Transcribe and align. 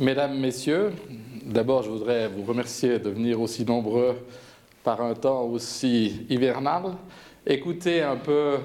Mesdames, 0.00 0.38
Messieurs, 0.38 0.94
d'abord 1.44 1.82
je 1.82 1.90
voudrais 1.90 2.26
vous 2.26 2.42
remercier 2.42 2.98
de 2.98 3.10
venir 3.10 3.38
aussi 3.38 3.66
nombreux 3.66 4.16
par 4.82 5.02
un 5.02 5.12
temps 5.12 5.42
aussi 5.42 6.24
hivernal. 6.30 6.94
Écoutez 7.46 8.00
un 8.00 8.16
peu 8.16 8.56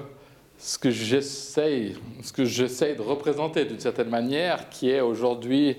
ce 0.56 0.78
que 0.78 0.90
j'essaye, 0.90 1.94
ce 2.22 2.32
que 2.32 2.42
de 2.42 3.02
représenter 3.02 3.66
d'une 3.66 3.78
certaine 3.78 4.08
manière, 4.08 4.70
qui 4.70 4.88
est 4.88 5.02
aujourd'hui 5.02 5.76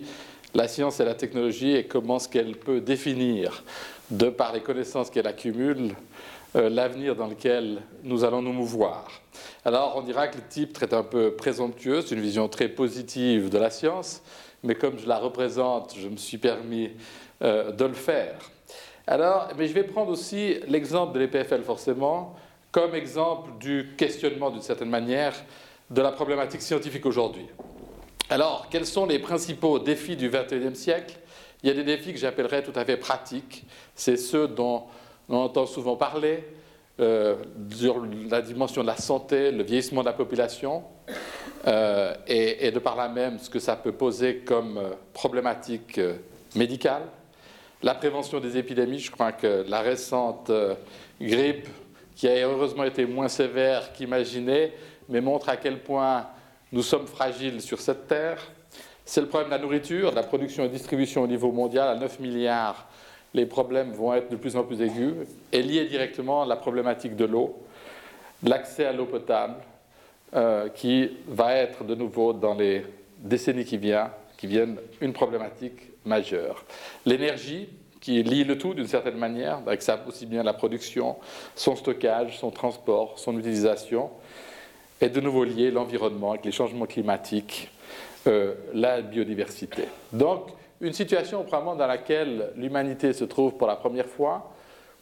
la 0.53 0.67
science 0.67 0.99
et 0.99 1.05
la 1.05 1.15
technologie 1.15 1.71
et 1.71 1.85
comment 1.85 2.19
ce 2.19 2.29
qu'elle 2.29 2.55
peut 2.55 2.79
définir, 2.79 3.63
de 4.11 4.29
par 4.29 4.53
les 4.53 4.61
connaissances 4.61 5.09
qu'elle 5.09 5.25
accumule, 5.25 5.95
euh, 6.55 6.69
l'avenir 6.69 7.15
dans 7.15 7.27
lequel 7.27 7.81
nous 8.03 8.23
allons 8.23 8.43
nous 8.43 8.53
mouvoir. 8.53 9.07
Alors 9.65 9.95
on 9.97 10.01
dira 10.01 10.27
que 10.27 10.37
le 10.37 10.43
type 10.47 10.73
traite 10.73 10.93
un 10.93 11.01
peu 11.01 11.31
présomptueux, 11.31 12.01
c'est 12.01 12.13
une 12.13 12.21
vision 12.21 12.47
très 12.47 12.69
positive 12.69 13.49
de 13.49 13.57
la 13.57 13.71
science, 13.71 14.21
mais 14.63 14.75
comme 14.75 14.97
je 14.97 15.07
la 15.07 15.17
représente, 15.17 15.95
je 15.97 16.07
me 16.07 16.17
suis 16.17 16.37
permis 16.37 16.91
euh, 17.41 17.71
de 17.71 17.85
le 17.85 17.93
faire. 17.93 18.37
Alors, 19.05 19.49
mais 19.57 19.67
je 19.67 19.73
vais 19.73 19.83
prendre 19.83 20.11
aussi 20.11 20.55
l'exemple 20.67 21.13
de 21.13 21.19
l'EPFL 21.19 21.61
forcément, 21.63 22.35
comme 22.71 22.93
exemple 22.95 23.51
du 23.59 23.93
questionnement 23.97 24.49
d'une 24.49 24.61
certaine 24.61 24.89
manière 24.89 25.33
de 25.89 26.01
la 26.01 26.11
problématique 26.11 26.61
scientifique 26.61 27.05
aujourd'hui. 27.05 27.45
Alors, 28.29 28.67
quels 28.69 28.85
sont 28.85 29.05
les 29.05 29.19
principaux 29.19 29.79
défis 29.79 30.17
du 30.17 30.29
XXIe 30.29 30.75
siècle? 30.75 31.17
Il 31.63 31.69
y 31.69 31.71
a 31.71 31.73
des 31.73 31.83
défis 31.83 32.11
que 32.11 32.19
j'appellerais 32.19 32.61
tout 32.61 32.73
à 32.75 32.83
fait 32.83 32.97
pratiques. 32.97 33.65
C'est 33.95 34.17
ceux 34.17 34.47
dont 34.47 34.83
on 35.29 35.37
entend 35.37 35.65
souvent 35.65 35.95
parler, 35.95 36.43
euh, 36.99 37.35
sur 37.69 38.05
la 38.29 38.41
dimension 38.41 38.81
de 38.81 38.87
la 38.87 38.97
santé, 38.97 39.51
le 39.51 39.63
vieillissement 39.63 40.01
de 40.01 40.07
la 40.07 40.13
population, 40.13 40.83
euh, 41.67 42.13
et, 42.27 42.71
de 42.71 42.79
par 42.79 42.95
là 42.95 43.09
même 43.09 43.39
ce 43.39 43.49
que 43.49 43.59
ça 43.59 43.75
peut 43.75 43.91
poser 43.91 44.37
comme 44.39 44.77
euh, 44.77 44.91
problématique 45.13 45.99
médicale. 46.55 47.03
La 47.83 47.93
prévention 47.93 48.39
des 48.39 48.57
épidémies, 48.57 48.99
je 48.99 49.11
crois 49.11 49.31
que 49.31 49.63
la 49.67 49.81
récente 49.81 50.51
grippe, 51.21 51.67
qui 52.15 52.27
a 52.27 52.47
heureusement 52.47 52.83
été 52.83 53.05
moins 53.05 53.27
sévère 53.27 53.93
qu'imaginé, 53.93 54.73
mais 55.09 55.21
montre 55.21 55.49
à 55.49 55.57
quel 55.57 55.79
point 55.79 56.25
nous 56.71 56.81
sommes 56.81 57.05
fragiles 57.05 57.61
sur 57.61 57.79
cette 57.79 58.07
terre. 58.07 58.41
C'est 59.05 59.21
le 59.21 59.27
problème 59.27 59.51
de 59.51 59.55
la 59.55 59.61
nourriture, 59.61 60.09
de 60.09 60.15
la 60.15 60.23
production 60.23 60.65
et 60.65 60.69
distribution 60.69 61.21
au 61.21 61.27
niveau 61.27 61.51
mondial 61.51 61.87
à 61.87 61.95
9 61.95 62.19
milliards 62.19 62.87
les 63.33 63.45
problèmes 63.45 63.91
vont 63.91 64.13
être 64.13 64.29
de 64.29 64.35
plus 64.35 64.55
en 64.55 64.63
plus 64.63 64.81
aigus 64.81 65.13
et 65.51 65.61
liés 65.61 65.85
directement 65.85 66.43
à 66.43 66.45
la 66.45 66.55
problématique 66.55 67.15
de 67.15 67.25
l'eau, 67.25 67.61
l'accès 68.43 68.85
à 68.85 68.93
l'eau 68.93 69.05
potable, 69.05 69.55
euh, 70.35 70.69
qui 70.69 71.09
va 71.27 71.53
être 71.53 71.83
de 71.83 71.95
nouveau 71.95 72.33
dans 72.33 72.53
les 72.53 72.85
décennies 73.17 73.65
qui 73.65 73.77
viennent, 73.77 74.09
qui 74.37 74.47
viennent 74.47 74.77
une 75.01 75.13
problématique 75.13 75.81
majeure. 76.05 76.65
L'énergie, 77.05 77.69
qui 78.01 78.21
lie 78.23 78.43
le 78.43 78.57
tout 78.57 78.73
d'une 78.73 78.87
certaine 78.87 79.17
manière, 79.17 79.59
avec 79.65 79.81
ça 79.81 79.99
aussi 80.07 80.25
bien 80.25 80.43
la 80.43 80.53
production, 80.53 81.15
son 81.55 81.75
stockage, 81.75 82.37
son 82.37 82.51
transport, 82.51 83.17
son 83.17 83.37
utilisation, 83.37 84.09
et 84.99 85.09
de 85.09 85.19
nouveau 85.21 85.43
lié 85.43 85.71
l'environnement 85.71 86.31
avec 86.31 86.45
les 86.45 86.51
changements 86.51 86.85
climatiques, 86.85 87.69
euh, 88.27 88.53
la 88.73 89.01
biodiversité. 89.01 89.83
Donc, 90.11 90.49
une 90.81 90.93
situation 90.93 91.43
probablement 91.43 91.75
dans 91.75 91.87
laquelle 91.87 92.51
l'humanité 92.55 93.13
se 93.13 93.23
trouve 93.23 93.53
pour 93.53 93.67
la 93.67 93.75
première 93.75 94.07
fois, 94.07 94.53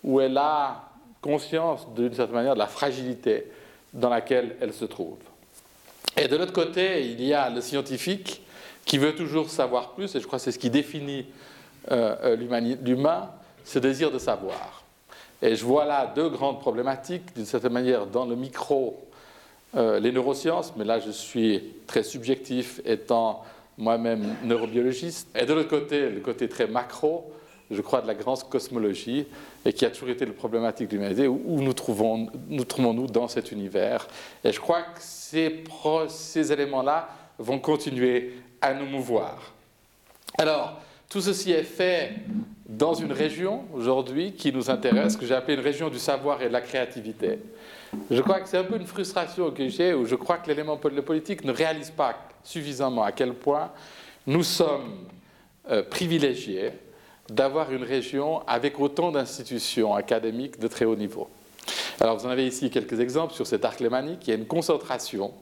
où 0.04 0.22
elle 0.22 0.38
a 0.38 0.84
conscience 1.22 1.88
d'une 1.96 2.14
certaine 2.14 2.36
manière 2.36 2.54
de 2.54 2.60
la 2.60 2.68
fragilité 2.68 3.48
dans 3.96 4.10
laquelle 4.10 4.58
elle 4.62 4.74
se 4.74 4.86
trouve. 4.86 5.18
Et 6.18 6.28
de 6.28 6.36
l'autre 6.36 6.54
côté, 6.54 7.06
il 7.06 7.22
y 7.24 7.34
a 7.34 7.50
le 7.50 7.62
scientifique 7.62 8.42
qui 8.86 8.98
veut 8.98 9.16
toujours 9.16 9.50
savoir 9.50 9.94
plus, 9.94 10.16
et 10.16 10.20
je 10.20 10.28
crois 10.28 10.38
que 10.38 10.46
c'est 10.46 10.52
ce 10.52 10.60
qui 10.60 10.70
définit 10.70 11.26
euh, 11.92 12.16
euh, 12.24 12.76
l'humain, 12.84 13.30
ce 13.64 13.80
désir 13.80 14.12
de 14.12 14.20
savoir. 14.20 14.84
Et 15.42 15.56
je 15.56 15.66
vois 15.66 15.86
là 15.86 16.12
deux 16.16 16.30
grandes 16.30 16.60
problématiques, 16.60 17.36
d'une 17.36 17.46
certaine 17.46 17.74
manière, 17.74 18.06
dans 18.06 18.26
le 18.26 18.36
micro, 18.36 19.02
euh, 19.76 20.00
les 20.00 20.12
neurosciences, 20.12 20.74
mais 20.78 20.86
là 20.86 21.00
je 21.00 21.12
suis 21.12 21.74
très 21.88 22.04
subjectif 22.04 22.80
étant 22.86 23.44
moi-même 23.78 24.36
neurobiologiste, 24.44 25.28
et 25.36 25.46
de 25.46 25.54
l'autre 25.54 25.70
côté, 25.70 26.10
le 26.10 26.22
côté 26.22 26.48
très 26.48 26.68
macro, 26.68 27.34
je 27.72 27.82
crois, 27.82 28.02
de 28.02 28.08
la 28.08 28.14
grande 28.14 28.44
cosmologie, 28.44 29.26
et 29.66 29.74
qui 29.74 29.86
a 29.86 29.90
toujours 29.90 30.10
été 30.10 30.26
la 30.26 30.34
problématique 30.34 30.88
de 30.90 30.96
l'humanité, 30.96 31.28
où, 31.28 31.62
nous 31.62 31.74
trouvons, 31.74 32.28
nous 32.48 32.64
trouvons-nous 32.64 33.08
dans 33.08 33.28
cet 33.28 33.52
univers. 33.52 34.08
Et 34.44 34.52
je 34.52 34.60
crois 34.60 34.82
que 34.82 35.00
ces, 35.00 36.52
éléments-là 36.52 37.10
vont 37.40 37.60
continuer 37.60 38.34
à 38.62 38.74
nous 38.74 38.86
mouvoir. 38.86 39.54
Alors, 40.38 40.80
tout 41.10 41.22
ceci 41.22 41.52
est 41.52 41.64
fait 41.64 42.14
dans 42.68 42.94
une 42.94 43.12
région 43.12 43.66
aujourd'hui 43.74 44.34
qui 44.34 44.52
nous 44.52 44.70
intéresse, 44.70 45.18
que 45.18 45.26
j'ai 45.26 45.36
appelée 45.36 45.56
une 45.56 45.62
région 45.62 45.90
du 45.90 46.00
savoir 46.00 46.42
et 46.42 46.48
de 46.48 46.54
la 46.54 46.62
créativité. 46.62 47.40
Je 48.12 48.22
crois 48.22 48.42
que 48.42 48.50
c'est 48.50 48.58
un 48.58 48.64
peu 48.64 48.76
une 48.76 48.88
frustration 48.88 49.52
que 49.52 49.68
j'ai, 49.70 49.94
où 49.94 50.06
je 50.06 50.16
crois 50.16 50.38
que 50.38 50.48
l'élément 50.48 50.78
politique 50.78 51.44
ne 51.46 51.52
réalise 51.52 51.92
pas 51.92 52.16
suffisamment 52.44 53.04
à 53.04 53.12
quel 53.12 53.34
point 53.34 53.72
nous 54.28 54.44
sommes 54.44 55.08
euh, 55.70 55.84
privilégiés 55.84 56.72
d'avoir 57.30 57.72
une 57.72 57.84
région 57.84 58.42
avec 58.48 58.80
autant 58.80 59.12
d'institutions 59.12 59.96
académiques 59.96 60.60
de 60.60 60.68
très 60.68 60.86
haut 60.86 60.96
niveau. 60.96 61.28
Alors 62.00 62.18
vous 62.18 62.26
en 62.26 62.30
avez 62.30 62.46
ici 62.46 62.70
quelques 62.70 63.00
exemples 63.00 63.34
sur 63.34 63.48
cet 63.48 63.66
arc 63.66 63.80
lémanique. 63.80 64.28
Il 64.28 64.30
y 64.30 64.34
a 64.34 64.38
une 64.38 64.46
concentration 64.46 65.34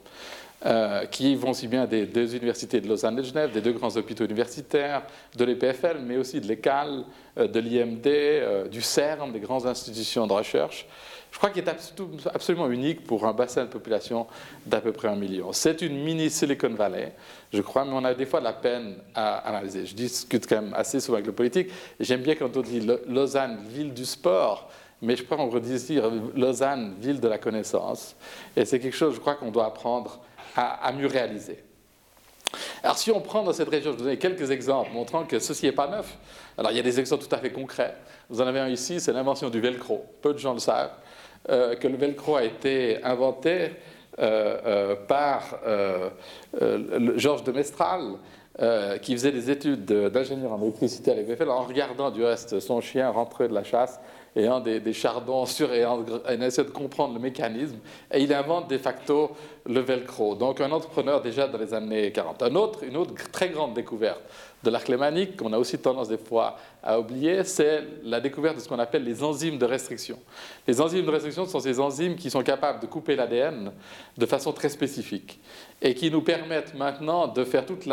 euh, 0.65 1.05
qui 1.05 1.35
vont 1.35 1.49
aussi 1.49 1.67
bien 1.67 1.85
des 1.85 2.05
deux 2.05 2.35
universités 2.35 2.79
de 2.79 2.87
Lausanne 2.87 3.17
et 3.19 3.21
de 3.21 3.27
Genève, 3.27 3.51
des 3.51 3.59
deux 3.59 3.73
grands 3.73 3.97
hôpitaux 3.97 4.23
universitaires, 4.23 5.03
de 5.35 5.43
l'EPFL, 5.43 5.97
mais 6.05 6.15
aussi 6.15 6.39
de 6.39 6.47
l'ECAL, 6.47 7.03
euh, 7.37 7.47
de 7.47 7.59
l'IMD, 7.59 8.69
du 8.69 8.81
CERN, 8.81 9.31
des 9.33 9.39
grandes 9.39 9.65
institutions 9.65 10.25
de 10.25 10.33
recherche, 10.33 10.87
je 11.33 11.39
crois 11.39 11.49
qu'il 11.49 11.63
est 11.63 12.27
absolument 12.31 12.69
unique 12.69 13.03
pour 13.05 13.25
un 13.25 13.33
bassin 13.33 13.63
de 13.63 13.69
population 13.69 14.27
d'à 14.67 14.79
peu 14.79 14.91
près 14.91 15.07
un 15.07 15.15
million. 15.15 15.51
C'est 15.51 15.81
une 15.81 16.03
mini 16.03 16.29
Silicon 16.29 16.69
Valley, 16.69 17.11
je 17.51 17.59
crois, 17.63 17.85
mais 17.85 17.91
on 17.91 18.05
a 18.05 18.13
des 18.13 18.27
fois 18.27 18.39
de 18.39 18.45
la 18.45 18.53
peine 18.53 18.97
à 19.15 19.37
analyser. 19.39 19.87
Je 19.87 19.95
discute 19.95 20.47
quand 20.47 20.61
même 20.61 20.75
assez 20.75 20.99
souvent 20.99 21.15
avec 21.15 21.25
le 21.25 21.33
politique. 21.33 21.71
J'aime 21.99 22.21
bien 22.21 22.35
quand 22.35 22.55
on 22.55 22.61
dit 22.61 22.87
Lausanne, 23.07 23.57
ville 23.67 23.95
du 23.95 24.05
sport, 24.05 24.69
mais 25.01 25.15
je 25.15 25.23
crois 25.23 25.35
qu'on 25.35 25.47
pourrait 25.47 25.61
dire 25.61 26.07
Lausanne, 26.35 26.93
ville 26.99 27.19
de 27.19 27.27
la 27.27 27.39
connaissance. 27.39 28.15
Et 28.55 28.63
c'est 28.63 28.79
quelque 28.79 28.95
chose, 28.95 29.15
je 29.15 29.19
crois, 29.19 29.33
qu'on 29.33 29.49
doit 29.49 29.65
apprendre 29.65 30.21
à, 30.55 30.91
mieux 30.91 31.07
réaliser. 31.07 31.63
Alors 32.83 32.99
si 32.99 33.09
on 33.09 33.21
prend 33.21 33.41
dans 33.41 33.53
cette 33.53 33.69
région, 33.69 33.91
je 33.93 33.97
vous 33.97 34.03
donne 34.03 34.17
quelques 34.17 34.51
exemples 34.51 34.91
montrant 34.91 35.25
que 35.25 35.39
ceci 35.39 35.65
n'est 35.65 35.71
pas 35.71 35.87
neuf. 35.87 36.15
Alors 36.59 36.69
il 36.69 36.77
y 36.77 36.79
a 36.79 36.83
des 36.83 36.99
exemples 36.99 37.25
tout 37.25 37.33
à 37.33 37.39
fait 37.39 37.51
concrets. 37.51 37.97
Vous 38.29 38.39
en 38.39 38.45
avez 38.45 38.59
un 38.59 38.69
ici, 38.69 38.99
c'est 38.99 39.13
l'invention 39.13 39.49
du 39.49 39.59
velcro. 39.59 40.05
Peu 40.21 40.33
de 40.33 40.37
gens 40.37 40.53
le 40.53 40.59
savent. 40.59 40.91
Euh, 41.49 41.75
que 41.75 41.89
le 41.89 41.97
velcro 41.97 42.37
a 42.37 42.43
été 42.45 43.03
inventé 43.03 43.71
euh, 44.19 44.57
euh, 44.65 44.95
par 45.07 45.59
Georges 47.17 47.43
de 47.43 47.51
Mestral, 47.51 48.13
qui 49.01 49.13
faisait 49.13 49.31
des 49.31 49.49
études 49.49 49.85
d'ingénieur 49.85 50.53
en 50.53 50.61
électricité 50.61 51.11
à 51.11 51.15
l'EPFL 51.15 51.49
en 51.49 51.63
regardant 51.63 52.11
du 52.11 52.23
reste 52.23 52.59
son 52.59 52.81
chien 52.81 53.09
rentrer 53.09 53.47
de 53.47 53.53
la 53.53 53.63
chasse 53.63 53.99
et 54.35 54.45
un 54.45 54.59
des, 54.59 54.93
chardons 54.93 55.47
sur 55.47 55.73
et 55.73 55.83
en, 55.85 56.05
essayant 56.39 56.67
de 56.67 56.73
comprendre 56.73 57.15
le 57.15 57.19
mécanisme, 57.19 57.77
et 58.11 58.21
il 58.21 58.33
invente 58.33 58.69
de 58.69 58.77
facto 58.77 59.31
le 59.65 59.79
velcro. 59.79 60.35
Donc 60.35 60.61
un 60.61 60.71
entrepreneur 60.71 61.21
déjà 61.21 61.47
dans 61.47 61.57
les 61.57 61.73
années 61.73 62.11
40. 62.11 62.43
Un 62.43 62.55
autre, 62.55 62.83
une 62.83 62.97
autre 62.97 63.13
très 63.31 63.49
grande 63.49 63.73
découverte 63.73 64.21
de 64.63 64.69
l'arc 64.69 64.87
lémanique, 64.87 65.35
qu'on 65.35 65.51
a 65.51 65.57
aussi 65.57 65.77
tendance 65.77 66.07
des 66.07 66.17
fois 66.17 66.57
à 66.81 66.99
oublier, 66.99 67.43
c'est 67.43 67.83
la 68.03 68.21
découverte 68.21 68.55
de 68.55 68.61
ce 68.61 68.69
qu'on 68.69 68.79
appelle 68.79 69.03
les 69.03 69.21
enzymes 69.23 69.57
de 69.57 69.65
restriction. 69.65 70.19
Les 70.67 70.79
enzymes 70.79 71.05
de 71.05 71.11
restriction 71.11 71.45
sont 71.45 71.59
ces 71.59 71.79
enzymes 71.79 72.15
qui 72.15 72.29
sont 72.29 72.43
capables 72.43 72.79
de 72.79 72.85
couper 72.85 73.15
l'ADN 73.15 73.71
de 74.17 74.25
façon 74.25 74.53
très 74.53 74.69
spécifique 74.69 75.39
et 75.81 75.93
qui 75.93 76.09
nous 76.09 76.21
permettent 76.21 76.73
maintenant 76.75 77.27
de 77.27 77.43
faire 77.43 77.65
toutes 77.65 77.85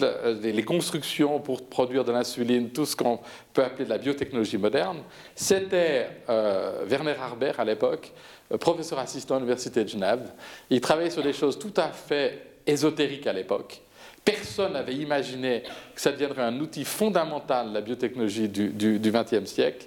les 0.00 0.64
constructions 0.64 1.40
pour 1.40 1.66
produire 1.66 2.04
de 2.04 2.12
l'insuline, 2.12 2.70
tout 2.70 2.84
ce 2.84 2.94
qu'on 2.94 3.20
peut 3.54 3.64
appeler 3.64 3.86
de 3.86 3.90
la 3.90 3.98
biotechnologie 3.98 4.58
moderne, 4.58 4.98
c'était 5.34 6.08
euh, 6.28 6.84
Werner 6.86 7.14
Harber 7.18 7.52
à 7.56 7.64
l'époque, 7.64 8.12
euh, 8.52 8.58
professeur 8.58 8.98
assistant 8.98 9.36
à 9.36 9.38
l'Université 9.38 9.84
de 9.84 9.88
Genève. 9.88 10.32
Il 10.68 10.82
travaillait 10.82 11.10
sur 11.10 11.22
des 11.22 11.32
choses 11.32 11.58
tout 11.58 11.74
à 11.76 11.88
fait 11.88 12.42
ésotériques 12.66 13.26
à 13.26 13.32
l'époque. 13.32 13.80
Personne 14.24 14.74
n'avait 14.74 14.94
imaginé 14.94 15.62
que 15.94 16.00
ça 16.00 16.12
deviendrait 16.12 16.42
un 16.42 16.58
outil 16.60 16.84
fondamental, 16.84 17.72
la 17.72 17.80
biotechnologie 17.80 18.48
du 18.48 19.10
XXe 19.10 19.44
siècle. 19.44 19.86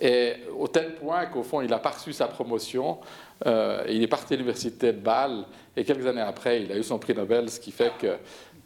Et 0.00 0.34
au 0.58 0.66
tel 0.66 0.94
point 0.96 1.26
qu'au 1.26 1.44
fond, 1.44 1.60
il 1.60 1.70
n'a 1.70 1.78
pas 1.78 1.90
reçu 1.90 2.12
sa 2.12 2.26
promotion. 2.26 2.98
Euh, 3.46 3.84
il 3.88 4.02
est 4.02 4.08
parti 4.08 4.34
à 4.34 4.36
l'université 4.36 4.92
de 4.92 4.98
Bâle 4.98 5.44
et 5.76 5.84
quelques 5.84 6.06
années 6.06 6.20
après, 6.20 6.62
il 6.62 6.72
a 6.72 6.76
eu 6.76 6.82
son 6.82 6.98
prix 6.98 7.14
Nobel, 7.14 7.48
ce 7.48 7.60
qui 7.60 7.70
fait 7.70 7.92
que 8.00 8.16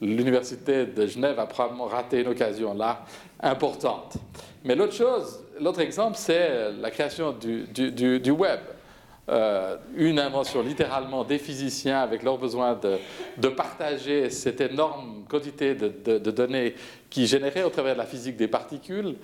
l'université 0.00 0.86
de 0.86 1.06
Genève 1.06 1.38
a 1.38 1.46
probablement 1.46 1.86
raté 1.86 2.20
une 2.22 2.28
occasion 2.28 2.72
là 2.72 3.04
importante. 3.40 4.14
Mais 4.64 4.74
l'autre 4.74 4.94
chose, 4.94 5.40
l'autre 5.60 5.80
exemple, 5.80 6.16
c'est 6.16 6.72
la 6.72 6.90
création 6.90 7.32
du, 7.32 8.30
web. 8.30 8.60
Euh, 9.28 9.76
une 9.96 10.20
invention 10.20 10.62
littéralement 10.62 11.24
des 11.24 11.38
physiciens 11.38 12.00
avec 12.00 12.22
leur 12.22 12.38
besoin 12.38 12.78
de, 13.36 13.48
partager 13.48 14.30
cette 14.30 14.60
énorme 14.60 15.24
quantité 15.28 15.74
de, 15.74 16.18
données 16.30 16.74
qui 17.10 17.26
générait 17.26 17.64
au 17.64 17.70
travers 17.70 17.94
de 17.94 17.98
la 17.98 18.06
physique 18.06 18.36
des 18.36 18.48
particules. 18.48 19.16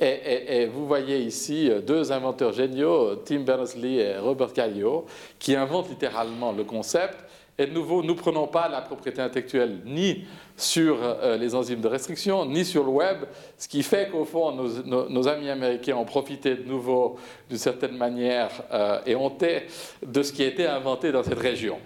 Et, 0.00 0.66
vous 0.66 0.86
voyez 0.86 1.18
ici 1.18 1.70
deux 1.86 2.10
inventeurs 2.12 2.52
géniaux, 2.52 3.16
Tim 3.16 3.40
Berners-Lee 3.40 3.98
et 3.98 4.18
Robert 4.18 4.52
Caillot, 4.52 5.06
qui 5.38 5.54
inventent 5.54 5.90
littéralement 5.90 6.52
le 6.52 6.64
concept. 6.64 7.16
Et 7.60 7.66
de 7.66 7.74
nouveau, 7.74 8.02
nous 8.02 8.14
ne 8.14 8.18
prenons 8.18 8.46
pas 8.46 8.70
la 8.70 8.80
propriété 8.80 9.20
intellectuelle 9.20 9.80
ni 9.84 10.24
sur 10.56 10.96
euh, 11.02 11.36
les 11.36 11.54
enzymes 11.54 11.82
de 11.82 11.88
restriction, 11.88 12.46
ni 12.46 12.64
sur 12.64 12.84
le 12.84 12.88
web, 12.88 13.18
ce 13.58 13.68
qui 13.68 13.82
fait 13.82 14.08
qu'au 14.08 14.24
fond, 14.24 14.52
nos, 14.52 15.28
amis 15.28 15.50
américains 15.50 15.96
ont 15.96 16.06
profité 16.06 16.54
de 16.54 16.66
nouveau, 16.66 17.18
d'une 17.50 17.58
certaine 17.58 17.98
manière, 17.98 18.48
euh, 18.72 19.00
et 19.04 19.14
honté 19.14 19.64
de 20.02 20.22
ce 20.22 20.32
qui 20.32 20.42
a 20.42 20.46
été 20.46 20.66
inventé 20.66 21.12
dans 21.12 21.22
cette 21.22 21.38
région, 21.38 21.76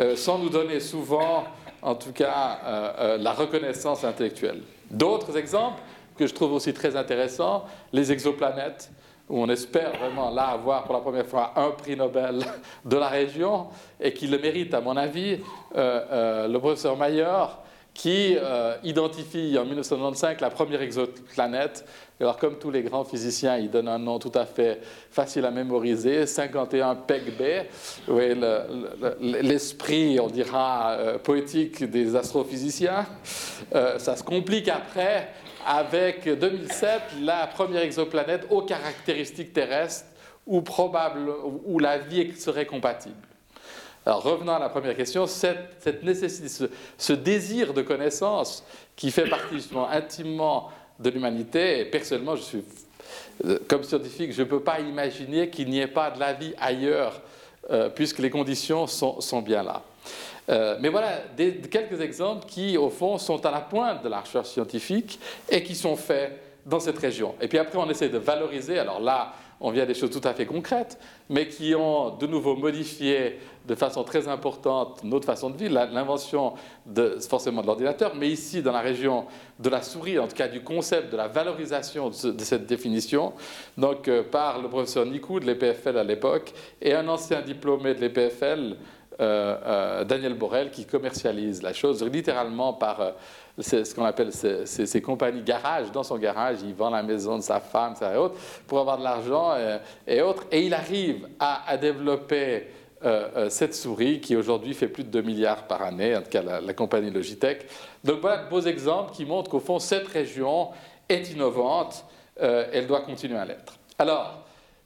euh, 0.00 0.16
sans 0.16 0.38
nous 0.38 0.48
donner 0.48 0.80
souvent, 0.80 1.44
en 1.80 1.94
tout 1.94 2.12
cas, 2.12 3.16
la 3.18 3.32
reconnaissance 3.34 4.02
intellectuelle. 4.02 4.62
D'autres 4.90 5.36
exemples 5.36 5.80
que 6.16 6.26
je 6.26 6.34
trouve 6.34 6.54
aussi 6.54 6.74
très 6.74 6.96
intéressants, 6.96 7.66
les 7.92 8.10
exoplanètes 8.10 8.90
où 9.28 9.40
on 9.40 9.48
espère 9.48 9.96
vraiment 9.96 10.30
là 10.30 10.48
avoir 10.48 10.84
pour 10.84 10.94
la 10.94 11.00
première 11.00 11.26
fois 11.26 11.52
un 11.56 11.70
prix 11.70 11.96
Nobel 11.96 12.40
de 12.84 12.96
la 12.96 13.08
région 13.08 13.68
et 14.00 14.12
qui 14.12 14.26
le 14.26 14.38
mérite 14.38 14.74
à 14.74 14.80
mon 14.80 14.96
avis, 14.96 15.38
le 15.74 16.58
professeur 16.58 16.96
Mayer 16.96 17.46
qui 17.94 18.36
euh, 18.36 18.74
identifie 18.82 19.56
en 19.56 19.64
1995 19.64 20.40
la 20.40 20.50
première 20.50 20.82
exoplanète. 20.82 21.86
Alors, 22.20 22.36
comme 22.36 22.58
tous 22.58 22.70
les 22.70 22.82
grands 22.82 23.04
physiciens, 23.04 23.56
il 23.56 23.70
donne 23.70 23.88
un 23.88 23.98
nom 23.98 24.18
tout 24.18 24.32
à 24.34 24.46
fait 24.46 24.80
facile 25.10 25.44
à 25.44 25.50
mémoriser, 25.50 26.26
51 26.26 26.96
PEG-B. 26.96 27.42
Oui, 28.08 28.34
l'esprit, 29.20 30.18
on 30.20 30.28
dira, 30.28 30.92
euh, 30.92 31.18
poétique 31.18 31.84
des 31.84 32.16
astrophysiciens. 32.16 33.06
Euh, 33.74 33.98
ça 33.98 34.16
se 34.16 34.24
complique 34.24 34.68
après 34.68 35.28
avec 35.66 36.28
2007, 36.28 37.02
la 37.22 37.46
première 37.46 37.82
exoplanète 37.82 38.46
aux 38.50 38.62
caractéristiques 38.62 39.52
terrestres 39.52 40.06
où, 40.46 40.60
probable, 40.62 41.32
où 41.64 41.78
la 41.78 41.98
vie 41.98 42.34
serait 42.36 42.66
compatible. 42.66 43.16
Alors 44.06 44.22
revenons 44.22 44.52
à 44.52 44.58
la 44.58 44.68
première 44.68 44.94
question, 44.94 45.26
cette, 45.26 46.02
nécessité, 46.02 46.68
ce, 46.98 47.12
désir 47.14 47.72
de 47.72 47.80
connaissance 47.80 48.62
qui 48.96 49.10
fait 49.10 49.28
partie 49.28 49.54
justement 49.54 49.88
intimement 49.88 50.70
de 50.98 51.10
l'humanité, 51.10 51.80
et 51.80 51.84
personnellement, 51.86 52.36
je 52.36 52.42
suis, 52.42 52.64
comme 53.66 53.82
scientifique, 53.82 54.32
je 54.32 54.42
ne 54.42 54.46
peux 54.46 54.60
pas 54.60 54.80
imaginer 54.80 55.48
qu'il 55.48 55.70
n'y 55.70 55.80
ait 55.80 55.86
pas 55.86 56.10
de 56.10 56.20
la 56.20 56.34
vie 56.34 56.52
ailleurs, 56.60 57.22
euh, 57.70 57.88
puisque 57.88 58.18
les 58.18 58.30
conditions 58.30 58.86
sont, 58.86 59.42
bien 59.42 59.62
là. 59.62 59.82
Euh, 60.50 60.76
mais 60.80 60.88
voilà 60.88 61.22
quelques 61.70 62.00
exemples 62.00 62.46
qui, 62.46 62.76
au 62.76 62.90
fond, 62.90 63.18
sont 63.18 63.44
à 63.46 63.50
la 63.50 63.60
pointe 63.60 64.02
de 64.02 64.08
la 64.08 64.20
recherche 64.20 64.48
scientifique 64.48 65.18
et 65.48 65.62
qui 65.62 65.74
sont 65.74 65.96
faits 65.96 66.40
dans 66.66 66.80
cette 66.80 66.98
région. 66.98 67.34
Et 67.40 67.48
puis 67.48 67.58
après, 67.58 67.78
on 67.78 67.88
essaie 67.88 68.08
de 68.08 68.18
valoriser. 68.18 68.78
Alors 68.78 69.00
là, 69.00 69.32
on 69.60 69.70
vient 69.70 69.86
des 69.86 69.94
choses 69.94 70.10
tout 70.10 70.26
à 70.26 70.34
fait 70.34 70.46
concrètes, 70.46 70.98
mais 71.28 71.48
qui 71.48 71.74
ont 71.74 72.10
de 72.16 72.26
nouveau 72.26 72.56
modifié 72.56 73.38
de 73.66 73.74
façon 73.74 74.04
très 74.04 74.28
importante 74.28 75.02
notre 75.04 75.24
façon 75.24 75.48
de 75.48 75.56
vivre, 75.56 75.74
l'invention 75.74 76.54
de, 76.84 77.18
forcément 77.26 77.62
de 77.62 77.66
l'ordinateur, 77.66 78.14
mais 78.14 78.28
ici 78.28 78.62
dans 78.62 78.72
la 78.72 78.80
région 78.80 79.24
de 79.58 79.70
la 79.70 79.80
souris, 79.80 80.18
en 80.18 80.28
tout 80.28 80.36
cas 80.36 80.48
du 80.48 80.62
concept 80.62 81.10
de 81.10 81.16
la 81.16 81.28
valorisation 81.28 82.10
de, 82.10 82.44
cette 82.44 82.66
définition, 82.66 83.32
donc 83.78 84.08
euh, 84.08 84.22
par 84.22 84.60
le 84.60 84.68
professeur 84.68 85.06
Nicou 85.06 85.40
de 85.40 85.46
l'EPFL 85.46 85.96
à 85.96 86.04
l'époque 86.04 86.52
et 86.82 86.92
un 86.92 87.08
ancien 87.08 87.40
diplômé 87.40 87.94
de 87.94 88.00
l'EPFL, 88.00 88.76
Daniel 89.18 90.34
Borel, 90.34 90.70
qui 90.70 90.84
commercialise 90.84 91.62
la 91.62 91.72
chose 91.72 92.02
littéralement 92.04 92.72
par 92.72 93.14
c'est 93.58 93.84
ce 93.84 93.94
qu'on 93.94 94.04
appelle 94.04 94.32
ces, 94.32 95.00
compagnies 95.00 95.42
garage. 95.42 95.92
Dans 95.92 96.02
son 96.02 96.18
garage, 96.18 96.58
il 96.64 96.74
vend 96.74 96.90
la 96.90 97.02
maison 97.02 97.36
de 97.36 97.42
sa 97.42 97.60
femme, 97.60 97.94
et 98.02 98.16
autres, 98.16 98.36
pour 98.66 98.80
avoir 98.80 98.98
de 98.98 99.04
l'argent 99.04 99.54
et, 100.06 100.20
autres. 100.22 100.44
Et 100.50 100.66
il 100.66 100.74
arrive 100.74 101.28
à, 101.38 101.76
développer 101.76 102.68
euh, 103.04 103.28
euh, 103.36 103.50
cette 103.50 103.74
souris 103.74 104.20
qui 104.20 104.34
aujourd'hui 104.34 104.74
fait 104.74 104.88
plus 104.88 105.04
de 105.04 105.10
2 105.10 105.22
milliards 105.22 105.66
par 105.66 105.82
année, 105.82 106.16
en 106.16 106.22
tout 106.22 106.30
cas 106.30 106.42
la, 106.42 106.74
compagnie 106.74 107.10
Logitech. 107.10 107.66
Donc 108.02 108.20
voilà 108.20 108.44
de 108.44 108.50
beaux 108.50 108.62
exemples 108.62 109.12
qui 109.12 109.24
montrent 109.24 109.50
qu'au 109.50 109.60
fond, 109.60 109.78
cette 109.78 110.08
région 110.08 110.70
est 111.08 111.30
innovante, 111.30 112.04
euh, 112.40 112.66
elle 112.72 112.86
doit 112.86 113.02
continuer 113.02 113.38
à 113.38 113.44
l'être. 113.44 113.74
Alors, 113.98 114.43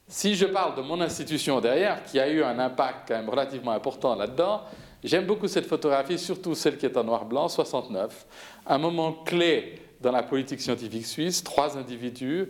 si 0.08 0.34
je 0.34 0.46
parle 0.46 0.74
de 0.76 0.82
mon 0.82 1.00
institution 1.00 1.60
derrière, 1.60 2.02
qui 2.04 2.18
a 2.18 2.28
eu 2.28 2.42
un 2.42 2.58
impact 2.58 3.08
quand 3.08 3.14
même 3.14 3.28
relativement 3.28 3.72
important 3.72 4.14
là-dedans, 4.14 4.62
J'aime 5.04 5.26
beaucoup 5.26 5.46
cette 5.46 5.66
photographie, 5.66 6.18
surtout 6.18 6.56
celle 6.56 6.76
qui 6.76 6.84
est 6.84 6.96
en 6.96 7.04
noir-blanc, 7.04 7.46
69. 7.48 8.26
Un 8.66 8.78
moment 8.78 9.12
clé 9.12 9.80
dans 10.00 10.10
la 10.10 10.24
politique 10.24 10.60
scientifique 10.60 11.06
suisse, 11.06 11.44
trois 11.44 11.78
individus 11.78 12.48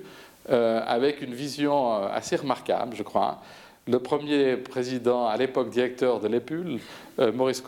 euh, 0.48 0.80
avec 0.86 1.20
une 1.20 1.34
vision 1.34 1.92
euh, 1.92 2.08
assez 2.10 2.36
remarquable, 2.36 2.96
je 2.96 3.02
crois. 3.02 3.42
Le 3.86 3.98
premier 3.98 4.56
président, 4.56 5.26
à 5.26 5.36
l'époque 5.36 5.68
directeur 5.68 6.20
de 6.20 6.28
l'EPUL, 6.28 6.78
euh, 7.18 7.32
Maurice 7.32 7.60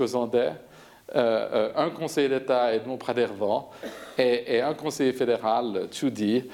Cozandet, 1.13 1.73
un 1.77 1.91
conseiller 1.91 2.29
d'État, 2.29 2.75
Edmond 2.75 2.99
Pradervan, 2.99 3.71
et, 4.19 4.57
et, 4.57 4.61
un 4.61 4.75
conseiller 4.75 5.13
fédéral, 5.13 5.89
Tchoudi, 5.91 6.45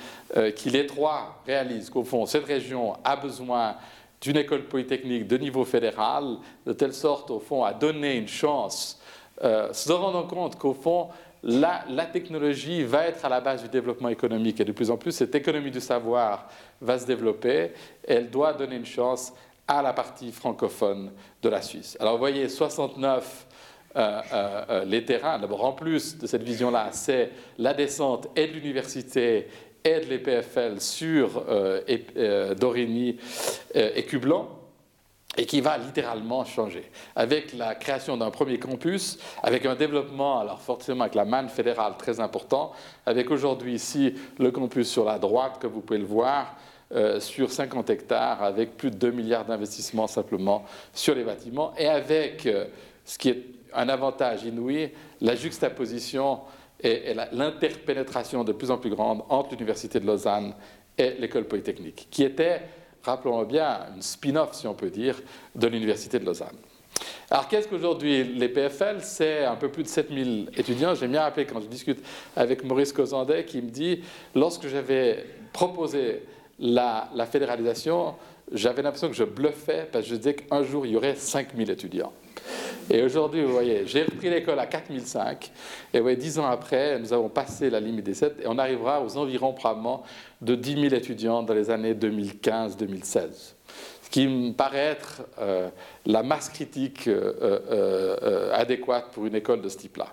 qui 0.54 0.70
les 0.70 0.86
trois 0.86 1.42
réalisent 1.46 1.90
qu'au 1.90 2.04
fond, 2.04 2.26
cette 2.26 2.44
région 2.44 2.94
a 3.04 3.16
besoin 3.16 3.76
d'une 4.20 4.36
école 4.36 4.64
polytechnique 4.64 5.26
de 5.26 5.36
niveau 5.36 5.64
fédéral, 5.64 6.36
de 6.66 6.72
telle 6.72 6.92
sorte, 6.92 7.30
au 7.30 7.38
fond, 7.38 7.64
à 7.64 7.72
donner 7.72 8.16
une 8.16 8.28
chance, 8.28 9.00
euh, 9.44 9.72
se 9.72 9.92
rendant 9.92 10.26
compte 10.26 10.56
qu'au 10.56 10.74
fond, 10.74 11.08
la, 11.42 11.84
technologie 12.12 12.82
va 12.82 13.06
être 13.06 13.24
à 13.24 13.28
la 13.28 13.40
base 13.40 13.62
du 13.62 13.68
développement 13.68 14.08
économique 14.08 14.58
et 14.60 14.64
de 14.64 14.72
plus 14.72 14.90
en 14.90 14.96
plus, 14.96 15.12
cette 15.12 15.34
économie 15.34 15.70
du 15.70 15.80
savoir 15.80 16.48
va 16.80 16.98
se 16.98 17.06
développer 17.06 17.72
elle 18.06 18.30
doit 18.30 18.52
donner 18.52 18.76
une 18.76 18.86
chance 18.86 19.32
à 19.68 19.82
la 19.82 19.92
partie 19.92 20.32
francophone 20.32 21.12
de 21.42 21.48
la 21.48 21.60
Suisse. 21.60 21.96
Alors 22.00 22.14
vous 22.14 22.18
voyez, 22.18 22.48
69 22.48 23.06
euh, 23.06 23.18
euh, 23.18 23.55
les 24.84 25.04
terrains, 25.04 25.38
d'abord 25.38 25.64
en 25.64 25.72
plus 25.72 26.18
de 26.18 26.26
cette 26.26 26.42
vision-là, 26.42 26.88
c'est 26.92 27.30
la 27.58 27.72
descente 27.72 28.28
et 28.36 28.46
de 28.46 28.52
l'université 28.52 29.46
aide 29.86 30.08
les 30.08 30.18
PFL 30.18 30.80
sur 30.80 31.44
euh, 31.48 31.80
euh, 32.16 32.54
Dorigny 32.54 33.18
euh, 33.76 33.90
et 33.94 34.04
Cublan 34.04 34.48
et 35.38 35.44
qui 35.44 35.60
va 35.60 35.76
littéralement 35.76 36.44
changer. 36.46 36.90
Avec 37.14 37.52
la 37.52 37.74
création 37.74 38.16
d'un 38.16 38.30
premier 38.30 38.58
campus, 38.58 39.18
avec 39.42 39.66
un 39.66 39.74
développement, 39.74 40.40
alors 40.40 40.62
forcément 40.62 41.02
avec 41.02 41.14
la 41.14 41.26
manne 41.26 41.50
fédérale 41.50 41.92
très 41.98 42.20
important, 42.20 42.72
avec 43.04 43.30
aujourd'hui 43.30 43.74
ici 43.74 44.14
le 44.38 44.50
campus 44.50 44.88
sur 44.88 45.04
la 45.04 45.18
droite, 45.18 45.58
comme 45.60 45.72
vous 45.72 45.82
pouvez 45.82 45.98
le 45.98 46.06
voir, 46.06 46.56
sur 47.18 47.50
50 47.50 47.90
hectares, 47.90 48.42
avec 48.42 48.78
plus 48.78 48.90
de 48.90 48.96
2 48.96 49.10
milliards 49.10 49.44
d'investissements 49.44 50.06
simplement 50.06 50.64
sur 50.94 51.14
les 51.14 51.24
bâtiments, 51.24 51.74
et 51.76 51.86
avec 51.86 52.48
ce 53.06 53.16
qui 53.16 53.30
est 53.30 53.42
un 53.72 53.88
avantage 53.88 54.44
inouï, 54.44 54.90
la 55.22 55.34
juxtaposition 55.34 56.40
et, 56.80 57.14
l'interpénétration 57.32 58.44
de 58.44 58.52
plus 58.52 58.70
en 58.70 58.76
plus 58.76 58.90
grande 58.90 59.22
entre 59.30 59.52
l'Université 59.52 60.00
de 60.00 60.06
Lausanne 60.06 60.52
et 60.98 61.12
l'école 61.12 61.44
polytechnique, 61.44 62.08
qui 62.10 62.24
était, 62.24 62.62
rappelons-le 63.02 63.46
bien, 63.46 63.86
une 63.94 64.02
spin-off, 64.02 64.54
si 64.54 64.66
on 64.66 64.74
peut 64.74 64.90
dire, 64.90 65.16
de 65.54 65.66
l'Université 65.66 66.18
de 66.18 66.26
Lausanne. 66.26 66.56
Alors 67.30 67.48
qu'est-ce 67.48 67.68
qu'aujourd'hui 67.68 68.24
les 68.24 68.48
PFL 68.48 68.98
C'est 69.00 69.44
un 69.44 69.56
peu 69.56 69.68
plus 69.68 69.82
de 69.82 69.88
7000 69.88 70.50
étudiants. 70.56 70.94
J'aime 70.94 71.10
bien 71.10 71.22
rappeler 71.22 71.44
quand 71.44 71.60
je 71.60 71.66
discute 71.66 72.02
avec 72.34 72.64
Maurice 72.64 72.92
Cozandet 72.92 73.44
qui 73.44 73.60
me 73.60 73.70
dit, 73.70 74.02
lorsque 74.34 74.68
j'avais 74.68 75.24
proposé 75.52 76.22
la, 76.58 77.10
la 77.14 77.26
fédéralisation, 77.26 78.14
j'avais 78.52 78.82
l'impression 78.82 79.08
que 79.08 79.14
je 79.14 79.24
bluffais 79.24 79.88
parce 79.90 80.04
que 80.04 80.10
je 80.10 80.16
disais 80.16 80.34
qu'un 80.34 80.62
jour 80.62 80.86
il 80.86 80.92
y 80.92 80.96
aurait 80.96 81.16
5000 81.16 81.70
étudiants. 81.70 82.12
Et 82.90 83.02
aujourd'hui, 83.02 83.42
vous 83.42 83.52
voyez, 83.52 83.86
j'ai 83.86 84.04
repris 84.04 84.30
l'école 84.30 84.58
à 84.60 84.66
4005. 84.66 85.50
Et 85.92 85.98
vous 85.98 86.04
voyez, 86.04 86.16
dix 86.16 86.38
ans 86.38 86.46
après, 86.46 86.98
nous 86.98 87.12
avons 87.12 87.28
passé 87.28 87.68
la 87.68 87.80
limite 87.80 88.04
des 88.04 88.14
7 88.14 88.40
et 88.42 88.46
on 88.46 88.58
arrivera 88.58 89.02
aux 89.02 89.16
environs 89.16 89.52
probablement 89.52 90.04
de 90.40 90.54
10 90.54 90.74
000 90.90 90.94
étudiants 90.94 91.42
dans 91.42 91.54
les 91.54 91.70
années 91.70 91.94
2015-2016. 91.94 93.54
Ce 94.02 94.10
qui 94.10 94.28
me 94.28 94.52
paraît 94.52 94.78
être 94.78 95.22
euh, 95.40 95.68
la 96.04 96.22
masse 96.22 96.48
critique 96.48 97.08
euh, 97.08 97.32
euh, 97.42 98.54
adéquate 98.54 99.10
pour 99.12 99.26
une 99.26 99.34
école 99.34 99.62
de 99.62 99.68
ce 99.68 99.78
type-là. 99.78 100.06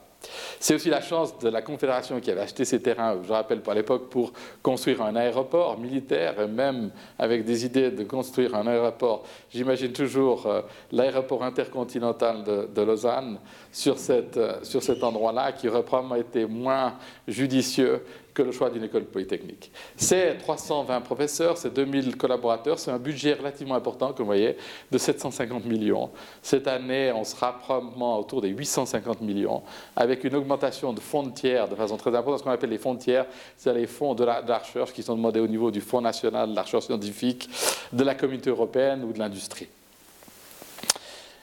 C'est 0.60 0.76
aussi 0.76 0.90
la 0.90 1.02
chance 1.02 1.38
de 1.40 1.50
la 1.50 1.62
Confédération 1.62 2.20
qui 2.20 2.32
avait 2.32 2.42
acheté 2.42 2.66
ces 2.66 2.82
terrains, 2.82 3.18
je 3.24 3.32
rappelle, 3.32 3.62
à 3.68 3.74
l'époque, 3.74 4.10
pour 4.10 4.32
construire 4.62 5.02
un 5.02 5.16
aéroport 5.16 5.78
militaire, 5.78 6.40
et 6.40 6.48
même 6.48 6.92
avec 7.20 7.44
des 7.46 7.66
idées 7.66 7.92
de 7.92 8.04
construire 8.04 8.56
un 8.56 8.68
aéroport. 8.68 9.24
J'imagine 9.50 9.92
toujours 9.92 10.48
euh, 10.48 10.62
l'aéroport 10.92 11.44
intercontinental 11.44 12.44
de, 12.44 12.82
Lausanne 12.82 13.40
euh, 13.88 14.60
sur 14.64 14.84
cet 14.84 15.04
endroit-là, 15.04 15.52
qui 15.52 15.68
aurait 15.68 15.84
probablement 15.84 16.16
été 16.16 16.46
moins 16.46 16.96
judicieux 17.28 18.04
que 18.34 18.42
le 18.42 18.52
choix 18.52 18.70
d'une 18.70 18.84
école 18.84 19.06
polytechnique. 19.06 19.72
C'est 19.96 20.38
320 20.38 21.02
professeurs, 21.02 21.58
c'est 21.58 21.74
2000 21.74 22.18
collaborateurs, 22.18 22.80
c'est 22.80 22.92
un 22.92 22.98
budget 22.98 23.34
relativement 23.34 23.76
important, 23.76 24.08
comme 24.08 24.26
vous 24.26 24.26
voyez, 24.26 24.58
de 24.92 24.98
750 24.98 25.66
millions. 25.66 26.10
Cette 26.42 26.68
année, 26.68 27.12
on 27.16 27.24
sera 27.24 27.58
probablement 27.60 28.20
autour 28.20 28.42
des 28.42 28.50
850 28.50 29.22
millions, 29.22 29.62
avec 29.96 30.24
une 30.24 30.36
augmentation 30.36 30.94
de 30.94 31.00
fonds 31.00 31.24
de 31.24 31.32
tiers 31.32 31.68
de 31.68 31.76
façon 31.76 31.98
très 31.98 32.10
importante. 32.16 32.40
Ce 32.40 32.44
qu'on 32.44 32.52
appelle 32.52 32.72
les 32.72 32.78
fonds 32.78 32.96
de 32.96 33.00
tiers, 33.00 33.26
c'est 33.58 33.74
les 33.74 33.88
fonds 33.88 34.16
de 34.16 34.24
la, 34.24 34.42
de 34.42 34.50
la, 34.50 34.60
recherche 34.60 34.94
qui 34.94 35.04
sont 35.04 35.16
demandés 35.16 35.40
au 35.40 35.48
niveau 35.48 35.72
du 35.72 35.82
Fonds 35.82 36.02
national 36.02 36.52
de 36.52 36.56
la 36.56 36.64
recherche 36.64 36.86
scientifique, 36.86 37.50
de 37.92 38.04
la 38.04 38.16
communauté 38.16 38.50
européenne 38.50 39.04
ou 39.04 39.14
de 39.14 39.20
l'industrie. 39.20 39.68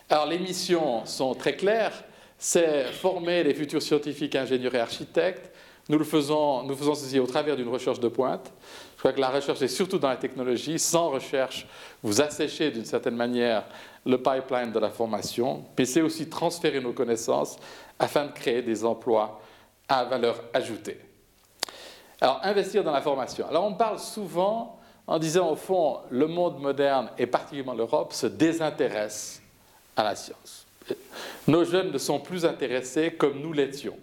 Alors 0.09 0.27
les 0.27 0.39
missions 0.39 1.07
sont 1.07 1.35
très 1.35 1.55
claires, 1.55 2.03
c'est 2.41 2.85
former 2.85 3.45
les 3.45 3.53
futurs 3.53 3.83
scientifiques, 3.83 4.35
ingénieurs 4.35 4.75
et 4.75 4.81
architectes, 4.81 5.53
nous 5.91 5.99
le 5.99 6.05
faisons, 6.05 6.63
nous 6.63 6.75
faisons 6.75 6.95
ceci 6.95 7.19
au 7.19 7.27
travers 7.27 7.55
d'une 7.55 7.69
recherche 7.69 8.01
de 8.01 8.09
pointe. 8.09 8.51
Je 8.95 8.99
crois 9.01 9.13
que 9.13 9.21
la 9.21 9.29
recherche 9.29 9.61
est 9.61 9.69
surtout 9.69 9.99
dans 9.99 10.09
la 10.09 10.17
technologie. 10.17 10.79
Sans 10.79 11.11
recherche, 11.11 11.67
vous 12.03 12.21
asséchez 12.21 12.71
d'une 12.71 12.85
certaine 12.85 13.17
manière 13.17 13.65
le 14.07 14.17
pipeline 14.17 14.73
de 14.73 14.79
la 14.79 14.91
formation, 14.91 15.65
mais 15.77 15.85
c'est 15.85 16.01
aussi 16.01 16.29
transférer 16.29 16.81
nos 16.81 16.93
connaissances 16.93 17.59
afin 17.99 18.27
de 18.27 18.33
créer 18.33 18.63
des 18.63 18.85
emplois 18.85 19.41
à 19.89 20.05
valeur 20.05 20.43
ajoutée. 20.55 21.01
Alors, 22.21 22.41
investir 22.43 22.85
dans 22.85 22.93
la 22.93 23.03
formation. 23.03 23.49
Alors, 23.49 23.65
on 23.65 23.75
parle 23.75 23.99
souvent 23.99 24.79
en 25.07 25.19
disant, 25.19 25.51
au 25.51 25.57
fond, 25.57 25.99
le 26.11 26.27
monde 26.27 26.61
moderne, 26.61 27.11
et 27.19 27.27
particulièrement 27.27 27.75
l'Europe, 27.75 28.13
se 28.13 28.27
désintéresse 28.27 29.43
à 29.97 30.05
la 30.05 30.15
science. 30.15 30.60
Nos 31.47 31.65
jeunes 31.65 31.93
ne 31.93 31.99
sont 31.99 32.21
plus 32.21 32.45
intéressés 32.45 33.13
comme 33.13 33.41
nous 33.41 33.53
l'étions. 33.53 33.97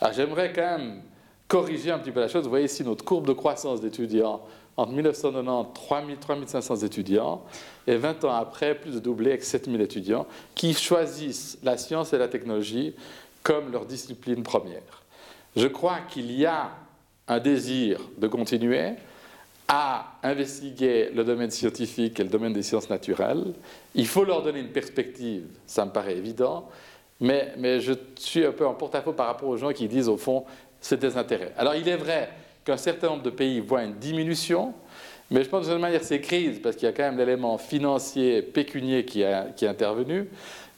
Alors 0.00 0.14
j'aimerais 0.14 0.52
quand 0.52 0.78
même 0.78 1.02
corriger 1.48 1.90
un 1.90 1.98
petit 1.98 2.12
peu 2.12 2.20
la 2.20 2.28
chose. 2.28 2.44
Vous 2.44 2.50
voyez 2.50 2.66
ici 2.66 2.84
notre 2.84 3.04
courbe 3.04 3.26
de 3.26 3.32
croissance 3.32 3.80
d'étudiants 3.80 4.40
entre 4.76 4.92
1990, 4.92 5.74
3000, 5.74 6.16
3500 6.16 6.76
étudiants, 6.76 7.42
et 7.86 7.96
20 7.96 8.24
ans 8.24 8.32
après, 8.32 8.74
plus 8.74 8.94
de 8.94 8.98
doublé 8.98 9.32
avec 9.32 9.44
7000 9.44 9.80
étudiants 9.80 10.26
qui 10.54 10.72
choisissent 10.72 11.58
la 11.62 11.76
science 11.76 12.12
et 12.12 12.18
la 12.18 12.28
technologie 12.28 12.94
comme 13.42 13.72
leur 13.72 13.84
discipline 13.84 14.42
première. 14.42 15.02
Je 15.56 15.66
crois 15.66 15.98
qu'il 16.08 16.30
y 16.32 16.46
a 16.46 16.70
un 17.28 17.40
désir 17.40 18.00
de 18.16 18.26
continuer 18.26 18.92
à 19.72 20.16
investiguer 20.24 21.10
le 21.14 21.22
domaine 21.22 21.52
scientifique 21.52 22.18
et 22.18 22.24
le 22.24 22.28
domaine 22.28 22.52
des 22.52 22.64
sciences 22.64 22.90
naturelles. 22.90 23.52
Il 23.94 24.08
faut 24.08 24.24
leur 24.24 24.42
donner 24.42 24.58
une 24.58 24.72
perspective, 24.72 25.44
ça 25.64 25.84
me 25.84 25.92
paraît 25.92 26.16
évident, 26.16 26.68
mais, 27.20 27.52
je 27.78 27.92
suis 28.16 28.44
un 28.44 28.50
peu 28.50 28.66
en 28.66 28.74
porte-à-faux 28.74 29.12
par 29.12 29.26
rapport 29.26 29.48
aux 29.48 29.56
gens 29.56 29.72
qui 29.72 29.86
disent, 29.86 30.08
au 30.08 30.16
fond, 30.16 30.44
c'est 30.80 30.98
des 30.98 31.16
intérêts. 31.16 31.52
Alors, 31.56 31.76
il 31.76 31.88
est 31.88 31.96
vrai 31.96 32.30
qu'un 32.64 32.78
certain 32.78 33.10
nombre 33.10 33.22
de 33.22 33.30
pays 33.30 33.60
voient 33.60 33.84
une 33.84 33.94
diminution, 33.94 34.74
mais 35.30 35.44
je 35.44 35.48
pense 35.48 35.68
de 35.68 35.72
toute 35.72 35.80
manière, 35.80 36.02
c'est 36.02 36.20
crise, 36.20 36.58
parce 36.60 36.74
qu'il 36.74 36.86
y 36.86 36.88
a 36.88 36.92
quand 36.92 37.04
même 37.04 37.18
l'élément 37.18 37.56
financier, 37.56 38.42
pécunier 38.42 39.04
qui, 39.04 39.20
est 39.22 39.62
intervenu. 39.62 40.28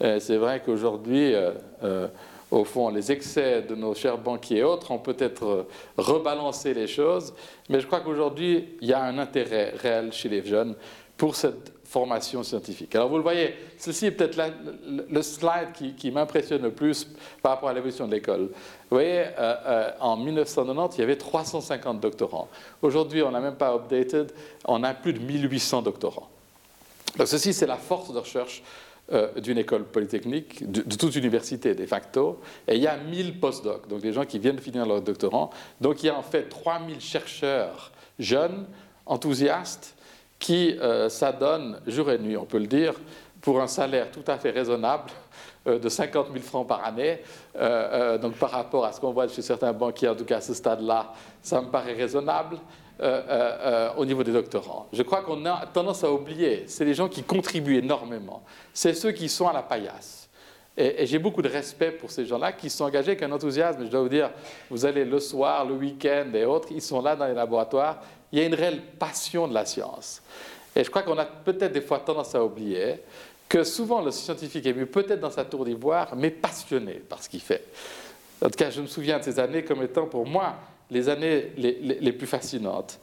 Euh, 0.03 0.21
c'est 0.21 0.37
vrai 0.37 0.61
qu'aujourd'hui, 0.63 1.33
euh, 1.33 1.53
euh, 1.83 2.09
au 2.53 2.65
fond, 2.65 2.91
les 2.91 3.11
excès 3.11 3.63
de 3.63 3.75
nos 3.75 3.95
chers 3.95 4.19
banquiers 4.19 4.59
et 4.59 4.63
autres 4.63 4.91
ont 4.91 4.99
peut-être 4.99 5.67
rebalancé 5.97 6.75
les 6.75 6.87
choses, 6.87 7.33
mais 7.71 7.81
je 7.81 7.87
crois 7.87 8.01
qu'aujourd'hui, 8.01 8.77
il 8.83 8.89
y 8.89 8.93
a 8.93 9.03
un 9.03 9.19
intérêt 9.19 9.73
réel 9.77 10.13
chez 10.13 10.29
les 10.29 10.45
jeunes 10.45 10.75
pour 11.17 11.35
cette 11.35 11.73
formation 11.85 12.43
scientifique. 12.43 12.95
Alors 12.95 13.09
vous 13.09 13.17
le 13.17 13.23
voyez, 13.23 13.55
ceci 13.79 14.07
est 14.07 14.11
peut-être 14.11 14.39
le, 14.87 15.23
slide 15.23 15.95
qui, 15.97 16.11
m'impressionne 16.11 16.63
le 16.63 16.73
plus 16.73 17.07
par 17.43 17.53
rapport 17.53 17.71
à 17.71 17.73
l'évolution 17.73 18.07
de 18.07 18.13
l'école. 18.13 18.41
Vous 18.41 18.97
voyez, 18.97 19.21
euh, 19.21 19.55
euh, 19.67 19.91
en 20.01 20.17
1990, 20.17 20.97
il 20.97 21.01
y 21.01 21.05
avait 21.05 21.17
350 21.17 22.01
doctorants. 22.01 22.49
Aujourd'hui, 22.83 23.23
on 23.23 23.31
n'a 23.31 23.41
même 23.41 23.57
pas 23.57 23.75
updated, 23.75 24.33
on 24.67 24.83
a 24.85 24.93
plus 24.93 25.15
de 25.15 25.21
1800 25.21 25.83
doctorants. 25.83 26.29
Donc 27.17 27.29
ceci, 27.29 27.53
c'est 27.53 27.67
la 27.67 27.77
force 27.77 28.13
de 28.13 28.19
recherche 28.19 28.63
euh, 29.13 29.33
d'une 29.41 29.59
école 29.59 29.85
polytechnique, 29.85 30.71
de, 30.71 30.83
toute 30.97 31.17
université 31.17 31.75
de 31.75 31.85
facto, 31.87 32.41
et 32.69 32.77
il 32.77 32.83
y 32.83 32.87
a 32.87 32.97
1000 32.97 33.41
postdocs, 33.41 33.89
donc 33.89 34.01
des 34.01 34.13
gens 34.13 34.25
qui 34.25 34.39
viennent 34.39 34.61
finir 34.61 34.87
leur 34.87 35.03
doctorat. 35.03 35.51
Donc 35.81 36.03
il 36.03 36.07
y 36.07 36.09
a 36.09 36.17
en 36.17 36.23
fait 36.23 36.45
3000 36.49 37.01
chercheurs 37.01 37.91
jeunes, 38.21 38.65
enthousiastes, 39.05 39.97
qui 40.39 40.79
euh, 40.81 41.09
s'adonnent 41.09 41.81
jour 41.89 42.13
et 42.13 42.19
nuit, 42.19 42.37
on 42.37 42.45
peut 42.45 42.61
le 42.61 42.69
dire, 42.69 42.95
pour 43.41 43.61
un 43.61 43.67
salaire 43.67 44.11
tout 44.13 44.25
à 44.29 44.39
fait 44.39 44.51
raisonnable 44.51 45.11
euh, 45.67 45.81
de 45.81 45.89
50 45.89 46.29
000 46.33 46.39
francs 46.39 46.69
par 46.69 46.85
année. 46.85 47.19
Donc 48.23 48.35
par 48.35 48.53
rapport 48.53 48.85
à 48.85 48.93
ce 48.93 49.01
qu'on 49.01 49.13
voit 49.13 49.27
chez 49.27 49.43
certains 49.43 49.73
banquiers, 49.73 50.11
en 50.11 50.15
tout 50.15 50.25
cas 50.25 50.37
à 50.37 50.41
ce 50.41 50.55
stade-là, 50.55 51.13
ça 51.43 51.61
me 51.61 51.67
paraît 51.67 51.95
raisonnable. 51.95 52.57
Au 53.01 54.05
niveau 54.05 54.23
des 54.23 54.33
doctorants. 54.33 54.89
Je 54.93 55.03
crois 55.03 55.23
qu'on 55.23 55.45
a 55.47 55.67
tendance 55.67 56.05
à 56.05 56.13
oublier, 56.13 56.65
c'est 56.67 56.85
les 56.85 56.95
gens 56.95 57.09
qui 57.09 57.23
contribuent 57.23 57.79
énormément. 57.79 58.43
C'est 58.73 58.95
ceux 58.95 59.13
qui 59.13 59.29
sont 59.29 59.49
à 59.49 59.53
la 59.53 59.63
paillasse. 59.63 60.29
Et, 60.77 61.03
et 61.03 61.07
j'ai 61.07 61.19
beaucoup 61.19 61.43
de 61.43 61.49
respect 61.49 61.91
pour 61.91 62.11
ces 62.11 62.25
gens-là 62.25 62.53
qui 62.53 62.71
sont 62.71 62.85
engagés 62.85 63.11
avec 63.11 63.23
un 63.23 63.33
enthousiasme. 63.33 63.85
Je 63.85 63.91
dois 63.91 64.01
vous 64.01 64.09
dire, 64.09 64.31
vous 64.71 64.87
allez 64.87 65.05
le 65.05 65.21
soir, 65.21 65.67
le 65.67 65.75
week-end 65.75 66.31
et 66.35 66.47
autres, 66.47 66.69
ils 66.71 66.81
sont 66.81 67.03
là 67.03 67.15
dans 67.15 67.27
les 67.27 67.35
laboratoires. 67.35 68.01
Il 68.33 68.39
y 68.39 68.43
a 68.43 68.47
une 68.47 68.55
réelle 68.55 68.81
passion 68.99 69.47
de 69.47 69.53
la 69.53 69.67
science. 69.67 70.23
Et 70.75 70.83
je 70.83 70.89
crois 70.91 71.03
qu'on 71.03 71.19
a 71.19 71.27
peut-être 71.27 71.73
des 71.73 71.83
fois 71.83 71.99
tendance 71.99 72.35
à 72.35 72.43
oublier 72.43 73.01
que 73.47 73.65
souvent 73.65 74.01
le 74.01 74.11
scientifique 74.11 74.65
est 74.65 74.73
mieux 74.73 74.87
peut-être 74.87 75.21
dans 75.21 75.31
sa 75.31 75.45
tour 75.45 75.67
d'ivoire, 75.67 76.17
mais 76.17 76.31
passionné 76.31 76.95
par 76.95 77.23
ce 77.23 77.29
qu'il 77.29 77.43
fait. 77.43 77.67
En 78.43 78.47
tout 78.47 78.57
cas, 78.57 78.71
je 78.71 78.81
me 78.81 78.87
souviens 78.87 79.19
de 79.19 79.25
ces 79.25 79.39
années 79.39 79.63
comme 79.63 79.83
étant 79.83 80.07
pour 80.07 80.27
moi 80.27 80.55
les 80.93 81.09
années 81.09 81.53
les, 81.57 82.13
plus 82.13 82.27
fascinantes. 82.27 83.01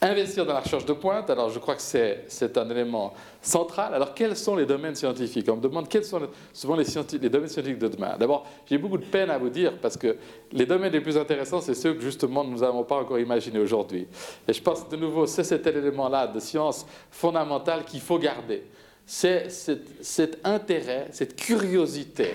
Investir 0.00 0.46
dans 0.46 0.52
la 0.52 0.60
recherche 0.60 0.84
de 0.84 0.92
pointe, 0.92 1.28
alors 1.28 1.50
je 1.50 1.58
crois 1.58 1.74
que 1.74 1.82
c'est 1.82 2.56
un 2.56 2.70
élément 2.70 3.14
central. 3.42 3.94
Alors 3.94 4.14
quels 4.14 4.36
sont 4.36 4.54
les 4.54 4.64
domaines 4.64 4.94
scientifiques? 4.94 5.48
On 5.48 5.56
me 5.56 5.60
demande 5.60 5.88
quels 5.88 6.04
sont 6.04 6.20
souvent 6.52 6.76
les, 6.76 6.84
les, 7.20 7.28
domaines 7.28 7.48
scientifiques 7.48 7.80
de 7.80 7.88
demain. 7.88 8.16
D'abord, 8.16 8.46
j'ai 8.66 8.78
beaucoup 8.78 8.98
de 8.98 9.04
peine 9.04 9.28
à 9.30 9.38
vous 9.38 9.48
dire 9.48 9.72
parce 9.80 9.96
que 9.96 10.16
les 10.52 10.66
domaines 10.66 10.92
les 10.92 11.00
plus 11.00 11.16
intéressants, 11.16 11.60
c'est 11.60 11.74
ceux 11.74 11.94
que 11.94 12.00
justement 12.00 12.44
nous 12.44 12.58
n'avons 12.58 12.84
pas 12.84 12.96
encore 12.96 13.18
imaginés 13.18 13.58
aujourd'hui. 13.58 14.06
Et 14.46 14.52
je 14.52 14.62
pense 14.62 14.88
de 14.88 14.96
nouveau, 14.96 15.26
c'est 15.26 15.44
cet 15.44 15.66
élément-là 15.66 16.28
de 16.28 16.38
science 16.38 16.86
fondamentale 17.10 17.84
qu'il 17.84 18.00
faut 18.00 18.18
garder. 18.18 18.62
C'est 19.04 19.48
cet 19.50 20.38
intérêt, 20.44 21.08
cette 21.10 21.34
curiosité, 21.34 22.34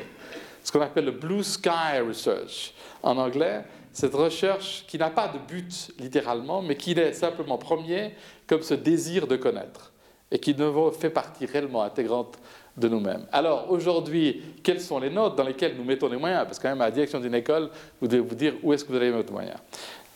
ce 0.63 0.71
qu'on 0.71 0.81
appelle 0.81 1.05
le 1.05 1.11
blue 1.11 1.43
sky 1.43 1.99
research 2.05 2.73
en 3.03 3.17
anglais 3.17 3.63
cette 3.93 4.15
recherche 4.15 4.83
qui 4.87 4.97
n'a 4.97 5.09
pas 5.09 5.27
de 5.27 5.37
but 5.37 5.91
littéralement, 5.99 6.61
mais 6.61 6.75
qui 6.75 6.91
est 6.91 7.13
simplement 7.13 7.57
premier 7.57 8.15
comme 8.47 8.63
ce 8.63 8.73
désir 8.73 9.27
de 9.27 9.35
connaître 9.35 9.93
et 10.31 10.39
qui 10.39 10.55
fait 10.99 11.11
partie 11.11 11.45
réellement 11.45 11.83
intégrante 11.83 12.39
de 12.75 12.87
nous-mêmes. 12.87 13.27
Alors 13.31 13.69
aujourd'hui, 13.69 14.41
quelles 14.63 14.81
sont 14.81 14.99
les 14.99 15.11
notes 15.11 15.35
dans 15.35 15.43
lesquelles 15.43 15.75
nous 15.77 15.83
mettons 15.83 16.09
les 16.09 16.17
moyens? 16.17 16.43
Parce 16.45 16.57
que 16.57 16.63
quand 16.63 16.69
même 16.69 16.81
à 16.81 16.85
la 16.85 16.91
direction 16.91 17.19
d'une 17.19 17.35
école, 17.35 17.69
vous 18.01 18.07
devez 18.07 18.21
vous 18.21 18.33
dire 18.35 18.55
où 18.63 18.73
est-ce 18.73 18.83
que 18.83 18.89
vous 18.89 18.97
allez 18.97 19.11
mettre 19.11 19.27
les 19.27 19.33
moyens. 19.33 19.57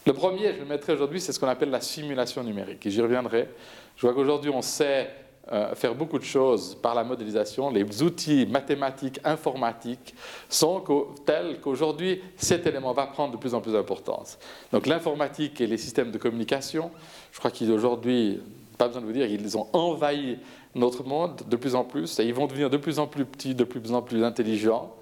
Le 0.08 0.14
premier, 0.14 0.54
je 0.54 0.60
le 0.60 0.66
mettrai 0.66 0.94
aujourd'hui, 0.94 1.22
c'est 1.22 1.32
ce 1.34 1.40
qu'on 1.40 1.48
appelle 1.48 1.70
la 1.70 1.82
simulation 1.82 2.44
numérique, 2.44 2.84
et 2.86 2.90
j'y 2.90 3.02
reviendrai. 3.02 3.50
Je 3.96 4.08
vois 4.08 4.16
qu'aujourd'hui, 4.16 4.50
on 4.50 4.62
sait 4.64 5.08
euh, 5.52 5.76
faire 5.76 5.96
beaucoup 5.96 6.20
de 6.20 6.24
choses 6.24 6.76
par 6.76 6.94
la 6.94 7.04
modélisation. 7.04 7.70
Les 7.70 8.04
outils 8.04 8.46
mathématiques, 8.46 9.20
informatiques 9.24 10.14
sont 10.50 10.84
tels 11.26 11.62
qu'aujourd'hui, 11.62 12.22
cet 12.36 12.68
élément 12.68 12.94
va 12.94 13.08
prendre 13.08 13.34
de 13.34 13.38
plus 13.38 13.54
en 13.54 13.62
plus 13.62 13.72
d'importance. 13.72 14.38
Donc 14.72 14.88
l'informatique 14.88 15.62
et 15.62 15.68
les 15.68 15.78
systèmes 15.78 16.12
de 16.12 16.18
communication, 16.18 16.92
je 17.32 17.40
crois 17.40 17.52
qu'aujourd'hui, 17.52 18.42
pas 18.78 18.88
besoin 18.88 19.02
de 19.02 19.08
vous 19.08 19.14
dire, 19.14 19.26
ils 19.26 19.58
ont 19.58 19.68
envahi 19.74 20.38
notre 20.76 21.04
monde 21.04 21.42
de 21.48 21.56
plus 21.56 21.76
en 21.76 21.84
plus 21.84 22.20
et 22.20 22.26
ils 22.26 22.34
vont 22.34 22.48
devenir 22.48 22.70
de 22.70 22.78
plus 22.78 23.00
en 23.00 23.08
plus 23.08 23.26
petits, 23.26 23.56
de 23.56 23.64
plus 23.64 23.92
en 23.92 24.02
plus 24.02 24.24
intelligents. 24.24 24.94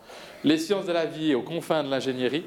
Les 0.44 0.58
sciences 0.58 0.86
de 0.86 0.94
la 0.94 1.06
vie 1.06 1.34
aux 1.34 1.42
confins 1.42 1.84
de 1.84 1.90
l'ingénierie, 1.90 2.46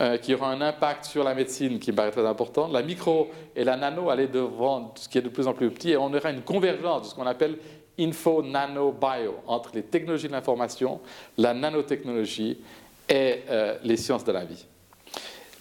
euh, 0.00 0.16
qui 0.16 0.32
aura 0.32 0.52
un 0.52 0.60
impact 0.60 1.06
sur 1.06 1.24
la 1.24 1.34
médecine 1.34 1.80
qui 1.80 1.90
me 1.90 1.96
paraît 1.96 2.12
très 2.12 2.24
important. 2.24 2.68
La 2.68 2.82
micro 2.82 3.32
et 3.56 3.64
la 3.64 3.76
nano 3.76 4.10
allaient 4.10 4.28
devant 4.28 4.94
ce 4.96 5.08
qui 5.08 5.18
est 5.18 5.22
de 5.22 5.28
plus 5.28 5.48
en 5.48 5.54
plus 5.54 5.68
petit 5.70 5.90
et 5.90 5.96
on 5.96 6.14
aura 6.14 6.30
une 6.30 6.42
convergence 6.42 7.02
de 7.02 7.06
ce 7.08 7.14
qu'on 7.16 7.26
appelle 7.26 7.58
info, 7.98 8.40
nano, 8.42 8.92
bio 8.92 9.38
entre 9.48 9.70
les 9.74 9.82
technologies 9.82 10.28
de 10.28 10.32
l'information, 10.32 11.00
la 11.36 11.52
nanotechnologie 11.52 12.58
et 13.08 13.42
euh, 13.50 13.76
les 13.82 13.96
sciences 13.96 14.24
de 14.24 14.30
la 14.30 14.44
vie. 14.44 14.64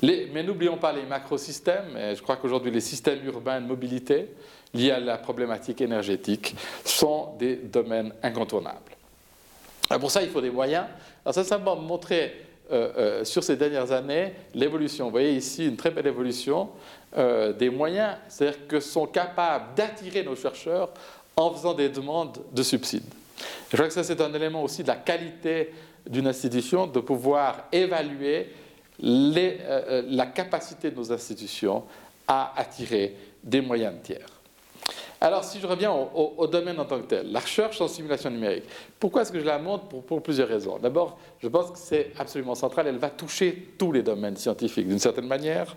mais 0.04 0.44
n'oublions 0.44 0.78
pas 0.78 0.94
les 0.94 1.08
macrosystèmes. 1.08 1.98
Et 1.98 2.16
je 2.16 2.22
crois 2.22 2.36
qu'aujourd'hui, 2.36 2.70
les 2.70 2.82
systèmes 2.82 3.26
urbains 3.26 3.60
de 3.60 3.66
mobilité 3.66 4.36
liés 4.72 4.92
à 4.92 5.00
la 5.00 5.18
problématique 5.18 5.82
énergétique 5.82 6.56
sont 6.86 7.30
des 7.40 7.56
domaines 7.56 8.14
incontournables. 8.22 8.92
pour 10.00 10.12
ça, 10.12 10.22
il 10.22 10.30
faut 10.30 10.42
des 10.42 10.52
moyens. 10.52 10.86
Alors 11.26 11.34
ça, 11.34 11.44
ça 11.44 11.58
m'a 11.58 11.74
montré 11.74 12.47
euh, 12.70 12.92
euh, 12.98 13.24
sur 13.24 13.44
ces 13.44 13.56
dernières 13.56 13.92
années 13.92 14.34
l'évolution. 14.54 15.06
Vous 15.06 15.12
voyez 15.12 15.34
ici 15.34 15.66
une 15.66 15.78
très 15.78 15.90
belle 15.90 16.08
évolution 16.08 16.70
euh, 17.18 17.54
des 17.54 17.70
moyens, 17.70 18.16
c'est-à-dire 18.28 18.68
que 18.68 18.80
sont 18.82 19.08
capables 19.08 19.74
d'attirer 19.76 20.24
nos 20.24 20.36
chercheurs 20.36 20.90
en 21.38 21.54
faisant 21.54 21.74
des 21.74 21.88
demandes 21.88 22.38
de 22.52 22.64
subsides. 22.64 23.06
Je 23.70 23.78
crois 23.78 23.88
que 23.88 23.94
ça, 23.94 24.04
c'est 24.04 24.20
un 24.20 24.34
élément 24.34 24.64
aussi 24.64 24.84
de 24.84 24.90
la 24.90 24.96
qualité 24.96 25.74
d'une 26.10 26.28
institution, 26.28 26.88
de 26.88 27.00
pouvoir 27.00 27.68
évaluer 27.72 28.50
la 29.00 30.26
capacité 30.26 30.92
de 30.92 30.96
nos 30.96 31.12
institutions 31.12 31.84
à 32.28 32.54
attirer 32.60 33.16
des 33.44 33.62
moyens 33.62 33.94
de 33.94 34.00
tiers. 34.00 34.37
Alors, 35.20 35.44
si 35.44 35.60
je 35.60 35.66
reviens 35.66 35.92
au, 35.92 36.46
domaine 36.46 36.80
en 36.80 36.86
tant 36.86 37.00
que 37.00 37.06
tel, 37.06 37.32
la 37.32 37.40
recherche 37.40 37.82
en 37.82 37.88
simulation 37.88 38.30
numérique, 38.30 38.66
pourquoi 39.00 39.24
est-ce 39.24 39.32
que 39.32 39.40
je 39.40 39.46
la 39.46 39.58
montre 39.58 39.86
pour, 39.86 40.22
plusieurs 40.22 40.48
raisons? 40.48 40.78
D'abord, 40.78 41.18
je 41.40 41.48
pense 41.48 41.72
que 41.72 41.78
c'est 41.78 42.12
absolument 42.20 42.54
central, 42.54 42.86
elle 42.88 42.98
va 42.98 43.10
toucher 43.10 43.74
tous 43.80 43.92
les 43.92 44.04
domaines 44.04 44.38
scientifiques 44.38 44.88
d'une 44.88 45.00
certaine 45.00 45.26
manière, 45.26 45.76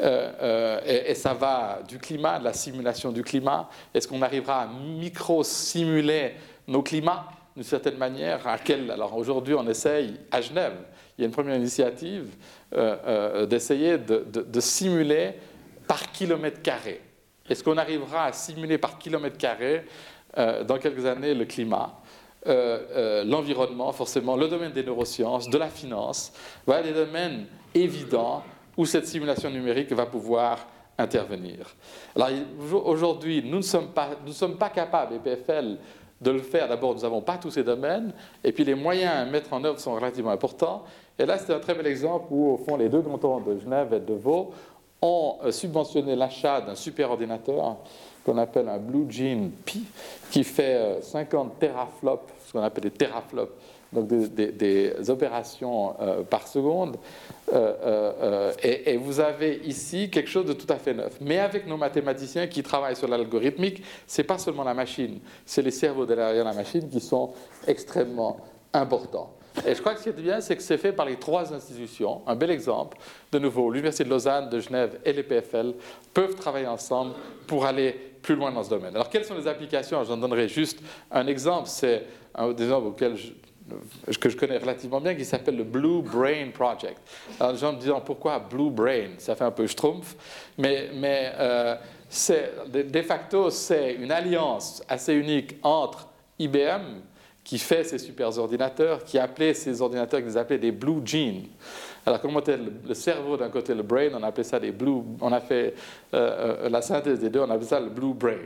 euh, 0.00 0.32
euh, 0.40 1.02
et, 1.08 1.14
ça 1.16 1.34
va 1.34 1.80
du 1.88 1.98
climat, 1.98 2.38
de 2.38 2.44
la 2.44 2.52
simulation 2.52 3.10
du 3.10 3.24
climat. 3.24 3.68
Est-ce 3.92 4.06
qu'on 4.06 4.22
arrivera 4.22 4.62
à 4.62 4.66
micro-simuler 4.68 6.34
nos 6.68 6.82
climats? 6.82 7.26
D'une 7.56 7.64
certaine 7.64 7.96
manière 7.96 8.46
à 8.46 8.58
quel, 8.58 8.88
Alors 8.92 9.16
aujourd'hui, 9.16 9.54
on 9.54 9.68
essaye 9.68 10.14
à 10.30 10.40
Genève, 10.40 10.74
il 11.16 11.22
y 11.22 11.24
a 11.24 11.26
une 11.26 11.32
première 11.32 11.56
initiative 11.56 12.28
euh, 12.76 13.44
d'essayer 13.46 13.98
de 13.98 14.60
simuler 14.60 15.32
par 15.88 16.12
kilomètre 16.12 16.62
carré 16.62 17.00
est-ce 17.48 17.64
qu'on 17.64 17.76
arrivera 17.76 18.24
à 18.24 18.32
simuler 18.32 18.78
par 18.78 18.98
kilomètre 18.98 19.38
carré 19.38 19.84
euh, 20.36 20.64
dans 20.64 20.78
quelques 20.78 21.06
années 21.06 21.34
le 21.34 21.44
climat 21.44 22.00
euh, 22.46 22.78
euh, 22.92 23.24
l'environnement, 23.24 23.92
forcément, 23.92 24.36
le 24.36 24.46
domaine 24.46 24.70
des 24.70 24.84
neurosciences, 24.84 25.50
de 25.50 25.58
la 25.58 25.68
finance, 25.68 26.32
voilà 26.64 26.84
des 26.84 26.92
domaines 26.92 27.46
évidents 27.74 28.44
où 28.76 28.86
cette 28.86 29.06
simulation 29.06 29.50
numérique 29.50 29.92
va 29.92 30.06
pouvoir 30.06 30.66
intervenir. 30.96 31.74
Alors 32.14 32.28
aujourd'hui, 32.84 33.42
nous 33.44 33.58
ne 33.58 33.62
sommes 33.62 33.88
pas, 33.88 34.10
nous 34.24 34.32
sommes 34.32 34.56
pas 34.56 34.70
capables, 34.70 35.16
EPFL, 35.16 35.78
de 36.20 36.30
le 36.30 36.38
faire. 36.38 36.68
D'abord, 36.68 36.94
nous 36.94 37.02
n'avons 37.02 37.22
pas 37.22 37.38
tous 37.38 37.50
ces 37.50 37.64
domaines, 37.64 38.12
et 38.42 38.52
puis 38.52 38.64
les 38.64 38.74
moyens 38.74 39.12
à 39.14 39.24
mettre 39.24 39.52
en 39.52 39.62
œuvre 39.64 39.78
sont 39.78 39.94
relativement 39.94 40.30
importants. 40.30 40.84
Et 41.18 41.26
là, 41.26 41.38
c'est 41.38 41.52
un 41.52 41.58
très 41.58 41.74
bel 41.74 41.86
exemple 41.86 42.26
où, 42.30 42.52
au 42.52 42.56
fond, 42.56 42.76
les 42.76 42.88
deux 42.88 43.02
cantons 43.02 43.40
de 43.40 43.58
Genève 43.58 43.92
et 43.92 44.00
de 44.00 44.14
Vaud 44.14 44.52
ont 45.02 45.36
euh, 45.44 45.52
subventionné 45.52 46.16
l'achat 46.16 46.60
d'un 46.60 46.74
superordinateur 46.74 47.76
qu'on 48.24 48.38
appelle 48.38 48.68
un 48.68 48.78
Blue 48.78 49.06
Gene 49.08 49.50
Pi, 49.64 49.84
qui 50.30 50.44
fait 50.44 50.98
50 51.02 51.46
euh, 51.46 51.50
teraflops, 51.60 52.32
ce 52.46 52.52
qu'on 52.52 52.62
appelle 52.62 52.84
des 52.84 52.90
teraflops, 52.90 53.52
donc 53.90 54.06
des, 54.06 55.10
opérations 55.10 55.94
euh, 56.00 56.22
par 56.22 56.46
seconde. 56.46 56.96
et, 58.62 58.96
vous 58.98 59.20
avez 59.20 59.60
ici 59.64 60.10
quelque 60.10 60.28
chose 60.28 60.44
de 60.44 60.52
tout 60.52 60.70
à 60.70 60.76
fait 60.76 60.92
neuf. 60.92 61.16
Mais 61.22 61.38
avec 61.38 61.66
nos 61.66 61.78
mathématiciens 61.78 62.48
qui 62.48 62.62
travaillent 62.62 62.96
sur 62.96 63.08
l'algorithmique, 63.08 63.82
ce 64.06 64.20
n'est 64.20 64.26
pas 64.26 64.36
seulement 64.36 64.64
la 64.64 64.74
machine, 64.74 65.20
c'est 65.46 65.62
les 65.62 65.70
cerveaux 65.70 66.04
derrière 66.04 66.44
la 66.44 66.52
machine 66.52 66.88
qui 66.88 67.00
sont 67.00 67.30
extrêmement 67.66 68.36
importants. 68.74 69.37
Et 69.66 69.74
je 69.74 69.80
crois 69.80 69.94
que 69.94 69.98
ce 69.98 70.04
qui 70.04 70.08
est 70.10 70.22
bien, 70.22 70.40
c'est 70.40 70.56
que 70.56 70.62
c'est 70.62 70.78
fait 70.78 70.92
par 70.92 71.06
les 71.06 71.16
trois 71.16 71.52
institutions. 71.52 72.22
Un 72.26 72.36
bel 72.36 72.50
exemple, 72.50 72.96
de 73.32 73.38
nouveau, 73.38 73.70
l'Université 73.70 74.04
de 74.04 74.10
Lausanne, 74.10 74.48
de 74.48 74.60
Genève 74.60 74.98
et 75.04 75.12
les 75.12 75.22
PFL 75.22 75.74
peuvent 76.14 76.34
travailler 76.34 76.66
ensemble 76.66 77.14
pour 77.46 77.64
aller 77.66 77.92
plus 78.22 78.34
loin 78.34 78.52
dans 78.52 78.62
ce 78.62 78.70
domaine. 78.70 78.94
Alors, 78.94 79.08
quelles 79.08 79.24
sont 79.24 79.34
les 79.34 79.46
applications? 79.46 80.02
J'en 80.04 80.16
donnerai 80.16 80.48
juste 80.48 80.80
un 81.10 81.26
exemple. 81.26 81.68
C'est 81.68 82.04
un 82.34 82.52
des 82.52 82.64
exemples 82.64 82.94
que 82.98 84.28
je 84.30 84.36
connais 84.36 84.58
relativement 84.58 85.00
bien, 85.00 85.14
qui 85.14 85.24
s'appelle 85.24 85.56
le 85.56 85.64
Blue 85.64 86.02
Brain 86.02 86.50
Project. 86.52 86.98
Alors, 87.38 87.52
les 87.52 87.58
gens 87.58 87.72
me 87.72 87.78
disent 87.78 87.92
pourquoi 88.04 88.38
Blue 88.38 88.70
Brain? 88.70 89.10
Ça 89.18 89.34
fait 89.34 89.44
un 89.44 89.50
peu 89.50 89.66
schtroumpf, 89.66 90.16
mais, 90.56 90.90
mais 90.94 91.32
euh, 91.38 91.76
de 92.66 93.02
facto, 93.02 93.50
c'est 93.50 93.94
une 93.94 94.12
alliance 94.12 94.82
assez 94.88 95.14
unique 95.14 95.56
entre 95.62 96.08
IBM, 96.38 97.02
qui 97.48 97.58
fait 97.58 97.82
ces 97.82 97.96
super 97.96 98.38
ordinateurs, 98.38 99.02
qui 99.04 99.18
appelait 99.18 99.54
ces 99.54 99.80
ordinateurs 99.80 100.20
qu'ils 100.20 100.36
appelaient 100.36 100.58
des 100.58 100.70
blue 100.70 101.00
genes. 101.02 101.46
Alors, 102.04 102.20
comme 102.20 102.36
on 102.36 102.40
était 102.40 102.58
le 102.58 102.92
cerveau 102.92 103.38
d'un 103.38 103.48
côté, 103.48 103.74
le 103.74 103.82
brain, 103.82 104.10
on 104.12 104.22
appelait 104.22 104.44
ça 104.44 104.60
des 104.60 104.70
blue. 104.70 105.00
On 105.18 105.32
a 105.32 105.40
fait 105.40 105.74
euh, 106.12 106.66
euh, 106.66 106.68
la 106.68 106.82
synthèse 106.82 107.20
des 107.20 107.30
deux, 107.30 107.40
on 107.40 107.48
appelait 107.48 107.66
ça 107.66 107.80
le 107.80 107.88
blue 107.88 108.12
brain. 108.12 108.36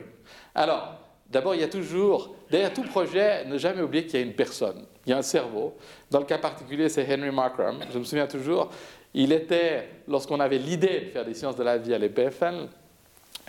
Alors, 0.55 0.95
d'abord, 1.29 1.57
il 1.57 1.63
y 1.63 1.65
a 1.65 1.69
toujours, 1.69 2.33
derrière 2.49 2.73
tout 2.73 2.85
projet, 2.85 3.45
ne 3.45 3.59
jamais 3.59 3.83
oublier 3.83 4.07
qu'il 4.07 4.21
y 4.21 4.23
a 4.23 4.25
une 4.25 4.35
personne. 4.35 4.85
Il 5.05 5.11
y 5.11 5.12
a 5.12 5.19
un 5.19 5.23
cerveau. 5.23 5.75
Dans 6.09 6.21
le 6.21 6.25
cas 6.25 6.38
particulier, 6.38 6.88
c'est 6.88 7.05
Henry 7.05 7.33
Markram. 7.33 7.81
Je 7.93 7.99
me 7.99 8.05
souviens 8.05 8.29
toujours, 8.29 8.71
il 9.15 9.33
était, 9.33 9.88
lorsqu'on 10.07 10.38
avait 10.38 10.59
l'idée 10.59 11.01
de 11.01 11.11
faire 11.11 11.25
des 11.25 11.35
sciences 11.35 11.57
de 11.57 11.65
la 11.65 11.77
vie 11.77 11.93
à 11.93 11.99
l'EPFL, 11.99 12.69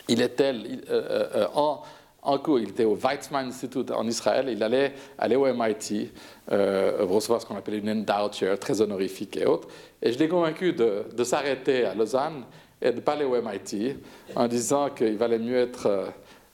il 0.09 0.19
était 0.19 0.51
euh, 0.89 1.45
en 1.53 1.83
en 2.23 2.37
cours, 2.37 2.59
il 2.59 2.69
était 2.69 2.85
au 2.85 2.95
Weizmann 2.95 3.47
Institute 3.47 3.91
en 3.91 4.07
Israël, 4.07 4.47
il 4.49 4.63
allait 4.63 4.93
aller 5.17 5.35
au 5.35 5.45
MIT, 5.45 6.11
euh, 6.51 6.97
recevoir 7.01 7.41
ce 7.41 7.45
qu'on 7.45 7.57
appelait 7.57 7.79
une 7.79 7.89
endowed 7.89 8.59
très 8.59 8.81
honorifique 8.81 9.37
et 9.37 9.45
autres. 9.45 9.67
Et 10.01 10.11
je 10.11 10.19
l'ai 10.19 10.29
convaincu 10.29 10.73
de, 10.73 11.23
s'arrêter 11.23 11.85
à 11.85 11.93
Lausanne 11.93 12.43
et 12.81 12.91
de 12.91 12.95
ne 12.95 13.01
pas 13.01 13.13
aller 13.13 13.25
au 13.25 13.41
MIT, 13.41 13.97
en 14.35 14.47
disant 14.47 14.89
qu'il 14.89 15.17
valait 15.17 15.39
mieux 15.39 15.57
être 15.57 15.87
euh, 15.87 16.05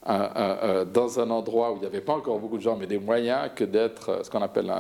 dans 0.06 1.20
un 1.20 1.30
endroit 1.30 1.72
où 1.72 1.76
il 1.76 1.82
n'y 1.82 1.86
avait 1.86 2.02
pas 2.02 2.14
encore 2.14 2.40
beaucoup 2.40 2.58
de 2.58 2.62
gens, 2.62 2.78
mais 2.78 2.88
des 2.88 2.98
moyens, 2.98 3.50
que 3.54 3.66
d'être 3.66 4.10
euh, 4.10 4.24
ce 4.24 4.30
qu'on 4.30 4.42
appelle 4.42 4.74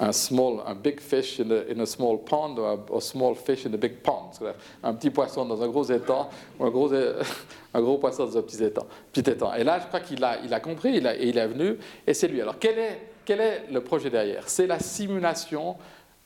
un, 0.00 0.12
small, 0.12 0.60
un 0.66 0.74
big 0.74 1.00
fish 1.00 1.40
in 1.40 1.80
a, 1.80 1.86
small 1.86 2.18
pond 2.24 2.56
ou 2.90 2.96
un 2.96 3.00
small 3.00 3.34
fish 3.36 3.66
in 3.66 3.74
a 3.74 3.76
big 3.76 3.98
pond. 3.98 4.30
Un 4.82 4.94
petit 4.94 5.10
poisson 5.10 5.44
dans 5.44 5.62
un 5.62 5.68
gros 5.68 5.84
étang 5.84 6.28
ou 6.58 6.64
un 7.74 7.80
gros, 7.80 7.98
poisson 7.98 8.26
dans 8.26 8.38
un 8.38 8.42
petit 8.42 8.62
étang, 8.62 8.86
petit 9.12 9.30
étang. 9.30 9.54
Et 9.54 9.62
là, 9.62 9.78
je 9.80 9.86
crois 9.86 10.00
qu'il 10.00 10.22
a, 10.24 10.60
compris 10.60 10.96
et 10.96 11.28
il 11.28 11.38
est 11.38 11.46
venu, 11.46 11.78
et 12.06 12.12
c'est 12.12 12.28
lui. 12.28 12.40
Alors, 12.42 12.58
quel 12.58 12.78
est 13.40 13.62
le 13.70 13.80
projet 13.80 14.10
derrière? 14.10 14.48
C'est 14.48 14.66
la 14.66 14.80
simulation 14.80 15.76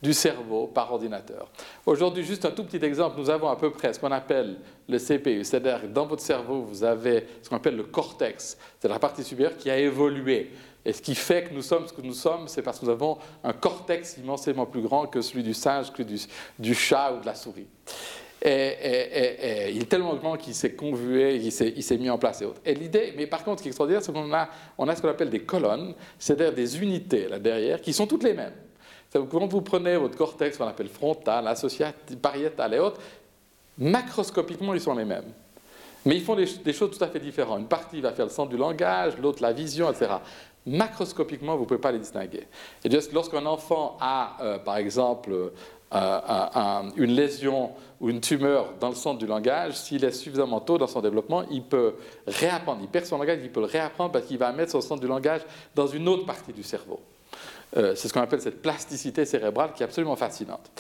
du 0.03 0.15
cerveau 0.15 0.67
par 0.67 0.93
ordinateur. 0.93 1.49
Aujourd'hui, 1.85 2.25
juste 2.25 2.45
un 2.45 2.51
tout 2.51 2.65
petit 2.65 2.85
exemple, 2.85 3.19
nous 3.19 3.29
avons 3.29 3.49
à 3.49 3.57
peu 3.57 3.71
près 3.71 3.93
ce 3.93 4.01
qu'on 4.01 4.13
appelle 4.13 4.57
le 4.89 4.99
CPU, 4.99 5.45
c'est-à-dire 5.45 5.83
que 5.83 5.87
dans 5.87 6.07
votre 6.07 6.23
cerveau, 6.23 6.63
vous 6.63 6.85
avez 6.85 7.27
ce 7.43 7.49
qu'on 7.49 7.57
appelle 7.57 7.77
le 7.77 7.85
cortex, 7.85 8.57
c'est 8.79 8.89
la 8.89 8.99
partie 8.99 9.23
supérieure 9.23 9.57
qui 9.57 9.71
a 9.71 9.79
évolué. 9.79 10.51
Et 10.85 10.95
ce 10.95 11.03
qui 11.03 11.15
fait 11.15 11.45
que 11.45 11.55
nous 11.55 11.61
sommes 11.61 11.87
ce 11.87 11.93
que 11.93 12.01
nous 12.01 12.15
sommes, 12.15 12.49
c'est 12.49 12.63
parce 12.63 12.79
que 12.79 12.87
nous 12.87 12.91
avons 12.91 13.19
un 13.45 13.53
cortex 13.53 14.17
immensément 14.17 14.65
plus 14.65 14.81
grand 14.81 15.07
que 15.07 15.21
celui 15.21 15.43
du 15.43 15.53
singe, 15.53 15.93
que 15.93 16.03
du, 16.03 16.75
chat 16.75 17.13
ou 17.13 17.21
de 17.21 17.27
la 17.27 17.35
souris. 17.35 17.67
Et, 18.43 19.71
il 19.75 19.83
est 19.83 19.89
tellement 19.91 20.15
grand 20.15 20.39
qu'il 20.39 20.55
s'est 20.55 20.73
convué, 20.73 21.37
il 21.37 21.53
s'est 21.53 21.99
mis 21.99 22.09
en 22.09 22.17
place 22.17 22.41
et 22.41 22.47
autres. 22.47 22.63
Et 22.65 22.75
l'idée, 22.75 23.13
mais 23.15 23.27
par 23.27 23.45
contre, 23.45 23.59
ce 23.59 23.65
qui 23.65 23.69
est 23.69 23.73
extraordinaire, 23.73 24.03
c'est 24.03 24.13
qu'on 24.13 24.33
a, 24.33 24.49
on 24.79 24.89
a 24.89 24.97
ce 24.97 25.03
qu'on 25.03 25.09
appelle 25.09 25.29
des 25.29 25.43
colonnes, 25.43 25.95
c'est-à-dire 26.19 26.55
des 26.55 26.83
unités 26.83 27.29
là 27.29 27.39
derrière, 27.39 27.83
qui 27.83 27.93
sont 27.93 28.07
toutes 28.07 28.25
les 28.25 28.33
mêmes. 28.33 28.55
Quand 29.13 29.47
vous 29.47 29.61
prenez 29.61 29.97
votre 29.97 30.17
cortex, 30.17 30.57
qu'on 30.57 30.67
appelle 30.67 30.89
frontal, 30.89 31.47
associatif, 31.49 32.17
pariétal 32.19 32.75
et 32.75 32.79
autres, 32.79 33.01
macroscopiquement, 33.79 34.75
ils 34.75 34.81
sont 34.81 34.95
les 34.95 35.05
mêmes. 35.05 35.33
Mais 36.07 36.17
ils 36.17 36.23
font 36.23 36.37
des, 36.37 36.47
choses 36.73 36.97
tout 36.97 37.05
à 37.05 37.09
fait 37.09 37.21
différentes. 37.21 37.61
Une 37.61 37.67
partie 37.67 38.01
va 38.01 38.13
faire 38.13 38.27
le 38.27 38.31
centre 38.31 38.51
du 38.51 38.57
langage, 38.57 39.19
l'autre 39.19 39.43
la 39.43 39.53
vision, 39.53 39.91
etc. 39.91 40.13
Macroscopiquement, 40.67 41.57
vous 41.57 41.63
ne 41.63 41.67
pouvez 41.67 41.81
pas 41.81 41.93
les 41.93 41.99
distinguer. 41.99 42.47
Et 42.85 42.89
lorsqu'un 43.13 43.45
enfant 43.47 43.99
a, 44.01 44.37
euh, 44.41 44.59
par 44.59 44.77
exemple, 44.77 45.33
euh, 45.93 46.83
une 46.97 47.13
lésion 47.13 47.73
ou 48.01 48.11
une 48.11 48.21
tumeur 48.21 48.75
dans 48.79 48.89
le 48.89 48.95
centre 48.95 49.19
du 49.19 49.27
langage, 49.27 49.75
s'il 49.75 50.05
est 50.05 50.13
suffisamment 50.13 50.61
tôt 50.61 50.79
dans 50.79 50.87
son 50.87 51.03
développement, 51.03 51.43
il 51.51 51.65
peut 51.65 51.97
réapprendre. 52.27 52.81
Il 52.83 52.89
perd 52.89 53.07
son 53.07 53.19
langage, 53.19 53.41
il 53.43 53.51
peut 53.51 53.61
le 53.61 53.67
réapprendre 53.67 54.13
parce 54.13 54.25
qu'il 54.25 54.39
va 54.39 54.53
mettre 54.53 54.71
son 54.73 54.81
centre 54.81 55.01
du 55.01 55.09
langage 55.09 55.43
dans 55.75 55.87
une 55.87 56.09
autre 56.09 56.25
partie 56.25 56.53
du 56.53 56.63
cerveau. 56.63 57.01
Euh, 57.77 57.95
c'est 57.95 58.09
ce 58.09 58.13
qu'on 58.13 58.21
appelle 58.21 58.41
cette 58.41 58.63
plasticité 58.63 59.25
cérébrale 59.25 59.73
qui 59.75 59.83
est 59.83 59.87
absolument 59.87 60.17
fascinante. 60.17 60.71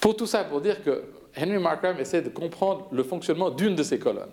Pour 0.00 0.16
tout 0.16 0.26
ça, 0.26 0.44
pour 0.44 0.60
dire 0.60 0.82
que 0.82 1.04
Henry 1.36 1.58
Markram 1.58 1.98
essaie 1.98 2.22
de 2.22 2.28
comprendre 2.28 2.88
le 2.92 3.02
fonctionnement 3.02 3.50
d'une 3.50 3.74
de 3.74 3.82
ces 3.82 3.98
colonnes. 3.98 4.32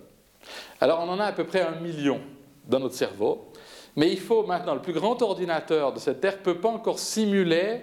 Alors 0.82 1.00
on 1.02 1.10
en 1.10 1.20
a 1.20 1.26
à 1.26 1.32
peu 1.32 1.46
près 1.46 1.62
un 1.62 1.80
million 1.80 2.20
dans 2.68 2.80
notre 2.80 2.96
cerveau, 2.96 3.52
mais 3.96 4.12
il 4.12 4.20
faut 4.20 4.44
maintenant, 4.44 4.74
le 4.74 4.82
plus 4.82 4.94
grand 4.94 5.22
ordinateur 5.22 5.94
de 5.94 6.00
cette 6.00 6.22
Terre 6.22 6.38
ne 6.38 6.44
peut 6.44 6.58
pas 6.58 6.70
encore 6.70 7.00
simuler 7.00 7.82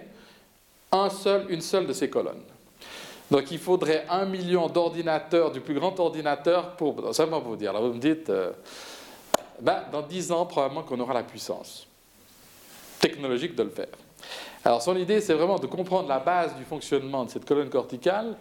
un 0.91 1.09
seul, 1.09 1.45
une 1.49 1.61
seule 1.61 1.87
de 1.87 1.93
ces 1.93 2.09
colonnes. 2.09 2.43
Donc 3.29 3.51
il 3.51 3.59
faudrait 3.59 4.05
un 4.09 4.25
million 4.25 4.67
d'ordinateurs, 4.67 5.51
du 5.51 5.59
plus 5.59 5.73
grand 5.73 5.99
ordinateur, 5.99 6.75
pour... 6.77 7.13
Simplement 7.13 7.41
pour 7.41 7.51
vous 7.51 7.57
dire, 7.57 7.71
alors 7.71 7.87
vous 7.87 7.93
me 7.93 7.99
dites, 7.99 8.29
euh, 8.29 8.51
ben, 9.59 9.83
dans 9.91 10.01
dix 10.01 10.31
ans, 10.31 10.45
probablement 10.45 10.83
qu'on 10.83 10.99
aura 10.99 11.13
la 11.13 11.23
puissance 11.23 11.87
technologique 12.99 13.55
de 13.55 13.63
le 13.63 13.69
faire. 13.69 13.87
Alors 14.63 14.81
son 14.81 14.95
idée, 14.97 15.21
c'est 15.21 15.33
vraiment 15.33 15.59
de 15.59 15.67
comprendre 15.67 16.09
la 16.09 16.19
base 16.19 16.55
du 16.55 16.63
fonctionnement 16.63 17.25
de 17.25 17.29
cette 17.29 17.45
colonne 17.45 17.69
corticale 17.69 18.35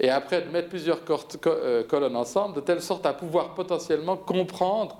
et 0.00 0.10
après 0.10 0.42
de 0.42 0.50
mettre 0.50 0.68
plusieurs 0.68 1.00
euh, 1.46 1.84
colonnes 1.84 2.16
ensemble 2.16 2.54
de 2.56 2.60
telle 2.60 2.82
sorte 2.82 3.04
à 3.06 3.12
pouvoir 3.12 3.54
potentiellement 3.54 4.16
comprendre 4.16 4.98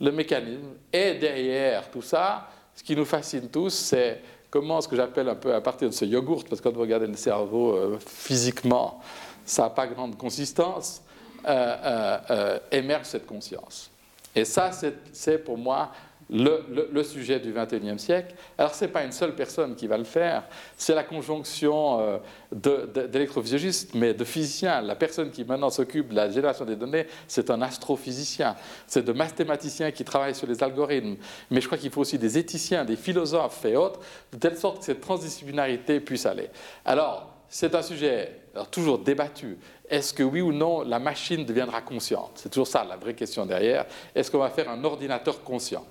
le 0.00 0.10
mécanisme. 0.10 0.74
Et 0.92 1.14
derrière 1.14 1.90
tout 1.90 2.02
ça, 2.02 2.48
ce 2.74 2.82
qui 2.82 2.96
nous 2.96 3.04
fascine 3.04 3.48
tous, 3.48 3.70
c'est 3.70 4.20
comment 4.50 4.80
ce 4.80 4.88
que 4.88 4.96
j'appelle 4.96 5.28
un 5.28 5.34
peu 5.34 5.54
à 5.54 5.60
partir 5.60 5.88
de 5.88 5.94
ce 5.94 6.04
yogourt, 6.04 6.44
parce 6.44 6.60
que 6.60 6.68
quand 6.68 6.74
vous 6.74 6.80
regardez 6.80 7.06
le 7.06 7.16
cerveau 7.16 7.72
euh, 7.72 7.98
physiquement, 8.04 9.00
ça 9.44 9.62
n'a 9.62 9.70
pas 9.70 9.86
grande 9.86 10.16
consistance, 10.16 11.02
euh, 11.48 12.58
émerge 12.70 13.06
cette 13.06 13.26
conscience. 13.26 13.90
Et 14.34 14.44
ça, 14.44 14.70
c'est 15.12 15.38
pour 15.38 15.58
moi 15.58 15.90
le, 16.32 17.02
sujet 17.02 17.38
du 17.38 17.52
XXIe 17.52 17.98
siècle. 17.98 18.34
Alors, 18.56 18.74
ce 18.74 18.84
n'est 18.84 18.90
pas 18.90 19.04
une 19.04 19.12
seule 19.12 19.34
personne 19.34 19.74
qui 19.74 19.86
va 19.86 19.98
le 19.98 20.04
faire, 20.04 20.44
c'est 20.76 20.94
la 20.94 21.04
conjonction 21.04 22.00
euh, 22.00 23.06
d'électrophysiologistes, 23.06 23.94
mais 23.94 24.14
de 24.14 24.24
physiciens. 24.24 24.80
La 24.80 24.96
personne 24.96 25.30
qui 25.30 25.44
maintenant 25.44 25.70
s'occupe 25.70 26.08
de 26.08 26.14
la 26.14 26.30
génération 26.30 26.64
des 26.64 26.76
données, 26.76 27.06
c'est 27.28 27.50
un 27.50 27.60
astrophysicien, 27.60 28.56
c'est 28.86 29.04
de 29.04 29.12
mathématiciens 29.12 29.90
qui 29.90 30.04
travaillent 30.04 30.34
sur 30.34 30.46
les 30.46 30.62
algorithmes. 30.62 31.16
Mais 31.50 31.60
je 31.60 31.66
crois 31.66 31.78
qu'il 31.78 31.90
faut 31.90 32.00
aussi 32.00 32.18
des 32.18 32.38
éthiciens, 32.38 32.84
des 32.84 32.96
philosophes 32.96 33.64
et 33.64 33.76
autres, 33.76 34.00
de 34.32 34.38
telle 34.38 34.56
sorte 34.56 34.78
que 34.78 34.84
cette 34.84 35.00
transdisciplinarité 35.00 36.00
puisse 36.00 36.24
aller. 36.24 36.48
Alors, 36.84 37.28
c'est 37.48 37.74
un 37.74 37.82
sujet 37.82 38.40
toujours 38.70 38.98
débattu. 38.98 39.58
Est-ce 39.88 40.14
que 40.14 40.22
oui 40.22 40.40
ou 40.40 40.52
non 40.52 40.80
la 40.80 40.98
machine 40.98 41.44
deviendra 41.44 41.82
consciente? 41.82 42.32
C'est 42.36 42.48
toujours 42.48 42.66
ça 42.66 42.82
la 42.88 42.96
vraie 42.96 43.14
question 43.14 43.44
derrière. 43.44 43.84
Est-ce 44.14 44.30
qu'on 44.30 44.38
va 44.38 44.48
faire 44.48 44.70
un 44.70 44.82
ordinateur 44.84 45.42
conscient? 45.42 45.84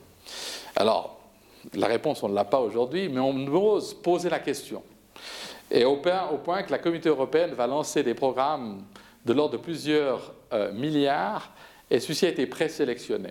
Alors, 0.76 1.20
la 1.74 1.88
réponse, 1.88 2.24
on 2.24 2.30
ne 2.30 2.36
l'a 2.36 2.46
pas 2.46 2.60
aujourd'hui, 2.60 3.10
mais 3.10 3.20
on 3.20 3.36
ose 3.48 3.94
poser 3.94 4.30
la 4.30 4.40
question. 4.40 4.84
Et 5.70 5.86
au 5.86 5.98
point, 5.98 6.64
que 6.64 6.72
la 6.72 6.80
communauté 6.80 7.10
européenne 7.10 7.54
va 7.54 7.68
lancer 7.68 8.04
des 8.04 8.14
programmes 8.14 8.84
de 9.26 9.34
l'ordre 9.34 9.54
de 9.54 9.58
plusieurs 9.58 10.34
euh, 10.54 10.72
milliards, 10.74 11.52
et 11.90 12.00
ceci 12.00 12.26
a 12.26 12.30
été 12.30 12.46
présélectionné. 12.48 13.30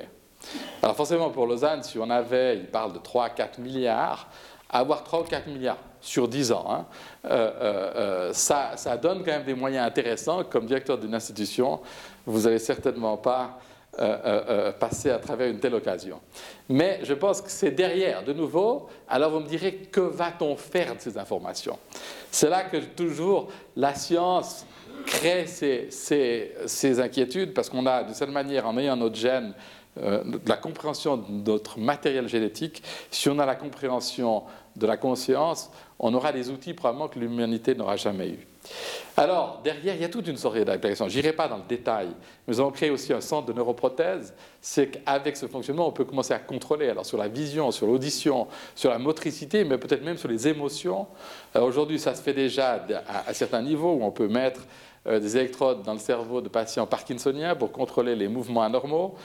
Alors 0.82 0.96
forcément, 0.96 1.30
pour 1.30 1.46
Lausanne, 1.46 1.82
si 1.82 1.98
on 1.98 2.08
avait, 2.08 2.56
il 2.56 2.66
parle 2.66 2.92
de 2.92 2.98
3 2.98 3.24
à 3.24 3.30
4 3.30 3.58
milliards, 3.58 4.28
avoir 4.70 5.04
3 5.04 5.20
ou 5.20 5.24
4 5.24 5.48
milliards 5.48 5.78
sur 6.00 6.28
10 6.28 6.52
ans, 6.52 6.66
hein, 6.70 6.86
euh, 7.26 8.30
euh, 8.30 8.32
ça, 8.32 8.96
donne 8.96 9.18
quand 9.18 9.32
même 9.32 9.44
des 9.44 9.54
moyens 9.54 9.86
intéressants. 9.86 10.44
Comme 10.44 10.66
directeur 10.66 10.96
d'une 10.96 11.14
institution, 11.14 11.80
vous 12.24 12.42
n'allez 12.42 12.58
certainement 12.58 13.16
pas 13.18 13.58
euh, 13.98 14.18
euh, 14.24 14.42
euh, 14.48 14.72
passer 14.72 15.10
à 15.10 15.18
travers 15.18 15.50
une 15.50 15.58
telle 15.58 15.74
occasion. 15.74 16.20
Mais 16.68 17.00
je 17.02 17.12
pense 17.12 17.42
que 17.42 17.50
c'est 17.50 17.72
derrière, 17.72 18.22
de 18.22 18.32
nouveau, 18.32 18.88
alors 19.08 19.32
vous 19.32 19.40
me 19.40 19.48
direz, 19.48 19.88
que 19.90 20.00
va-t-on 20.00 20.54
faire 20.54 20.94
de 20.94 21.00
ces 21.00 21.18
informations? 21.18 21.76
C'est 22.30 22.48
là 22.48 22.62
que 22.62 22.76
toujours 22.76 23.48
la 23.74 23.96
science 23.96 24.64
crée 25.06 25.46
ces, 25.46 27.00
inquiétudes, 27.00 27.52
parce 27.52 27.68
qu'on 27.68 27.84
a, 27.84 28.04
de 28.04 28.14
cette 28.14 28.30
manière, 28.30 28.64
en 28.68 28.78
ayant 28.78 28.96
notre 28.96 29.16
gène, 29.16 29.54
la 29.96 30.56
compréhension 30.56 31.16
de 31.16 31.50
notre 31.50 31.80
matériel 31.80 32.28
génétique, 32.28 32.84
si 33.10 33.28
on 33.28 33.40
a 33.40 33.44
la 33.44 33.56
compréhension 33.56 34.44
de 34.76 34.86
la 34.86 34.96
conscience, 34.96 35.68
on 35.98 36.14
aura 36.14 36.30
des 36.32 36.48
outils 36.48 36.74
probablement 36.74 37.08
que 37.08 37.18
l'humanité 37.18 37.74
n'aura 37.74 37.96
jamais 37.96 38.28
eu. 38.28 38.49
Alors, 39.16 39.60
derrière, 39.62 39.94
il 39.94 40.00
y 40.00 40.04
a 40.04 40.08
toute 40.08 40.28
une 40.28 40.36
série 40.36 40.64
d'applications. 40.64 41.08
Je 41.08 41.16
n'irai 41.16 41.32
pas 41.32 41.48
dans 41.48 41.58
le 41.58 41.64
détail. 41.68 42.08
Nous 42.46 42.60
avons 42.60 42.70
créé 42.70 42.90
aussi 42.90 43.12
un 43.12 43.20
centre 43.20 43.46
de 43.46 43.52
neuroprothèse. 43.52 44.34
C'est 44.60 44.88
qu'avec 44.88 45.36
ce 45.36 45.46
fonctionnement, 45.46 45.88
on 45.88 45.92
peut 45.92 46.04
commencer 46.04 46.32
à 46.32 46.38
contrôler 46.38 46.88
alors 46.88 47.04
sur 47.04 47.18
la 47.18 47.28
vision, 47.28 47.70
sur 47.70 47.86
l'audition, 47.86 48.46
sur 48.74 48.90
la 48.90 48.98
motricité, 48.98 49.64
mais 49.64 49.78
peut-être 49.78 50.04
même 50.04 50.16
sur 50.16 50.28
les 50.28 50.48
émotions. 50.48 51.06
Aujourd'hui, 51.54 51.98
ça 51.98 52.14
se 52.14 52.22
fait 52.22 52.32
déjà 52.32 52.84
à, 53.26 53.34
certains 53.34 53.62
niveaux 53.62 53.92
où 53.92 54.04
on 54.04 54.10
peut 54.10 54.28
mettre 54.28 54.62
euh, 55.06 55.18
des 55.18 55.36
électrodes 55.36 55.82
dans 55.82 55.94
le 55.94 55.98
cerveau 55.98 56.40
de 56.40 56.48
patients 56.48 56.86
parkinsoniens 56.86 57.56
pour 57.56 57.72
contrôler 57.72 58.14
les 58.14 58.28
mouvements 58.28 58.62
anormaux. 58.62 59.16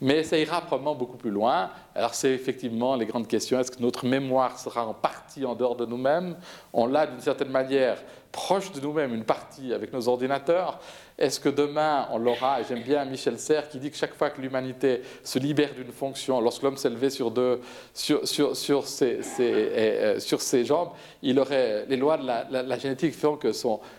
Mais 0.00 0.24
ça 0.24 0.36
ira 0.36 0.60
probablement 0.60 0.94
beaucoup 0.94 1.16
plus 1.16 1.30
loin. 1.30 1.70
Alors 1.94 2.14
c'est 2.14 2.32
effectivement 2.32 2.96
les 2.96 3.06
grandes 3.06 3.28
questions. 3.28 3.58
Est-ce 3.60 3.70
que 3.70 3.80
notre 3.80 4.06
mémoire 4.06 4.58
sera 4.58 4.86
en 4.86 4.94
partie 4.94 5.44
en 5.44 5.54
dehors 5.54 5.76
de 5.76 5.86
nous-mêmes? 5.86 6.36
On 6.72 6.86
l'a 6.86 7.06
d'une 7.06 7.20
certaine 7.20 7.50
manière 7.50 7.98
proche 8.32 8.72
de 8.72 8.80
nous-mêmes, 8.80 9.14
une 9.14 9.24
partie 9.24 9.72
avec 9.72 9.92
nos 9.92 10.08
ordinateurs. 10.08 10.80
Est-ce 11.16 11.38
que 11.38 11.48
demain, 11.48 12.08
on 12.10 12.18
l'aura 12.18 12.60
J'aime 12.68 12.82
bien 12.82 13.04
Michel 13.04 13.38
Serres 13.38 13.68
qui 13.68 13.78
dit 13.78 13.92
que 13.92 13.96
chaque 13.96 14.14
fois 14.14 14.30
que 14.30 14.40
l'humanité 14.40 15.02
se 15.22 15.38
libère 15.38 15.72
d'une 15.72 15.92
fonction, 15.92 16.40
lorsque 16.40 16.62
l'homme 16.62 16.76
s'est 16.76 16.90
levé 16.90 17.08
sur, 17.08 17.32
sur, 17.94 18.26
sur, 18.56 18.86
ses, 18.88 19.20
euh, 19.38 20.64
jambes, 20.64 20.88
il 21.22 21.38
aurait, 21.38 21.86
les 21.88 21.96
lois 21.96 22.16
de 22.16 22.26
la, 22.26 22.78
génétique 22.78 23.14
font 23.14 23.36
que 23.36 23.52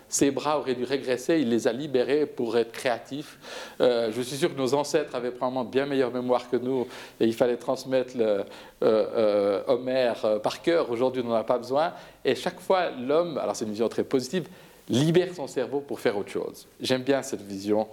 ses 0.10 0.32
bras 0.32 0.60
auraient 0.60 0.76
dû 0.76 0.84
régresser, 0.84 1.40
il 1.40 1.50
les 1.50 1.70
a 1.70 1.72
libérés 1.72 2.26
pour 2.26 2.58
être 2.58 2.74
créatifs. 2.74 3.40
Euh, 3.80 4.12
je 4.14 4.22
suis 4.22 4.36
sûr 4.36 4.54
que 4.54 4.60
nos 4.60 4.74
ancêtres 4.74 5.16
avaient 5.16 5.32
probablement 5.32 5.64
bien 5.64 5.86
meilleure 5.86 6.12
mémoire 6.12 6.50
que 6.50 6.58
nous 6.58 6.86
et 7.22 7.26
il 7.26 7.34
fallait 7.34 7.56
transmettre 7.56 8.18
le, 8.18 8.44
euh, 8.84 9.62
Homère 9.68 10.42
par 10.44 10.62
cœur. 10.62 10.92
Aujourd'hui, 10.92 11.24
on 11.26 11.30
n'en 11.30 11.36
a 11.36 11.46
pas 11.46 11.58
besoin. 11.58 11.94
Et 12.26 12.36
chaque 12.36 12.60
fois, 12.60 12.90
l'homme, 12.92 13.38
alors 13.38 13.56
c'est 13.56 13.64
une 13.64 13.72
vision 13.72 13.88
très 13.88 14.04
positive, 14.04 14.48
libère 14.90 15.34
son 15.34 15.48
cerveau 15.48 15.80
pour 15.80 16.00
faire 16.00 16.18
autre 16.18 16.30
chose. 16.30 16.68
J'aime 16.80 17.04
bien 17.04 17.22
cette 17.22 17.42
vision 17.42 17.88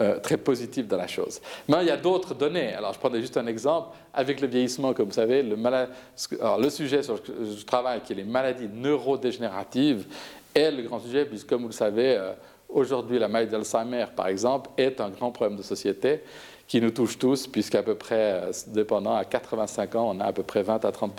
euh, 0.00 0.18
très 0.18 0.36
positive 0.36 0.86
de 0.86 0.96
la 0.96 1.06
chose. 1.06 1.40
Mais 1.68 1.76
il 1.82 1.86
y 1.86 1.90
a 1.90 1.96
d'autres 1.96 2.34
données. 2.34 2.74
Alors, 2.74 2.92
je 2.92 2.98
prendrai 2.98 3.20
juste 3.20 3.36
un 3.36 3.46
exemple. 3.46 3.96
Avec 4.14 4.40
le 4.40 4.46
vieillissement, 4.46 4.94
comme 4.94 5.06
vous 5.06 5.14
savez, 5.14 5.42
le, 5.42 5.56
le 5.56 6.70
sujet 6.70 7.02
sur 7.02 7.14
lequel 7.14 7.34
je 7.58 7.64
travaille, 7.64 8.00
qui 8.00 8.12
est 8.12 8.16
les 8.16 8.24
maladies 8.24 8.68
neurodégénératives, 8.72 10.06
est 10.54 10.70
le 10.70 10.82
grand 10.82 11.00
sujet, 11.00 11.24
puisque, 11.24 11.48
comme 11.48 11.62
vous 11.62 11.68
le 11.68 11.72
savez, 11.72 12.16
euh, 12.16 12.32
aujourd'hui, 12.68 13.18
la 13.18 13.28
maladie 13.28 13.52
d'Alzheimer, 13.52 14.06
par 14.14 14.28
exemple, 14.28 14.70
est 14.76 15.00
un 15.00 15.10
grand 15.10 15.30
problème 15.30 15.56
de 15.56 15.62
société 15.62 16.22
qui 16.68 16.82
nous 16.82 16.90
touche 16.90 17.18
tous, 17.18 17.46
puisqu'à 17.46 17.82
peu 17.82 17.94
près, 17.94 18.32
euh, 18.44 18.52
dépendant 18.68 19.14
à 19.14 19.24
85 19.24 19.94
ans, 19.94 20.12
on 20.14 20.20
a 20.20 20.26
à 20.26 20.32
peu 20.32 20.42
près 20.42 20.62
20 20.62 20.84
à 20.84 20.92
30 20.92 21.12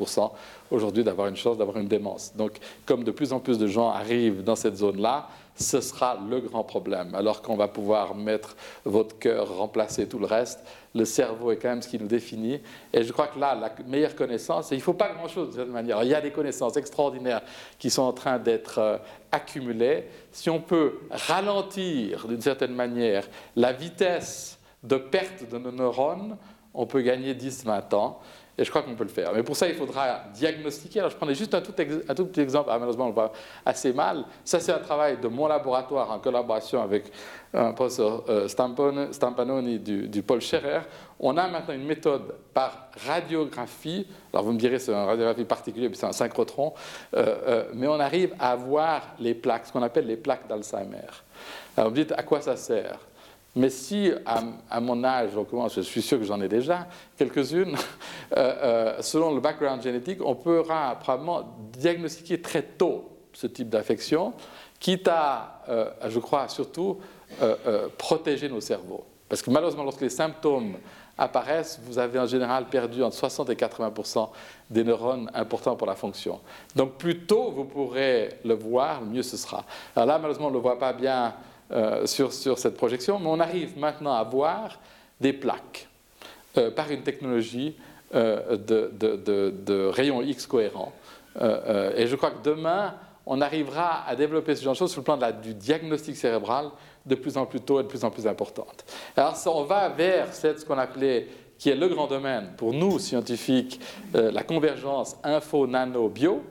aujourd'hui 0.70 1.04
d'avoir 1.04 1.28
une 1.28 1.36
chance 1.36 1.58
d'avoir 1.58 1.78
une 1.78 1.88
démence. 1.88 2.32
Donc, 2.36 2.54
comme 2.86 3.04
de 3.04 3.10
plus 3.10 3.34
en 3.34 3.40
plus 3.40 3.58
de 3.58 3.66
gens 3.66 3.90
arrivent 3.90 4.44
dans 4.44 4.56
cette 4.56 4.78
zone-là, 4.78 5.28
ce 5.56 5.82
sera 5.82 6.18
le 6.30 6.40
grand 6.40 6.64
problème. 6.64 7.16
Alors 7.16 7.42
qu'on 7.42 7.58
va 7.58 7.68
pouvoir 7.68 8.16
mettre 8.16 8.56
votre 8.86 9.18
cœur, 9.18 9.58
remplacer 9.58 10.08
tout 10.08 10.20
le 10.20 10.28
reste, 10.28 10.64
le 10.96 11.04
cerveau 11.04 11.52
est 11.52 11.58
quand 11.58 11.70
même 11.70 11.82
ce 11.82 11.88
qui 11.88 12.00
nous 12.00 12.08
définit. 12.08 12.62
Et 12.94 13.04
je 13.04 13.12
crois 13.12 13.28
que 13.28 13.40
là, 13.40 13.56
la 13.56 13.72
meilleure 13.88 14.16
connaissance, 14.16 14.70
il 14.72 14.78
ne 14.78 14.82
faut 14.82 14.94
pas 14.94 15.10
grand-chose 15.10 15.50
de 15.50 15.62
cette 15.62 15.70
manière, 15.70 16.02
il 16.04 16.10
y 16.10 16.16
a 16.16 16.22
des 16.22 16.32
connaissances 16.32 16.78
extraordinaires 16.78 17.42
qui 17.80 17.90
sont 17.90 18.04
en 18.04 18.14
train 18.14 18.38
d'être 18.38 18.78
euh, 18.78 18.98
accumulées. 19.32 20.06
Si 20.32 20.50
on 20.50 20.62
peut 20.62 21.00
ralentir 21.10 22.28
d'une 22.28 22.42
certaine 22.42 22.74
manière 22.74 23.28
la 23.56 23.74
vitesse 23.74 24.59
de 24.84 24.96
perte 24.98 25.50
de 25.50 25.58
nos 25.58 25.72
neurones, 25.72 26.38
on 26.74 26.86
peut 26.86 27.02
gagner 27.02 27.34
10-20 27.34 27.96
ans. 27.96 28.20
Et 28.60 28.66
je 28.66 28.70
crois 28.70 28.82
qu'on 28.82 28.94
peut 28.94 29.06
le 29.06 29.10
faire. 29.10 29.32
Mais 29.34 29.42
pour 29.42 29.56
ça, 29.56 29.70
il 29.70 29.76
faudra 29.76 30.26
diagnostiquer. 30.34 31.00
Alors, 31.00 31.12
je 31.12 31.16
prenais 31.16 31.34
juste 31.34 31.54
un 31.54 31.62
tout, 31.62 31.72
petit 31.72 32.42
exemple. 32.42 32.68
Ah, 32.70 32.74
malheureusement, 32.74 33.06
on 33.06 33.08
le 33.08 33.14
voit 33.14 33.32
assez 33.66 33.94
mal. 33.94 34.26
Ça, 34.44 34.60
c'est 34.60 34.74
un 34.74 34.80
travail 34.80 35.18
de 35.18 35.30
mon 35.30 35.48
laboratoire 35.48 36.12
en 36.12 36.20
collaboration 36.20 36.82
avec 36.82 37.06
un 37.54 37.72
professeur 37.72 38.26
euh, 38.28 38.50
Stampanoni 38.50 39.80
du, 39.80 40.24
Paul 40.24 40.42
Scherrer. 40.42 40.82
On 41.22 41.38
a 41.38 41.48
maintenant 41.48 41.74
une 41.74 41.86
méthode 41.86 42.36
par 42.54 42.90
radiographie. 43.08 44.06
Alors, 44.34 44.44
vous 44.44 44.52
me 44.52 44.60
direz, 44.60 44.78
c'est 44.78 44.92
une 44.92 45.06
radiographie 45.06 45.46
particulière, 45.46 45.92
c'est 45.94 46.08
un 46.08 46.12
synchrotron. 46.12 46.74
Euh, 47.16 47.36
euh, 47.48 47.64
mais 47.74 47.88
on 47.88 48.00
arrive 48.02 48.36
à 48.40 48.58
voir 48.58 49.16
les 49.20 49.36
plaques, 49.36 49.68
ce 49.68 49.72
qu'on 49.72 49.84
appelle 49.84 50.06
les 50.06 50.18
plaques 50.18 50.50
d'Alzheimer. 50.50 51.08
Alors, 51.78 51.92
vous 51.92 51.96
me 51.96 52.04
dites, 52.04 52.12
à 52.12 52.24
quoi 52.24 52.42
ça 52.42 52.58
sert? 52.58 53.00
Mais 53.56 53.70
si, 53.70 54.12
à, 54.26 54.80
mon 54.80 55.04
âge, 55.04 55.32
commence, 55.50 55.76
je 55.76 55.82
suis 55.82 56.02
sûr 56.02 56.20
que 56.20 56.26
j'en 56.26 56.40
ai 56.42 56.48
déjà 56.48 56.88
quelques-unes, 57.18 57.76
euh, 58.38 58.38
euh, 58.38 59.02
selon 59.02 59.34
le 59.34 59.42
background 59.42 59.82
génétique, 59.82 60.20
on 60.24 60.36
pourra 60.36 60.96
probablement 61.00 61.58
diagnostiquer 61.74 62.42
très 62.42 62.62
tôt 62.62 63.10
ce 63.34 63.48
type 63.48 63.70
d'affection, 63.70 64.34
quitte 64.80 65.08
à, 65.08 65.64
euh, 65.68 65.90
je 66.08 66.20
crois, 66.20 66.48
surtout 66.48 67.00
protéger 67.98 68.50
nos 68.50 68.60
cerveaux. 68.60 69.06
Parce 69.28 69.44
que 69.44 69.52
malheureusement, 69.52 69.84
lorsque 69.84 70.02
les 70.02 70.10
symptômes 70.10 70.78
apparaissent, 71.16 71.80
vous 71.84 72.00
avez 72.00 72.18
en 72.18 72.26
général 72.26 72.66
perdu 72.66 73.04
entre 73.04 73.16
60 73.16 73.50
et 73.52 73.56
80% 73.56 74.30
des 74.70 74.84
neurones 74.84 75.30
importants 75.36 75.76
pour 75.76 75.86
la 75.86 75.96
fonction. 75.96 76.40
Donc 76.76 76.94
plus 76.94 77.20
tôt 77.20 77.52
vous 77.52 77.66
pourrez 77.66 78.40
le 78.44 78.56
voir, 78.56 79.02
mieux 79.02 79.22
ce 79.22 79.38
sera. 79.38 79.66
Alors 79.96 80.08
là, 80.08 80.18
malheureusement, 80.18 80.48
on 80.48 80.52
ne 80.52 80.56
le 80.56 80.62
voit 80.62 80.80
pas 80.80 80.94
bien 80.94 81.36
euh, 81.72 82.08
sur, 82.08 82.32
cette 82.32 82.76
projection, 82.76 83.20
mais 83.20 83.28
on 83.28 83.40
arrive 83.40 83.78
maintenant 83.78 84.14
à 84.14 84.24
voir 84.24 84.80
des 85.22 85.34
plaques 85.34 85.88
euh, 86.58 86.72
par 86.72 86.90
une 86.90 87.04
technologie 87.04 87.76
euh, 88.16 88.58
de, 88.58 89.88
rayons 89.88 90.24
X 90.24 90.48
cohérents. 90.48 90.94
et 91.40 92.08
je 92.08 92.16
crois 92.16 92.32
que 92.32 92.42
demain, 92.44 92.96
on 93.26 93.40
arrivera 93.40 94.04
à 94.08 94.16
développer 94.16 94.56
ce 94.56 94.64
genre 94.64 94.74
de 94.74 94.80
choses 94.80 94.92
sur 94.92 95.02
le 95.02 95.06
plan 95.06 95.20
du 95.44 95.54
diagnostic 95.54 96.16
cérébral 96.16 96.72
de 97.06 97.14
plus 97.14 97.38
en 97.38 97.46
plus 97.46 97.62
tôt 97.62 97.80
et 97.80 97.84
de 97.84 97.88
plus 97.88 98.04
en 98.04 98.10
plus 98.10 98.26
importante. 98.26 98.84
Alors 99.16 99.38
on 99.46 99.64
va 99.64 99.90
vers 99.90 100.34
ce 100.34 100.66
qu'on 100.66 100.80
appelait, 100.80 101.28
qui 101.60 101.70
est 101.70 101.76
le 101.76 101.88
grand 101.88 102.08
domaine 102.08 102.54
pour 102.58 102.74
nous 102.74 102.98
scientifiques, 102.98 103.80
la 104.14 104.42
convergence 104.42 105.18
info-nano-bio, 105.24 106.42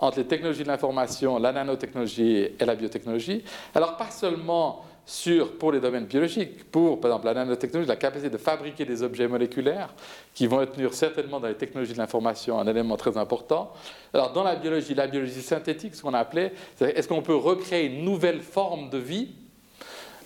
entre 0.00 0.18
les 0.18 0.24
technologies 0.26 0.62
de 0.62 0.68
l'information, 0.68 1.38
la 1.38 1.52
nanotechnologie 1.52 2.48
et 2.58 2.64
la 2.64 2.74
biotechnologie. 2.74 3.44
Alors 3.74 3.96
pas 3.98 4.10
seulement 4.10 4.84
sur, 5.04 5.58
pour 5.58 5.72
les 5.72 5.80
domaines 5.80 6.06
biologiques, 6.06 6.70
pour 6.70 7.00
par 7.00 7.10
exemple 7.10 7.26
la 7.26 7.34
nanotechnologie, 7.34 7.88
la 7.88 7.96
capacité 7.96 8.30
de 8.30 8.38
fabriquer 8.38 8.86
des 8.86 9.02
objets 9.02 9.28
moléculaires 9.28 9.92
qui 10.34 10.46
vont 10.46 10.62
être 10.62 10.94
certainement 10.94 11.38
dans 11.38 11.48
les 11.48 11.54
technologies 11.54 11.92
de 11.92 11.98
l'information 11.98 12.58
un 12.58 12.66
élément 12.66 12.96
très 12.96 13.16
important. 13.18 13.72
Alors 14.14 14.32
dans 14.32 14.42
la 14.42 14.56
biologie, 14.56 14.94
la 14.94 15.06
biologie 15.06 15.42
synthétique, 15.42 15.94
ce 15.94 16.02
qu'on 16.02 16.14
a 16.14 16.20
appelé, 16.20 16.52
est-ce 16.80 17.06
qu'on 17.06 17.22
peut 17.22 17.36
recréer 17.36 17.86
une 17.86 18.04
nouvelle 18.04 18.40
forme 18.40 18.88
de 18.88 18.98
vie? 18.98 19.28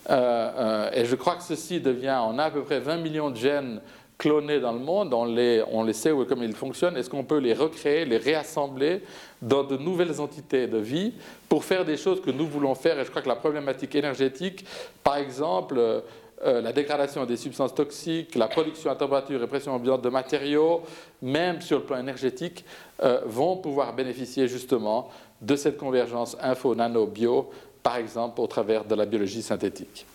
Euh, 0.09 0.51
euh, 0.57 0.91
Et 0.93 1.05
je 1.05 1.15
crois 1.15 1.35
que 1.35 1.43
ceci 1.43 1.81
devient, 1.81 2.17
on 2.23 2.37
a 2.39 2.45
à 2.45 2.51
peu 2.51 2.63
près 2.63 2.79
20 2.79 2.97
millions 2.97 3.31
de 3.31 3.37
gènes 3.37 3.81
clonés 4.17 4.59
dans 4.59 4.71
le 4.71 4.79
monde, 4.79 5.13
on 5.13 5.25
les, 5.25 5.63
on 5.71 5.83
les 5.83 5.93
sait 5.93 6.11
comment 6.27 6.43
ils 6.43 6.55
fonctionnent, 6.55 6.95
est-ce 6.97 7.09
qu'on 7.09 7.23
peut 7.23 7.37
les 7.37 7.53
recréer, 7.53 8.05
les 8.05 8.17
réassembler 8.17 9.01
dans 9.41 9.63
de 9.63 9.77
nouvelles 9.77 10.21
entités 10.21 10.67
de 10.67 10.77
vie 10.77 11.13
pour 11.49 11.65
faire 11.65 11.83
des 11.83 11.97
choses 11.97 12.21
que 12.21 12.31
nous 12.31 12.47
voulons 12.47 12.75
faire? 12.75 12.99
Et 12.99 13.03
je 13.03 13.09
crois 13.09 13.21
que 13.21 13.27
la 13.27 13.35
problématique 13.35 13.93
énergétique, 13.95 14.65
par 15.03 15.17
exemple, 15.17 15.75
euh, 15.77 15.99
euh, 16.43 16.61
la 16.61 16.71
dégradation 16.71 17.25
des 17.25 17.37
substances 17.37 17.75
toxiques, 17.75 18.35
la 18.35 18.47
production 18.47 18.89
à 18.89 18.95
température 18.95 19.41
et 19.41 19.47
pression 19.47 19.73
ambiante 19.73 20.01
de 20.01 20.09
matériaux, 20.09 20.81
même 21.21 21.61
sur 21.61 21.79
le 21.79 21.83
plan 21.83 21.97
énergétique, 21.97 22.63
euh, 23.03 23.21
vont 23.25 23.57
pouvoir 23.57 23.93
bénéficier 23.93 24.47
justement 24.47 25.09
de 25.41 25.55
cette 25.55 25.77
convergence 25.77 26.37
info-nano-bio, 26.41 27.49
par 27.83 27.97
exemple 27.97 28.39
au 28.39 28.47
travers 28.47 28.85
de 28.85 28.95
la 28.95 29.05
biologie 29.05 29.41
synthétique. 29.41 30.05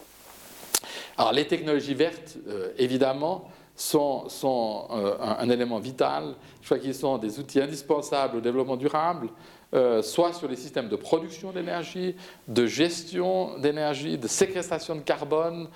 Alors 1.18 1.32
les 1.32 1.46
technologies 1.46 1.94
vertes, 1.94 2.38
évidemment, 2.78 3.50
sont, 3.76 4.88
euh, 4.90 5.16
un, 5.20 5.48
élément 5.48 5.78
vital. 5.78 6.34
Je 6.60 6.66
crois 6.66 6.78
qu'ils 6.78 6.94
sont 6.94 7.18
des 7.18 7.38
outils 7.38 7.60
indispensables 7.60 8.36
au 8.36 8.40
développement 8.40 8.76
durable, 8.76 9.28
euh, 9.72 10.02
soit 10.02 10.32
sur 10.32 10.48
les 10.48 10.56
systèmes 10.56 10.88
de 10.88 10.96
production 10.96 11.50
d'énergie, 11.52 12.14
de 12.48 12.66
gestion 12.66 13.58
d'énergie, 13.58 14.18
de 14.18 14.28
séquestration 14.28 14.96
de 14.96 15.00
carbone, 15.00 15.68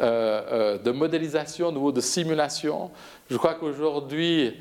euh, 0.00 0.78
de 0.78 0.90
modélisation, 0.90 1.72
de, 1.72 1.92
de 1.92 2.00
simulation. 2.00 2.90
Je 3.28 3.36
crois 3.36 3.54
qu'aujourd'hui, 3.54 4.54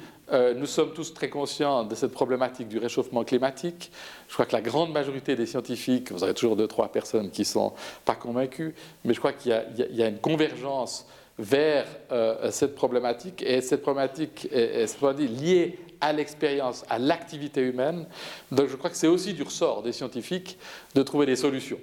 nous 0.57 0.67
sommes 0.67 0.93
tous 0.93 1.11
très 1.15 1.27
conscients 1.27 1.83
de 1.83 1.95
cette 1.95 2.11
problématique 2.11 2.67
du 2.67 2.77
réchauffement 2.77 3.23
climatique. 3.23 3.91
Je 4.27 4.33
crois 4.35 4.45
que 4.45 4.51
la 4.51 4.61
grande 4.61 4.91
majorité 4.91 5.35
des 5.35 5.47
scientifiques, 5.47 6.11
vous 6.11 6.23
avez 6.23 6.35
toujours 6.35 6.55
deux, 6.55 6.67
trois 6.67 6.91
personnes 6.91 7.31
qui 7.31 7.41
ne 7.41 7.47
sont 7.47 7.73
pas 8.05 8.13
convaincues, 8.13 8.75
mais 9.03 9.15
je 9.15 9.19
crois 9.19 9.33
qu'il 9.33 9.51
y, 9.75 10.03
a 10.03 10.07
une 10.07 10.19
convergence 10.19 11.07
vers 11.39 11.87
euh, 12.11 12.51
cette 12.51 12.75
problématique, 12.75 13.41
et 13.41 13.61
cette 13.61 13.81
problématique 13.81 14.49
est, 14.51 14.99
liée 15.19 15.79
à 16.01 16.11
l'expérience, 16.11 16.83
à 16.89 16.99
l'activité 16.99 17.61
humaine. 17.61 18.05
Donc 18.51 18.67
je 18.67 18.75
crois 18.75 18.89
que 18.89 18.97
c'est 18.97 19.07
aussi 19.07 19.33
du 19.33 19.43
ressort 19.43 19.81
des 19.81 19.93
scientifiques 19.93 20.57
de 20.93 21.01
trouver 21.01 21.25
des 21.25 21.37
solutions. 21.37 21.79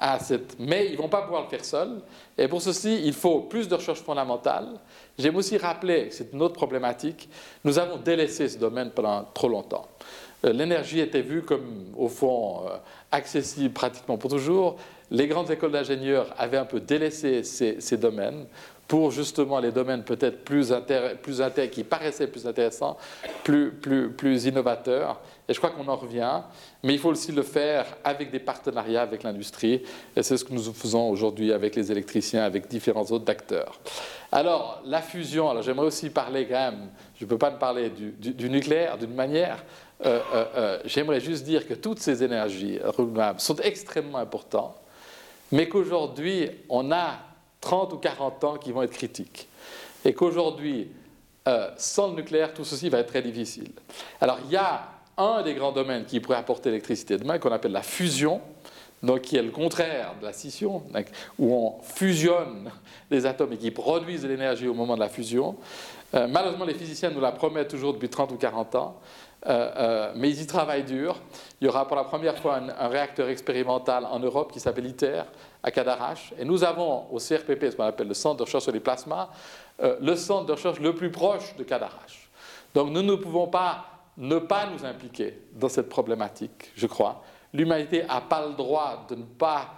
À 0.00 0.18
cette... 0.18 0.56
Mais 0.58 0.86
ils 0.86 0.92
ne 0.92 0.98
vont 0.98 1.08
pas 1.08 1.22
pouvoir 1.22 1.42
le 1.42 1.48
faire 1.48 1.64
seuls, 1.64 2.02
et 2.36 2.48
pour 2.48 2.60
ceci, 2.60 3.00
il 3.04 3.12
faut 3.12 3.42
plus 3.42 3.68
de 3.68 3.74
recherche 3.76 4.00
fondamentale. 4.00 4.66
J'aime 5.16 5.36
aussi 5.36 5.56
rappeler, 5.58 6.08
c'est 6.10 6.32
une 6.32 6.42
autre 6.42 6.54
problématique, 6.54 7.28
nous 7.64 7.78
avons 7.78 7.98
délaissé 7.98 8.48
ce 8.48 8.58
domaine 8.58 8.90
pendant 8.90 9.24
trop 9.32 9.48
longtemps. 9.48 9.86
Euh, 10.44 10.52
l'énergie 10.52 11.00
était 11.00 11.22
vue 11.22 11.42
comme, 11.42 11.92
au 11.96 12.08
fond, 12.08 12.62
euh, 12.66 12.76
accessible 13.12 13.74
pratiquement 13.74 14.18
pour 14.18 14.30
toujours. 14.30 14.76
Les 15.10 15.26
grandes 15.26 15.50
écoles 15.50 15.72
d'ingénieurs 15.72 16.34
avaient 16.36 16.58
un 16.58 16.64
peu 16.64 16.80
délaissé 16.80 17.42
ces 17.42 17.96
domaines 17.96 18.46
pour 18.88 19.10
justement 19.10 19.58
les 19.58 19.70
domaines 19.70 20.02
peut-être 20.02 20.44
plus, 20.44 20.72
plus 21.22 21.42
qui 21.70 21.84
paraissaient 21.84 22.26
plus 22.26 22.46
intéressants, 22.46 22.96
plus, 23.44 23.70
plus, 23.70 24.10
plus 24.10 24.46
innovateurs. 24.46 25.20
Et 25.46 25.52
je 25.52 25.58
crois 25.58 25.70
qu'on 25.70 25.86
en 25.88 25.96
revient, 25.96 26.40
mais 26.82 26.94
il 26.94 26.98
faut 26.98 27.10
aussi 27.10 27.30
le 27.32 27.42
faire 27.42 27.86
avec 28.02 28.30
des 28.30 28.38
partenariats 28.38 29.02
avec 29.02 29.22
l'industrie. 29.22 29.82
Et 30.16 30.22
c'est 30.22 30.38
ce 30.38 30.44
que 30.44 30.54
nous 30.54 30.72
faisons 30.72 31.10
aujourd'hui 31.10 31.52
avec 31.52 31.76
les 31.76 31.92
électriciens, 31.92 32.44
avec 32.44 32.66
différents 32.68 33.04
autres 33.04 33.30
acteurs. 33.30 33.78
Alors, 34.32 34.82
la 34.86 35.02
fusion, 35.02 35.50
alors 35.50 35.62
j'aimerais 35.62 35.86
aussi 35.86 36.08
parler 36.08 36.46
quand 36.46 36.72
même, 36.72 36.88
je 37.18 37.24
ne 37.24 37.28
peux 37.28 37.38
pas 37.38 37.50
ne 37.50 37.58
parler 37.58 37.90
du, 37.90 38.48
nucléaire 38.48 38.96
d'une 38.96 39.14
manière. 39.14 39.64
Euh, 40.04 40.20
euh, 40.32 40.44
euh, 40.56 40.78
j'aimerais 40.86 41.20
juste 41.20 41.44
dire 41.44 41.66
que 41.66 41.74
toutes 41.74 41.98
ces 41.98 42.22
énergies 42.22 42.78
renouvelables 42.82 43.40
sont 43.40 43.56
extrêmement 43.56 44.18
importantes, 44.18 44.76
mais 45.52 45.68
qu'aujourd'hui, 45.68 46.50
on 46.68 46.90
a 46.92 47.18
30 47.60 47.92
ou 47.92 47.96
40 47.96 48.44
ans 48.44 48.56
qui 48.56 48.72
vont 48.72 48.82
être 48.82 48.92
critiques. 48.92 49.48
Et 50.04 50.14
qu'aujourd'hui, 50.14 50.88
euh, 51.46 51.70
sans 51.76 52.08
le 52.08 52.14
nucléaire, 52.14 52.54
tout 52.54 52.64
ceci 52.64 52.88
va 52.88 52.98
être 52.98 53.08
très 53.08 53.22
difficile. 53.22 53.70
Alors, 54.20 54.38
il 54.44 54.50
y 54.50 54.56
a 54.56 54.88
un 55.16 55.42
des 55.42 55.54
grands 55.54 55.72
domaines 55.72 56.04
qui 56.04 56.20
pourrait 56.20 56.38
apporter 56.38 56.70
l'électricité 56.70 57.16
demain, 57.16 57.38
qu'on 57.38 57.50
appelle 57.50 57.72
la 57.72 57.82
fusion, 57.82 58.40
donc 59.02 59.22
qui 59.22 59.36
est 59.36 59.42
le 59.42 59.50
contraire 59.50 60.14
de 60.20 60.26
la 60.26 60.32
scission, 60.32 60.82
où 61.38 61.54
on 61.54 61.82
fusionne 61.82 62.70
des 63.10 63.26
atomes 63.26 63.52
et 63.52 63.56
qui 63.56 63.70
produisent 63.70 64.22
de 64.22 64.28
l'énergie 64.28 64.68
au 64.68 64.74
moment 64.74 64.94
de 64.94 65.00
la 65.00 65.08
fusion. 65.08 65.56
Euh, 66.14 66.26
malheureusement, 66.28 66.64
les 66.64 66.74
physiciens 66.74 67.10
nous 67.10 67.20
la 67.20 67.32
promettent 67.32 67.68
toujours 67.68 67.92
depuis 67.92 68.08
30 68.08 68.32
ou 68.32 68.36
40 68.36 68.74
ans. 68.76 69.00
Euh, 69.46 70.12
mais 70.16 70.30
ils 70.30 70.42
y 70.42 70.46
travaillent 70.46 70.84
dur. 70.84 71.16
Il 71.60 71.66
y 71.66 71.68
aura 71.68 71.86
pour 71.86 71.96
la 71.96 72.04
première 72.04 72.36
fois 72.38 72.56
un, 72.56 72.88
réacteur 72.88 73.28
expérimental 73.28 74.04
en 74.04 74.18
Europe 74.18 74.52
qui 74.52 74.60
s'appelle 74.60 74.86
ITER 74.86 75.22
à 75.68 75.70
Cadarache. 75.70 76.32
Et 76.38 76.44
nous 76.44 76.64
avons 76.64 77.06
au 77.12 77.18
CRPP 77.18 77.70
ce 77.70 77.76
qu'on 77.76 77.84
appelle 77.84 78.08
le 78.08 78.14
centre 78.14 78.38
de 78.38 78.42
recherche 78.42 78.64
sur 78.64 78.72
les 78.72 78.80
plasmas, 78.80 79.28
euh, 79.82 79.96
le 80.00 80.16
centre 80.16 80.46
de 80.46 80.52
recherche 80.52 80.80
le 80.80 80.94
plus 80.94 81.10
proche 81.10 81.54
de 81.56 81.62
Cadarache. 81.62 82.28
Donc 82.74 82.90
nous 82.90 83.02
ne 83.02 83.14
pouvons 83.14 83.46
pas 83.46 83.84
ne 84.16 84.38
pas 84.38 84.66
nous 84.66 84.84
impliquer 84.84 85.38
dans 85.52 85.68
cette 85.68 85.88
problématique, 85.88 86.72
je 86.74 86.88
crois. 86.88 87.22
L'humanité 87.52 88.02
n'a 88.02 88.20
pas 88.20 88.44
le 88.44 88.54
droit 88.54 89.06
de 89.08 89.14
ne 89.14 89.22
pas 89.22 89.68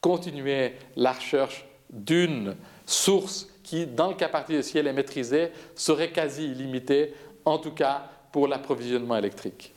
continuer 0.00 0.74
la 0.94 1.12
recherche 1.12 1.66
d'une 1.90 2.54
source 2.86 3.48
qui, 3.64 3.86
dans 3.86 4.08
le 4.08 4.14
cas 4.14 4.28
particulier, 4.28 4.62
si 4.62 4.78
elle 4.78 4.86
est 4.86 4.92
maîtrisée, 4.92 5.50
serait 5.74 6.12
quasi 6.12 6.44
illimitée, 6.44 7.12
en 7.44 7.58
tout 7.58 7.72
cas 7.72 8.04
pour 8.30 8.46
l'approvisionnement 8.46 9.16
électrique. 9.16 9.74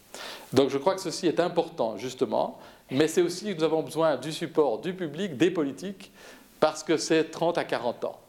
Donc 0.53 0.69
je 0.69 0.77
crois 0.77 0.93
que 0.93 1.01
ceci 1.01 1.25
est 1.25 1.39
important, 1.39 1.97
justement, 1.97 2.59
mais 2.91 3.07
c'est 3.07 3.21
aussi 3.21 3.45
que 3.45 3.57
nous 3.59 3.63
avons 3.63 3.81
besoin 3.81 4.17
du 4.17 4.31
support 4.31 4.79
du 4.79 4.93
public, 4.93 5.37
des 5.37 5.51
politiques, 5.51 6.11
parce 6.59 6.83
que 6.83 6.97
c'est 6.97 7.31
30 7.31 7.57
à 7.57 7.63
40 7.63 8.05
ans. 8.05 8.19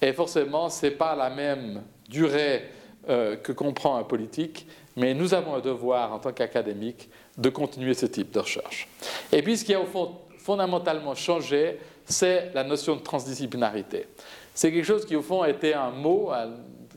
Et 0.00 0.12
forcément, 0.12 0.68
ce 0.68 0.86
n'est 0.86 0.92
pas 0.92 1.14
la 1.14 1.30
même 1.30 1.82
durée 2.08 2.64
euh, 3.08 3.36
que 3.36 3.52
comprend 3.52 3.96
un 3.96 4.04
politique, 4.04 4.66
mais 4.96 5.14
nous 5.14 5.34
avons 5.34 5.54
un 5.54 5.60
devoir 5.60 6.12
en 6.12 6.18
tant 6.18 6.32
qu'académique 6.32 7.08
de 7.36 7.48
continuer 7.50 7.94
ce 7.94 8.06
type 8.06 8.30
de 8.32 8.40
recherche. 8.40 8.88
Et 9.32 9.42
puis 9.42 9.56
ce 9.56 9.64
qui 9.64 9.74
a 9.74 9.80
au 9.80 9.86
fond 9.86 10.16
fondamentalement 10.38 11.14
changé, 11.14 11.80
c'est 12.04 12.52
la 12.54 12.62
notion 12.62 12.94
de 12.94 13.00
transdisciplinarité. 13.00 14.06
C'est 14.54 14.72
quelque 14.72 14.84
chose 14.84 15.04
qui 15.04 15.16
au 15.16 15.22
fond 15.22 15.44
était 15.44 15.74
un 15.74 15.90
mot, 15.90 16.30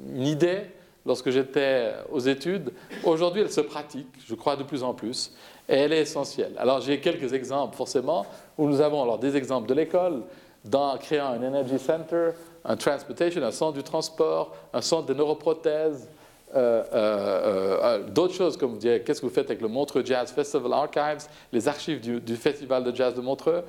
une 0.07 0.27
idée 0.27 0.61
lorsque 1.05 1.31
j'étais 1.31 1.93
aux 2.11 2.19
études. 2.19 2.71
Aujourd'hui, 3.03 3.41
elle 3.41 3.51
se 3.51 3.61
pratique, 3.61 4.07
je 4.27 4.35
crois, 4.35 4.55
de 4.55 4.63
plus 4.63 4.83
en 4.83 4.93
plus, 4.93 5.33
et 5.69 5.75
elle 5.75 5.93
est 5.93 6.01
essentielle. 6.01 6.53
Alors, 6.57 6.81
j'ai 6.81 6.99
quelques 6.99 7.31
exemples, 7.33 7.75
forcément, 7.75 8.25
où 8.57 8.67
nous 8.67 8.81
avons 8.81 9.03
alors 9.03 9.19
des 9.19 9.37
exemples 9.37 9.69
de 9.69 9.75
l'école, 9.75 10.23
dans 10.65 10.97
créant 10.97 11.27
un 11.27 11.43
Energy 11.43 11.77
Center, 11.77 12.31
un 12.65 12.75
Transportation, 12.75 13.41
un 13.43 13.51
centre 13.51 13.73
du 13.73 13.83
transport, 13.83 14.55
un 14.73 14.81
centre 14.81 15.05
de 15.05 15.13
neuroprothèses, 15.13 16.09
euh, 16.55 16.83
euh, 16.93 17.77
euh, 17.83 18.03
d'autres 18.09 18.33
choses, 18.33 18.57
comme 18.57 18.71
vous 18.71 18.77
dites, 18.77 19.03
qu'est-ce 19.03 19.21
que 19.21 19.27
vous 19.27 19.31
faites 19.31 19.49
avec 19.49 19.61
le 19.61 19.67
Montreux 19.67 20.03
Jazz 20.03 20.31
Festival 20.31 20.73
Archives, 20.73 21.27
les 21.53 21.67
archives 21.67 22.01
du, 22.01 22.35
Festival 22.35 22.83
de 22.83 22.95
Jazz 22.95 23.13
de 23.13 23.21
Montreux. 23.21 23.63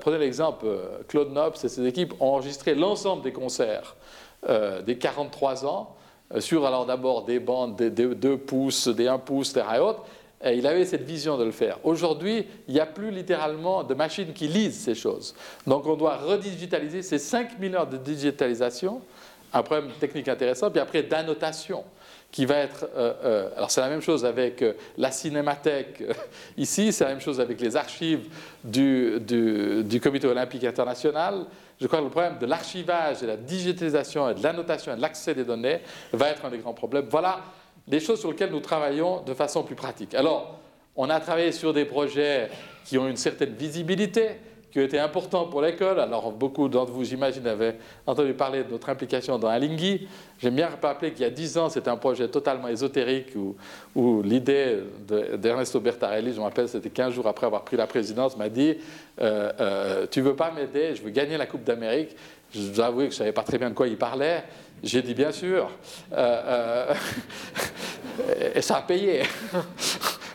prenez 0.00 0.18
l'exemple, 0.18 0.66
Claude 1.06 1.32
Nobs 1.32 1.54
et 1.62 1.68
ses 1.68 1.86
équipes 1.86 2.14
ont 2.20 2.32
enregistré 2.32 2.74
l'ensemble 2.74 3.22
des 3.22 3.32
concerts 3.32 3.94
des 4.84 4.98
43 4.98 5.66
ans 5.66 5.94
sur 6.40 6.66
alors 6.66 6.86
d'abord 6.86 7.24
des 7.24 7.38
bandes 7.38 7.76
de 7.76 7.88
2 7.88 8.36
pouces, 8.38 8.88
des 8.88 9.08
1 9.08 9.18
pouce. 9.18 9.56
Et 9.56 9.78
autres. 9.78 10.04
Et 10.44 10.54
il 10.54 10.66
avait 10.66 10.84
cette 10.84 11.02
vision 11.02 11.36
de 11.36 11.44
le 11.44 11.50
faire. 11.50 11.78
Aujourd'hui, 11.82 12.46
il 12.68 12.74
n'y 12.74 12.80
a 12.80 12.86
plus 12.86 13.10
littéralement 13.10 13.82
de 13.82 13.94
machines 13.94 14.32
qui 14.32 14.46
lisent 14.46 14.78
ces 14.78 14.94
choses. 14.94 15.34
Donc 15.66 15.86
on 15.86 15.96
doit 15.96 16.16
redigitaliser 16.16 17.02
ces 17.02 17.18
5000 17.18 17.74
heures 17.74 17.86
de 17.86 17.96
digitalisation, 17.96 19.00
un 19.52 19.62
problème 19.62 19.90
technique 19.98 20.28
intéressant, 20.28 20.70
puis 20.70 20.80
après 20.80 21.02
d'annotation 21.02 21.84
qui 22.30 22.44
va 22.44 22.56
être... 22.56 22.86
Euh, 22.96 23.14
euh, 23.24 23.48
alors 23.56 23.70
c'est 23.70 23.80
la 23.80 23.88
même 23.88 24.02
chose 24.02 24.24
avec 24.24 24.64
la 24.96 25.10
cinémathèque 25.10 26.04
ici, 26.56 26.92
c'est 26.92 27.04
la 27.04 27.10
même 27.10 27.20
chose 27.20 27.40
avec 27.40 27.60
les 27.60 27.74
archives 27.74 28.28
du, 28.62 29.18
du 29.20 30.00
Comité 30.00 30.28
olympique 30.28 30.64
international, 30.64 31.46
je 31.80 31.86
crois 31.86 32.00
que 32.00 32.04
le 32.04 32.10
problème 32.10 32.38
de 32.38 32.46
l'archivage, 32.46 33.20
de 33.20 33.26
la 33.26 33.36
digitalisation 33.36 34.28
et 34.28 34.34
de 34.34 34.42
l'annotation 34.42 34.92
et 34.92 34.96
de 34.96 35.00
l'accès 35.00 35.34
des 35.34 35.44
données 35.44 35.80
va 36.12 36.30
être 36.30 36.44
un 36.44 36.50
des 36.50 36.58
grands 36.58 36.74
problèmes. 36.74 37.06
Voilà 37.08 37.40
les 37.90 38.00
choses 38.00 38.20
sur 38.20 38.30
lesquelles 38.30 38.50
nous 38.50 38.60
travaillons 38.60 39.22
de 39.22 39.34
façon 39.34 39.62
plus 39.62 39.74
pratique. 39.74 40.14
Alors, 40.14 40.58
on 40.96 41.08
a 41.10 41.20
travaillé 41.20 41.52
sur 41.52 41.72
des 41.72 41.84
projets 41.84 42.50
qui 42.84 42.98
ont 42.98 43.08
une 43.08 43.16
certaine 43.16 43.54
visibilité, 43.54 44.30
qui 44.70 44.80
ont 44.80 44.82
été 44.82 44.98
importants 44.98 45.46
pour 45.46 45.62
l'école. 45.62 45.98
Alors, 46.00 46.30
beaucoup 46.32 46.68
d'entre 46.68 46.92
vous, 46.92 47.04
j'imagine, 47.04 47.46
avaient 47.46 47.76
entendu 48.06 48.34
parler 48.34 48.64
de 48.64 48.70
notre 48.70 48.88
implication 48.90 49.38
dans 49.38 49.48
Alinghi. 49.48 50.08
J'aime 50.38 50.56
bien 50.56 50.68
rappeler 50.68 51.12
qu'il 51.12 51.22
y 51.22 51.24
a 51.24 51.30
dix 51.30 51.56
ans, 51.56 51.68
c'était 51.68 51.88
un 51.88 51.96
projet 51.96 52.28
totalement 52.28 52.68
ésotérique 52.68 53.28
où, 53.94 54.22
l'idée 54.22 54.78
d'Ernesto 55.38 55.80
Bertarelli, 55.80 56.32
je 56.32 56.38
me 56.38 56.44
rappelle, 56.44 56.68
c'était 56.68 56.90
15 56.90 57.14
jours 57.14 57.26
après 57.26 57.46
avoir 57.46 57.62
pris 57.62 57.76
la 57.76 57.86
présidence, 57.86 58.36
m'a 58.36 58.48
dit 58.48 58.76
euh, 59.20 59.52
euh, 59.60 60.06
Tu 60.10 60.20
veux 60.20 60.36
pas 60.36 60.50
m'aider 60.50 60.94
Je 60.94 61.02
veux 61.02 61.10
gagner 61.10 61.38
la 61.38 61.46
Coupe 61.46 61.64
d'Amérique. 61.64 62.14
Je 62.52 62.68
dois 62.70 62.86
avouer 62.86 63.04
que 63.06 63.10
je 63.10 63.16
ne 63.16 63.18
savais 63.18 63.32
pas 63.32 63.42
très 63.42 63.58
bien 63.58 63.70
de 63.70 63.74
quoi 63.74 63.88
il 63.88 63.96
parlait. 63.96 64.44
J'ai 64.82 65.02
dit 65.02 65.14
Bien 65.14 65.32
sûr. 65.32 65.70
Euh, 66.12 66.94
et 68.54 68.62
ça 68.62 68.76
a 68.76 68.82
payé. 68.82 69.22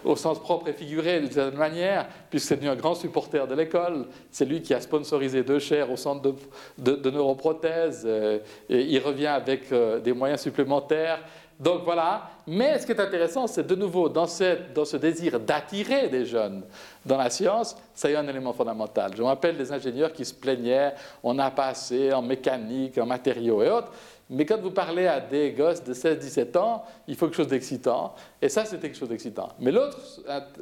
au 0.06 0.16
sens 0.16 0.40
propre 0.40 0.68
et 0.68 0.74
figuré 0.74 1.20
d'une 1.20 1.32
certaine 1.32 1.58
manière, 1.58 2.08
puisque 2.30 2.48
c'est 2.48 2.56
devenu 2.56 2.72
un 2.72 2.76
grand 2.76 2.96
supporter 2.96 3.48
de 3.48 3.56
l'école. 3.56 4.06
C'est 4.32 4.46
lui 4.46 4.62
qui 4.62 4.74
a 4.74 4.82
sponsorisé 4.82 5.44
deux 5.44 5.60
chaires 5.60 5.92
au 5.92 5.98
centre 5.98 6.36
de, 6.78 7.10
neuroprothèse. 7.10 8.04
Euh, 8.06 8.40
et 8.70 8.82
il 8.82 9.00
revient 9.00 9.28
avec 9.28 9.72
euh, 9.72 10.00
des 10.00 10.14
moyens 10.14 10.42
supplémentaires. 10.42 11.20
Donc 11.60 11.84
voilà. 11.84 12.30
Mais 12.48 12.80
ce 12.80 12.86
qui 12.86 12.92
est 12.92 13.00
intéressant, 13.00 13.48
c'est 13.48 13.66
de 13.66 13.76
nouveau, 13.76 14.10
dans, 14.10 14.28
dans 14.76 14.86
ce 14.86 14.98
désir 14.98 15.40
d'attirer 15.40 16.10
des 16.10 16.26
jeunes 16.26 16.64
dans 17.06 17.18
la 17.18 17.30
science, 17.30 17.76
ça 17.94 18.10
y 18.10 18.14
est 18.14 18.18
un 18.18 18.28
élément 18.28 18.54
fondamental. 18.54 19.12
Je 19.16 19.22
me 19.22 19.28
rappelle 19.28 19.58
des 19.58 19.72
ingénieurs 19.72 20.14
qui 20.14 20.26
se 20.26 20.34
plaignaient, 20.34 20.94
on 21.22 21.34
n'a 21.34 21.52
pas 21.52 21.68
assez 21.68 22.14
en 22.14 22.22
mécanique, 22.22 22.98
en 22.98 23.06
matériaux 23.06 23.62
et 23.64 23.70
autres. 23.70 23.92
Mais 24.30 24.46
quand 24.46 24.60
vous 24.60 24.72
parlez 24.72 25.06
à 25.06 25.20
des 25.20 25.52
gosses 25.52 25.84
de 25.84 25.94
16-17 25.94 26.58
ans, 26.58 26.84
il 27.08 27.16
faut 27.16 27.28
quelque 27.28 27.36
chose 27.36 27.48
d'excitant. 27.48 28.16
Et 28.42 28.48
ça, 28.50 28.64
c'était 28.66 28.88
quelque 28.88 28.98
chose 28.98 29.10
d'excitant. 29.10 29.50
Mais 29.60 29.72
l'autre 29.72 30.00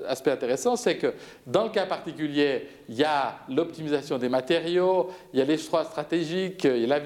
aspect 0.08 0.32
intéressant, 0.32 0.76
c'est 0.76 0.98
que 0.98 1.14
dans 1.46 1.64
le 1.66 1.70
cas 1.70 1.86
particulier, 1.86 2.68
il 2.90 2.96
y 2.96 3.04
a 3.04 3.36
l'optimisation 3.48 4.18
des 4.18 4.30
matériaux, 4.30 5.10
il 5.32 5.40
y 5.40 5.42
a 5.42 5.46
les 5.46 5.58
choix 5.58 5.86
stratégiques, 5.86 6.64
il 6.64 6.88
y 6.88 6.92
a 6.92 7.00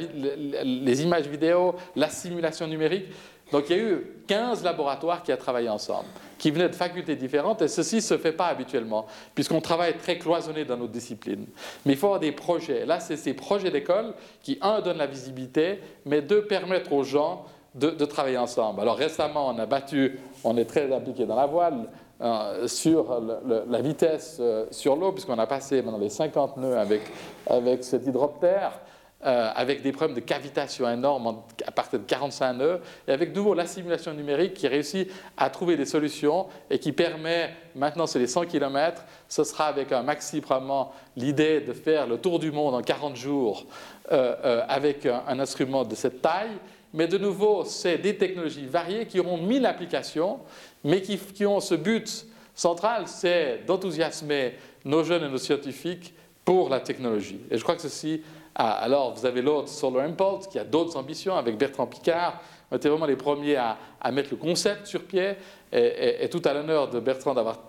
les 0.63 1.03
images 1.03 1.27
vidéo, 1.27 1.75
la 1.95 2.09
simulation 2.09 2.67
numérique. 2.67 3.07
Donc 3.51 3.69
il 3.69 3.77
y 3.77 3.79
a 3.79 3.83
eu 3.83 4.07
15 4.27 4.63
laboratoires 4.63 5.23
qui 5.23 5.31
ont 5.31 5.37
travaillé 5.37 5.69
ensemble, 5.69 6.07
qui 6.37 6.51
venaient 6.51 6.69
de 6.69 6.75
facultés 6.75 7.15
différentes, 7.15 7.61
et 7.61 7.67
ceci 7.67 7.97
ne 7.97 8.01
se 8.01 8.17
fait 8.17 8.31
pas 8.31 8.47
habituellement, 8.47 9.05
puisqu'on 9.33 9.61
travaille 9.61 9.97
très 9.97 10.17
cloisonné 10.17 10.65
dans 10.65 10.77
nos 10.77 10.87
disciplines. 10.87 11.45
Mais 11.85 11.93
il 11.93 11.97
faut 11.97 12.07
avoir 12.07 12.19
des 12.19 12.31
projets. 12.31 12.85
Là, 12.85 12.99
c'est 12.99 13.17
ces 13.17 13.33
projets 13.33 13.71
d'école 13.71 14.13
qui, 14.41 14.57
un, 14.61 14.81
donnent 14.81 14.97
la 14.97 15.07
visibilité, 15.07 15.79
mais 16.05 16.21
deux, 16.21 16.45
permettent 16.45 16.91
aux 16.91 17.03
gens 17.03 17.45
de, 17.75 17.89
travailler 18.05 18.37
ensemble. 18.37 18.81
Alors 18.81 18.95
récemment, 18.95 19.49
on 19.49 19.59
a 19.59 19.65
battu, 19.65 20.17
on 20.43 20.57
est 20.57 20.65
très 20.65 20.93
impliqué 20.93 21.25
dans 21.25 21.35
la 21.35 21.45
voile, 21.45 21.89
euh, 22.21 22.65
sur 22.69 23.21
la 23.67 23.81
vitesse 23.81 24.37
euh, 24.39 24.65
sur 24.71 24.95
l'eau, 24.95 25.11
puisqu'on 25.11 25.37
a 25.37 25.45
passé 25.45 25.81
maintenant 25.81 25.99
les 25.99 26.09
50 26.09 26.55
nœuds 26.55 26.77
avec, 26.77 27.01
avec 27.45 27.83
cet 27.83 28.07
hydroptère. 28.07 28.79
Euh, 29.25 29.49
avec 29.55 29.81
des 29.81 29.91
problèmes 29.91 30.15
de 30.15 30.21
cavitation 30.21 30.87
énormes 30.87 31.41
à 31.65 31.71
partir 31.71 31.97
de 31.97 32.03
45 32.05 32.53
nœuds, 32.53 32.79
et 33.07 33.11
avec 33.11 33.31
de 33.31 33.37
nouveau 33.39 33.55
la 33.55 33.65
simulation 33.65 34.13
numérique 34.13 34.53
qui 34.53 34.67
réussit 34.67 35.09
à 35.35 35.49
trouver 35.49 35.77
des 35.77 35.85
solutions 35.85 36.45
et 36.69 36.77
qui 36.77 36.91
permet, 36.91 37.49
maintenant 37.73 38.05
c'est 38.05 38.19
les 38.19 38.27
100 38.27 38.45
km, 38.45 39.03
ce 39.27 39.43
sera 39.43 39.65
avec 39.65 39.91
un 39.91 40.03
maxi 40.03 40.41
probablement 40.41 40.93
l'idée 41.15 41.59
de 41.59 41.73
faire 41.73 42.05
le 42.05 42.19
tour 42.19 42.37
du 42.37 42.51
monde 42.51 42.75
en 42.75 42.83
40 42.83 43.15
jours 43.15 43.65
euh, 44.11 44.35
euh, 44.45 44.61
avec 44.69 45.07
un, 45.07 45.39
instrument 45.39 45.85
de 45.85 45.95
cette 45.95 46.21
taille. 46.21 46.57
Mais 46.93 47.07
de 47.07 47.17
nouveau, 47.17 47.63
c'est 47.65 47.97
des 47.97 48.17
technologies 48.17 48.67
variées 48.67 49.07
qui 49.07 49.19
auront 49.19 49.39
mille 49.39 49.65
applications, 49.65 50.37
mais 50.83 51.01
qui, 51.01 51.17
qui 51.17 51.47
ont 51.47 51.61
ce 51.61 51.73
but 51.73 52.27
central, 52.53 53.07
c'est 53.07 53.63
d'enthousiasmer 53.65 54.53
nos 54.85 55.03
jeunes 55.03 55.23
et 55.23 55.29
nos 55.29 55.39
scientifiques 55.39 56.13
pour 56.45 56.69
la 56.69 56.79
technologie. 56.79 57.39
Et 57.49 57.57
je 57.57 57.63
crois 57.63 57.75
que 57.75 57.81
ceci 57.81 58.21
ah, 58.55 58.71
alors, 58.71 59.13
vous 59.13 59.25
avez 59.25 59.41
l'autre 59.41 59.67
Solar 59.67 60.05
Impulse 60.05 60.47
qui 60.47 60.57
a 60.57 60.63
d'autres 60.63 60.95
ambitions 60.95 61.35
avec 61.35 61.57
Bertrand 61.57 61.87
Picard. 61.87 62.39
On 62.71 62.77
était 62.77 62.87
vraiment 62.87 63.05
les 63.05 63.17
premiers 63.17 63.57
à, 63.57 63.77
mettre 64.11 64.29
le 64.31 64.37
concept 64.37 64.87
sur 64.87 65.03
pied 65.03 65.35
et, 65.73 66.29
tout 66.29 66.41
à 66.45 66.53
l'honneur 66.53 66.89
de 66.89 66.99
Bertrand 67.01 67.33
d'avoir 67.33 67.59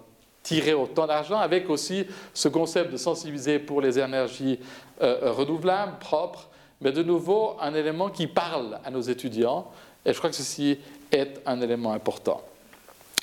tiré 0.44 0.74
autant 0.74 1.08
d'argent 1.08 1.38
avec 1.38 1.68
aussi 1.70 2.06
ce 2.32 2.48
concept 2.48 2.92
de 2.92 2.96
sensibiliser 2.96 3.58
pour 3.58 3.80
les 3.80 3.98
énergies 3.98 4.60
euh, 5.02 5.32
renouvelables, 5.32 5.98
propres, 5.98 6.48
mais 6.80 6.92
de 6.92 7.02
nouveau 7.02 7.56
un 7.60 7.74
élément 7.74 8.10
qui 8.10 8.28
parle 8.28 8.78
à 8.84 8.90
nos 8.92 9.00
étudiants 9.00 9.66
et 10.04 10.12
je 10.12 10.18
crois 10.18 10.30
que 10.30 10.36
ceci 10.36 10.78
est 11.10 11.40
un 11.46 11.60
élément 11.60 11.92
important. 11.92 12.42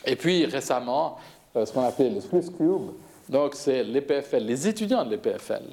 Et 0.06 0.18
puis 0.18 0.46
récemment, 0.46 1.18
euh, 1.56 1.66
ce 1.66 1.72
qu'on 1.72 1.86
appelle 1.86 2.16
le 2.16 2.20
Swiss 2.20 2.50
Cube, 2.50 2.92
donc 3.30 3.56
c'est 3.56 3.84
l'EPFL, 3.84 4.44
les 4.44 4.68
étudiants 4.68 5.06
de 5.06 5.12
l'EPFL 5.12 5.64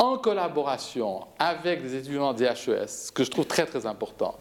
en 0.00 0.16
collaboration 0.16 1.26
avec 1.38 1.82
des 1.82 1.94
étudiants 1.94 2.32
des 2.32 2.46
HES, 2.46 2.86
ce 2.86 3.12
que 3.12 3.22
je 3.22 3.30
trouve 3.30 3.44
très 3.44 3.66
très 3.66 3.84
important 3.84 4.34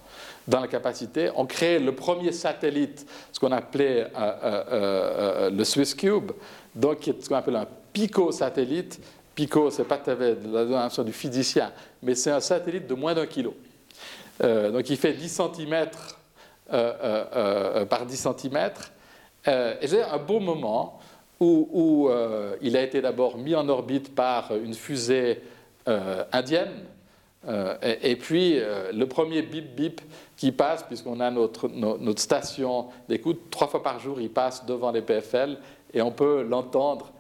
dans 0.48 0.62
la 0.62 0.69
capacité, 0.69 1.30
ont 1.36 1.45
créé 1.45 1.80
le 1.80 1.93
premier 1.93 2.32
satellite, 2.32 3.06
ce 3.34 3.39
qu'on 3.41 3.52
appelait 3.52 4.06
euh, 4.06 4.08
euh, 4.15 4.63
euh, 4.72 5.50
le 5.50 5.63
Swiss 5.65 5.93
Cube, 5.93 6.32
donc 6.74 7.00
ce 7.04 7.28
qu'on 7.28 7.36
appelle 7.36 7.58
un 7.58 7.67
pico-satellite. 7.91 9.02
Pico, 9.36 9.69
c'est 9.69 9.84
pas 9.84 10.00
la 10.08 10.65
donation 10.65 11.04
du 11.04 11.12
physicien, 11.12 11.72
mais 12.02 12.15
c'est 12.15 12.32
un 12.32 12.39
satellite 12.39 12.88
de 12.88 12.93
moins 12.93 13.13
d'un 13.13 13.28
kilo. 13.28 13.54
donc 14.41 14.89
il 14.89 14.98
fait 14.98 15.13
10 15.13 15.41
cm 15.56 15.89
par 16.69 18.06
10 18.06 18.17
cm. 18.17 18.69
et 19.45 19.88
j'ai 19.88 20.04
un 20.04 20.17
beau 20.17 20.39
moment 20.39 20.99
où, 21.39 22.10
euh, 22.10 22.56
il 22.62 22.75
a 22.75 22.84
été 22.84 23.02
d'abord 23.02 23.38
mis 23.38 23.56
en 23.56 23.69
orbite 23.69 24.13
par 24.13 24.56
une 24.56 24.73
fusée 24.73 25.41
euh, 25.88 26.23
indienne, 26.32 26.71
euh, 27.47 27.75
et, 28.04 28.17
puis 28.17 28.60
le 28.93 29.06
premier 29.06 29.41
bip 29.41 29.73
bip 29.75 30.02
qui 30.36 30.52
passe, 30.52 30.84
puisqu'on 30.84 31.21
a 31.21 31.32
notre, 31.32 31.69
notre 31.69 32.21
station 32.21 32.88
d'écoute, 33.08 33.49
trois 33.49 33.67
fois 33.67 33.82
par 33.82 33.99
jour, 33.99 34.19
il 34.19 34.30
passe 34.30 34.65
devant 34.65 34.91
les 34.91 35.02
PFL, 35.02 35.58
et 35.93 36.02
on 36.02 36.12
peut 36.12 36.43
l'entendre 36.43 37.13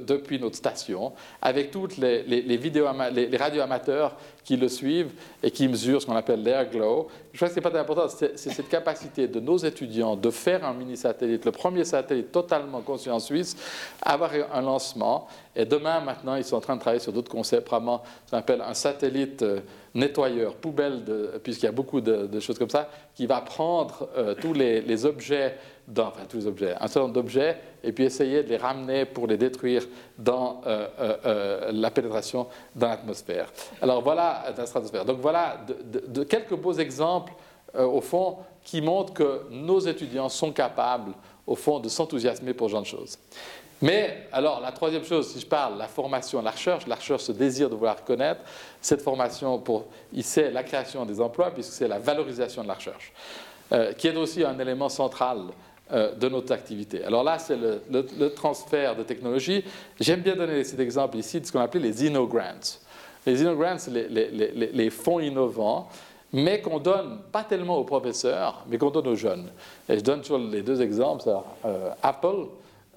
depuis 0.00 0.38
notre 0.38 0.56
station, 0.56 1.12
avec 1.42 1.72
toutes 1.72 1.98
les, 1.98 2.22
les, 2.22 2.56
vidéos, 2.56 2.86
les, 3.12 3.36
radioamateurs 3.36 4.16
qui 4.44 4.56
le 4.56 4.68
suivent 4.68 5.12
et 5.42 5.50
qui 5.50 5.68
mesurent 5.68 6.00
ce 6.00 6.06
qu'on 6.06 6.16
appelle 6.16 6.42
l'airglow. 6.42 7.08
Je 7.36 7.40
crois 7.40 7.48
que 7.48 7.54
ce 7.54 7.60
n'est 7.60 7.70
pas 7.70 7.78
important, 7.78 8.08
c'est 8.08 8.38
cette 8.38 8.70
capacité 8.70 9.28
de 9.28 9.40
nos 9.40 9.58
étudiants 9.58 10.16
de 10.16 10.30
faire 10.30 10.64
un 10.64 10.72
mini-satellite, 10.72 11.44
le 11.44 11.52
premier 11.52 11.84
satellite 11.84 12.32
totalement 12.32 12.80
conçu 12.80 13.10
en 13.10 13.20
Suisse, 13.20 13.54
avoir 14.00 14.30
un 14.54 14.62
lancement. 14.62 15.28
Et 15.54 15.66
demain, 15.66 16.00
maintenant, 16.00 16.36
ils 16.36 16.44
sont 16.44 16.56
en 16.56 16.60
train 16.62 16.76
de 16.76 16.80
travailler 16.80 17.02
sur 17.02 17.12
d'autres 17.12 17.30
concepts, 17.30 17.68
vraiment, 17.68 18.02
ce 18.24 18.30
qu'on 18.30 18.38
appelle 18.38 18.62
un 18.62 18.72
satellite 18.72 19.44
nettoyeur, 19.94 20.54
poubelle, 20.54 21.02
puisqu'il 21.42 21.66
y 21.66 21.68
a 21.68 21.72
beaucoup 21.72 22.00
de, 22.00 22.40
choses 22.40 22.58
comme 22.58 22.70
ça, 22.70 22.88
qui 23.14 23.26
va 23.26 23.42
prendre 23.42 24.08
tous 24.40 24.54
les, 24.54 25.04
objets 25.04 25.56
enfin 25.96 26.22
tous 26.28 26.38
les 26.38 26.46
objets, 26.46 26.74
un 26.74 26.86
certain 26.88 27.00
nombre 27.00 27.14
d'objets, 27.14 27.58
et 27.82 27.92
puis 27.92 28.04
essayer 28.04 28.42
de 28.42 28.48
les 28.48 28.56
ramener 28.56 29.04
pour 29.04 29.26
les 29.26 29.36
détruire 29.36 29.86
dans 30.18 30.60
euh, 30.66 30.86
euh, 30.98 31.16
euh, 31.24 31.70
la 31.72 31.90
pénétration 31.90 32.48
dans 32.74 32.88
l'atmosphère. 32.88 33.52
Alors 33.80 34.02
voilà, 34.02 34.46
dans 34.50 34.62
la 34.62 34.66
stratosphère. 34.66 35.04
Donc 35.04 35.20
voilà 35.20 35.60
quelques 36.28 36.56
beaux 36.56 36.72
exemples, 36.72 37.25
au 37.84 38.00
fond, 38.00 38.38
qui 38.64 38.80
montrent 38.80 39.12
que 39.12 39.42
nos 39.50 39.80
étudiants 39.80 40.28
sont 40.28 40.52
capables, 40.52 41.12
au 41.46 41.54
fond, 41.54 41.78
de 41.78 41.88
s'enthousiasmer 41.88 42.54
pour 42.54 42.68
ce 42.68 42.72
genre 42.72 42.82
de 42.82 42.86
choses. 42.86 43.18
Mais 43.82 44.26
alors, 44.32 44.60
la 44.60 44.72
troisième 44.72 45.04
chose, 45.04 45.28
si 45.28 45.40
je 45.40 45.46
parle, 45.46 45.76
la 45.76 45.86
formation, 45.86 46.40
la 46.40 46.50
recherche, 46.50 46.86
la 46.86 46.94
recherche, 46.94 47.24
ce 47.24 47.32
désir 47.32 47.68
de 47.68 47.74
vouloir 47.74 48.02
connaître, 48.04 48.40
cette 48.80 49.02
formation, 49.02 49.58
pour, 49.58 49.84
c'est 50.22 50.50
la 50.50 50.62
création 50.62 51.04
des 51.04 51.20
emplois, 51.20 51.50
puisque 51.50 51.72
c'est 51.72 51.88
la 51.88 51.98
valorisation 51.98 52.62
de 52.62 52.68
la 52.68 52.74
recherche, 52.74 53.12
qui 53.98 54.08
est 54.08 54.16
aussi 54.16 54.44
un 54.44 54.58
élément 54.58 54.88
central 54.88 55.48
euh, 55.92 56.16
de 56.16 56.28
notre 56.28 56.52
activité. 56.52 57.04
Alors 57.04 57.22
là, 57.22 57.38
c'est 57.38 57.56
le, 57.56 58.28
transfert 58.34 58.96
de 58.96 59.04
technologie. 59.04 59.62
J'aime 60.00 60.20
bien 60.20 60.34
donner 60.34 60.64
cet 60.64 60.80
exemple 60.80 61.16
ici 61.16 61.40
de 61.40 61.46
ce 61.46 61.52
qu'on 61.52 61.60
appelle 61.60 61.82
les 61.82 62.04
InnoGrants. 62.08 62.80
Les 63.24 63.40
InnoGrants, 63.40 63.78
c'est 63.78 63.92
les, 63.92 64.90
fonds 64.90 65.20
innovants, 65.20 65.88
mais 66.32 66.60
qu'on 66.60 66.78
donne 66.78 67.20
pas 67.32 67.44
tellement 67.44 67.78
aux 67.78 67.84
professeurs, 67.84 68.64
mais 68.68 68.78
qu'on 68.78 68.90
donne 68.90 69.08
aux 69.08 69.16
jeunes. 69.16 69.50
Et 69.88 69.98
je 69.98 70.04
donne 70.04 70.20
toujours 70.20 70.38
les 70.38 70.62
deux 70.62 70.82
exemples. 70.82 71.24
Euh, 71.64 71.90
Apple, 72.02 72.46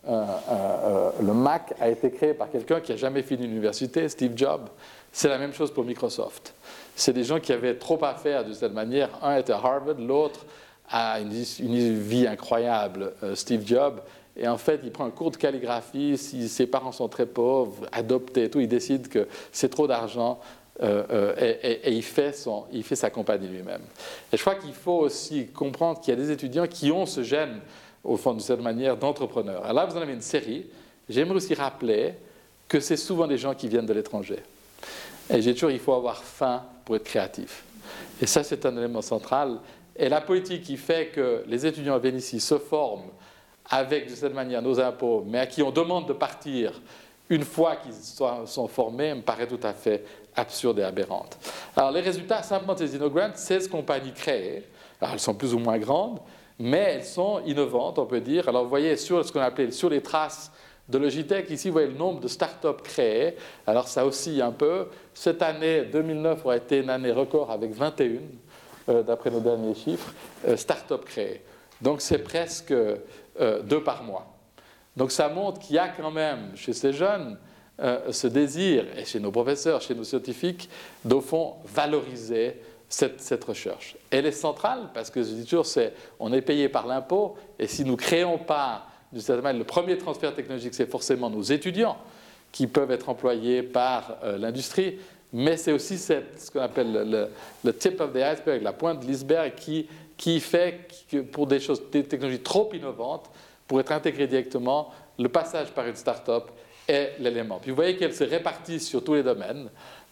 euh, 0.08 1.10
le 1.22 1.34
Mac 1.34 1.74
a 1.80 1.90
été 1.90 2.12
créé 2.12 2.34
par 2.34 2.50
quelqu'un 2.50 2.80
qui 2.80 2.92
n'a 2.92 2.98
jamais 2.98 3.22
fini 3.22 3.48
l'université, 3.48 4.08
Steve 4.10 4.34
Jobs. 4.36 4.68
C'est 5.12 5.30
la 5.30 5.38
même 5.38 5.54
chose 5.54 5.72
pour 5.72 5.84
Microsoft. 5.84 6.54
C'est 6.96 7.14
des 7.14 7.24
gens 7.24 7.40
qui 7.40 7.54
avaient 7.54 7.76
trop 7.76 8.04
à 8.04 8.14
faire 8.16 8.46
de 8.46 8.54
cette 8.54 8.74
manière. 8.74 9.10
Un 9.22 9.38
était 9.38 9.54
à 9.54 9.58
Harvard, 9.58 9.96
l'autre 10.00 10.46
a 10.90 11.20
une, 11.20 11.30
vie 11.30 12.28
incroyable, 12.28 13.14
euh, 13.24 13.36
Steve 13.36 13.66
Jobs. 13.66 14.00
Et 14.36 14.48
en 14.48 14.58
fait, 14.58 14.80
il 14.84 14.92
prend 14.92 15.06
un 15.06 15.12
cours 15.12 15.32
de 15.32 15.38
calligraphie, 15.38 16.18
si 16.18 16.48
ses 16.48 16.66
parents 16.66 16.92
sont 16.92 17.10
très 17.10 17.26
pauvres, 17.26 17.86
adoptés 17.92 18.46
et 18.46 18.50
tout, 18.50 18.62
il 18.62 18.70
décide 18.70 19.10
que 19.10 19.28
c'est 19.52 19.70
trop 19.70 19.86
d'argent 19.86 20.40
euh, 20.82 21.04
euh, 21.12 21.56
et, 21.62 21.92
il, 21.92 22.04
fait 22.04 22.34
son, 22.34 22.66
il 22.72 22.84
fait 22.84 22.96
sa 22.96 23.10
compagnie 23.10 23.48
lui-même. 23.48 23.82
Et 24.32 24.38
je 24.38 24.42
crois 24.42 24.56
qu'il 24.56 24.74
faut 24.74 25.00
aussi 25.00 25.48
comprendre 25.48 26.00
qu'il 26.00 26.14
y 26.14 26.18
a 26.18 26.20
des 26.20 26.32
étudiants 26.32 26.68
qui 26.68 26.92
ont 26.92 27.06
ce 27.06 27.22
gène, 27.22 27.60
au 28.04 28.16
fond, 28.16 28.34
de 28.34 28.40
cette 28.40 28.62
manière, 28.62 28.96
d'entrepreneur. 28.96 29.64
Alors 29.64 29.74
là, 29.74 29.86
vous 29.86 29.98
en 29.98 30.02
avez 30.02 30.14
une 30.14 30.22
série. 30.22 30.68
J'aimerais 31.10 31.36
aussi 31.36 31.54
rappeler 31.54 32.14
que 32.68 32.80
c'est 32.80 32.98
souvent 32.98 33.28
des 33.28 33.38
gens 33.38 33.54
qui 33.56 33.68
viennent 33.68 33.86
de 33.86 33.94
l'étranger. 33.94 34.40
Et 35.30 35.42
j'ai 35.42 35.54
toujours, 35.54 35.72
il 35.72 35.80
faut 35.80 35.94
avoir 35.94 36.24
faim 36.24 36.64
pour 36.86 36.96
être 36.96 37.04
créatif. 37.04 37.64
Et 38.22 38.26
ça, 38.26 38.44
c'est 38.44 38.66
un 38.66 38.78
élément 38.78 39.02
central. 39.02 39.60
Et 39.96 40.08
la 40.08 40.22
politique 40.22 40.64
qui 40.64 40.78
fait 40.78 41.08
que 41.08 41.44
les 41.48 41.66
étudiants 41.66 42.00
à 42.00 42.08
ici 42.08 42.40
se 42.40 42.58
forment 42.58 43.10
avec, 43.70 44.10
de 44.10 44.16
cette 44.16 44.34
manière, 44.34 44.62
nos 44.62 44.80
impôts, 44.80 45.26
mais 45.28 45.40
à 45.40 45.46
qui 45.46 45.62
on 45.62 45.72
demande 45.72 46.08
de 46.08 46.14
partir 46.14 46.82
une 47.30 47.44
fois 47.44 47.76
qu'ils 47.76 47.94
sont 47.94 48.68
formés, 48.68 49.14
me 49.14 49.22
paraît 49.22 49.48
tout 49.48 49.60
à 49.62 49.74
fait 49.74 50.04
absurde 50.40 50.80
et 50.80 50.84
aberrante. 50.84 51.38
Alors, 51.76 51.92
les 51.92 52.02
résultats, 52.02 52.42
simplement 52.42 52.74
des 52.74 52.96
InnoGrants, 52.96 53.36
16 53.36 53.68
compagnies 53.68 54.14
créées. 54.14 54.64
Alors, 55.00 55.14
elles 55.14 55.20
sont 55.20 55.36
plus 55.36 55.54
ou 55.54 55.60
moins 55.60 55.78
grandes, 55.78 56.20
mais 56.60 56.96
elles 56.96 57.06
sont 57.06 57.42
innovantes, 57.46 57.98
on 58.00 58.06
peut 58.06 58.20
dire. 58.20 58.48
Alors 58.50 58.64
vous 58.64 58.70
voyez 58.70 58.98
sur 58.98 59.24
ce 59.26 59.32
qu'on 59.32 59.40
appelle 59.40 59.72
sur 59.72 59.90
les 59.90 60.02
traces 60.02 60.52
de 60.90 60.98
Logitech, 60.98 61.50
ici 61.50 61.70
vous 61.70 61.74
voyez 61.74 61.88
le 61.88 61.98
nombre 61.98 62.20
de 62.20 62.28
startups 62.28 62.84
créées. 62.84 63.38
Alors 63.66 63.88
ça 63.88 64.06
oscille 64.06 64.42
un 64.42 64.52
peu. 64.52 64.88
Cette 65.14 65.42
année 65.42 65.86
2009 65.86 66.46
aura 66.46 66.58
été 66.58 66.80
une 66.80 66.90
année 66.90 67.12
record 67.12 67.50
avec 67.50 67.72
21, 67.72 68.20
euh, 68.90 69.04
d'après 69.04 69.32
nos 69.32 69.40
derniers 69.40 69.76
chiffres, 69.76 70.14
euh, 70.48 70.58
startups 70.58 71.06
créées. 71.06 71.42
Donc 71.82 72.02
c'est 72.02 72.20
presque 72.20 72.72
euh, 72.72 72.98
deux 73.64 73.82
par 73.82 74.04
mois. 74.04 74.28
Donc 74.98 75.12
ça 75.12 75.30
montre 75.30 75.60
qu'il 75.60 75.78
y 75.78 75.80
a 75.80 75.88
quand 75.88 76.12
même 76.12 76.52
chez 76.56 76.74
ces 76.74 76.92
jeunes 76.92 77.38
ce 78.12 78.28
désir, 78.28 78.86
et 78.98 79.06
chez 79.06 79.20
nos 79.20 79.32
professeurs, 79.32 79.82
chez 79.82 79.96
nos 79.96 80.04
scientifiques, 80.04 80.70
d'au 81.06 81.22
fond 81.22 81.54
valoriser 81.66 82.56
cette, 82.90 83.44
recherche. 83.44 83.96
Elle 84.10 84.26
est 84.26 84.32
centrale 84.32 84.90
parce 84.94 85.10
que 85.10 85.22
je 85.22 85.30
dis 85.30 85.46
toujours, 85.46 85.66
on 86.20 86.34
est 86.34 86.42
payé 86.42 86.70
par 86.70 86.88
l'impôt 86.88 87.36
et 87.60 87.68
si 87.68 87.86
nous 87.86 87.92
ne 87.92 87.98
créons 87.98 88.40
pas, 88.40 88.88
le 89.14 89.64
premier 89.64 89.98
transfert 89.98 90.34
technologique, 90.34 90.74
c'est 90.74 90.90
forcément 90.90 91.30
nos 91.30 91.42
étudiants 91.42 91.98
qui 92.52 92.66
peuvent 92.66 92.92
être 92.92 93.10
employés 93.10 93.62
par 93.62 94.18
euh, 94.24 94.40
l'industrie, 94.40 94.98
mais 95.32 95.56
c'est 95.56 95.72
aussi 95.72 96.00
ce 96.00 96.24
qu'on 96.52 96.62
appelle 96.62 97.30
le, 97.64 97.74
tip 97.74 98.02
of 98.02 98.12
the 98.12 98.18
iceberg, 98.18 98.64
la 98.64 98.74
pointe 98.74 99.02
de 99.02 99.06
l'iceberg 99.06 99.54
qui, 99.56 99.88
qui 100.18 100.40
fait 100.40 100.88
que 101.12 101.18
pour 101.20 101.46
des 101.46 101.60
choses, 101.60 101.84
des 101.92 102.04
technologies 102.04 102.40
trop 102.40 102.72
innovantes, 102.74 103.30
pour 103.68 103.80
être 103.80 103.92
intégrées 103.92 104.26
directement, 104.26 104.92
le 105.20 105.30
passage 105.30 105.70
par 105.70 105.86
une 105.86 105.96
start-up 105.96 106.50
est 106.90 107.16
l'élément. 107.20 107.60
Puis 107.60 107.72
vous 107.72 107.76
voyez 107.76 107.96
qu'elle 107.96 108.14
se 108.14 108.24
répartit 108.24 108.80
sur 108.80 109.04
tous 109.04 109.16
les 109.16 109.24
domaines. 109.24 109.70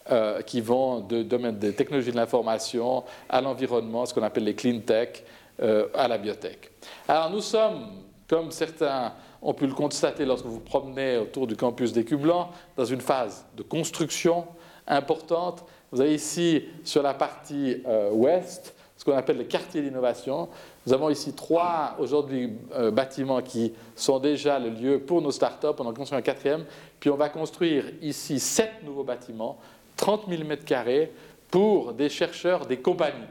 Euh, 0.10 0.42
qui 0.42 0.62
vont 0.62 1.02
du 1.02 1.26
domaine 1.26 1.60
des 1.60 1.74
technologies 1.74 2.12
de 2.12 2.16
l'information 2.16 3.04
à 3.28 3.42
l'environnement, 3.42 4.06
ce 4.06 4.14
qu'on 4.14 4.24
appelle 4.24 4.46
les 4.46 4.56
clean 4.56 4.80
tech, 4.80 5.22
euh, 5.62 5.88
à 5.94 6.08
la 6.08 6.18
biotech. 6.18 6.72
Alors 7.10 7.30
nous 7.30 7.42
sommes, 7.42 7.90
comme 8.26 8.50
certains 8.52 9.12
ont 9.42 9.54
pu 9.54 9.68
le 9.68 9.74
constater 9.74 10.24
lorsque 10.24 10.46
vous 10.46 10.62
promenez 10.62 11.18
autour 11.18 11.46
du 11.46 11.58
campus 11.58 11.92
des 11.92 12.04
Blanc, 12.04 12.52
dans 12.78 12.86
une 12.86 13.02
phase 13.02 13.46
de 13.58 13.64
construction 13.64 14.46
importante. 14.88 15.66
Vous 15.92 16.00
avez 16.00 16.16
ici, 16.16 16.64
sur 16.86 17.04
la 17.04 17.14
partie 17.14 17.84
euh, 17.86 18.10
ouest, 18.12 18.76
ce 18.96 19.04
qu'on 19.04 19.18
appelle 19.18 19.38
le 19.38 19.44
quartier 19.44 19.82
d'innovation. 19.82 20.48
Nous 20.88 20.94
avons 20.94 21.10
ici 21.10 21.34
trois, 21.34 21.98
aujourd'hui, 22.00 22.50
bâtiments 22.94 23.42
qui 23.42 23.74
sont 23.94 24.20
déjà 24.20 24.58
le 24.58 24.70
lieu 24.70 25.00
pour 25.00 25.22
nos 25.22 25.32
startups. 25.32 25.68
On 25.80 25.86
en 25.86 25.94
construit 25.94 26.18
un 26.18 26.22
quatrième. 26.22 26.64
Puis 27.02 27.10
on 27.10 27.18
va 27.18 27.28
construire 27.28 27.84
ici 28.02 28.40
sept 28.40 28.72
nouveaux 28.86 29.04
bâtiments 29.04 29.58
30 29.98 30.30
000 30.30 30.44
m2 30.44 31.10
pour 31.52 31.92
des 31.92 32.08
chercheurs 32.08 32.66
des 32.66 32.78
compagnies 32.78 33.28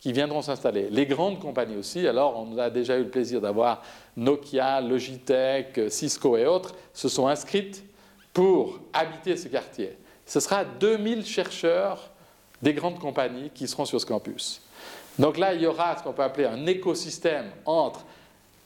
qui 0.00 0.14
viendront 0.14 0.40
s'installer. 0.40 0.88
Les 0.88 1.04
grandes 1.04 1.40
compagnies 1.40 1.76
aussi, 1.76 2.08
alors 2.08 2.38
on 2.38 2.56
a 2.56 2.70
déjà 2.70 2.96
eu 2.96 3.02
le 3.02 3.10
plaisir 3.10 3.42
d'avoir 3.42 3.82
Nokia, 4.16 4.80
Logitech, 4.80 5.90
Cisco 5.90 6.38
et 6.38 6.46
autres, 6.46 6.74
se 6.94 7.10
sont 7.10 7.26
inscrites 7.26 7.84
pour 8.32 8.80
habiter 8.94 9.36
ce 9.36 9.48
quartier. 9.48 9.98
Ce 10.24 10.40
sera 10.40 10.64
2000 10.64 11.26
chercheurs 11.26 12.10
des 12.62 12.72
grandes 12.72 12.98
compagnies 12.98 13.50
qui 13.50 13.68
seront 13.68 13.84
sur 13.84 14.00
ce 14.00 14.06
campus. 14.06 14.62
Donc 15.18 15.36
là, 15.36 15.52
il 15.52 15.62
y 15.62 15.66
aura 15.66 15.96
ce 15.96 16.02
qu'on 16.02 16.12
peut 16.12 16.22
appeler 16.22 16.46
un 16.46 16.66
écosystème 16.66 17.50
entre 17.64 18.04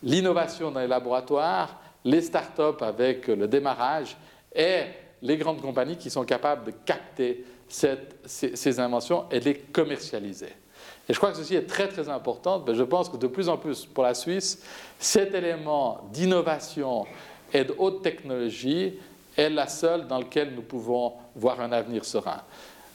l'innovation 0.02 0.70
dans 0.70 0.80
les 0.80 0.86
laboratoires, 0.86 1.80
les 2.04 2.20
startups 2.20 2.82
avec 2.82 3.28
le 3.28 3.46
démarrage 3.46 4.16
et 4.54 4.82
les 5.22 5.36
grandes 5.36 5.62
compagnies 5.62 5.96
qui 5.96 6.10
sont 6.10 6.24
capables 6.24 6.64
de 6.64 6.72
capter 6.84 7.44
ces, 7.68 8.80
inventions 8.80 9.24
et 9.30 9.40
de 9.40 9.44
les 9.46 9.54
commercialiser. 9.54 10.52
Et 11.08 11.12
je 11.12 11.18
crois 11.18 11.30
que 11.30 11.38
ceci 11.38 11.54
est 11.54 11.66
très 11.66 11.88
très 11.88 12.08
important. 12.08 12.62
Je 12.66 12.82
pense 12.82 13.08
que 13.08 13.16
de 13.16 13.26
plus 13.26 13.48
en 13.48 13.56
plus 13.56 13.86
pour 13.86 14.04
la 14.04 14.14
Suisse, 14.14 14.62
cet 14.98 15.34
élément 15.34 16.08
d'innovation 16.12 17.06
et 17.52 17.64
de 17.64 17.74
haute 17.78 18.02
technologie 18.02 18.94
est 19.36 19.48
la 19.48 19.68
seule 19.68 20.06
dans 20.06 20.18
laquelle 20.18 20.54
nous 20.54 20.62
pouvons 20.62 21.14
voir 21.34 21.60
un 21.60 21.72
avenir 21.72 22.04
serein. 22.04 22.42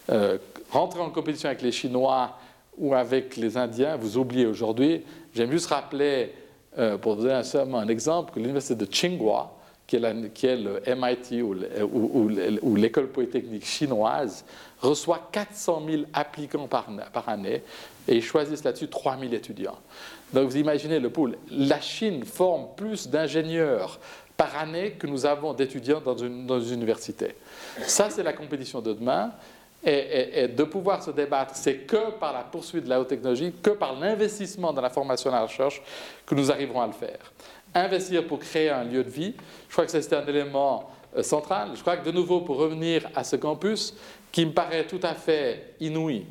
Euh, 0.09 0.37
rentrer 0.71 1.01
en 1.01 1.09
compétition 1.09 1.49
avec 1.49 1.61
les 1.61 1.71
Chinois 1.71 2.37
ou 2.77 2.93
avec 2.93 3.37
les 3.37 3.57
Indiens, 3.57 3.95
vous 3.97 4.17
oubliez 4.17 4.45
aujourd'hui. 4.45 5.03
J'aime 5.33 5.51
juste 5.51 5.67
rappeler, 5.67 6.33
euh, 6.77 6.97
pour 6.97 7.15
vous 7.15 7.23
donner 7.23 7.43
seulement 7.43 7.79
un 7.79 7.87
exemple, 7.87 8.33
que 8.33 8.39
l'université 8.39 8.75
de 8.75 8.85
Tsinghua, 8.85 9.53
qui 9.87 9.95
est, 9.95 10.57
le 10.57 10.81
MIT 10.85 11.41
ou 11.41 12.75
l'école 12.75 13.07
polytechnique 13.07 13.65
chinoise, 13.65 14.43
reçoit 14.79 15.29
400 15.31 15.81
000 15.89 16.03
applicants 16.13 16.67
par, 16.67 17.29
année 17.29 17.63
et 18.07 18.17
ils 18.17 18.23
choisissent 18.23 18.65
là-dessus 18.65 18.89
3 18.89 19.17
000 19.17 19.33
étudiants. 19.33 19.77
Donc 20.33 20.49
vous 20.49 20.57
imaginez 20.57 20.99
le 20.99 21.09
pool. 21.09 21.37
La 21.49 21.79
Chine 21.79 22.25
forme 22.25 22.67
plus 22.75 23.07
d'ingénieurs 23.07 23.99
par 24.35 24.57
année 24.57 24.91
que 24.91 25.07
nous 25.07 25.25
avons 25.25 25.53
d'étudiants 25.53 26.01
dans 26.01 26.15
dans 26.15 26.59
une 26.59 26.73
université. 26.73 27.35
Ça, 27.87 28.09
c'est 28.09 28.23
la 28.23 28.33
compétition 28.33 28.81
de 28.81 28.93
demain. 28.93 29.31
Et, 29.89 30.49
de 30.49 30.63
pouvoir 30.63 31.01
se 31.01 31.11
débattre, 31.11 31.55
c'est 31.55 31.77
que 31.77 32.11
par 32.19 32.33
la 32.33 32.41
poursuite 32.41 32.83
de 32.83 32.89
la 32.89 32.99
haute 32.99 33.07
technologie, 33.07 33.53
que 33.63 33.69
par 33.69 33.97
l'investissement 33.97 34.73
dans 34.73 34.81
la 34.81 34.89
formation 34.89 35.29
et 35.29 35.33
la 35.33 35.43
recherche 35.43 35.81
que 36.25 36.35
nous 36.35 36.51
arriverons 36.51 36.81
à 36.81 36.87
le 36.87 36.93
faire 36.93 37.31
investir 37.73 38.25
pour 38.25 38.39
créer 38.39 38.69
un 38.69 38.83
lieu 38.83 39.03
de 39.03 39.09
vie. 39.09 39.33
Je 39.67 39.73
crois 39.73 39.85
que 39.85 39.91
c'est 39.91 40.13
un 40.13 40.25
élément 40.25 40.89
euh, 41.15 41.23
central. 41.23 41.69
Je 41.75 41.81
crois 41.81 41.97
que 41.97 42.05
de 42.05 42.11
nouveau, 42.11 42.41
pour 42.41 42.57
revenir 42.57 43.07
à 43.15 43.23
ce 43.23 43.35
campus, 43.35 43.95
qui 44.31 44.45
me 44.45 44.51
paraît 44.51 44.85
tout 44.85 44.99
à 45.03 45.13
fait 45.13 45.75
inouï, 45.79 46.25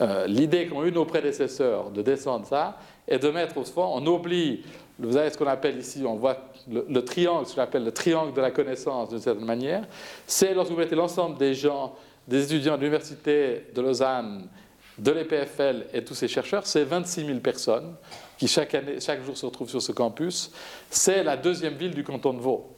euh, 0.00 0.26
l'idée 0.26 0.66
qu'ont 0.66 0.84
eu 0.84 0.92
nos 0.92 1.04
prédécesseurs 1.04 1.90
de 1.90 2.02
descendre 2.02 2.46
ça 2.46 2.78
et 3.06 3.18
de 3.18 3.28
mettre 3.30 3.56
au 3.58 3.64
fond, 3.64 3.90
on 3.94 4.06
oublie, 4.06 4.62
vous 4.98 5.16
avez 5.16 5.30
ce 5.30 5.38
qu'on 5.38 5.46
appelle 5.46 5.78
ici, 5.78 6.04
on 6.06 6.16
voit 6.16 6.36
le, 6.70 7.04
triangle, 7.04 7.46
ce 7.46 7.54
qu'on 7.54 7.62
appelle 7.62 7.84
le 7.84 7.92
triangle 7.92 8.32
de 8.32 8.40
la 8.40 8.50
connaissance 8.50 9.08
d'une 9.08 9.20
certaine 9.20 9.44
manière, 9.44 9.82
c'est 10.26 10.54
lorsque 10.54 10.70
vous 10.70 10.78
mettez 10.78 10.94
l'ensemble 10.94 11.38
des 11.38 11.54
gens, 11.54 11.94
des 12.30 12.44
étudiants 12.44 12.76
de 12.76 12.82
l'Université 12.82 13.66
de 13.74 13.80
Lausanne, 13.82 14.48
de 14.96 15.10
l'EPFL 15.10 15.86
et 15.92 16.04
tous 16.04 16.14
ces 16.14 16.28
chercheurs, 16.28 16.64
c'est 16.64 16.84
26 16.84 17.26
000 17.26 17.38
personnes 17.40 17.96
qui 18.38 18.46
chaque, 18.46 18.72
année, 18.74 19.00
chaque 19.00 19.24
jour 19.24 19.36
se 19.36 19.44
retrouvent 19.44 19.68
sur 19.68 19.82
ce 19.82 19.90
campus. 19.90 20.52
C'est 20.90 21.24
la 21.24 21.36
deuxième 21.36 21.74
ville 21.74 21.92
du 21.92 22.04
canton 22.04 22.32
de 22.32 22.38
Vaud. 22.38 22.76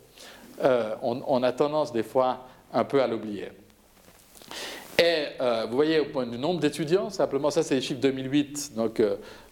Euh, 0.64 0.94
on, 1.02 1.42
a 1.42 1.52
tendance 1.52 1.92
des 1.92 2.02
fois 2.02 2.46
un 2.72 2.84
peu 2.84 3.02
à 3.02 3.06
l'oublier. 3.06 3.48
Et 4.98 5.26
euh, 5.40 5.66
vous 5.68 5.76
voyez 5.76 6.00
au 6.00 6.06
point 6.06 6.26
du 6.26 6.38
nombre 6.38 6.60
d'étudiants, 6.60 7.10
simplement 7.10 7.50
ça 7.50 7.62
c'est 7.62 7.74
les 7.74 7.80
chiffres 7.80 8.00
2008, 8.00 8.72
donc 8.76 9.02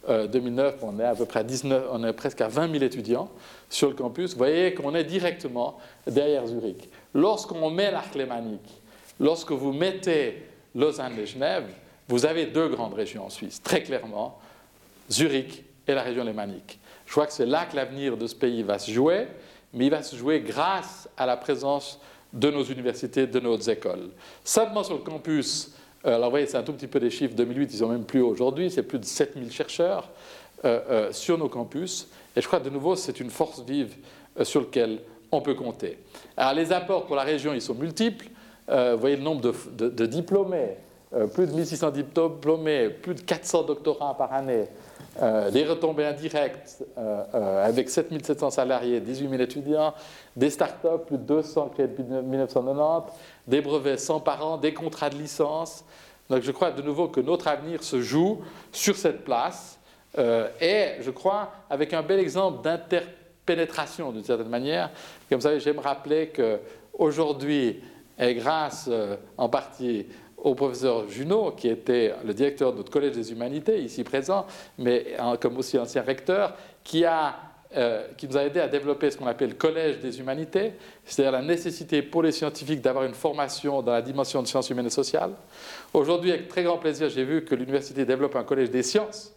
2009 0.09 0.75
euh, 0.75 0.79
on 0.83 0.99
est 0.99 1.05
à 1.05 1.15
peu 1.15 1.27
près 1.27 1.45
19, 1.45 1.89
on 1.91 2.05
est 2.05 2.13
presque 2.13 2.41
à 2.41 2.49
20 2.49 2.73
000 2.73 2.85
étudiants 2.85 3.29
sur 3.69 3.89
le 3.89 3.95
campus. 3.95 4.33
Vous 4.33 4.39
voyez 4.39 4.73
qu'on 4.73 4.95
est 4.95 5.05
directement 5.05 5.79
derrière 6.07 6.47
Zurich. 6.47 6.89
Lorsqu'on 7.15 7.71
met 7.71 7.91
l'arc 7.91 8.15
lémanique, 8.15 8.80
lorsque 9.21 9.53
vous 9.53 9.73
mettez 9.73 10.43
Lausanne 10.75 11.19
et 11.19 11.27
Genève, 11.27 11.67
vous 12.09 12.27
avez 12.27 12.47
deux 12.47 12.69
grandes 12.69 12.95
régions 12.95 13.27
en 13.27 13.31
Suisse, 13.31 13.63
très 13.63 13.83
clairement, 13.83 14.41
Zurich 15.11 15.63
et 15.87 15.95
la 15.95 16.03
région 16.03 16.25
lémanique. 16.25 16.81
Je 17.07 17.13
crois 17.13 17.27
que 17.27 17.33
c'est 17.33 17.47
là 17.47 17.67
que 17.67 17.77
l'avenir 17.77 18.17
de 18.17 18.27
ce 18.27 18.35
pays 18.35 18.63
va 18.63 18.79
se 18.79 18.91
jouer, 18.91 19.29
mais 19.73 19.87
il 19.87 19.91
va 19.91 20.03
se 20.03 20.17
jouer 20.17 20.41
grâce 20.41 21.09
à 21.17 21.27
la 21.27 21.37
présence 21.37 22.01
de 22.33 22.51
nos 22.51 22.63
universités, 22.65 23.27
de 23.27 23.41
nos 23.41 23.57
écoles. 23.57 24.11
Simplement 24.45 24.85
sur 24.85 24.95
le 24.95 25.01
campus, 25.01 25.73
euh, 26.05 26.15
alors 26.15 26.27
vous 26.27 26.31
voyez, 26.31 26.47
c'est 26.47 26.57
un 26.57 26.63
tout 26.63 26.73
petit 26.73 26.87
peu 26.87 27.01
des 27.01 27.11
chiffres, 27.11 27.35
2008, 27.35 27.73
ils 27.73 27.79
sont 27.79 27.89
même 27.89 28.05
plus 28.05 28.23
aujourd'hui, 28.23 28.71
c'est 28.71 28.85
plus 28.85 28.99
de 28.99 29.05
7000 29.05 29.53
chercheurs 29.53 30.09
euh, 30.65 30.81
euh, 30.89 31.13
sur 31.13 31.37
nos 31.37 31.49
campus, 31.49 32.09
et 32.37 32.41
je 32.41 32.47
crois 32.47 32.61
de 32.61 32.71
nouveau, 32.71 32.97
c'est 32.97 33.19
une 33.21 33.31
force 33.31 33.63
vive 33.65 33.95
sur 34.43 34.61
laquelle 34.61 35.01
on 35.33 35.41
peut 35.41 35.55
compter. 35.55 35.99
Alors 36.37 36.55
les 36.55 36.73
apports 36.73 37.07
pour 37.07 37.17
la 37.17 37.23
région, 37.23 37.53
ils 37.53 37.63
sont 37.63 37.75
multiples. 37.75 38.27
Vous 38.71 38.99
voyez 38.99 39.17
le 39.17 39.23
nombre 39.23 39.41
de 39.43 40.07
diplômés 40.07 40.77
euh, 41.13 41.27
plus 41.27 41.49
de 41.49 41.53
1600 41.53 41.91
diplômés, 41.91 42.89
plus 42.89 43.15
de 43.17 43.21
400 43.23 43.65
doctorats 43.65 44.17
par 44.17 44.33
année, 44.33 44.69
euh, 45.21 45.51
des 45.51 45.65
retombées 45.65 46.05
indirectes 46.05 46.85
euh, 46.97 47.67
avec 47.67 47.91
7700 47.91 48.51
salariés, 48.51 49.01
18 49.01 49.29
000 49.29 49.43
étudiants, 49.43 49.93
des 50.37 50.51
startups, 50.51 51.05
plus 51.09 51.19
de 51.19 51.25
200 51.25 51.71
créés 51.75 51.89
depuis 51.89 52.05
1990, 52.05 53.13
des 53.49 53.61
brevets 53.61 53.99
100 53.99 54.21
par 54.21 54.47
an, 54.47 54.57
des 54.57 54.73
contrats 54.73 55.11
de 55.11 55.17
licence. 55.17 55.85
Donc 56.29 56.43
je 56.43 56.53
crois 56.53 56.71
de 56.71 56.81
nouveau 56.81 57.09
que 57.09 57.21
notre 57.21 57.49
avenir 57.49 57.83
se 57.83 58.01
joue 58.01 58.43
sur 58.71 58.95
cette 58.95 59.25
place 59.25 59.81
et 60.17 60.97
je 61.01 61.11
crois 61.11 61.53
avec 61.69 61.93
un 61.93 62.03
bel 62.03 62.21
exemple 62.21 62.63
d'interpénétration 62.63 64.13
d'une 64.13 64.23
certaine 64.23 64.49
manière. 64.49 64.91
Comme 65.29 65.41
savez, 65.41 65.59
j'aime 65.59 65.81
rappeler 65.81 66.29
qu'aujourd'hui, 66.29 67.81
et 68.21 68.35
grâce 68.35 68.91
en 69.37 69.49
partie 69.49 70.07
au 70.43 70.55
professeur 70.55 71.09
Junot, 71.09 71.53
qui 71.53 71.69
était 71.69 72.15
le 72.25 72.35
directeur 72.35 72.73
de 72.73 72.79
notre 72.79 72.91
Collège 72.91 73.13
des 73.13 73.33
Humanités, 73.33 73.83
ici 73.83 74.05
présent, 74.05 74.47
mais 74.79 75.17
comme 75.41 75.59
aussi 75.59 75.79
ancien 75.79 76.03
recteur, 76.03 76.55
qui, 76.83 77.05
a, 77.05 77.35
euh, 77.77 78.07
qui 78.17 78.27
nous 78.27 78.37
a 78.37 78.45
aidé 78.45 78.61
à 78.61 78.69
développer 78.69 79.11
ce 79.11 79.17
qu'on 79.17 79.27
appelle 79.27 79.51
le 79.51 79.55
Collège 79.55 79.99
des 79.99 80.19
Humanités, 80.19 80.73
c'est-à-dire 81.05 81.33
la 81.33 81.43
nécessité 81.43 82.03
pour 82.03 82.23
les 82.23 82.33
scientifiques 82.33 82.81
d'avoir 82.81 83.05
une 83.05 83.15
formation 83.15 83.83
dans 83.83 83.93
la 83.93 84.03
dimension 84.03 84.43
de 84.43 84.47
sciences 84.47 84.71
humaines 84.71 84.87
et 84.87 84.91
sociales. 84.91 85.33
Aujourd'hui, 85.93 86.33
avec 86.33 86.49
très 86.49 86.63
grand 86.63 86.79
plaisir, 86.79 87.09
j'ai 87.11 87.25
vu 87.25 87.45
que 87.45 87.55
l'université 87.55 88.05
développe 88.05 88.37
un 88.37 88.45
Collège 88.45 88.71
des 88.71 88.83
sciences, 88.83 89.35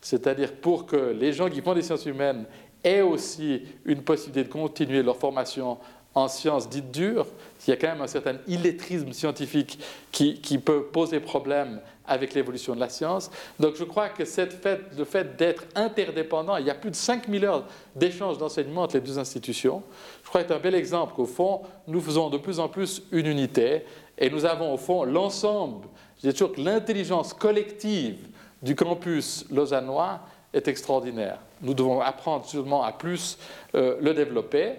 c'est-à-dire 0.00 0.52
pour 0.54 0.86
que 0.86 0.96
les 0.96 1.32
gens 1.32 1.48
qui 1.48 1.60
font 1.60 1.74
des 1.74 1.82
sciences 1.82 2.06
humaines 2.06 2.44
aient 2.82 3.02
aussi 3.02 3.62
une 3.84 4.02
possibilité 4.02 4.44
de 4.44 4.52
continuer 4.52 5.02
leur 5.02 5.16
formation 5.16 5.78
en 6.14 6.28
sciences 6.28 6.68
dites 6.68 6.90
dures, 6.90 7.26
il 7.66 7.70
y 7.70 7.72
a 7.72 7.76
quand 7.76 7.88
même 7.88 8.00
un 8.00 8.06
certain 8.06 8.36
illettrisme 8.48 9.12
scientifique 9.12 9.78
qui, 10.10 10.58
peut 10.58 10.84
poser 10.84 11.20
problème 11.20 11.80
avec 12.06 12.34
l'évolution 12.34 12.74
de 12.74 12.80
la 12.80 12.88
science. 12.88 13.30
Donc 13.60 13.76
je 13.76 13.84
crois 13.84 14.08
que 14.08 14.24
cette 14.24 14.52
fait, 14.52 14.80
le 14.96 15.04
fait 15.04 15.36
d'être 15.36 15.64
interdépendant, 15.76 16.56
il 16.56 16.66
y 16.66 16.70
a 16.70 16.74
plus 16.74 16.90
de 16.90 16.96
5000 16.96 17.44
heures 17.44 17.64
d'échanges 17.94 18.38
d'enseignement 18.38 18.82
entre 18.82 18.94
les 18.94 19.00
deux 19.00 19.18
institutions, 19.18 19.82
je 20.24 20.28
crois 20.28 20.42
c'est 20.42 20.52
un 20.52 20.58
bel 20.58 20.74
exemple 20.74 21.14
qu'au 21.14 21.26
fond, 21.26 21.62
nous 21.86 22.00
faisons 22.00 22.28
de 22.28 22.38
plus 22.38 22.58
en 22.58 22.68
plus 22.68 23.02
une 23.12 23.26
unité 23.26 23.84
et 24.18 24.30
nous 24.30 24.44
avons 24.44 24.74
au 24.74 24.76
fond 24.76 25.04
l'ensemble, 25.04 25.86
je 26.22 26.28
dis 26.28 26.34
toujours 26.34 26.52
que 26.52 26.60
l'intelligence 26.60 27.32
collective 27.32 28.18
du 28.62 28.74
campus 28.74 29.46
lausannois 29.50 30.20
est 30.52 30.68
extraordinaire. 30.68 31.38
Nous 31.62 31.74
devons 31.74 32.00
apprendre 32.00 32.44
justement 32.44 32.82
à 32.82 32.92
plus 32.92 33.38
euh, 33.74 33.96
le 34.00 34.14
développer. 34.14 34.74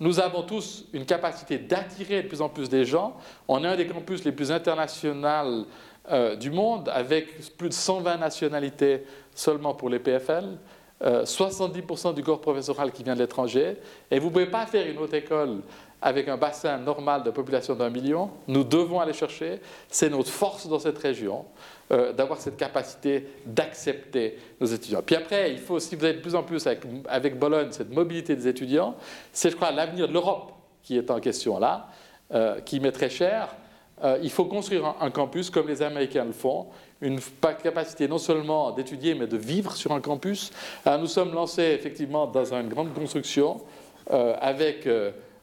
Nous 0.00 0.18
avons 0.18 0.42
tous 0.42 0.86
une 0.94 1.04
capacité 1.04 1.58
d'attirer 1.58 2.22
de 2.22 2.28
plus 2.28 2.40
en 2.40 2.48
plus 2.48 2.70
des 2.70 2.86
gens. 2.86 3.18
On 3.46 3.62
est 3.62 3.68
un 3.68 3.76
des 3.76 3.86
campus 3.86 4.24
les 4.24 4.32
plus 4.32 4.50
internationaux 4.50 5.66
euh, 6.10 6.36
du 6.36 6.50
monde, 6.50 6.88
avec 6.88 7.54
plus 7.58 7.68
de 7.68 7.74
120 7.74 8.16
nationalités 8.16 9.04
seulement 9.34 9.74
pour 9.74 9.90
les 9.90 9.98
PFL. 9.98 10.56
70% 11.02 12.08
euh, 12.08 12.12
du 12.12 12.22
corps 12.22 12.40
professoral 12.40 12.92
qui 12.92 13.02
vient 13.02 13.14
de 13.14 13.20
l'étranger. 13.20 13.76
Et 14.10 14.18
vous 14.18 14.28
ne 14.28 14.32
pouvez 14.32 14.46
pas 14.46 14.66
faire 14.66 14.86
une 14.86 14.98
haute 14.98 15.14
école 15.14 15.60
avec 16.00 16.28
un 16.28 16.36
bassin 16.38 16.78
normal 16.78 17.22
de 17.22 17.30
population 17.30 17.74
d'un 17.74 17.90
million. 17.90 18.30
Nous 18.48 18.64
devons 18.64 19.00
aller 19.00 19.12
chercher. 19.12 19.60
C'est 19.88 20.08
notre 20.08 20.30
force 20.30 20.66
dans 20.66 20.78
cette 20.78 20.98
région. 20.98 21.44
Euh, 21.92 22.12
d'avoir 22.12 22.38
cette 22.38 22.56
capacité 22.56 23.26
d'accepter 23.44 24.38
nos 24.60 24.66
étudiants. 24.68 25.02
Puis 25.04 25.16
après, 25.16 25.50
il 25.50 25.58
faut 25.58 25.74
aussi, 25.74 25.96
vous 25.96 26.04
avez 26.04 26.14
de 26.14 26.20
plus 26.20 26.36
en 26.36 26.44
plus 26.44 26.64
avec, 27.08 27.36
Bologne, 27.36 27.72
cette 27.72 27.90
mobilité 27.90 28.36
des 28.36 28.46
étudiants, 28.46 28.94
c'est, 29.32 29.50
je 29.50 29.56
crois, 29.56 29.72
l'avenir 29.72 30.06
de 30.06 30.12
l'Europe 30.12 30.52
qui 30.84 30.96
est 30.96 31.10
en 31.10 31.18
question 31.18 31.58
là, 31.58 31.88
euh, 32.32 32.60
qui 32.60 32.78
met 32.78 32.92
très 32.92 33.10
cher. 33.10 33.56
Euh, 34.04 34.20
il 34.22 34.30
faut 34.30 34.44
construire 34.44 34.94
un, 35.00 35.10
campus 35.10 35.50
comme 35.50 35.66
les 35.66 35.82
Américains 35.82 36.24
le 36.24 36.30
font, 36.30 36.68
une 37.00 37.18
capacité 37.60 38.06
non 38.06 38.18
seulement 38.18 38.70
d'étudier, 38.70 39.16
mais 39.16 39.26
de 39.26 39.36
vivre 39.36 39.74
sur 39.74 39.90
un 39.90 40.00
campus. 40.00 40.52
nous 40.86 41.08
sommes 41.08 41.34
lancés 41.34 41.76
effectivement 41.76 42.28
dans 42.28 42.54
une 42.54 42.68
grande 42.68 42.94
construction 42.94 43.62
avec 44.08 44.88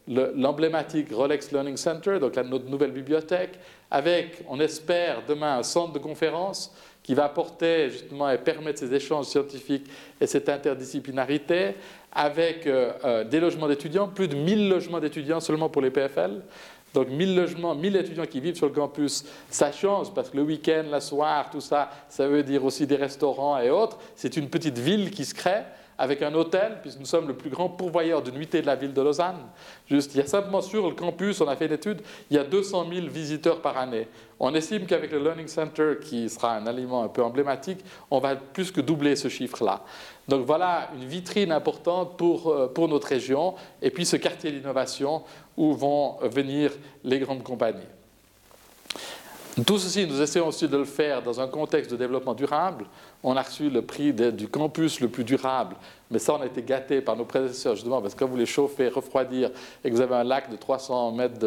l'emblématique 0.06 1.12
Rolex 1.12 1.52
Learning 1.52 1.76
Center, 1.76 2.18
donc 2.18 2.36
notre 2.36 2.70
nouvelle 2.70 2.92
bibliothèque, 2.92 3.58
avec, 3.90 4.42
on 4.48 4.60
espère, 4.60 5.22
demain 5.26 5.58
un 5.58 5.62
centre 5.62 5.92
de 5.92 5.98
conférence 5.98 6.74
qui 7.02 7.14
va 7.14 7.24
apporter 7.24 7.88
justement 7.90 8.28
et 8.30 8.36
permettre 8.36 8.78
ces 8.80 8.92
échanges 8.92 9.26
scientifiques 9.26 9.86
et 10.20 10.26
cette 10.26 10.48
interdisciplinarité, 10.48 11.74
avec 12.12 12.66
euh, 12.66 12.92
euh, 13.04 13.24
des 13.24 13.40
logements 13.40 13.66
d'étudiants, 13.66 14.08
plus 14.08 14.28
de 14.28 14.36
1000 14.36 14.68
logements 14.68 15.00
d'étudiants 15.00 15.40
seulement 15.40 15.70
pour 15.70 15.80
les 15.80 15.90
PFL. 15.90 16.42
Donc 16.92 17.08
1000 17.08 17.34
logements, 17.34 17.74
1000 17.74 17.96
étudiants 17.96 18.26
qui 18.26 18.40
vivent 18.40 18.56
sur 18.56 18.66
le 18.66 18.72
campus, 18.72 19.24
ça 19.50 19.72
change 19.72 20.12
parce 20.12 20.30
que 20.30 20.36
le 20.36 20.42
week-end, 20.42 20.84
la 20.90 21.00
soir, 21.00 21.48
tout 21.50 21.60
ça, 21.60 21.90
ça 22.08 22.26
veut 22.26 22.42
dire 22.42 22.64
aussi 22.64 22.86
des 22.86 22.96
restaurants 22.96 23.58
et 23.58 23.70
autres. 23.70 23.98
C'est 24.16 24.36
une 24.36 24.48
petite 24.48 24.78
ville 24.78 25.10
qui 25.10 25.24
se 25.24 25.34
crée 25.34 25.64
avec 25.98 26.22
un 26.22 26.32
hôtel, 26.34 26.78
puisque 26.80 27.00
nous 27.00 27.06
sommes 27.06 27.26
le 27.26 27.34
plus 27.34 27.50
grand 27.50 27.68
pourvoyeur 27.68 28.22
de 28.22 28.30
nuitée 28.30 28.62
de 28.62 28.66
la 28.66 28.76
ville 28.76 28.94
de 28.94 29.02
Lausanne. 29.02 29.40
Il 29.90 29.98
y 30.14 30.20
a 30.20 30.26
simplement 30.26 30.62
sur 30.62 30.88
le 30.88 30.94
campus, 30.94 31.40
on 31.40 31.48
a 31.48 31.56
fait 31.56 31.66
une 31.66 31.72
étude, 31.72 32.00
il 32.30 32.36
y 32.36 32.40
a 32.40 32.44
200 32.44 32.86
000 32.92 33.06
visiteurs 33.08 33.60
par 33.60 33.76
année. 33.76 34.06
On 34.38 34.54
estime 34.54 34.86
qu'avec 34.86 35.10
le 35.10 35.18
Learning 35.18 35.48
Center, 35.48 35.94
qui 36.00 36.28
sera 36.28 36.54
un 36.54 36.66
aliment 36.68 37.02
un 37.02 37.08
peu 37.08 37.22
emblématique, 37.22 37.80
on 38.10 38.20
va 38.20 38.36
plus 38.36 38.70
que 38.70 38.80
doubler 38.80 39.16
ce 39.16 39.28
chiffre-là. 39.28 39.82
Donc 40.28 40.46
voilà 40.46 40.90
une 40.94 41.04
vitrine 41.04 41.50
importante 41.50 42.16
pour, 42.16 42.48
euh, 42.48 42.68
pour 42.68 42.86
notre 42.86 43.08
région, 43.08 43.54
et 43.82 43.90
puis 43.90 44.06
ce 44.06 44.16
quartier 44.16 44.52
d'innovation 44.52 45.24
où 45.56 45.72
vont 45.72 46.18
venir 46.22 46.70
les 47.02 47.18
grandes 47.18 47.42
compagnies. 47.42 47.80
Tout 49.66 49.78
ceci, 49.78 50.06
nous 50.06 50.22
essayons 50.22 50.46
aussi 50.46 50.68
de 50.68 50.76
le 50.76 50.84
faire 50.84 51.22
dans 51.22 51.40
un 51.40 51.48
contexte 51.48 51.90
de 51.90 51.96
développement 51.96 52.34
durable. 52.34 52.84
On 53.24 53.36
a 53.36 53.42
reçu 53.42 53.70
le 53.70 53.82
prix 53.82 54.12
du 54.12 54.46
campus 54.46 55.00
le 55.00 55.08
plus 55.08 55.24
durable, 55.24 55.74
mais 56.10 56.20
ça, 56.20 56.34
on 56.34 56.40
a 56.40 56.46
été 56.46 56.62
gâté 56.62 57.00
par 57.00 57.16
nos 57.16 57.24
prédécesseurs, 57.24 57.74
justement, 57.74 58.00
parce 58.00 58.14
que 58.14 58.20
quand 58.20 58.28
vous 58.28 58.36
les 58.36 58.46
chauffez, 58.46 58.88
refroidir, 58.88 59.50
et 59.82 59.90
que 59.90 59.94
vous 59.94 60.00
avez 60.00 60.14
un 60.14 60.22
lac 60.22 60.50
de 60.50 60.56
300 60.56 61.12
mètres 61.12 61.38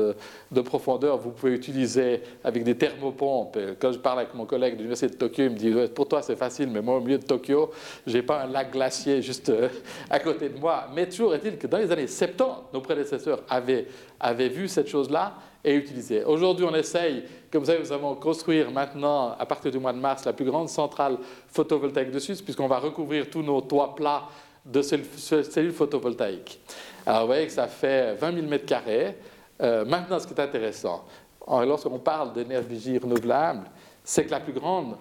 de, 0.52 0.62
profondeur, 0.62 1.18
vous 1.18 1.32
pouvez 1.32 1.54
utiliser 1.54 2.22
avec 2.44 2.64
des 2.64 2.76
thermopompes. 2.76 3.58
quand 3.80 3.94
je 3.94 4.00
parle 4.00 4.20
avec 4.20 4.34
mon 4.34 4.46
collègue 4.46 4.74
de 4.74 4.80
l'Université 4.80 5.14
de 5.14 5.18
Tokyo, 5.18 5.44
il 5.44 5.52
me 5.52 5.56
dit 5.56 5.74
Pour 5.94 6.08
toi, 6.08 6.22
c'est 6.22 6.36
facile, 6.36 6.70
mais 6.70 6.82
moi, 6.82 6.98
au 6.98 7.02
milieu 7.02 7.18
de 7.18 7.26
Tokyo, 7.26 7.72
je 8.06 8.14
n'ai 8.14 8.24
pas 8.24 8.44
un 8.44 8.48
lac 8.48 8.72
glacier 8.72 9.22
juste 9.22 9.50
euh, 9.50 9.70
à 10.10 10.20
côté 10.20 10.50
de 10.50 10.60
moi. 10.60 10.88
Mais 10.94 11.08
toujours 11.08 11.34
est-il 11.34 11.58
que 11.58 11.68
dans 11.68 11.78
les 11.78 11.92
années 11.92 12.08
70, 12.08 12.44
nos 12.74 12.82
prédécesseurs 12.82 13.44
avaient, 13.50 13.88
avaient 14.20 14.50
vu 14.50 14.68
cette 14.68 14.90
chose-là 14.90 15.34
et 15.64 15.76
utilisé. 15.76 16.24
Aujourd'hui, 16.24 16.66
on 16.66 16.74
essaye, 16.74 17.24
comme 17.52 17.62
vous 17.62 17.68
savez, 17.68 17.80
nous 17.80 17.92
allons 17.92 18.16
construire 18.16 18.72
maintenant, 18.72 19.36
à 19.38 19.46
partir 19.46 19.72
du 19.72 19.80
mois 19.80 19.94
de 19.94 20.00
mars, 20.00 20.26
la 20.26 20.34
plus 20.34 20.46
grande 20.46 20.70
centrale 20.70 21.18
photovoltaïque 21.48 22.12
de 22.12 22.20
Suisse, 22.20 22.42
puisqu'on 22.42 22.68
va 22.68 22.80
recouvrir 22.80 23.30
tous 23.30 23.42
nos 23.42 23.62
toits 23.62 23.96
plats 23.96 24.24
de 24.66 24.82
cellules 24.82 25.74
photovoltaïques. 25.74 26.60
Alors, 27.06 27.22
vous 27.22 27.28
voyez 27.28 27.48
que 27.48 27.54
ça 27.54 27.68
fait 27.68 28.16
20 28.16 28.34
000 28.34 28.48
mètres 28.48 28.66
carrés. 28.66 29.18
Euh, 29.62 29.86
maintenant, 29.86 30.20
ce 30.20 30.28
qui 30.28 30.34
est 30.34 30.42
intéressant, 30.42 31.04
lorsqu'on 31.48 32.00
parle 32.00 32.34
d'énergie 32.34 32.98
renouvelable, 32.98 33.70
c'est 34.04 34.26
que 34.26 34.32
la 34.32 34.40
plus 34.40 34.54
grande 34.54 34.96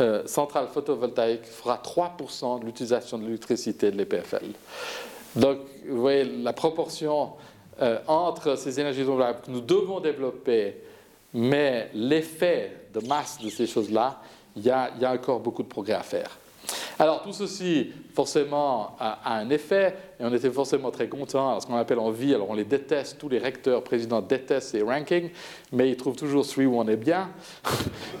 euh, 0.00 0.26
centrale 0.26 0.68
photovoltaïque 0.68 1.44
fera 1.44 1.80
3% 1.84 2.60
de 2.60 2.64
l'utilisation 2.64 3.18
de 3.18 3.24
l'électricité 3.24 3.90
de 3.90 3.98
l'EPFL. 3.98 4.46
Donc, 5.36 5.58
vous 5.88 6.00
voyez 6.00 6.24
la 6.24 6.52
proportion 6.52 7.32
euh, 7.80 7.98
entre 8.06 8.56
ces 8.56 8.78
énergies 8.78 9.02
renouvelables 9.02 9.40
que 9.44 9.50
nous 9.50 9.60
devons 9.60 10.00
développer, 10.00 10.76
mais 11.32 11.90
l'effet 11.94 12.72
de 12.92 13.06
masse 13.06 13.38
de 13.42 13.48
ces 13.48 13.66
choses-là, 13.66 14.20
il 14.56 14.64
y, 14.64 14.70
a, 14.70 14.90
encore 15.12 15.40
beaucoup 15.40 15.62
de 15.62 15.68
progrès 15.68 15.94
à 15.94 16.02
faire. 16.02 16.36
Alors 16.98 17.22
tout 17.22 17.32
ceci, 17.32 17.90
forcément, 18.14 18.96
a, 19.00 19.38
un 19.38 19.48
effet, 19.48 19.94
et 20.18 20.24
on 20.24 20.34
était 20.34 20.50
forcément 20.50 20.90
très 20.90 21.08
contents, 21.08 21.58
ce 21.58 21.66
qu'on 21.66 21.76
appelle 21.76 21.98
en 21.98 22.10
vie, 22.10 22.34
alors 22.34 22.50
on 22.50 22.54
les 22.54 22.64
déteste, 22.64 23.18
tous 23.18 23.28
les 23.28 23.38
recteurs, 23.38 23.82
présidents 23.82 24.20
détestent 24.20 24.70
ces 24.70 24.82
rankings, 24.82 25.30
mais 25.72 25.88
ils 25.88 25.96
trouvent 25.96 26.16
toujours 26.16 26.44
celui 26.44 26.66
où 26.66 26.78
on 26.78 26.86
est 26.86 26.96
bien. 26.96 27.30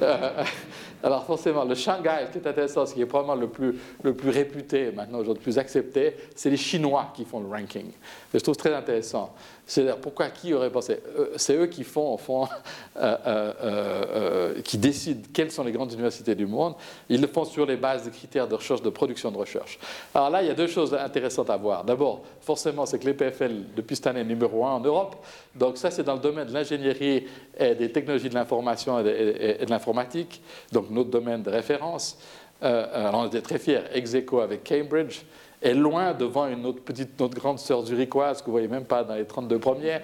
Alors 1.02 1.24
forcément, 1.24 1.64
le 1.64 1.74
Shanghai, 1.74 2.26
ce 2.26 2.32
qui 2.32 2.44
est 2.44 2.48
intéressant, 2.48 2.84
ce 2.86 2.94
qui 2.94 3.00
est 3.00 3.06
probablement 3.06 3.40
le 3.40 3.48
plus, 3.48 3.74
le 4.02 4.14
plus 4.14 4.30
réputé 4.30 4.92
maintenant, 4.92 5.18
aujourd'hui, 5.18 5.40
le 5.40 5.44
plus 5.52 5.58
accepté, 5.58 6.14
c'est 6.34 6.50
les 6.50 6.56
Chinois 6.56 7.12
qui 7.14 7.24
font 7.24 7.40
le 7.40 7.48
ranking. 7.48 7.90
je 8.32 8.38
trouve 8.38 8.56
très 8.56 8.74
intéressant. 8.74 9.34
C'est-à-dire, 9.70 9.98
pourquoi 9.98 10.30
qui 10.30 10.52
aurait 10.52 10.68
pensé? 10.68 10.98
Euh, 11.16 11.28
C'est 11.36 11.54
eux 11.54 11.68
qui 11.68 11.84
font, 11.84 12.16
fond, 12.16 12.48
euh, 12.96 13.16
euh, 13.62 14.62
qui 14.62 14.76
décident 14.78 15.22
quelles 15.32 15.52
sont 15.52 15.62
les 15.62 15.70
grandes 15.70 15.92
universités 15.92 16.34
du 16.34 16.44
monde. 16.44 16.74
Ils 17.08 17.20
le 17.20 17.28
font 17.28 17.44
sur 17.44 17.66
les 17.66 17.76
bases 17.76 18.02
des 18.02 18.10
critères 18.10 18.48
de 18.48 18.56
recherche, 18.56 18.82
de 18.82 18.90
production 18.90 19.30
de 19.30 19.36
recherche. 19.36 19.78
Alors 20.12 20.28
là, 20.28 20.42
il 20.42 20.48
y 20.48 20.50
a 20.50 20.54
deux 20.54 20.66
choses 20.66 20.92
intéressantes 20.92 21.50
à 21.50 21.56
voir. 21.56 21.84
D'abord, 21.84 22.22
forcément, 22.40 22.84
c'est 22.84 22.98
que 22.98 23.06
l'EPFL, 23.06 23.52
depuis 23.76 23.94
cette 23.94 24.08
année, 24.08 24.22
est 24.22 24.24
numéro 24.24 24.66
un 24.66 24.72
en 24.72 24.80
Europe. 24.80 25.24
Donc 25.54 25.78
ça, 25.78 25.92
c'est 25.92 26.02
dans 26.02 26.14
le 26.14 26.20
domaine 26.20 26.48
de 26.48 26.52
l'ingénierie 26.52 27.28
et 27.56 27.76
des 27.76 27.92
technologies 27.92 28.28
de 28.28 28.34
l'information 28.34 28.98
et 28.98 29.04
de, 29.04 29.70
l'informatique, 29.70 30.42
donc 30.72 30.90
notre 30.90 31.10
domaine 31.10 31.44
de 31.44 31.50
référence. 31.50 32.18
alors 32.60 33.20
on 33.20 33.26
était 33.28 33.40
très 33.40 33.60
fiers, 33.60 33.82
ex 33.94 34.16
avec 34.32 34.64
Cambridge 34.68 35.20
est 35.62 35.74
loin 35.74 36.14
devant 36.14 36.46
une 36.46 36.64
autre 36.64 36.82
petite, 36.82 37.18
notre 37.20 37.34
grande 37.34 37.58
sœur 37.58 37.84
zurichoise 37.84 38.40
que 38.40 38.46
vous 38.46 38.52
voyez 38.52 38.68
même 38.68 38.84
pas 38.84 39.04
dans 39.04 39.14
les 39.14 39.26
32 39.26 39.58
premiers. 39.58 39.98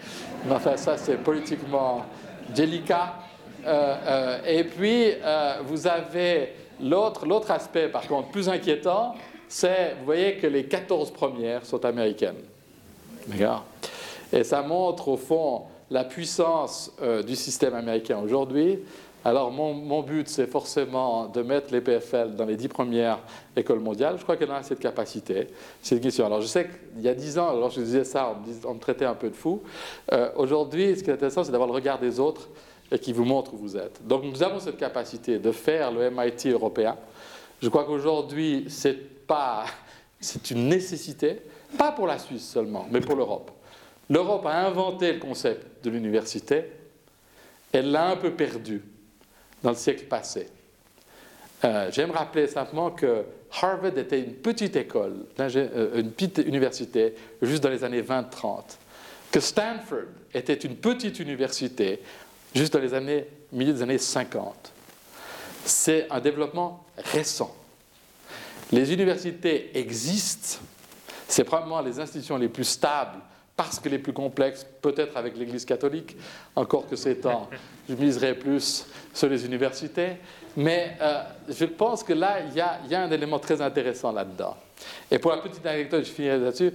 Mais 0.44 0.52
enfin, 0.54 0.76
ça, 0.76 0.96
c'est 0.96 1.16
politiquement 1.16 2.04
délicat. 2.54 3.14
Euh, 3.64 3.96
euh, 4.06 4.38
et 4.46 4.64
puis, 4.64 5.12
euh, 5.24 5.54
vous 5.64 5.86
avez 5.86 6.52
l'autre, 6.80 7.26
l'autre 7.26 7.50
aspect, 7.50 7.88
par 7.88 8.06
contre, 8.06 8.28
plus 8.28 8.48
inquiétant, 8.48 9.14
c'est, 9.48 9.96
vous 9.98 10.04
voyez 10.04 10.36
que 10.36 10.46
les 10.46 10.64
14 10.64 11.10
premières 11.12 11.64
sont 11.64 11.84
américaines. 11.84 12.36
D'accord? 13.26 13.64
Et 14.32 14.44
ça 14.44 14.62
montre, 14.62 15.08
au 15.08 15.16
fond, 15.16 15.62
la 15.90 16.04
puissance 16.04 16.92
du 17.24 17.36
système 17.36 17.74
américain 17.74 18.18
aujourd'hui. 18.18 18.80
Alors 19.26 19.50
mon, 19.50 20.02
but, 20.02 20.28
c'est 20.28 20.46
forcément 20.46 21.26
de 21.26 21.42
mettre 21.42 21.72
les 21.72 21.80
PFL 21.80 22.36
dans 22.36 22.44
les 22.44 22.54
dix 22.54 22.68
premières 22.68 23.18
écoles 23.56 23.80
mondiales. 23.80 24.18
Je 24.18 24.22
crois 24.22 24.36
qu'elle 24.36 24.52
a 24.52 24.62
cette 24.62 24.78
capacité. 24.78 25.48
C'est 25.82 25.96
une 25.96 26.00
question. 26.00 26.26
Alors 26.26 26.40
je 26.40 26.46
sais 26.46 26.68
qu'il 26.94 27.02
y 27.02 27.08
a 27.08 27.14
dix 27.14 27.36
ans, 27.36 27.48
alors 27.48 27.70
je 27.70 27.80
disais 27.80 28.04
ça, 28.04 28.38
on 28.64 28.74
me, 28.74 28.78
traitait 28.78 29.04
un 29.04 29.16
peu 29.16 29.28
de 29.28 29.34
fou. 29.34 29.64
Euh, 30.12 30.30
aujourd'hui, 30.36 30.96
ce 30.96 31.02
qui 31.02 31.10
est 31.10 31.14
intéressant, 31.14 31.42
c'est 31.42 31.50
d'avoir 31.50 31.68
le 31.68 31.74
regard 31.74 31.98
des 31.98 32.20
autres 32.20 32.48
et 32.92 33.00
qui 33.00 33.12
vous 33.12 33.24
montre 33.24 33.54
où 33.54 33.56
vous 33.56 33.76
êtes. 33.76 34.00
Donc 34.06 34.22
nous 34.22 34.44
avons 34.44 34.60
cette 34.60 34.76
capacité 34.76 35.40
de 35.40 35.50
faire 35.50 35.90
le 35.90 36.08
MIT 36.08 36.52
européen. 36.52 36.96
Je 37.60 37.68
crois 37.68 37.82
qu'aujourd'hui, 37.82 38.66
c'est 38.68 39.26
pas, 39.26 39.64
c'est 40.20 40.52
une 40.52 40.68
nécessité, 40.68 41.42
pas 41.76 41.90
pour 41.90 42.06
la 42.06 42.20
Suisse 42.20 42.48
seulement, 42.48 42.86
mais 42.92 43.00
pour 43.00 43.16
l'Europe. 43.16 43.50
L'Europe 44.08 44.46
a 44.46 44.68
inventé 44.68 45.14
le 45.14 45.18
concept 45.18 45.84
de 45.84 45.90
l'université. 45.90 46.66
Elle 47.72 47.90
l'a 47.90 48.08
un 48.10 48.16
peu 48.16 48.30
perdu 48.30 48.84
dans 49.62 49.70
le 49.70 49.76
siècle 49.76 50.04
passé. 50.04 50.48
Euh, 51.64 51.90
J'aime 51.90 52.10
rappeler 52.10 52.46
simplement 52.46 52.90
que 52.90 53.24
Harvard 53.60 53.96
était 53.96 54.20
une 54.20 54.34
petite 54.34 54.76
école, 54.76 55.26
euh, 55.40 56.00
une 56.00 56.10
petite 56.10 56.38
université, 56.38 57.14
juste 57.40 57.62
dans 57.62 57.70
les 57.70 57.82
années 57.82 58.02
20-30. 58.02 58.62
Que 59.30 59.40
Stanford 59.40 60.04
était 60.32 60.54
une 60.54 60.76
petite 60.76 61.18
université, 61.18 62.00
juste 62.54 62.72
dans 62.72 62.78
les 62.78 62.94
années, 62.94 63.26
milieu 63.52 63.72
des 63.72 63.82
années 63.82 63.98
50. 63.98 64.72
C'est 65.64 66.06
un 66.10 66.20
développement 66.20 66.84
récent. 66.96 67.54
Les 68.72 68.92
universités 68.92 69.76
existent, 69.78 70.58
c'est 71.28 71.44
probablement 71.44 71.80
les 71.80 71.98
institutions 71.98 72.36
les 72.36 72.48
plus 72.48 72.64
stables 72.64 73.18
parce 73.56 73.80
que 73.80 73.88
les 73.88 73.98
plus 73.98 74.12
complexes, 74.12 74.66
peut-être 74.82 75.16
avec 75.16 75.36
l'Église 75.36 75.64
catholique, 75.64 76.16
encore 76.54 76.86
que 76.88 76.94
ces 76.94 77.16
temps, 77.16 77.48
je 77.88 77.94
miserai 77.94 78.34
plus 78.34 78.86
sur 79.14 79.28
les 79.28 79.46
universités. 79.46 80.16
Mais 80.56 80.96
euh, 81.00 81.22
je 81.48 81.64
pense 81.64 82.02
que 82.02 82.12
là, 82.12 82.40
il 82.40 82.54
y, 82.54 82.60
a, 82.60 83.00
un 83.00 83.10
élément 83.10 83.38
très 83.38 83.60
intéressant 83.60 84.12
là-dedans. 84.12 84.56
Et 85.10 85.18
pour 85.18 85.30
la 85.30 85.38
petite 85.38 85.64
anecdote, 85.64 86.04
je 86.04 86.10
finirai 86.10 86.38
là-dessus, 86.38 86.72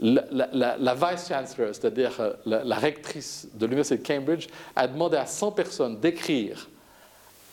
la, 0.00 0.94
vice-chancellor, 0.94 1.74
c'est-à-dire 1.74 2.12
euh, 2.20 2.32
la, 2.44 2.76
rectrice 2.76 3.48
de 3.54 3.66
l'Université 3.66 3.98
de 3.98 4.06
Cambridge, 4.06 4.48
a 4.74 4.88
demandé 4.88 5.16
à 5.16 5.26
100 5.26 5.52
personnes 5.52 6.00
d'écrire 6.00 6.68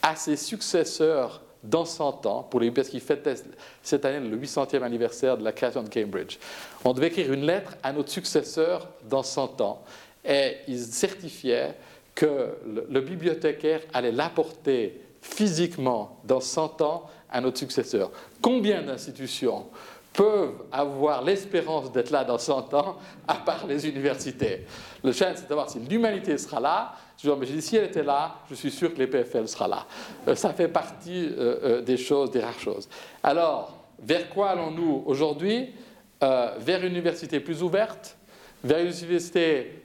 à 0.01 0.15
ses 0.15 0.36
successeurs 0.36 1.41
dans 1.64 1.86
100 1.86 2.26
ans, 2.26 2.43
pour 2.43 2.59
les, 2.59 2.72
parce 2.72 2.89
qu'il 2.89 3.01
fêtait 3.01 3.36
cette 3.84 4.05
année 4.05 4.28
le 4.28 4.38
800e 4.38 4.82
anniversaire 4.82 5.38
de 5.38 5.43
la 5.43 5.51
création 5.51 5.84
de 5.84 5.89
Cambridge. 5.89 6.38
On 6.84 6.93
devait 6.93 7.07
écrire 7.07 7.32
une 7.32 7.45
lettre 7.45 7.76
à 7.84 7.93
notre 7.93 8.09
successeur 8.09 8.89
dans 9.09 9.24
100 9.24 9.62
ans, 9.62 9.84
et 10.26 10.57
ils 10.68 10.80
certifiaient 10.80 11.76
que 12.16 12.49
le, 12.89 13.01
bibliothécaire 13.01 13.82
allait 13.93 14.12
l'apporter 14.12 15.01
physiquement 15.22 16.20
dans 16.24 16.39
100 16.39 16.82
ans 16.82 17.03
à 17.30 17.41
notre 17.41 17.57
successeur. 17.57 18.12
Combien 18.41 18.82
d'institutions 18.82 19.68
peuvent 20.14 20.64
avoir 20.72 21.24
l'espérance 21.24 21.91
d'être 21.91 22.09
là 22.09 22.24
dans 22.24 22.38
100 22.38 22.74
ans, 22.74 22.97
à 23.28 23.36
part 23.36 23.66
les 23.68 23.88
universités? 23.88 24.66
Le 25.03 25.12
challenge, 25.12 25.38
c'est 25.38 25.43
de 25.43 25.49
savoir 25.49 25.70
si 25.70 25.80
l'humanité 25.80 26.38
sera 26.38 26.59
là, 26.59 26.95
mais 27.24 27.45
j'ai 27.45 27.53
dit, 27.53 27.61
si 27.61 27.76
elle 27.76 27.86
était 27.86 28.03
là, 28.03 28.36
je 28.49 28.55
suis 28.55 28.72
sûr 28.72 28.93
que 28.93 28.99
les 28.99 29.07
PFL 29.07 29.47
sera 29.47 29.67
là. 29.67 29.86
Euh, 30.28 30.36
ça 30.36 30.53
fait 30.53 30.67
partie 30.67 31.26
euh, 31.26 31.59
euh, 31.63 31.82
des 31.82 31.97
choses, 31.97 32.32
des 32.32 32.39
rares 32.39 32.59
choses. 32.59 32.89
Alors, 33.22 33.78
vers 34.01 34.30
quoi 34.30 34.49
allons-nous 34.49 35.03
aujourd'hui? 35.05 35.74
Vers 36.22 36.86
une 36.86 36.91
université 36.91 37.39
plus 37.39 37.63
ouverte, 37.63 38.15
vers 38.63 38.78
une 38.78 38.93
université 38.93 39.82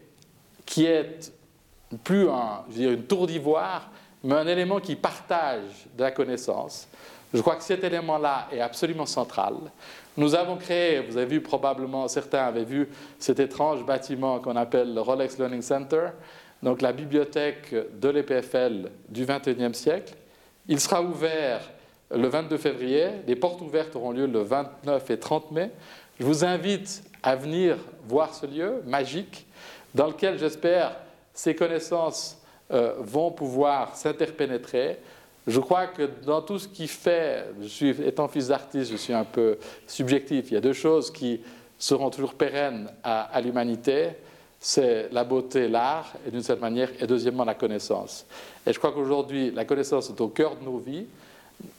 qui 0.66 0.84
est 0.84 1.32
plus 2.04 2.28
je 2.76 2.82
une 2.82 3.04
tour 3.04 3.26
d'ivoire, 3.26 3.90
mais 4.22 4.34
un 4.34 4.46
élément 4.46 4.78
qui 4.78 4.96
partage 4.96 5.86
de 5.96 6.02
la 6.02 6.10
connaissance. 6.10 6.88
Je 7.32 7.40
crois 7.40 7.56
que 7.56 7.62
cet 7.62 7.84
élément-là 7.84 8.48
est 8.52 8.60
absolument 8.60 9.06
central. 9.06 9.54
Nous 10.16 10.34
avons 10.34 10.56
créé, 10.56 11.00
vous 11.00 11.16
avez 11.16 11.26
vu 11.26 11.40
probablement, 11.40 12.08
certains 12.08 12.44
avaient 12.44 12.64
vu 12.64 12.88
cet 13.18 13.40
étrange 13.40 13.84
bâtiment 13.84 14.38
qu'on 14.38 14.56
appelle 14.56 14.94
le 14.94 15.00
Rolex 15.00 15.38
Learning 15.38 15.62
Center, 15.62 16.08
donc 16.62 16.82
la 16.82 16.92
bibliothèque 16.92 17.74
de 18.00 18.08
l'EPFL 18.08 18.90
du 19.08 19.26
XXIe 19.26 19.74
siècle. 19.74 20.14
Il 20.68 20.80
sera 20.80 21.02
ouvert 21.02 21.60
le 22.10 22.26
22 22.28 22.56
février. 22.56 23.08
Les 23.26 23.36
portes 23.36 23.60
ouvertes 23.60 23.94
auront 23.96 24.12
lieu 24.12 24.26
le 24.26 24.40
29 24.40 25.10
et 25.10 25.18
30 25.18 25.50
mai. 25.52 25.70
Je 26.18 26.24
vous 26.24 26.44
invite 26.44 27.02
à 27.22 27.36
venir 27.36 27.76
voir 28.08 28.34
ce 28.34 28.46
lieu 28.46 28.82
magique 28.86 29.46
dans 29.94 30.06
lequel 30.06 30.38
j'espère 30.38 30.96
ces 31.34 31.54
connaissances 31.54 32.40
euh, 32.72 32.94
vont 32.98 33.30
pouvoir 33.30 33.94
s'interpénétrer. 33.96 34.98
Je 35.46 35.60
crois 35.60 35.86
que 35.86 36.08
dans 36.24 36.42
tout 36.42 36.58
ce 36.58 36.66
qui 36.66 36.88
fait, 36.88 37.44
je 37.60 37.68
suis, 37.68 37.90
étant 37.90 38.28
fils 38.28 38.48
d'artiste, 38.48 38.90
je 38.90 38.96
suis 38.96 39.12
un 39.12 39.24
peu 39.24 39.58
subjectif, 39.86 40.50
il 40.50 40.54
y 40.54 40.56
a 40.56 40.60
deux 40.60 40.72
choses 40.72 41.12
qui 41.12 41.40
seront 41.78 42.10
toujours 42.10 42.34
pérennes 42.34 42.90
à 43.04 43.40
l'humanité 43.40 44.08
c'est 44.60 45.08
la 45.12 45.24
beauté, 45.24 45.68
l'art, 45.68 46.12
et 46.26 46.30
d'une 46.30 46.42
certaine 46.42 46.62
manière, 46.62 46.90
et 47.00 47.06
deuxièmement 47.06 47.44
la 47.44 47.54
connaissance. 47.54 48.26
Et 48.66 48.72
je 48.72 48.78
crois 48.78 48.92
qu'aujourd'hui, 48.92 49.50
la 49.50 49.64
connaissance 49.64 50.10
est 50.10 50.20
au 50.20 50.28
cœur 50.28 50.56
de 50.56 50.64
nos 50.64 50.78
vies. 50.78 51.06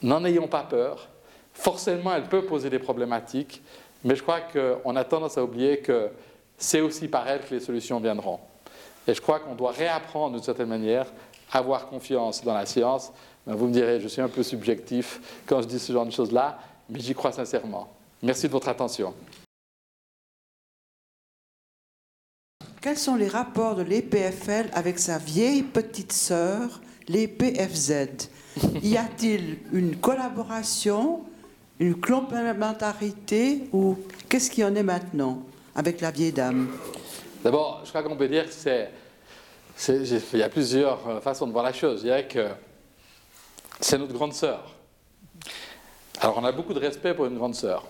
N'en 0.02 0.24
ayons 0.26 0.48
pas 0.48 0.64
peur. 0.64 1.08
Forcément, 1.54 2.14
elle 2.14 2.24
peut 2.30 2.44
poser 2.44 2.70
des 2.70 2.80
problématiques, 2.80 3.62
mais 4.04 4.16
je 4.16 4.22
crois 4.22 4.42
qu'on 4.42 4.96
a 4.96 5.04
tendance 5.04 5.38
à 5.38 5.44
oublier 5.44 5.80
que 5.80 6.10
c'est 6.58 6.82
aussi 6.82 7.08
par 7.08 7.28
elle 7.28 7.42
que 7.42 7.56
les 7.56 7.60
solutions 7.60 8.00
viendront. 8.00 8.40
Et 9.08 9.14
je 9.14 9.22
crois 9.22 9.40
qu'on 9.40 9.56
doit 9.56 9.72
réapprendre 9.72 10.36
d'une 10.36 10.44
certaine 10.44 10.68
manière 10.68 11.08
à 11.52 11.60
avoir 11.60 11.88
confiance 11.88 12.44
dans 12.44 12.54
la 12.54 12.66
science. 12.66 13.12
Vous 13.46 13.68
me 13.68 13.74
direz, 13.74 14.00
je 14.00 14.08
suis 14.08 14.22
un 14.22 14.28
peu 14.28 14.44
subjectif 14.44 15.42
quand 15.46 15.62
je 15.62 15.68
dis 15.68 15.80
ce 15.80 15.94
genre 15.94 16.06
de 16.06 16.12
choses-là, 16.12 16.60
mais 16.90 17.00
j'y 17.00 17.14
crois 17.14 17.32
sincèrement. 17.32 17.88
Merci 18.22 18.48
de 18.48 18.52
votre 18.52 18.68
attention. 18.68 19.14
Quels 22.88 22.98
sont 22.98 23.18
les 23.18 23.28
rapports 23.28 23.76
de 23.76 23.82
l'EPFL 23.82 24.70
avec 24.72 24.98
sa 24.98 25.18
vieille 25.18 25.62
petite 25.62 26.14
sœur, 26.14 26.80
l'EPFZ 27.10 28.30
Y 28.82 28.96
a-t-il 28.96 29.58
une 29.74 29.98
collaboration, 29.98 31.26
une 31.82 32.00
complémentarité 32.00 33.68
ou 33.74 33.98
qu'est-ce 34.30 34.50
qui 34.50 34.64
en 34.64 34.74
est 34.74 34.84
maintenant 34.84 35.44
avec 35.76 36.00
la 36.00 36.12
vieille 36.12 36.32
dame? 36.32 36.70
D'abord, 37.44 37.82
je 37.84 37.90
crois 37.90 38.04
qu'on 38.04 38.16
peut 38.16 38.30
dire 38.30 38.46
que 38.46 38.54
c'est, 38.54 38.90
il 40.34 40.40
y 40.40 40.44
a 40.44 40.48
plusieurs 40.48 41.10
euh, 41.10 41.20
façons 41.20 41.46
de 41.46 41.52
voir 41.52 41.66
la 41.66 41.74
chose. 41.74 41.98
Je 41.98 42.06
dirais 42.06 42.26
que 42.26 42.48
c'est 43.82 43.98
notre 43.98 44.14
grande 44.14 44.32
sœur. 44.32 44.76
Alors, 46.22 46.38
on 46.38 46.46
a 46.46 46.54
beaucoup 46.54 46.74
de 46.74 46.80
respect 46.80 47.14
pour 47.14 47.26
une 47.26 47.36
grande 47.36 47.56
sœur. 47.56 47.84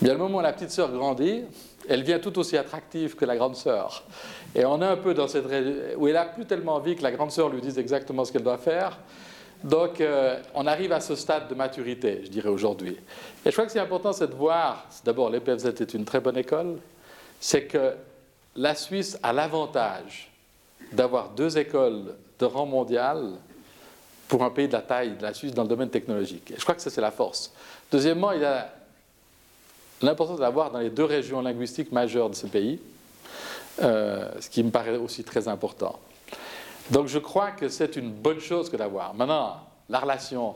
Mais 0.00 0.08
le 0.08 0.16
moment 0.16 0.38
où 0.38 0.40
la 0.40 0.54
petite 0.54 0.70
sœur 0.70 0.90
grandit, 0.90 1.42
elle 1.88 2.02
vient 2.02 2.18
tout 2.18 2.38
aussi 2.38 2.56
attractive 2.56 3.14
que 3.16 3.24
la 3.24 3.36
grande 3.36 3.56
sœur. 3.56 4.04
Et 4.54 4.64
on 4.64 4.80
est 4.82 4.86
un 4.86 4.96
peu 4.96 5.14
dans 5.14 5.28
cette 5.28 5.46
où 5.96 6.06
elle 6.08 6.14
n'a 6.14 6.24
plus 6.24 6.46
tellement 6.46 6.74
envie 6.74 6.96
que 6.96 7.02
la 7.02 7.12
grande 7.12 7.30
sœur 7.30 7.48
lui 7.48 7.60
dise 7.60 7.78
exactement 7.78 8.24
ce 8.24 8.32
qu'elle 8.32 8.42
doit 8.42 8.58
faire. 8.58 8.98
Donc, 9.64 10.00
euh, 10.00 10.40
on 10.54 10.66
arrive 10.66 10.92
à 10.92 11.00
ce 11.00 11.14
stade 11.14 11.48
de 11.48 11.54
maturité, 11.54 12.20
je 12.24 12.28
dirais 12.28 12.48
aujourd'hui. 12.48 12.96
Et 13.44 13.46
je 13.46 13.50
crois 13.50 13.64
que 13.64 13.72
c'est 13.72 13.80
important, 13.80 14.12
c'est 14.12 14.28
de 14.28 14.34
voir, 14.34 14.86
d'abord, 15.04 15.30
l'EPFZ 15.30 15.66
est 15.66 15.94
une 15.94 16.04
très 16.04 16.20
bonne 16.20 16.36
école, 16.36 16.76
c'est 17.40 17.64
que 17.64 17.94
la 18.54 18.74
Suisse 18.74 19.18
a 19.22 19.32
l'avantage 19.32 20.30
d'avoir 20.92 21.30
deux 21.30 21.58
écoles 21.58 22.14
de 22.38 22.44
rang 22.44 22.66
mondial 22.66 23.32
pour 24.28 24.42
un 24.44 24.50
pays 24.50 24.68
de 24.68 24.72
la 24.72 24.82
taille 24.82 25.16
de 25.16 25.22
la 25.22 25.34
Suisse 25.34 25.54
dans 25.54 25.62
le 25.62 25.68
domaine 25.68 25.90
technologique. 25.90 26.50
Et 26.50 26.56
je 26.56 26.62
crois 26.62 26.74
que 26.74 26.82
ça, 26.82 26.90
c'est 26.90 27.00
la 27.00 27.10
force. 27.10 27.52
Deuxièmement, 27.90 28.32
il 28.32 28.44
a 28.44 28.72
l'importance 30.02 30.38
d'avoir 30.38 30.70
dans 30.70 30.78
les 30.78 30.90
deux 30.90 31.04
régions 31.04 31.40
linguistiques 31.40 31.92
majeures 31.92 32.30
de 32.30 32.34
ce 32.34 32.46
pays, 32.46 32.80
euh, 33.82 34.28
ce 34.40 34.48
qui 34.48 34.62
me 34.62 34.70
paraît 34.70 34.96
aussi 34.96 35.24
très 35.24 35.48
important. 35.48 35.98
Donc 36.90 37.08
je 37.08 37.18
crois 37.18 37.50
que 37.50 37.68
c'est 37.68 37.96
une 37.96 38.10
bonne 38.10 38.40
chose 38.40 38.70
que 38.70 38.76
d'avoir. 38.76 39.14
Maintenant, 39.14 39.56
la 39.88 39.98
relation, 39.98 40.54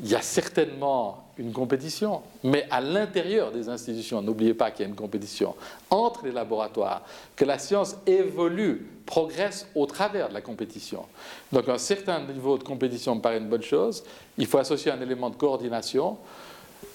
il 0.00 0.08
y 0.08 0.14
a 0.14 0.22
certainement 0.22 1.24
une 1.38 1.52
compétition, 1.52 2.22
mais 2.42 2.66
à 2.70 2.80
l'intérieur 2.80 3.50
des 3.52 3.68
institutions, 3.68 4.20
n'oubliez 4.20 4.54
pas 4.54 4.70
qu'il 4.70 4.84
y 4.84 4.86
a 4.86 4.88
une 4.88 4.96
compétition 4.96 5.54
entre 5.90 6.24
les 6.24 6.32
laboratoires, 6.32 7.02
que 7.36 7.44
la 7.44 7.58
science 7.58 7.96
évolue, 8.06 8.86
progresse 9.06 9.66
au 9.74 9.86
travers 9.86 10.28
de 10.28 10.34
la 10.34 10.40
compétition. 10.40 11.04
Donc 11.50 11.68
un 11.68 11.78
certain 11.78 12.20
niveau 12.20 12.56
de 12.58 12.62
compétition 12.62 13.16
me 13.16 13.20
paraît 13.20 13.38
une 13.38 13.48
bonne 13.48 13.62
chose. 13.62 14.04
Il 14.38 14.46
faut 14.46 14.58
associer 14.58 14.92
un 14.92 15.00
élément 15.00 15.30
de 15.30 15.36
coordination. 15.36 16.16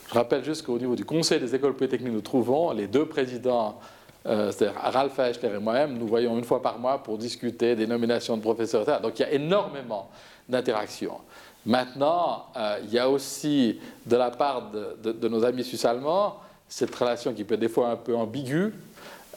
Je 0.07 0.13
rappelle 0.13 0.43
juste 0.43 0.65
qu'au 0.65 0.77
niveau 0.77 0.95
du 0.95 1.05
Conseil 1.05 1.39
des 1.39 1.55
écoles 1.55 1.73
polytechniques, 1.73 2.13
nous 2.13 2.21
trouvons 2.21 2.71
les 2.71 2.87
deux 2.87 3.05
présidents, 3.05 3.79
euh, 4.25 4.51
c'est-à-dire 4.51 4.79
Ralph 4.79 5.17
Eichler 5.17 5.49
et 5.55 5.59
moi-même, 5.59 5.97
nous 5.97 6.07
voyons 6.07 6.37
une 6.37 6.43
fois 6.43 6.61
par 6.61 6.77
mois 6.77 7.01
pour 7.01 7.17
discuter 7.17 7.75
des 7.75 7.87
nominations 7.87 8.37
de 8.37 8.41
professeurs. 8.41 9.01
Donc 9.01 9.17
il 9.19 9.23
y 9.23 9.25
a 9.25 9.31
énormément 9.31 10.09
d'interactions. 10.47 11.17
Maintenant, 11.65 12.45
euh, 12.55 12.77
il 12.83 12.93
y 12.93 12.99
a 12.99 13.09
aussi 13.09 13.79
de 14.05 14.15
la 14.15 14.29
part 14.29 14.69
de, 14.71 15.27
nos 15.27 15.43
amis 15.43 15.63
suisses-allemands 15.63 16.37
cette 16.67 16.93
relation 16.95 17.33
qui 17.33 17.43
peut 17.43 17.55
être 17.55 17.59
des 17.59 17.69
fois 17.69 17.89
un 17.89 17.95
peu 17.95 18.15
ambiguë, 18.15 18.73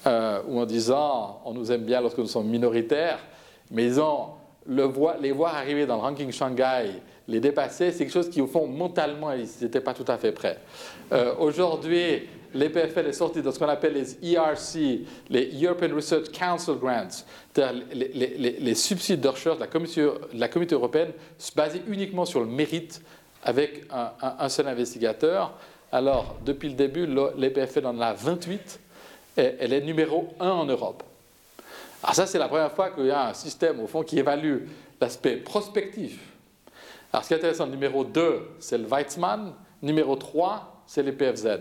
euh, 0.06 0.40
où 0.46 0.60
en 0.60 0.66
disant 0.66 1.40
on 1.44 1.54
nous 1.54 1.72
aime 1.72 1.82
bien 1.82 2.00
lorsque 2.00 2.18
nous 2.18 2.26
sommes 2.26 2.48
minoritaires, 2.48 3.18
mais 3.70 3.86
ils 3.86 4.00
ont 4.00 4.28
le 4.66 4.90
les 5.20 5.32
voir 5.32 5.54
arriver 5.54 5.86
dans 5.86 5.96
le 5.96 6.02
ranking 6.02 6.30
Shanghai 6.30 7.00
les 7.28 7.40
dépasser, 7.40 7.92
c'est 7.92 7.98
quelque 7.98 8.12
chose 8.12 8.30
qui, 8.30 8.40
au 8.40 8.46
fond, 8.46 8.66
mentalement, 8.66 9.32
ils 9.32 9.46
n'étaient 9.60 9.82
pas 9.82 9.92
tout 9.92 10.04
à 10.08 10.16
fait 10.16 10.32
prêts. 10.32 10.58
Euh, 11.12 11.34
aujourd'hui, 11.38 12.26
l'EPFL 12.54 13.06
est 13.06 13.12
sorti 13.12 13.42
de 13.42 13.50
ce 13.50 13.58
qu'on 13.58 13.68
appelle 13.68 13.92
les 13.92 14.32
ERC, 14.34 15.04
les 15.28 15.62
European 15.62 15.94
Research 15.94 16.30
Council 16.32 16.76
Grants, 16.80 17.24
c'est-à-dire 17.52 17.82
les, 17.92 18.74
subsides 18.74 19.20
de 19.20 19.28
de 19.28 19.60
la, 20.38 20.48
communauté, 20.48 20.74
européenne 20.74 21.10
basés 21.54 21.82
uniquement 21.86 22.24
sur 22.24 22.40
le 22.40 22.46
mérite 22.46 23.02
avec 23.44 23.84
un, 23.90 24.48
seul 24.48 24.66
investigateur. 24.66 25.52
Alors, 25.92 26.36
depuis 26.44 26.70
le 26.70 26.74
début, 26.74 27.06
l'EPFL 27.06 27.86
en 27.86 28.00
a 28.00 28.14
28 28.14 28.80
et 29.36 29.54
elle 29.60 29.74
est 29.74 29.82
numéro 29.82 30.28
1 30.40 30.48
en 30.48 30.64
Europe. 30.64 31.02
Alors 32.02 32.14
ça, 32.14 32.26
c'est 32.26 32.38
la 32.38 32.48
première 32.48 32.72
fois 32.72 32.90
qu'il 32.90 33.06
y 33.06 33.10
a 33.10 33.28
un 33.28 33.34
système, 33.34 33.80
au 33.80 33.86
fond, 33.86 34.02
qui 34.02 34.18
évalue 34.18 34.64
l'aspect 35.00 35.36
prospectif 35.36 36.18
Alors 37.12 37.24
ce 37.24 37.28
qui 37.28 37.34
est 37.34 37.38
intéressant, 37.38 37.66
numéro 37.66 38.04
2, 38.04 38.48
c'est 38.59 38.78
le 38.78 38.86
Weizmann, 38.86 39.52
numéro 39.82 40.16
3, 40.16 40.82
c'est 40.86 41.02
les 41.02 41.12
PFZ. 41.12 41.61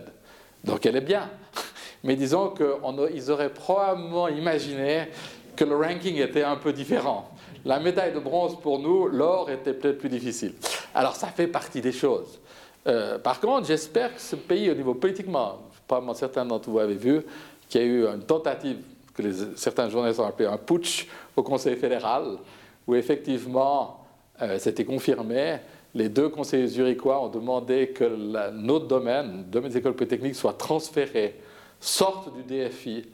Donc 0.64 0.86
elle 0.86 0.98
est 0.98 1.02
bien. 1.02 1.30
Mais 2.04 2.16
disons 2.16 2.54
qu'ils 2.54 3.32
auraient 3.32 3.54
probablement 3.54 4.28
imaginé 4.28 5.08
que 5.56 5.64
le 5.64 5.76
ranking 5.76 6.18
était 6.18 6.44
un 6.44 6.58
peu 6.58 6.74
différent. 6.74 7.30
La 7.66 7.80
médaille 7.80 8.14
de 8.14 8.20
bronze 8.20 8.60
pour 8.62 8.80
nous, 8.80 9.08
l'or 9.08 9.50
était 9.50 9.74
peut-être 9.74 9.98
plus 9.98 10.10
difficile. 10.10 10.54
Alors 10.94 11.16
ça 11.16 11.28
fait 11.28 11.48
partie 11.48 11.82
des 11.82 11.92
choses. 11.92 12.40
Euh, 12.86 13.18
par 13.18 13.40
contre, 13.40 13.68
j'espère 13.68 14.14
que 14.14 14.22
ce 14.22 14.36
pays, 14.36 14.70
au 14.70 14.76
niveau 14.76 14.94
politiquement, 14.94 15.60
probablement 15.88 16.14
certains 16.14 16.46
d'entre 16.46 16.70
vous 16.70 16.80
avez 16.80 16.96
vu 16.96 17.22
qu'il 17.68 17.82
y 17.82 17.84
a 17.84 17.88
eu 17.88 18.06
une 18.06 18.24
tentative 18.24 18.78
que 19.14 19.24
certains 19.56 19.90
journalistes 19.90 20.20
ont 20.20 20.28
appelé 20.28 20.48
un 20.48 20.58
putsch 20.58 21.08
au 21.36 21.44
Conseil 21.44 21.76
fédéral, 21.76 22.38
où 22.86 22.96
effectivement, 22.96 23.97
euh, 24.42 24.60
c'était 24.60 24.86
confirmé. 24.86 25.58
Les 25.96 26.10
deux 26.10 26.30
conseillers 26.30 26.68
zurichois 26.68 27.24
ont 27.24 27.30
demandé 27.30 27.90
que 27.90 28.04
notre 28.52 28.88
domaine, 28.88 29.38
le 29.38 29.44
domaine 29.44 29.72
des 29.72 29.78
écoles 29.78 29.96
polytechniques, 29.96 30.36
soit 30.36 30.58
transféré, 30.58 31.36
sorte 31.80 32.30
du 32.36 32.44
DFI, 32.44 33.06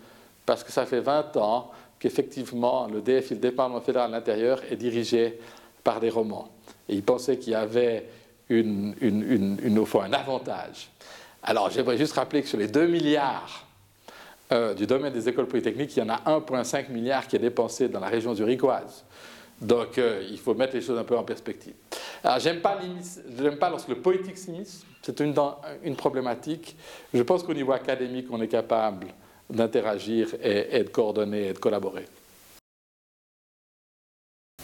parce 0.46 0.64
que 0.64 0.72
ça 0.72 0.86
fait 0.86 1.00
20 1.00 1.38
ans 1.38 1.72
qu'effectivement, 2.00 2.88
le 2.88 3.02
DFI, 3.02 3.36
le 3.36 3.40
département 3.40 3.80
fédéral 3.80 4.10
de 4.10 4.16
l'intérieur, 4.16 4.62
est 4.70 4.76
dirigé 4.76 5.40
par 5.84 6.00
des 6.00 6.10
romans. 6.10 6.50
Et 6.90 6.96
ils 6.96 7.04
pensaient 7.04 7.38
qu'il 7.38 7.54
y 7.54 7.56
avait 7.56 8.06
une, 8.50 8.94
une, 9.00 9.80
au 9.80 9.86
fond, 9.86 10.02
un 10.02 10.12
avantage. 10.12 10.90
Alors, 11.42 11.70
j'aimerais 11.70 11.98
juste 11.98 12.14
rappeler 12.14 12.42
que 12.42 12.48
sur 12.48 12.58
les 12.58 12.68
2 12.68 12.88
milliards 12.88 13.66
euh, 14.52 14.74
du 14.74 14.86
domaine 14.86 15.14
des 15.14 15.30
écoles 15.30 15.48
polytechniques, 15.48 15.96
il 15.96 16.00
y 16.00 16.04
en 16.04 16.10
a 16.10 16.18
1,5 16.26 16.92
milliard 16.92 17.28
qui 17.28 17.38
est 17.38 17.40
dépensé 17.40 17.88
dans 17.88 18.00
la 18.00 18.08
région 18.08 18.34
zurichoise. 18.34 19.06
Donc, 19.64 19.98
euh, 19.98 20.28
il 20.30 20.38
faut 20.38 20.54
mettre 20.54 20.76
les 20.76 20.82
choses 20.82 21.00
un 21.00 21.06
peu 21.06 21.18
en 21.18 21.24
perspective. 21.24 21.74
Alors, 22.22 22.40
j'aime 22.40 22.60
pas, 22.60 22.80
pas 23.60 23.70
lorsque 23.70 23.88
le 23.88 23.96
politique 23.96 24.38
s'immisce. 24.38 24.86
C'est 25.02 25.20
une, 25.22 25.34
une 25.84 25.96
problématique. 25.96 26.76
Je 27.14 27.24
pense 27.24 27.44
qu'au 27.44 27.54
niveau 27.54 27.72
académique, 27.72 28.28
on 28.30 28.42
est 28.42 28.48
capable 28.48 29.08
d'interagir 29.50 30.36
et, 30.42 30.84
de 30.84 30.90
coordonner 30.90 31.48
et 31.48 31.54
de 31.54 31.60
collaborer. 31.60 32.06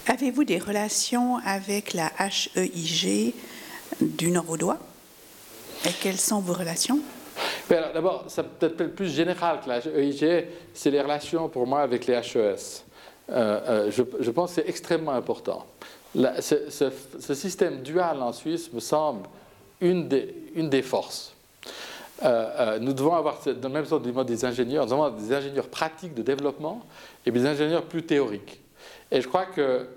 Avez-vous 0.08 0.44
des 0.44 0.60
relations 0.60 1.38
avec 1.38 1.94
la 1.94 2.12
HEIG 2.20 3.34
du 4.02 4.32
Nord-Vaudois 4.32 4.80
Et 5.86 5.92
quelles 6.02 6.18
sont 6.18 6.42
vos 6.42 6.54
relations? 6.54 7.00
Ben 7.70 7.92
D'abord, 7.94 8.26
ça 8.28 8.44
peut-être 8.44 8.96
plus 8.96 9.14
général 9.14 9.62
que 9.62 9.70
la 9.70 9.78
HEIG, 9.78 10.48
c'est 10.74 10.92
les 10.92 11.02
relations 11.02 11.48
pour 11.48 11.68
moi 11.68 11.82
avec 11.82 12.06
les 12.06 12.16
HES. 12.16 12.89
Euh, 13.32 13.90
euh, 13.90 13.92
je, 13.92 14.32
pense 14.32 14.56
que 14.56 14.62
c'est 14.62 14.70
extrêmement 14.70 15.12
important. 15.12 15.66
ce, 16.16 17.34
système 17.34 17.82
dual 17.82 18.22
en 18.22 18.34
Suisse 18.34 18.72
me 18.74 18.80
semble 18.80 19.28
une 19.82 20.08
des, 20.08 20.82
forces. 20.82 21.34
Euh, 22.24 22.80
nous 22.80 22.94
devons 22.94 23.14
avoir, 23.14 23.40
dans 23.46 23.70
le 23.70 23.74
même 23.74 23.86
sens 23.86 24.02
des 24.02 24.46
ingénieurs, 24.46 24.86
nous 24.86 24.92
devons 24.92 25.10
des 25.10 25.34
ingénieurs 25.34 25.68
pratiques 25.68 26.14
de 26.16 26.22
développement 26.22 26.82
et 27.26 27.32
des 27.32 27.46
ingénieurs 27.46 27.84
plus 27.84 28.04
théoriques. 28.04 28.60
Et 29.12 29.22
je 29.22 29.28
crois 29.28 29.46
que 29.46 29.88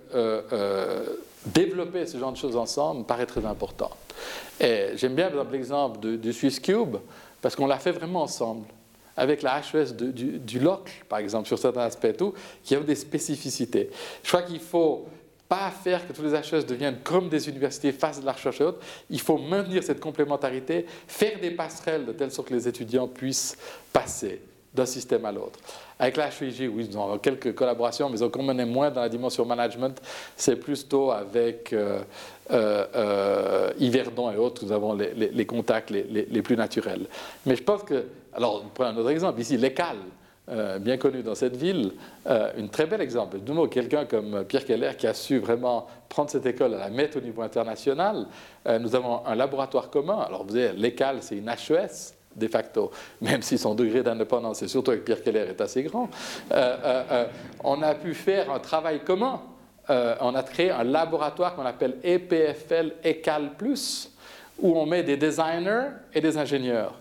développer 1.47 2.07
ce 2.07 2.19
genre 2.19 2.33
de 2.33 2.37
choses 2.37 2.57
ensemble 2.57 3.01
me 3.01 3.05
paraît 3.05 3.27
très 3.27 3.45
important. 3.45 3.91
Et 4.61 4.91
j'aime 4.95 5.15
bien 5.15 5.31
l'exemple 5.51 5.99
du 6.19 6.33
Swiss 6.33 6.61
Cube, 6.61 6.97
parce 7.41 7.57
qu'on 7.57 7.67
l'a 7.67 7.79
fait 7.79 7.93
vraiment 7.93 8.23
ensemble 8.23 8.67
avec 9.17 9.43
la 9.43 9.61
HES 9.61 9.93
du, 9.93 10.39
du 10.39 10.59
LOC, 10.59 11.05
par 11.09 11.19
exemple, 11.19 11.47
sur 11.47 11.59
certains 11.59 11.83
aspects, 11.83 12.17
tout, 12.17 12.35
qui 12.63 12.77
ont 12.77 12.85
des 12.85 12.95
spécificités. 12.95 13.91
Je 14.23 14.29
crois 14.29 14.43
qu'il 14.43 14.61
faut 14.61 15.07
pas 15.53 15.71
faire 15.71 16.09
que 16.09 16.15
tous 16.15 16.23
les 16.23 16.33
HES 16.33 16.65
deviennent 16.65 17.01
comme 17.05 17.29
des 17.29 17.47
universités 17.47 17.93
face 17.93 18.21
de 18.21 18.25
la 18.25 18.33
recherche 18.33 18.63
et 18.63 18.65
autres. 18.65 18.79
Il 19.11 19.21
faut 19.21 19.37
maintenir 19.37 19.83
cette 19.83 20.01
complémentarité, 20.01 20.87
faire 21.07 21.39
des 21.41 21.51
passerelles 21.51 22.07
de 22.07 22.13
telle 22.13 22.31
sorte 22.31 22.49
que 22.49 22.55
les 22.55 22.67
étudiants 22.67 23.07
puissent 23.07 23.59
passer 23.93 24.41
d'un 24.73 24.87
système 24.87 25.27
à 25.27 25.33
l'autre. 25.33 25.59
Avec 25.99 26.17
la 26.17 26.29
HEIG, 26.29 26.71
oui, 26.75 26.89
nous 26.91 27.03
avons 27.03 27.19
quelques 27.19 27.55
collaborations, 27.55 28.09
mais 28.09 28.23
on 28.23 28.59
est 28.59 28.65
moins 28.65 28.91
dans 28.91 29.03
la 29.03 29.11
dimension 29.11 29.45
management, 29.45 30.01
c'est 30.37 30.57
plutôt 30.57 31.11
avec 31.11 31.73
euh, 31.75 32.01
euh, 32.51 32.87
euh, 32.95 33.73
Yverdon 33.79 34.31
et 34.31 34.37
autres, 34.37 34.65
nous 34.65 34.73
avons 34.73 34.95
les, 34.95 35.47
contacts 35.47 35.91
les, 35.91 36.03
les, 36.05 36.43
plus 36.43 36.57
naturels. 36.57 37.07
Mais 37.47 37.57
je 37.57 37.63
pense 37.63 37.83
que, 37.83 38.05
alors, 38.33 38.65
prenons 38.75 38.91
un 38.91 38.97
autre 38.97 39.11
exemple, 39.11 39.41
ici, 39.41 39.57
l'ECAL, 39.57 39.97
euh, 40.49 40.81
bien 40.81 40.97
connu 40.97 41.23
dans 41.23 41.37
cette 41.37 41.55
ville, 41.55 41.93
euh, 42.27 42.51
un 42.59 42.67
très 42.67 42.87
bel 42.87 43.01
exemple. 43.01 43.39
De 43.39 43.67
quelqu'un 43.69 44.07
comme 44.07 44.45
Pierre 44.45 44.65
Keller 44.65 44.91
qui 44.99 45.07
a 45.07 45.15
su 45.15 45.39
vraiment 45.39 45.87
prendre 46.09 46.31
cette 46.31 46.45
école 46.47 46.75
à 46.75 46.79
la 46.79 46.91
mettre 46.91 47.19
au 47.19 47.21
niveau 47.21 47.43
international. 47.43 48.27
Euh, 48.67 48.81
nous 48.81 48.97
avons 48.97 49.25
un 49.25 49.37
laboratoire 49.37 49.89
commun. 49.89 50.19
Alors, 50.19 50.45
vous 50.45 50.55
savez, 50.55 50.73
l'ECAL, 50.73 51.19
c'est 51.21 51.37
une 51.37 51.49
HES 51.49 52.15
de 52.35 52.49
facto, 52.49 52.91
même 53.21 53.41
si 53.43 53.57
son 53.57 53.77
degré 53.77 54.03
d'indépendance, 54.03 54.63
et 54.63 54.69
surtout 54.69 54.91
avec 54.91 55.05
Pierre 55.05 55.23
Keller, 55.23 55.47
est 55.51 55.61
assez 55.61 55.85
grand. 55.85 56.09
on 57.63 57.83
a 57.83 57.95
pu 57.95 58.13
faire 58.13 58.51
un 58.51 58.59
travail 58.59 59.01
commun. 59.05 59.41
On 59.89 60.35
a 60.35 60.43
créé 60.43 60.71
un 60.71 60.85
laboratoire 60.85 61.55
qu'on 61.55 61.67
appelle 61.67 61.97
EPFL 62.03 62.93
ECAL, 63.05 63.51
où 64.59 64.79
on 64.79 64.87
met 64.87 65.03
des 65.03 65.17
designers 65.17 65.89
et 66.15 66.21
des 66.21 66.37
ingénieurs. 66.37 66.95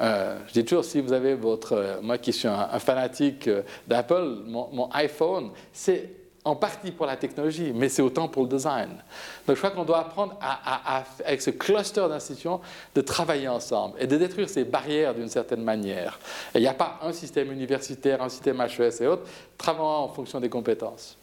Euh, 0.00 0.38
je 0.46 0.52
dis 0.52 0.64
toujours, 0.64 0.84
si 0.84 1.00
vous 1.00 1.12
avez 1.12 1.34
votre... 1.34 1.72
Euh, 1.72 2.00
moi 2.00 2.18
qui 2.18 2.32
suis 2.32 2.48
un, 2.48 2.78
fanatique 2.78 3.48
euh, 3.48 3.62
d'Apple, 3.86 4.38
mon, 4.46 4.88
iPhone, 4.92 5.50
c'est 5.72 6.10
en 6.42 6.56
partie 6.56 6.90
pour 6.90 7.04
la 7.04 7.16
technologie, 7.16 7.70
mais 7.74 7.90
c'est 7.90 8.00
autant 8.00 8.26
pour 8.26 8.44
le 8.44 8.48
design. 8.48 8.88
Donc 9.46 9.56
je 9.56 9.60
crois 9.60 9.70
qu'on 9.70 9.84
doit 9.84 9.98
apprendre 9.98 10.38
avec 11.22 11.42
ce 11.42 11.50
cluster 11.50 12.06
d'institutions 12.08 12.62
de 12.94 13.00
travailler 13.02 13.46
ensemble 13.46 13.96
et 13.98 14.06
de 14.06 14.16
détruire 14.16 14.48
ces 14.48 14.64
barrières 14.64 15.14
d'une 15.14 15.28
certaine 15.28 15.62
manière. 15.62 16.18
il 16.54 16.62
n'y 16.62 16.66
a 16.66 16.72
pas 16.72 16.98
un 17.02 17.12
système 17.12 17.52
universitaire, 17.52 18.22
un 18.22 18.30
système 18.30 18.58
HES 18.58 19.02
et 19.02 19.06
autres, 19.06 19.24
travaillant 19.58 20.04
en 20.04 20.08
fonction 20.08 20.40
des 20.40 20.48
compétences. 20.48 21.19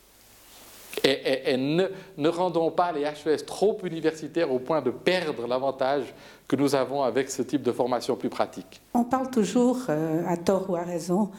Et, 1.03 1.55
ne, 1.57 2.29
rendons 2.29 2.71
pas 2.71 2.91
les 2.91 3.01
HES 3.01 3.45
trop 3.45 3.77
universitaires 3.83 4.51
au 4.51 4.59
point 4.59 4.81
de 4.81 4.89
perdre 4.89 5.47
l'avantage 5.47 6.13
que 6.47 6.55
nous 6.55 6.75
avons 6.75 7.03
avec 7.03 7.29
ce 7.29 7.41
type 7.41 7.61
de 7.61 7.71
formation 7.71 8.15
plus 8.15 8.29
pratique. 8.29 8.81
On 8.93 9.03
parle 9.03 9.29
toujours, 9.29 9.77
euh, 9.89 10.23
à 10.27 10.37
tort 10.37 10.69
ou 10.69 10.75
à 10.75 10.83
raison, 10.83 11.29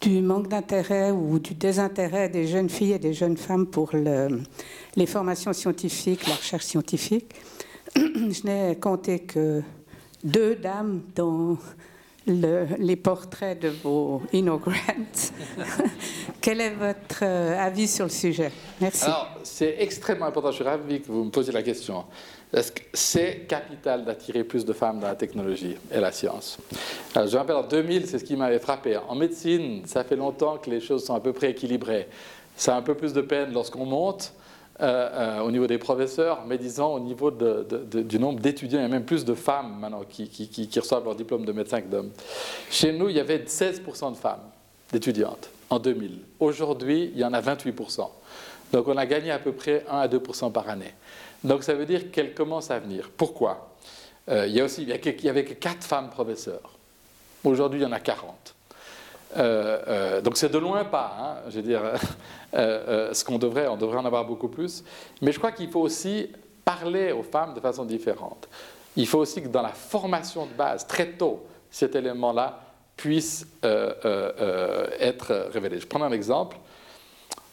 du 0.00 0.20
manque 0.20 0.48
d'intérêt 0.48 1.10
ou 1.10 1.38
du 1.38 1.54
désintérêt 1.54 2.28
des 2.28 2.46
jeunes 2.46 2.68
filles 2.68 2.92
et 2.92 2.98
des 2.98 3.14
jeunes 3.14 3.36
femmes 3.36 3.66
pour 3.66 3.90
le, 3.92 4.42
les 4.96 5.06
formations 5.06 5.52
scientifiques, 5.52 6.26
la 6.26 6.34
recherche 6.34 6.64
scientifique. 6.64 7.34
Je 7.96 8.46
n'ai 8.46 8.76
compté 8.76 9.20
que 9.20 9.62
deux 10.24 10.56
dames 10.56 11.02
dans 11.14 11.56
les 12.26 12.96
portraits 12.96 13.60
de 13.60 13.68
vos 13.68 14.22
inaugurants. 14.32 14.74
Quel 16.40 16.60
est 16.60 16.74
votre 16.74 17.22
euh, 17.22 17.58
avis 17.58 17.88
sur 17.88 18.04
le 18.04 18.10
sujet? 18.10 18.50
Merci. 18.80 19.04
Alors, 19.04 19.28
c'est 19.42 19.76
extrêmement 19.78 20.26
important. 20.26 20.50
Je 20.50 20.56
suis 20.56 20.64
ravi 20.64 21.00
que 21.00 21.06
vous 21.06 21.24
me 21.24 21.30
posiez 21.30 21.52
la 21.52 21.62
question. 21.62 22.04
Parce 22.50 22.70
que 22.70 22.82
c'est 22.92 23.46
capital 23.48 24.04
d'attirer 24.04 24.44
plus 24.44 24.64
de 24.64 24.72
femmes 24.72 25.00
dans 25.00 25.08
la 25.08 25.16
technologie 25.16 25.76
et 25.90 26.00
la 26.00 26.12
science? 26.12 26.58
Alors, 27.14 27.28
je 27.28 27.34
me 27.34 27.38
rappelle 27.38 27.56
en 27.56 27.66
2000, 27.66 28.06
c'est 28.06 28.18
ce 28.18 28.24
qui 28.24 28.36
m'avait 28.36 28.58
frappé. 28.60 28.96
En 28.96 29.14
médecine, 29.14 29.82
ça 29.86 30.04
fait 30.04 30.16
longtemps 30.16 30.58
que 30.58 30.70
les 30.70 30.80
choses 30.80 31.04
sont 31.04 31.14
à 31.14 31.20
peu 31.20 31.32
près 31.32 31.50
équilibrées. 31.50 32.08
Ça 32.56 32.74
a 32.74 32.78
un 32.78 32.82
peu 32.82 32.94
plus 32.94 33.12
de 33.12 33.20
peine 33.20 33.52
lorsqu'on 33.52 33.84
monte, 33.84 34.32
euh, 34.80 35.38
euh, 35.38 35.40
au 35.40 35.50
niveau 35.50 35.66
des 35.66 35.78
professeurs, 35.78 36.44
mais 36.46 36.58
disons 36.58 36.94
au 36.94 37.00
niveau 37.00 37.30
du 37.30 38.18
nombre 38.18 38.40
d'étudiants, 38.40 38.80
il 38.80 38.82
y 38.82 38.84
a 38.84 38.88
même 38.88 39.06
plus 39.06 39.24
de 39.24 39.32
femmes 39.34 39.78
maintenant 39.80 40.02
qui, 40.06 40.68
reçoivent 40.76 41.04
leur 41.04 41.14
diplôme 41.14 41.46
de 41.46 41.52
médecin 41.52 41.80
que 41.80 41.86
d'hommes. 41.86 42.10
Chez 42.70 42.92
nous, 42.92 43.08
il 43.08 43.16
y 43.16 43.20
avait 43.20 43.38
16% 43.38 44.12
de 44.12 44.16
femmes, 44.16 44.42
d'étudiantes, 44.92 45.48
en 45.70 45.78
2000. 45.78 46.18
Aujourd'hui, 46.40 47.10
il 47.14 47.18
y 47.18 47.24
en 47.24 47.32
a 47.32 47.40
28%. 47.40 48.06
Donc 48.72 48.88
on 48.88 48.96
a 48.96 49.06
gagné 49.06 49.30
à 49.30 49.38
peu 49.38 49.52
près 49.52 49.84
1 49.88 49.98
à 49.98 50.08
2% 50.08 50.52
par 50.52 50.68
année. 50.68 50.92
Donc 51.42 51.62
ça 51.62 51.74
veut 51.74 51.86
dire 51.86 52.10
qu'elles 52.10 52.34
commencent 52.34 52.70
à 52.70 52.78
venir. 52.78 53.10
Pourquoi? 53.16 53.74
Euh, 54.28 54.46
Il 54.46 54.54
y 54.54 54.60
a 54.60 54.64
aussi, 54.64 54.82
il 54.82 54.88
y 54.88 55.28
avait 55.28 55.44
que 55.44 55.54
4 55.54 55.84
femmes 55.84 56.10
professeurs. 56.10 56.76
Aujourd'hui, 57.44 57.80
il 57.80 57.82
y 57.84 57.86
en 57.86 57.92
a 57.92 58.00
40. 58.00 58.55
Euh, 59.36 59.82
euh, 59.88 60.20
donc 60.20 60.36
c'est 60.36 60.48
de 60.48 60.58
loin 60.58 60.84
pas, 60.84 61.16
hein, 61.18 61.36
je 61.48 61.56
veux 61.56 61.62
dire, 61.62 61.82
euh, 62.54 63.12
ce 63.12 63.24
qu'on 63.24 63.38
devrait, 63.38 63.66
on 63.68 63.76
devrait 63.76 63.98
en 63.98 64.04
avoir 64.04 64.24
beaucoup 64.24 64.48
plus. 64.48 64.84
Mais 65.22 65.32
je 65.32 65.38
crois 65.38 65.52
qu'il 65.52 65.68
faut 65.70 65.80
aussi 65.80 66.30
parler 66.64 67.12
aux 67.12 67.22
femmes 67.22 67.54
de 67.54 67.60
façon 67.60 67.84
différente. 67.84 68.48
Il 68.96 69.06
faut 69.06 69.18
aussi 69.18 69.42
que 69.42 69.48
dans 69.48 69.62
la 69.62 69.72
formation 69.72 70.46
de 70.46 70.52
base, 70.52 70.86
très 70.86 71.12
tôt, 71.12 71.46
cet 71.70 71.94
élément-là 71.94 72.60
puisse 72.96 73.46
être 73.62 75.50
révélé. 75.52 75.78
Je 75.80 75.86
prends 75.86 76.02
un 76.02 76.12
exemple. 76.12 76.56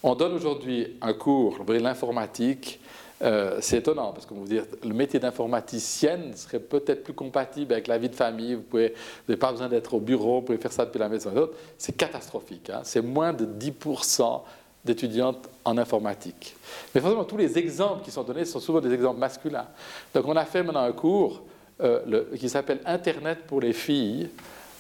On 0.02 0.16
donne 0.16 0.34
aujourd'hui 0.34 0.98
un 1.02 1.14
cours, 1.14 1.60
l'informatique, 1.68 2.80
euh, 3.24 3.58
c'est 3.62 3.78
étonnant 3.78 4.12
parce 4.12 4.26
que 4.26 4.34
vous 4.34 4.46
le 4.46 4.94
métier 4.94 5.20
d'informaticienne 5.20 6.36
serait 6.36 6.60
peut-être 6.60 7.04
plus 7.04 7.14
compatible 7.14 7.72
avec 7.72 7.88
la 7.88 7.98
vie 7.98 8.10
de 8.10 8.16
famille. 8.16 8.56
Vous 8.56 8.78
n'avez 8.78 9.40
pas 9.40 9.52
besoin 9.52 9.70
d'être 9.70 9.94
au 9.94 10.00
bureau, 10.00 10.40
vous 10.40 10.42
pouvez 10.42 10.58
faire 10.58 10.74
ça 10.74 10.86
depuis 10.86 11.00
la 11.00 11.08
maison. 11.08 11.32
C'est 11.78 11.96
catastrophique. 11.96 12.70
Hein. 12.70 12.82
C'est 12.84 13.02
moins 13.02 13.32
de 13.32 13.46
10% 13.46 14.42
d'étudiantes 14.84 15.50
en 15.64 15.78
informatique. 15.78 16.56
Mais 16.94 17.00
forcément, 17.00 17.24
tous 17.24 17.38
les 17.38 17.58
exemples 17.58 18.04
qui 18.04 18.12
sont 18.12 18.24
donnés 18.24 18.44
sont 18.44 18.60
souvent 18.60 18.82
des 18.82 18.92
exemples 18.94 19.20
masculins. 19.20 19.68
Donc 20.14 20.28
on 20.28 20.36
a 20.36 20.44
fait 20.44 20.62
maintenant 20.62 20.84
un 20.84 20.92
cours 20.92 21.44
euh, 21.82 22.26
qui 22.38 22.50
s'appelle 22.50 22.82
Internet 22.86 23.40
pour 23.48 23.62
les 23.62 23.74
filles 23.74 24.30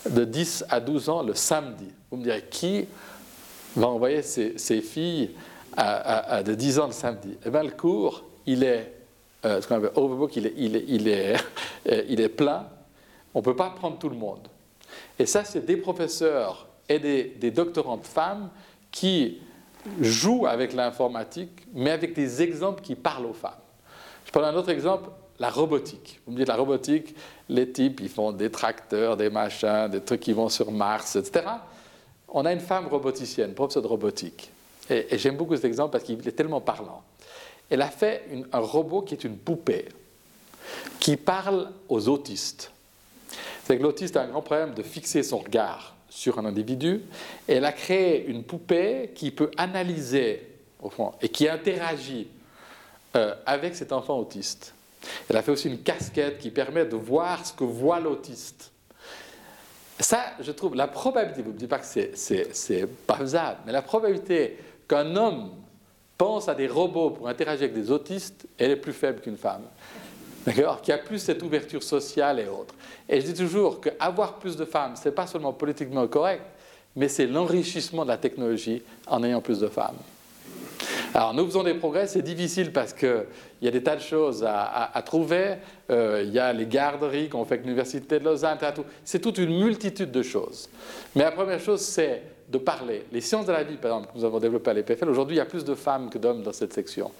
de 0.09 0.25
10 0.25 0.65
à 0.69 0.81
12 0.81 1.09
ans 1.09 1.23
le 1.23 1.33
samedi. 1.33 1.87
Vous 2.11 2.17
me 2.17 2.23
direz, 2.23 2.43
qui 2.49 2.85
va 3.77 3.87
envoyer 3.87 4.21
ses, 4.21 4.81
filles 4.81 5.31
à, 5.77 6.43
de 6.43 6.53
10 6.53 6.79
ans 6.79 6.87
le 6.87 6.91
samedi? 6.91 7.37
Eh 7.45 7.49
bien, 7.49 7.63
le 7.63 7.71
cours, 7.71 8.23
il 8.45 8.63
est, 8.63 8.93
euh, 9.45 9.61
ce 9.61 10.37
il 10.37 10.45
est, 10.45 10.53
il 10.57 10.75
est, 10.75 10.85
il 10.87 11.07
est, 11.07 11.35
euh, 11.89 12.29
plein. 12.29 12.67
On 13.33 13.39
ne 13.39 13.43
peut 13.43 13.55
pas 13.55 13.69
prendre 13.71 13.97
tout 13.97 14.09
le 14.09 14.15
monde. 14.15 14.47
Et 15.17 15.25
ça, 15.25 15.43
c'est 15.43 15.65
des 15.65 15.77
professeurs 15.77 16.67
et 16.87 16.99
des, 16.99 17.23
des 17.39 17.51
doctorantes 17.51 18.05
femmes 18.05 18.49
qui 18.91 19.39
jouent 19.99 20.45
avec 20.45 20.73
l'informatique, 20.73 21.65
mais 21.73 21.91
avec 21.91 22.13
des 22.13 22.41
exemples 22.41 22.81
qui 22.81 22.95
parlent 22.95 23.25
aux 23.25 23.33
femmes. 23.33 23.51
Je 24.25 24.31
prends 24.31 24.43
un 24.43 24.55
autre 24.55 24.69
exemple, 24.69 25.09
la 25.39 25.49
robotique. 25.49 26.21
Vous 26.25 26.33
me 26.33 26.37
dites 26.37 26.47
la 26.47 26.55
robotique, 26.55 27.15
les 27.49 27.69
types, 27.69 27.99
ils 28.01 28.09
font 28.09 28.31
des 28.31 28.49
tracteurs, 28.49 29.17
des 29.17 29.29
machins, 29.29 29.87
des 29.89 30.01
trucs 30.01 30.21
qui 30.21 30.33
vont 30.33 30.49
sur 30.49 30.71
Mars, 30.71 31.15
etc. 31.15 31.45
On 32.29 32.45
a 32.45 32.53
une 32.53 32.59
femme 32.59 32.87
roboticienne, 32.87 33.53
professeure 33.53 33.83
de 33.83 33.87
robotique. 33.87 34.51
Et, 34.89 35.17
j'aime 35.17 35.37
beaucoup 35.37 35.55
cet 35.55 35.65
exemple 35.65 35.91
parce 35.91 36.03
qu'il 36.03 36.27
est 36.27 36.31
tellement 36.31 36.61
parlant. 36.61 37.03
Elle 37.73 37.81
a 37.81 37.89
fait 37.89 38.27
un 38.51 38.59
robot 38.59 39.01
qui 39.01 39.15
est 39.15 39.23
une 39.23 39.35
poupée, 39.35 39.89
qui 40.99 41.17
parle 41.17 41.71
aux 41.89 42.07
autistes. 42.07 42.71
C'est 43.63 43.79
que 43.79 43.81
l'autiste 43.81 44.15
a 44.15 44.21
un 44.21 44.27
grand 44.27 44.43
problème 44.43 44.75
de 44.75 44.83
fixer 44.83 45.23
son 45.23 45.39
regard 45.39 45.95
sur 46.07 46.37
un 46.37 46.45
individu. 46.45 47.01
Et 47.47 47.53
elle 47.53 47.65
a 47.65 47.71
créé 47.71 48.27
une 48.27 48.43
poupée 48.43 49.09
qui 49.15 49.31
peut 49.31 49.49
analyser, 49.57 50.47
au 50.83 50.91
fond, 50.91 51.13
et 51.19 51.29
qui 51.29 51.49
interagit 51.49 52.27
euh, 53.15 53.33
avec 53.47 53.75
cet 53.75 53.91
enfant 53.91 54.19
autiste. 54.19 54.75
Elle 55.27 55.37
a 55.37 55.41
fait 55.41 55.51
aussi 55.51 55.67
une 55.67 55.81
casquette 55.81 56.37
qui 56.37 56.51
permet 56.51 56.85
de 56.85 56.95
voir 56.95 57.43
ce 57.43 57.53
que 57.53 57.63
voit 57.63 57.99
l'autiste. 57.99 58.71
Ça, 59.99 60.25
je 60.39 60.51
trouve, 60.51 60.75
la 60.75 60.87
probabilité, 60.87 61.41
vous 61.41 61.49
ne 61.49 61.53
me 61.55 61.59
dites 61.59 61.69
pas 61.69 61.79
que 61.79 61.85
c'est 61.87 62.85
pas 63.07 63.15
faisable, 63.15 63.61
mais 63.65 63.71
la 63.71 63.81
probabilité 63.81 64.59
qu'un 64.87 65.15
homme 65.15 65.62
pense 66.17 66.47
à 66.49 66.55
des 66.55 66.67
robots 66.67 67.11
pour 67.11 67.27
interagir 67.27 67.63
avec 67.63 67.73
des 67.73 67.91
autistes, 67.91 68.47
elle 68.57 68.71
est 68.71 68.75
plus 68.75 68.93
faible 68.93 69.21
qu'une 69.21 69.37
femme. 69.37 69.63
D'accord? 70.45 70.81
Qu'il 70.81 70.91
y 70.91 70.95
a 70.95 70.99
plus 70.99 71.19
cette 71.19 71.41
ouverture 71.41 71.83
sociale 71.83 72.39
et 72.39 72.47
autres. 72.47 72.75
Et 73.07 73.21
je 73.21 73.27
dis 73.27 73.33
toujours 73.33 73.79
qu'avoir 73.79 74.35
plus 74.35 74.55
de 74.55 74.65
femmes, 74.65 74.95
ce 74.95 75.07
n'est 75.07 75.15
pas 75.15 75.27
seulement 75.27 75.53
politiquement 75.53 76.05
correct, 76.07 76.43
mais 76.95 77.07
c'est 77.07 77.27
l'enrichissement 77.27 78.03
de 78.03 78.09
la 78.09 78.17
technologie 78.17 78.81
en 79.07 79.23
ayant 79.23 79.41
plus 79.41 79.59
de 79.59 79.67
femmes. 79.67 79.97
Alors 81.13 81.33
nous 81.33 81.45
faisons 81.45 81.63
des 81.63 81.75
progrès, 81.75 82.07
c'est 82.07 82.23
difficile 82.23 82.71
parce 82.73 82.91
qu'il 82.91 83.25
y 83.61 83.67
a 83.67 83.71
des 83.71 83.83
tas 83.83 83.95
de 83.95 84.01
choses 84.01 84.43
à, 84.47 85.01
trouver. 85.05 85.55
Euh, 85.91 86.23
il 86.25 86.33
y 86.33 86.39
a 86.39 86.51
les 86.51 86.65
garderies 86.65 87.29
qu'on 87.29 87.45
fait 87.45 87.55
avec 87.55 87.65
l'Université 87.65 88.19
de 88.19 88.25
Lausanne, 88.25 88.57
c'est 89.05 89.19
toute 89.19 89.37
une 89.37 89.63
multitude 89.63 90.11
de 90.11 90.23
choses. 90.23 90.69
Mais 91.15 91.23
la 91.23 91.31
première 91.31 91.59
chose, 91.59 91.81
c'est 91.81 92.23
de 92.49 92.57
parler. 92.57 93.05
Les 93.11 93.21
sciences 93.21 93.45
de 93.45 93.51
la 93.51 93.63
vie, 93.63 93.77
par 93.77 93.91
exemple, 93.91 94.13
que 94.13 94.17
nous 94.17 94.25
avons 94.25 94.39
développées 94.39 94.71
à 94.71 94.73
l'EPFL, 94.73 95.09
aujourd'hui, 95.09 95.35
il 95.35 95.39
y 95.39 95.41
a 95.41 95.45
plus 95.45 95.63
de 95.63 95.75
femmes 95.75 96.09
que 96.09 96.17
d'hommes 96.17 96.43
dans 96.43 96.53
cette 96.53 96.73
section. 96.73 97.11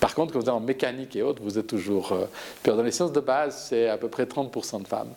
Par 0.00 0.14
contre, 0.14 0.32
quand 0.32 0.40
vous 0.40 0.46
êtes 0.46 0.50
en 0.50 0.60
mécanique 0.60 1.14
et 1.16 1.22
autres, 1.22 1.42
vous 1.42 1.58
êtes 1.58 1.66
toujours... 1.66 2.12
Euh, 2.12 2.26
dans 2.64 2.82
les 2.82 2.90
sciences 2.90 3.12
de 3.12 3.20
base, 3.20 3.66
c'est 3.68 3.88
à 3.88 3.96
peu 3.96 4.08
près 4.08 4.24
30% 4.24 4.82
de 4.82 4.88
femmes. 4.88 5.12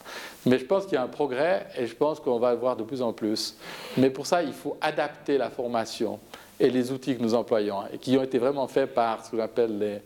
Mais 0.45 0.59
je 0.59 0.65
pense 0.65 0.85
qu'il 0.85 0.93
y 0.93 0.97
a 0.97 1.03
un 1.03 1.07
progrès 1.07 1.67
et 1.77 1.87
je 1.87 1.95
pense 1.95 2.19
qu'on 2.19 2.39
va 2.39 2.51
le 2.51 2.59
voir 2.59 2.75
de 2.75 2.83
plus 2.83 3.01
en 3.01 3.13
plus. 3.13 3.55
Mais 3.97 4.09
pour 4.09 4.27
ça, 4.27 4.43
il 4.43 4.53
faut 4.53 4.77
adapter 4.81 5.37
la 5.37 5.49
formation 5.49 6.19
et 6.59 6.69
les 6.69 6.91
outils 6.91 7.17
que 7.17 7.21
nous 7.21 7.33
employons, 7.33 7.83
et 7.91 7.97
qui 7.97 8.17
ont 8.17 8.23
été 8.23 8.37
vraiment 8.37 8.67
faits 8.67 8.93
par 8.93 9.25
ce 9.25 9.31
que 9.31 9.37
j'appelle 9.37 9.77
les... 9.77 9.97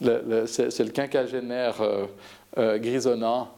Le, 0.00 0.44
c'est, 0.46 0.80
le 0.80 0.90
quinquagénaire 0.90 1.80
euh, 1.80 2.06
euh, 2.58 2.78
grisonnant, 2.78 3.48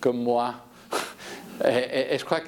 comme 0.00 0.18
moi. 0.18 0.54
et, 1.64 2.18
je 2.18 2.24
crois 2.24 2.40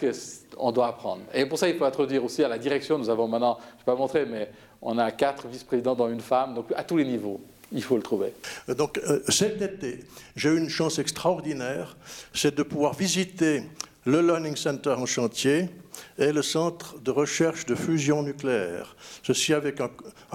qu'on 0.57 0.72
doit 0.72 0.88
apprendre. 0.88 1.22
Et 1.34 1.46
pour 1.46 1.59
ça, 1.59 1.68
il 1.68 1.76
faut 1.76 1.84
introduire 1.84 2.24
aussi 2.24 2.42
à 2.42 2.48
la 2.48 2.59
direction, 2.59 2.98
nous 2.98 3.11
avons 3.11 3.28
maintenant, 3.28 3.59
je 3.61 3.74
ne 3.74 3.78
vais 3.78 3.84
pas 3.84 3.94
montrer, 3.96 4.26
mais 4.26 4.50
on 4.82 4.98
a 4.98 5.11
quatre 5.11 5.46
vice-présidents 5.48 5.94
dans 5.94 6.09
une 6.09 6.20
femme, 6.20 6.54
donc 6.54 6.66
à 6.74 6.84
tous 6.84 6.96
les 6.96 7.04
niveaux. 7.04 7.40
Il 7.72 7.82
faut 7.82 7.96
le 7.96 8.02
trouver. 8.02 8.32
Donc 8.68 8.98
euh, 8.98 9.20
cet 9.28 9.61
été, 9.61 10.04
j'ai 10.36 10.50
eu 10.50 10.59
une 10.59 10.68
chance 10.68 11.00
extraordinaire, 11.00 11.96
c'est 12.32 12.54
de 12.54 12.62
pouvoir 12.62 12.94
visiter 12.94 13.64
le 14.07 14.20
Learning 14.20 14.54
Center 14.54 14.90
en 14.90 15.04
chantier 15.04 15.68
et 16.16 16.32
le 16.32 16.42
Centre 16.42 16.98
de 17.00 17.11
recherche 17.11 17.66
de 17.66 17.74
fusion 17.74 18.22
nucléaire. 18.22 18.94
Ceci 19.22 19.52
avec 19.52 19.80
un, 19.80 19.90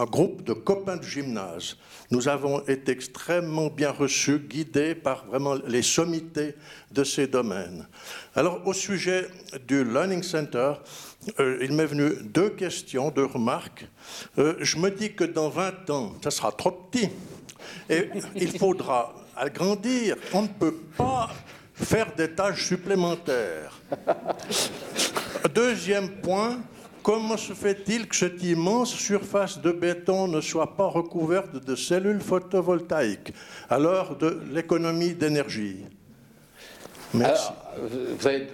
groupe 0.06 0.44
de 0.44 0.54
copains 0.54 0.98
de 0.98 1.04
gymnase. 1.04 1.78
Nous 2.10 2.28
avons 2.28 2.60
été 2.68 2.92
extrêmement 2.92 3.68
bien 3.68 3.92
reçus, 3.92 4.40
guidés 4.40 4.94
par 4.94 5.26
vraiment 5.26 5.56
les 5.68 5.84
sommités 5.84 6.56
de 6.92 7.04
ces 7.04 7.28
domaines. 7.28 7.88
Alors 8.36 8.62
au 8.68 8.74
sujet 8.74 9.28
du 9.68 9.86
Learning 9.86 10.24
Center, 10.24 10.74
euh, 11.40 11.60
il 11.62 11.72
m'est 11.74 11.86
venu 11.86 12.12
deux 12.24 12.50
questions, 12.50 13.10
deux 13.10 13.26
remarques. 13.26 13.88
Euh, 14.38 14.56
je 14.60 14.78
me 14.78 14.90
dis 14.90 15.14
que 15.14 15.24
dans 15.24 15.50
20 15.50 15.90
ans, 15.92 16.16
ça 16.22 16.32
sera 16.32 16.52
trop 16.52 16.72
petit. 16.72 17.10
Et 17.90 18.10
il 18.36 18.58
faudra 18.58 19.16
agrandir. 19.36 20.18
On 20.34 20.42
ne 20.42 20.48
peut 20.48 20.76
pas 20.98 21.30
faire 21.82 22.14
des 22.16 22.32
tâches 22.32 22.68
supplémentaires. 22.68 23.80
Deuxième 25.54 26.10
point, 26.22 26.60
comment 27.04 27.38
se 27.38 27.54
fait-il 27.54 28.08
que 28.08 28.16
cette 28.16 28.44
immense 28.44 28.92
surface 28.92 29.60
de 29.60 29.72
béton 29.72 30.28
ne 30.28 30.42
soit 30.42 30.76
pas 30.76 30.88
recouverte 30.88 31.56
de 31.56 31.76
cellules 31.76 32.22
photovoltaïques 32.22 33.34
à 33.70 33.80
l'heure 33.80 34.16
de 34.16 34.40
l'économie 34.52 35.14
d'énergie? 35.14 35.86
Merci. 37.14 37.52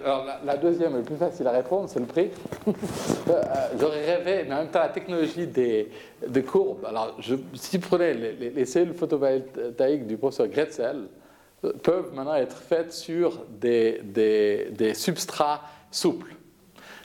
Alors, 0.04 0.26
la, 0.44 0.56
deuxième, 0.56 0.96
le 0.96 1.02
plus 1.02 1.16
facile 1.16 1.46
à 1.46 1.52
répondre, 1.52 1.88
c'est 1.88 2.00
le 2.00 2.06
prix. 2.06 2.30
Euh, 3.28 3.42
j'aurais 3.78 4.16
rêvé, 4.16 4.46
mais 4.48 4.54
en 4.54 4.58
même 4.60 4.70
temps, 4.70 4.78
la 4.78 4.88
technologie 4.88 5.46
des, 5.46 5.90
courbes. 6.46 6.86
Alors, 6.86 7.14
je, 7.20 7.34
si 7.52 7.76
vous 7.76 7.86
prenez 7.86 8.14
les, 8.14 8.50
les 8.50 8.64
cellules 8.64 8.94
photovoltaïques 8.94 10.06
du 10.06 10.16
professeur 10.16 10.48
Gretzel, 10.48 11.08
peuvent 11.82 12.14
maintenant 12.14 12.34
être 12.34 12.56
faites 12.56 12.92
sur 12.92 13.44
des, 13.48 14.00
des, 14.02 14.94
substrats 14.94 15.62
souples. 15.90 16.34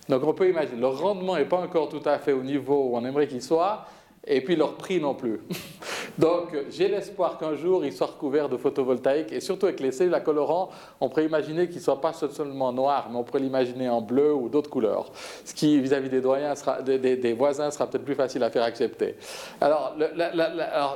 Donc 0.09 0.23
on 0.23 0.33
peut 0.33 0.49
imaginer, 0.49 0.79
le 0.79 0.87
rendement 0.87 1.37
n'est 1.37 1.45
pas 1.45 1.57
encore 1.57 1.89
tout 1.89 2.01
à 2.05 2.19
fait 2.19 2.33
au 2.33 2.43
niveau 2.43 2.89
où 2.89 2.97
on 2.97 3.05
aimerait 3.05 3.27
qu'il 3.27 3.41
soit, 3.41 3.85
et 4.25 4.41
puis 4.41 4.55
leur 4.55 4.75
prix 4.75 4.99
non 4.99 5.13
plus. 5.13 5.41
Donc 6.17 6.55
j'ai 6.69 6.87
l'espoir 6.87 7.37
qu'un 7.37 7.55
jour 7.55 7.83
ils 7.83 7.93
soient 7.93 8.07
recouverts 8.07 8.47
de 8.47 8.57
photovoltaïque 8.57 9.31
et 9.31 9.39
surtout 9.39 9.65
avec 9.65 9.79
les 9.79 9.91
cellules 9.91 10.13
à 10.13 10.19
colorant, 10.19 10.69
on 11.01 11.09
pourrait 11.09 11.25
imaginer 11.25 11.67
qu'ils 11.67 11.77
ne 11.77 11.81
soient 11.81 12.01
pas 12.01 12.13
seulement 12.13 12.71
noirs, 12.71 13.07
mais 13.09 13.17
on 13.17 13.23
pourrait 13.23 13.39
l'imaginer 13.39 13.89
en 13.89 14.01
bleu 14.01 14.33
ou 14.33 14.47
d'autres 14.47 14.69
couleurs, 14.69 15.11
ce 15.43 15.53
qui 15.53 15.79
vis-à-vis 15.79 16.09
des, 16.09 17.33
voisins 17.33 17.71
sera 17.71 17.87
peut-être 17.87 18.05
plus 18.05 18.15
facile 18.15 18.43
à 18.43 18.49
faire 18.49 18.63
accepter. 18.63 19.15
Alors 19.59 19.95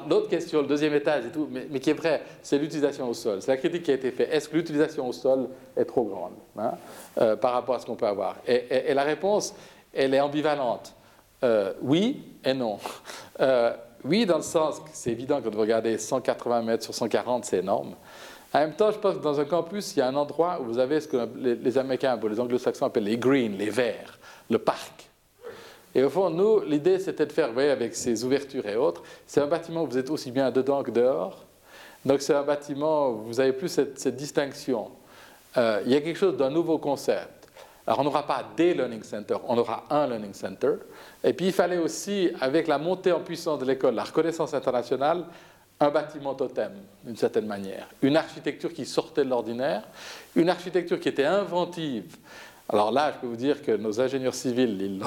l'autre 0.08 0.30
question, 0.30 0.62
le 0.62 0.68
deuxième 0.68 0.94
étage 0.94 1.26
et 1.26 1.30
tout, 1.30 1.50
mais, 1.52 1.80
qui 1.80 1.90
est 1.90 1.94
vrai, 1.94 2.22
c'est 2.42 2.58
l'utilisation 2.58 3.10
au 3.10 3.14
sol. 3.14 3.42
C'est 3.42 3.52
la 3.52 3.58
critique 3.58 3.84
qui 3.84 3.92
a 3.92 3.96
été 3.96 4.12
faite. 4.12 4.30
Est-ce 4.32 4.50
que 4.50 4.56
l'utilisation 4.56 5.08
au 5.08 5.14
sol 5.14 5.50
est 5.76 5.86
trop 5.86 6.04
grande 6.04 6.34
hein, 6.58 6.72
euh, 7.20 7.36
par 7.36 7.54
rapport 7.54 7.76
à 7.76 7.80
ce 7.80 7.86
qu'on 7.86 7.96
peut 7.96 8.08
avoir? 8.08 8.38
Et, 8.48 8.94
la 8.94 9.04
réponse, 9.04 9.54
elle 9.94 10.14
est 10.14 10.20
ambivalente. 10.20 10.94
Euh, 11.44 11.74
oui 11.82 12.24
et 12.44 12.54
non. 12.54 12.80
Euh, 13.40 13.74
oui, 14.04 14.26
dans 14.26 14.38
le 14.38 14.44
sens 14.44 14.80
que 14.80 14.90
c'est 14.94 15.12
évident 15.12 15.42
que 15.42 15.50
de 15.50 15.58
regarder 15.58 15.98
180 15.98 16.62
mètres 16.62 16.84
sur 16.84 16.94
140, 16.94 17.46
c'est 17.46 17.58
énorme. 17.58 17.96
En 18.54 18.60
même 18.60 18.74
temps, 18.74 18.92
je 18.92 18.98
pense 18.98 19.16
que 19.16 19.22
dans 19.22 19.40
un 19.40 19.46
campus, 19.46 19.96
il 19.96 20.00
y 20.00 20.02
a 20.02 20.08
un 20.08 20.16
endroit 20.16 20.60
où 20.62 20.66
vous 20.66 20.80
avez 20.80 21.02
ce 21.02 21.08
que 21.08 21.28
les, 21.38 21.78
Américains 21.78 22.18
ou 22.22 22.28
les 22.28 22.40
Anglo-Saxons 22.40 22.86
appellent 22.86 23.04
les 23.04 23.18
greens, 23.18 23.58
les 23.58 23.70
verts, 23.70 24.18
le 24.50 24.58
parc. 24.58 25.10
Et 25.94 26.04
au 26.04 26.10
fond, 26.10 26.30
nous, 26.30 26.62
l'idée, 26.62 27.00
c'était 27.00 27.26
de 27.26 27.32
faire, 27.32 27.48
vous 27.48 27.54
voyez, 27.54 27.70
avec 27.70 27.96
ces 27.96 28.24
ouvertures 28.24 28.66
et 28.68 28.76
autres, 28.76 29.04
c'est 29.26 29.42
un 29.42 29.48
bâtiment 29.48 29.84
où 29.84 29.88
vous 29.88 29.98
êtes 29.98 30.10
aussi 30.10 30.32
bien 30.32 30.52
dedans 30.52 30.84
que 30.84 30.92
dehors. 30.92 31.44
Donc 32.06 32.22
c'est 32.22 32.34
un 32.34 32.44
bâtiment 32.44 33.10
où 33.10 33.18
vous 33.24 33.34
n'avez 33.36 33.54
plus 33.54 33.68
cette, 33.68 34.16
distinction. 34.16 34.92
Euh, 35.58 35.82
il 35.86 35.92
y 35.92 35.96
a 35.96 36.02
quelque 36.02 36.18
chose 36.18 36.38
d'un 36.38 36.50
nouveau 36.50 36.78
concept. 36.78 37.37
Alors 37.88 38.02
on 38.02 38.04
n'aura 38.04 38.28
pas 38.28 38.44
des 38.58 38.74
learning 38.74 39.02
centers, 39.02 39.40
on 39.48 39.58
aura 39.58 39.86
un 39.90 40.08
learning 40.08 40.34
center. 40.34 40.74
Et 41.24 41.32
puis 41.32 41.48
il 41.48 41.54
fallait 41.54 41.78
aussi, 41.78 42.30
avec 42.42 42.68
la 42.68 42.78
montée 42.78 43.14
en 43.14 43.22
puissance 43.22 43.60
de 43.60 43.66
l'école, 43.66 43.96
la 43.96 44.04
reconnaissance 44.04 44.54
internationale, 44.54 45.24
un 45.80 45.90
bâtiment 45.90 46.34
totem, 46.34 46.74
d'une 47.06 47.16
certaine 47.16 47.46
manière. 47.46 47.88
Une 48.02 48.18
architecture 48.18 48.74
qui 48.74 48.86
sortait 48.86 49.24
de 49.24 49.30
l'ordinaire, 49.30 49.84
une 50.36 50.50
architecture 50.50 51.00
qui 51.00 51.08
était 51.08 51.24
inventive. 51.24 52.18
Alors 52.68 52.92
là, 52.92 53.14
je 53.16 53.22
peux 53.22 53.28
vous 53.28 53.38
dire 53.38 53.62
que 53.62 53.72
nos 53.72 54.02
ingénieurs 54.02 54.36
civils, 54.36 55.02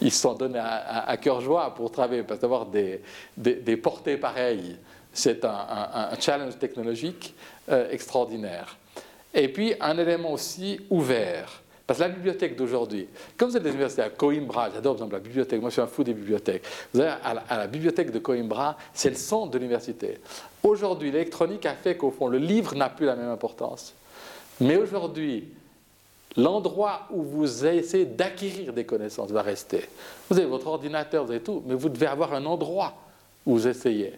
ils 0.00 0.10
se 0.10 0.20
sont 0.20 0.32
donnés 0.32 0.62
à, 0.62 1.14
cœur 1.18 1.42
joie 1.42 1.74
pour 1.74 1.90
travailler, 1.90 2.22
parce 2.22 2.40
qu'avoir 2.40 2.64
des, 2.64 3.02
des, 3.36 3.76
portées 3.76 4.16
pareilles, 4.16 4.76
c'est 5.12 5.44
un, 5.44 6.08
challenge 6.18 6.58
technologique 6.58 7.34
euh, 7.68 7.90
extraordinaire. 7.90 8.78
Et 9.34 9.48
puis 9.48 9.74
un 9.78 9.98
élément 9.98 10.32
aussi 10.32 10.80
ouvert 10.88 11.60
Parce 11.88 12.00
que 12.00 12.04
la 12.04 12.10
bibliothèque 12.10 12.54
d'aujourd'hui, 12.54 13.08
comme 13.38 13.48
vous 13.48 13.56
êtes 13.56 13.62
des 13.62 13.70
universités 13.70 14.02
à 14.02 14.10
Coimbra, 14.10 14.68
j'adore 14.74 14.94
par 14.94 15.06
exemple 15.06 15.14
la 15.14 15.20
bibliothèque, 15.20 15.58
moi 15.58 15.70
je 15.70 15.72
suis 15.72 15.80
un 15.80 15.86
fou 15.86 16.04
des 16.04 16.12
bibliothèques. 16.12 16.62
Vous 16.92 17.00
allez 17.00 17.14
à 17.24 17.32
la, 17.32 17.40
à 17.48 17.56
la 17.56 17.66
bibliothèque 17.66 18.10
de 18.10 18.18
Coimbra, 18.18 18.76
c'est 18.92 19.08
le 19.08 19.16
centre 19.16 19.52
de 19.52 19.56
l'université. 19.56 20.18
Aujourd'hui, 20.62 21.10
l'électronique 21.10 21.64
a 21.64 21.72
fait 21.72 21.96
qu'au 21.96 22.10
fond, 22.10 22.28
le 22.28 22.36
livre 22.36 22.74
n'a 22.74 22.90
plus 22.90 23.06
la 23.06 23.16
même 23.16 23.30
importance. 23.30 23.94
Mais 24.60 24.76
aujourd'hui, 24.76 25.48
l'endroit 26.36 27.06
où 27.10 27.22
vous 27.22 27.64
essayez 27.64 28.04
d'acquérir 28.04 28.74
des 28.74 28.84
connaissances 28.84 29.30
va 29.30 29.40
rester. 29.40 29.88
Vous 30.28 30.36
avez 30.36 30.46
votre 30.46 30.66
ordinateur, 30.66 31.24
vous 31.24 31.30
avez 31.30 31.40
tout, 31.40 31.62
mais 31.66 31.74
vous 31.74 31.88
devez 31.88 32.06
avoir 32.06 32.34
un 32.34 32.44
endroit 32.44 32.92
où 33.46 33.54
vous 33.54 33.66
essayez. 33.66 34.12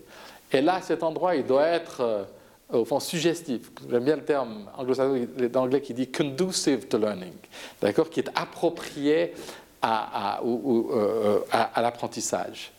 Et 0.51 0.61
là, 0.61 0.81
cet 0.83 1.05
endroit, 1.05 1.37
il 1.37 1.47
doit 1.47 1.69
être 1.69 2.01
euh, 2.01 2.25
au 2.73 2.85
fond 2.85 3.01
suggestif. 3.01 3.71
J'aime 3.91 4.05
bien 4.05 4.17
le 4.17 4.25
terme 4.25 4.67
anglo-saxon 4.77 5.27
anglais 5.55 5.81
qui 5.81 5.95
dit 5.95 6.11
conducive 6.11 6.87
to 6.87 6.99
learning, 6.99 7.33
d'accord, 7.81 8.11
qui 8.11 8.21
est 8.21 8.31
approprié 8.35 9.35
à, 9.83 10.37
à, 10.37 10.43
euh, 10.45 11.41
l'apprentissage, 11.77 12.73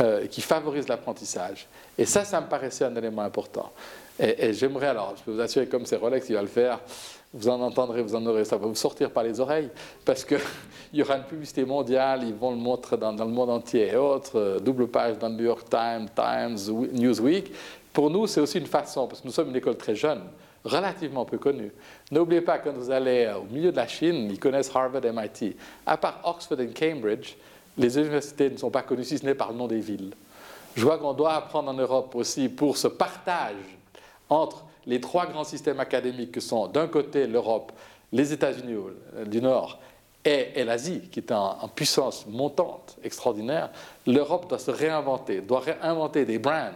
euh, 0.00 0.26
qui 0.26 0.40
favorise 0.40 0.88
l'apprentissage. 0.88 1.66
Et 1.98 2.06
ça, 2.06 2.24
ça 2.24 2.40
me 2.40 2.46
paraissait 2.46 2.84
un 2.84 2.96
élément 2.96 3.22
important. 3.22 3.72
Et, 4.18 4.52
j'aimerais 4.52 4.88
alors, 4.88 5.14
je 5.16 5.22
peux 5.22 5.32
vous 5.32 5.40
assurer, 5.40 5.66
comme 5.66 5.86
c'est 5.86 5.96
Rolex 5.96 6.26
qui 6.26 6.32
va 6.34 6.42
le 6.42 6.48
faire, 6.48 6.80
vous 7.34 7.48
en 7.48 7.60
entendrez, 7.62 8.02
vous 8.02 8.14
en 8.14 8.24
aurez, 8.26 8.44
ça 8.44 8.56
va 8.56 8.66
vous 8.66 8.74
sortir 8.74 9.10
par 9.10 9.22
les 9.24 9.40
oreilles, 9.40 9.70
parce 10.04 10.24
qu'il 10.24 10.38
y 10.92 11.02
aura 11.02 11.16
une 11.16 11.24
publicité 11.24 11.64
mondiale, 11.64 12.24
ils 12.24 12.34
vont 12.34 12.50
le 12.50 12.58
montrer 12.58 12.98
dans, 12.98 13.12
dans 13.12 13.24
le 13.24 13.30
monde 13.30 13.50
entier 13.50 13.88
et 13.88 13.96
autres, 13.96 14.38
euh, 14.38 14.58
double 14.58 14.88
page 14.88 15.18
dans 15.18 15.28
le 15.28 15.34
New 15.34 15.44
York 15.44 15.66
Times, 15.68 16.08
Times, 16.14 16.58
Newsweek. 16.92 17.52
Pour 17.92 18.10
nous, 18.10 18.26
c'est 18.26 18.40
aussi 18.40 18.58
une 18.58 18.66
façon, 18.66 19.06
parce 19.06 19.20
que 19.20 19.26
nous 19.26 19.32
sommes 19.32 19.50
une 19.50 19.56
école 19.56 19.76
très 19.76 19.94
jeune, 19.94 20.22
relativement 20.64 21.24
peu 21.24 21.38
connue. 21.38 21.72
N'oubliez 22.10 22.40
pas, 22.40 22.58
quand 22.58 22.72
vous 22.72 22.90
allez 22.90 23.32
au 23.36 23.52
milieu 23.52 23.70
de 23.70 23.76
la 23.76 23.86
Chine, 23.86 24.28
ils 24.30 24.38
connaissent 24.38 24.70
Harvard, 24.74 25.02
MIT. 25.02 25.56
À 25.84 25.96
part 25.96 26.20
Oxford 26.24 26.60
et 26.60 26.68
Cambridge, 26.68 27.34
les 27.76 27.98
universités 27.98 28.50
ne 28.50 28.56
sont 28.56 28.70
pas 28.70 28.82
connues 28.82 29.04
si 29.04 29.18
ce 29.18 29.24
n'est 29.24 29.34
par 29.34 29.52
le 29.52 29.58
nom 29.58 29.66
des 29.66 29.80
villes. 29.80 30.14
Je 30.74 30.82
vois 30.82 30.98
qu'on 30.98 31.12
doit 31.12 31.34
apprendre 31.34 31.70
en 31.70 31.74
Europe 31.74 32.14
aussi 32.14 32.48
pour 32.48 32.76
ce 32.76 32.88
partage 32.88 33.56
entre 34.30 34.64
les 34.86 35.00
trois 35.00 35.26
grands 35.26 35.44
systèmes 35.44 35.80
académiques 35.80 36.32
que 36.32 36.40
sont 36.40 36.66
d'un 36.68 36.88
côté 36.88 37.26
l'Europe, 37.26 37.72
les 38.10 38.32
États-Unis 38.32 38.76
du 39.26 39.40
Nord 39.40 39.78
et, 40.24 40.48
et 40.54 40.64
l'Asie, 40.64 41.02
qui 41.10 41.20
est 41.20 41.32
en, 41.32 41.58
en, 41.60 41.68
puissance 41.68 42.26
montante 42.26 42.96
extraordinaire, 43.02 43.70
l'Europe 44.06 44.48
doit 44.48 44.58
se 44.58 44.70
réinventer, 44.70 45.40
doit 45.40 45.60
réinventer 45.60 46.24
des 46.24 46.38
brands 46.38 46.70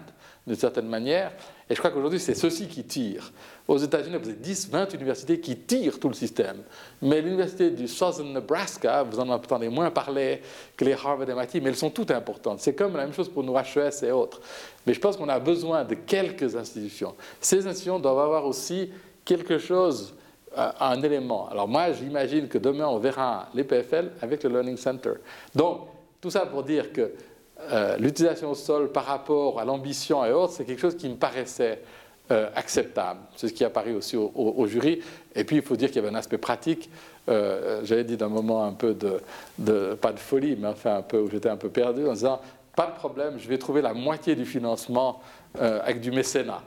d'une 0.46 0.56
certaine 0.56 0.86
manière. 0.88 1.32
Et 1.68 1.74
je 1.74 1.80
crois 1.80 1.90
qu'aujourd'hui, 1.90 2.20
c'est 2.20 2.34
ceci 2.34 2.68
qui 2.68 2.84
tire. 2.84 3.32
Aux 3.66 3.78
États-Unis, 3.78 4.16
vous 4.22 4.28
avez 4.28 4.38
10, 4.38 4.70
20 4.70 4.94
universités 4.94 5.40
qui 5.40 5.56
tirent 5.56 5.98
tout 5.98 6.08
le 6.08 6.14
système. 6.14 6.58
Mais 7.02 7.20
l'université 7.20 7.70
du 7.70 7.88
Southern 7.88 8.32
Nebraska, 8.32 9.02
vous 9.02 9.18
en 9.18 9.28
entendez 9.28 9.68
moins 9.68 9.90
parler 9.90 10.42
que 10.76 10.84
les 10.84 10.92
Harvard 10.92 11.28
et 11.28 11.34
MIT, 11.34 11.60
mais 11.60 11.70
elles 11.70 11.76
sont 11.76 11.90
toutes 11.90 12.12
importantes. 12.12 12.60
C'est 12.60 12.74
comme 12.74 12.96
la 12.96 13.02
même 13.02 13.12
chose 13.12 13.28
pour 13.28 13.42
nos 13.42 13.56
HES 13.58 14.04
et 14.04 14.12
autres. 14.12 14.40
Mais 14.86 14.94
je 14.94 15.00
pense 15.00 15.16
qu'on 15.16 15.28
a 15.28 15.40
besoin 15.40 15.84
de 15.84 15.96
quelques 15.96 16.54
institutions. 16.54 17.16
Ces 17.40 17.66
institutions 17.66 17.98
doivent 17.98 18.20
avoir 18.20 18.46
aussi 18.46 18.90
quelque 19.24 19.58
chose, 19.58 20.14
euh, 20.56 20.70
un 20.78 21.02
élément. 21.02 21.48
Alors 21.48 21.66
moi, 21.66 21.90
j'imagine 21.90 22.46
que 22.46 22.58
demain, 22.58 22.86
on 22.86 22.98
verra 22.98 23.48
les 23.52 23.64
PFL 23.64 24.12
avec 24.22 24.44
le 24.44 24.50
Learning 24.50 24.76
Center. 24.76 25.14
Donc, 25.52 25.88
tout 26.20 26.30
ça 26.30 26.46
pour 26.46 26.62
dire 26.62 26.92
que 26.92 27.12
euh, 27.58 27.96
l'utilisation 27.96 28.50
au 28.50 28.54
sol 28.54 28.92
par 28.92 29.06
rapport 29.06 29.58
à 29.58 29.64
l'ambition 29.64 30.24
et 30.24 30.32
autres, 30.32 30.52
c'est 30.52 30.64
quelque 30.64 30.80
chose 30.80 30.96
qui 30.96 31.08
me 31.08 31.16
paraissait 31.16 31.82
euh, 32.30 32.48
acceptable. 32.54 33.20
C'est 33.36 33.48
ce 33.48 33.52
qui 33.52 33.64
apparaît 33.64 33.92
aussi 33.92 34.16
au, 34.16 34.66
jury. 34.66 35.00
Et 35.34 35.44
puis, 35.44 35.56
il 35.56 35.62
faut 35.62 35.76
dire 35.76 35.88
qu'il 35.88 35.96
y 35.96 36.04
avait 36.04 36.14
un 36.14 36.18
aspect 36.18 36.38
pratique. 36.38 36.90
Euh, 37.28 37.80
J'avais 37.84 38.04
dit 38.04 38.16
d'un 38.16 38.28
moment 38.28 38.64
un 38.64 38.72
peu 38.72 38.94
de, 38.94 39.20
de, 39.58 39.94
pas 39.94 40.12
de 40.12 40.18
folie, 40.18 40.56
mais 40.60 40.68
enfin 40.68 40.96
un 40.96 41.02
peu 41.02 41.18
où 41.18 41.30
j'étais 41.30 41.48
un 41.48 41.56
peu 41.56 41.70
perdu 41.70 42.06
en 42.06 42.12
disant, 42.12 42.40
pas 42.76 42.86
de 42.86 42.94
problème, 42.94 43.36
je 43.38 43.48
vais 43.48 43.58
trouver 43.58 43.80
la 43.80 43.94
moitié 43.94 44.34
du 44.34 44.44
financement 44.44 45.20
avec 45.58 46.02
du 46.02 46.10
mécénat 46.10 46.60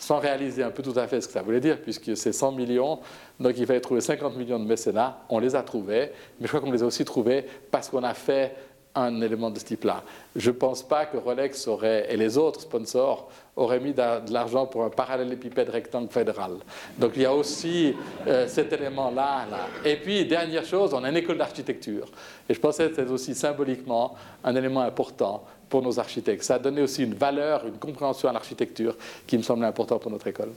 sans 0.00 0.18
réaliser 0.18 0.62
un 0.62 0.70
peu 0.70 0.82
tout 0.82 0.98
à 0.98 1.06
fait 1.06 1.20
ce 1.20 1.26
que 1.26 1.34
ça 1.34 1.42
voulait 1.42 1.60
dire, 1.60 1.80
puisque 1.80 2.16
c'est 2.16 2.32
100 2.32 2.52
millions, 2.52 3.00
donc 3.38 3.52
il 3.58 3.66
fallait 3.66 3.80
trouver 3.80 4.00
50 4.00 4.34
millions 4.36 4.58
de 4.58 4.64
mécénat, 4.64 5.18
on 5.28 5.38
les 5.38 5.54
a 5.54 5.62
trouvés, 5.62 6.10
mais 6.40 6.46
je 6.46 6.48
crois 6.48 6.60
qu'on 6.60 6.72
les 6.72 6.82
a 6.82 6.86
aussi 6.86 7.04
trouvés 7.04 7.44
parce 7.70 7.90
qu'on 7.90 8.02
a 8.02 8.14
fait 8.14 8.54
un 8.94 9.20
élément 9.20 9.50
de 9.50 9.58
ce 9.58 9.64
type-là. 9.64 10.02
Je 10.34 10.50
ne 10.50 10.56
pense 10.56 10.82
pas 10.82 11.06
que 11.06 11.16
Rolex 11.16 11.66
aurait, 11.68 12.06
et 12.12 12.16
les 12.16 12.36
autres 12.36 12.60
sponsors 12.62 13.30
auraient 13.56 13.80
mis 13.80 13.92
de, 13.92 14.32
l'argent 14.32 14.66
pour 14.66 14.84
un 14.84 14.90
parallélépipède 14.90 15.68
rectangle 15.68 16.08
fédéral. 16.08 16.52
Donc 16.98 17.12
il 17.16 17.22
y 17.22 17.26
a 17.26 17.34
aussi 17.34 17.94
euh, 18.26 18.48
cet 18.48 18.72
élément-là. 18.72 19.46
Là. 19.50 19.58
Et 19.84 19.96
puis, 19.96 20.24
dernière 20.24 20.64
chose, 20.64 20.94
on 20.94 21.04
a 21.04 21.10
une 21.10 21.16
école 21.16 21.38
d'architecture. 21.38 22.06
Et 22.48 22.54
je 22.54 22.60
pensais 22.60 22.88
que 22.88 22.96
c'est 22.96 23.10
aussi 23.10 23.34
symboliquement 23.34 24.14
un 24.42 24.54
élément 24.56 24.80
important 24.80 25.44
pour 25.68 25.82
nos 25.82 25.98
architectes. 25.98 26.42
Ça 26.42 26.54
a 26.56 26.58
donné 26.58 26.82
aussi 26.82 27.04
une 27.04 27.14
valeur, 27.14 27.66
une 27.66 27.78
compréhension 27.78 28.28
à 28.28 28.32
l'architecture 28.32 28.96
qui 29.26 29.38
me 29.38 29.42
semblait 29.42 29.66
important 29.66 29.98
pour 29.98 30.10
notre 30.10 30.26
école. 30.26 30.50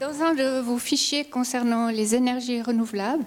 Dans 0.00 0.22
un 0.22 0.34
de 0.34 0.60
vos 0.60 0.78
fichiers 0.78 1.24
concernant 1.24 1.88
les 1.88 2.14
énergies 2.14 2.62
renouvelables, 2.62 3.24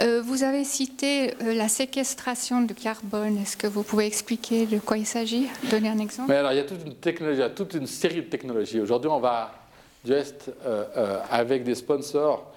euh, 0.00 0.22
vous 0.22 0.42
avez 0.42 0.64
cité 0.64 1.34
euh, 1.42 1.54
la 1.54 1.68
séquestration 1.68 2.62
de 2.62 2.72
carbone. 2.72 3.38
Est-ce 3.38 3.56
que 3.56 3.66
vous 3.66 3.82
pouvez 3.82 4.06
expliquer 4.06 4.66
de 4.66 4.78
quoi 4.78 4.96
il 4.96 5.06
s'agit 5.06 5.48
Donner 5.70 5.88
un 5.88 5.98
exemple? 5.98 6.30
Mais 6.30 6.36
alors, 6.36 6.52
il 6.52 6.58
y 6.58 7.42
a 7.42 7.50
toute 7.50 7.74
une 7.74 7.86
série 7.86 8.22
de 8.22 8.28
technologies. 8.28 8.80
Aujourd'hui, 8.80 9.10
on 9.10 9.20
va 9.20 9.52
juste 10.04 10.50
euh, 10.64 11.20
avec 11.30 11.64
des 11.64 11.74
sponsors 11.74 12.52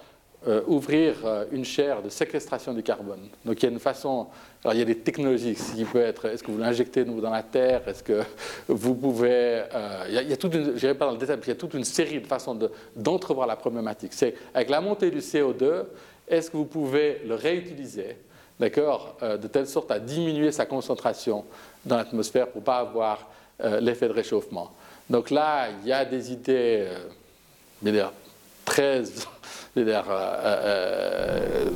ouvrir 0.66 1.14
une 1.52 1.64
chaire 1.64 2.02
de 2.02 2.08
séquestration 2.08 2.74
du 2.74 2.82
carbone. 2.82 3.28
Donc 3.44 3.62
il 3.62 3.66
y 3.66 3.68
a 3.68 3.70
une 3.70 3.78
façon, 3.78 4.26
alors 4.64 4.74
il 4.74 4.78
y 4.78 4.82
a 4.82 4.84
des 4.84 4.98
technologies 4.98 5.54
qui 5.54 5.84
peut 5.84 6.00
être, 6.00 6.26
est-ce 6.26 6.42
que 6.42 6.50
vous 6.52 6.58
l'injectez 6.58 7.04
dans 7.04 7.30
la 7.30 7.42
terre, 7.42 7.82
est-ce 7.88 8.02
que 8.02 8.22
vous 8.68 8.94
pouvez, 8.94 9.64
il 10.08 10.14
y, 10.14 10.18
a, 10.18 10.22
il, 10.22 10.30
y 10.30 10.32
a, 10.32 10.36
toute 10.36 10.54
une, 10.54 10.78
je 10.78 10.92
pas 10.92 11.06
dans 11.06 11.12
le 11.12 11.18
détail, 11.18 11.38
il 11.42 11.48
y 11.48 11.50
a 11.50 11.56
toute 11.56 11.74
une 11.74 11.84
série 11.84 12.20
de 12.20 12.26
façons 12.26 12.56
d'entrevoir 12.94 13.46
de, 13.48 13.52
la 13.52 13.56
problématique. 13.56 14.12
C'est 14.12 14.34
avec 14.54 14.70
la 14.70 14.80
montée 14.80 15.10
du 15.10 15.18
CO2, 15.18 15.84
est-ce 16.28 16.50
que 16.50 16.56
vous 16.56 16.64
pouvez 16.64 17.22
le 17.26 17.34
réutiliser, 17.34 18.16
d'accord, 18.60 19.16
euh, 19.22 19.36
de 19.36 19.48
telle 19.48 19.66
sorte 19.66 19.90
à 19.90 19.98
diminuer 19.98 20.52
sa 20.52 20.64
concentration 20.64 21.44
dans 21.84 21.96
l'atmosphère 21.96 22.48
pour 22.48 22.62
pas 22.62 22.78
avoir 22.78 23.28
euh, 23.64 23.80
l'effet 23.80 24.06
de 24.06 24.12
réchauffement? 24.12 24.70
Donc 25.10 25.30
là, 25.30 25.70
il 25.82 25.88
y 25.88 25.92
a 25.92 26.04
des 26.04 26.32
idées, 26.32 26.88
euh, 27.84 28.08
très 28.64 29.02
dire, 29.80 30.04
euh, 30.10 31.66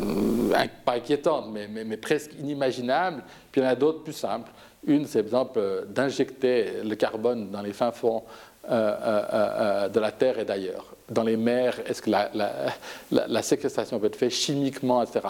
euh, 0.52 0.66
pas 0.84 0.94
inquiétantes, 0.94 1.46
mais, 1.50 1.96
presque 1.96 2.32
inimaginables. 2.38 3.22
Puis 3.50 3.60
il 3.60 3.64
y 3.64 3.66
en 3.66 3.70
a 3.70 3.74
d'autres 3.74 4.02
plus 4.02 4.12
simples. 4.12 4.50
Une, 4.86 5.06
c'est 5.06 5.22
par 5.22 5.40
exemple 5.40 5.86
d'injecter 5.88 6.82
le 6.84 6.94
carbone 6.94 7.50
dans 7.50 7.62
les 7.62 7.72
fins 7.72 7.90
fonds 7.90 8.22
euh, 8.70 9.88
de 9.88 10.00
la 10.00 10.12
Terre 10.12 10.38
et 10.38 10.44
d'ailleurs. 10.44 10.92
Dans 11.08 11.22
les 11.22 11.36
mers, 11.36 11.78
est-ce 11.88 12.02
que 12.02 12.10
la, 12.10 13.42
séquestration 13.42 14.00
peut 14.00 14.06
être 14.06 14.16
faite 14.16 14.32
chimiquement, 14.32 15.02
etc. 15.02 15.20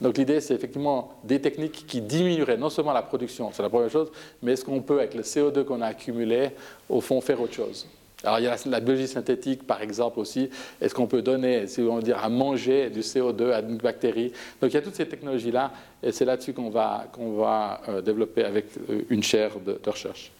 Donc 0.00 0.16
l'idée, 0.16 0.40
c'est 0.40 0.54
effectivement 0.54 1.14
des 1.24 1.40
techniques 1.40 1.86
qui 1.88 2.00
diminueraient 2.00 2.56
non 2.56 2.70
seulement 2.70 2.92
la 2.92 3.02
production, 3.02 3.50
c'est 3.52 3.62
la 3.62 3.68
première 3.68 3.90
chose, 3.90 4.12
mais 4.42 4.52
est-ce 4.52 4.64
qu'on 4.64 4.80
peut, 4.80 4.98
avec 4.98 5.14
le 5.14 5.22
CO2 5.22 5.64
qu'on 5.64 5.80
a 5.80 5.86
accumulé, 5.86 6.50
au 6.88 7.00
fond, 7.00 7.20
faire 7.20 7.40
autre 7.40 7.54
chose? 7.54 7.84
Alors 8.24 8.40
il 8.40 8.44
y 8.44 8.48
a 8.48 8.56
la, 8.66 8.80
biologie 8.80 9.08
synthétique, 9.08 9.66
par 9.66 9.82
exemple, 9.82 10.18
aussi. 10.20 10.48
Est-ce 10.80 10.94
qu'on 10.94 11.06
peut 11.06 11.22
donner, 11.22 11.66
si 11.66 11.80
on 11.80 11.98
dire, 12.00 12.18
à 12.22 12.28
manger 12.28 12.90
du 12.90 13.00
CO2 13.00 13.52
à 13.52 13.60
une 13.60 13.76
bactérie? 13.76 14.32
Donc 14.60 14.70
il 14.70 14.74
y 14.74 14.76
a 14.76 14.82
toutes 14.82 14.94
ces 14.94 15.06
technologies-là, 15.06 15.72
et 16.02 16.12
c'est 16.12 16.24
là-dessus 16.24 16.52
qu'on 16.52 16.70
va, 16.70 17.06
qu'on 17.12 17.36
va 17.36 17.80
euh, 17.88 18.00
développer 18.00 18.44
avec 18.44 18.66
euh, 18.90 19.02
une 19.10 19.22
chaire 19.22 19.52
de, 19.64 19.78
recherche. 19.86 20.30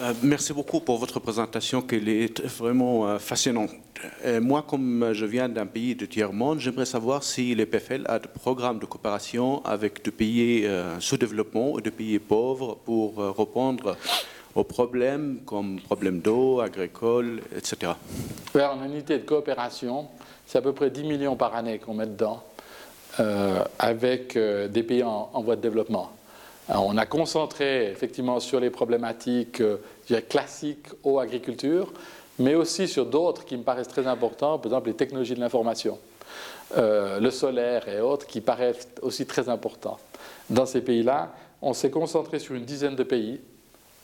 Euh, 0.00 0.14
merci 0.22 0.52
beaucoup 0.52 0.80
pour 0.80 0.98
votre 0.98 1.20
présentation, 1.20 1.82
qui 1.82 1.96
est 1.96 2.40
vraiment 2.46 3.18
fascinante. 3.18 3.70
Moi, 4.40 4.64
comme 4.66 5.10
je 5.12 5.24
viens 5.26 5.48
d'un 5.48 5.66
pays 5.66 5.94
de 5.94 6.06
tiers-monde, 6.06 6.58
j'aimerais 6.58 6.86
savoir 6.86 7.22
si 7.22 7.54
l'EPFL 7.54 8.02
a 8.06 8.18
des 8.18 8.26
programmes 8.26 8.80
de 8.80 8.86
coopération 8.86 9.64
avec 9.64 10.02
des 10.02 10.10
pays 10.10 10.66
sous-développement 10.98 11.72
ou 11.74 11.80
des 11.80 11.92
pays 11.92 12.18
pauvres 12.18 12.78
pour 12.84 13.18
répondre 13.36 13.96
aux 14.54 14.64
problèmes 14.64 15.40
comme 15.46 15.80
problèmes 15.80 16.20
d'eau, 16.20 16.60
agricole, 16.60 17.40
etc. 17.56 17.92
Oui, 18.54 18.60
on 18.62 18.82
a 18.82 18.86
une 18.86 18.92
unité 18.92 19.18
de 19.18 19.24
coopération, 19.24 20.08
c'est 20.46 20.58
à 20.58 20.62
peu 20.62 20.72
près 20.72 20.90
10 20.90 21.04
millions 21.04 21.36
par 21.36 21.54
année 21.54 21.78
qu'on 21.78 21.94
met 21.94 22.06
dedans, 22.06 22.42
euh, 23.20 23.64
avec 23.78 24.36
euh, 24.36 24.68
des 24.68 24.82
pays 24.82 25.02
en, 25.02 25.30
voie 25.42 25.56
de 25.56 25.60
développement. 25.60 26.10
Alors, 26.68 26.86
on 26.86 26.96
a 26.96 27.06
concentré 27.06 27.90
effectivement 27.90 28.40
sur 28.40 28.60
les 28.60 28.70
problématiques 28.70 29.60
euh, 29.60 29.78
classiques 30.28 30.88
eau, 31.02 31.18
agriculture, 31.18 31.92
mais 32.38 32.54
aussi 32.54 32.88
sur 32.88 33.06
d'autres 33.06 33.44
qui 33.44 33.56
me 33.56 33.62
paraissent 33.62 33.88
très 33.88 34.06
importants, 34.06 34.58
par 34.58 34.66
exemple 34.66 34.88
les 34.88 34.96
technologies 34.96 35.34
de 35.34 35.40
l'information, 35.40 35.98
le 36.74 37.30
solaire 37.30 37.86
et 37.88 38.00
autres, 38.00 38.26
qui 38.26 38.40
paraissent 38.40 38.88
aussi 39.02 39.26
très 39.26 39.50
importants. 39.50 39.98
Dans 40.48 40.64
ces 40.64 40.80
pays-là, 40.80 41.34
on 41.60 41.74
s'est 41.74 41.90
concentré 41.90 42.38
sur 42.38 42.54
une 42.54 42.64
dizaine 42.64 42.96
de 42.96 43.02
pays, 43.02 43.40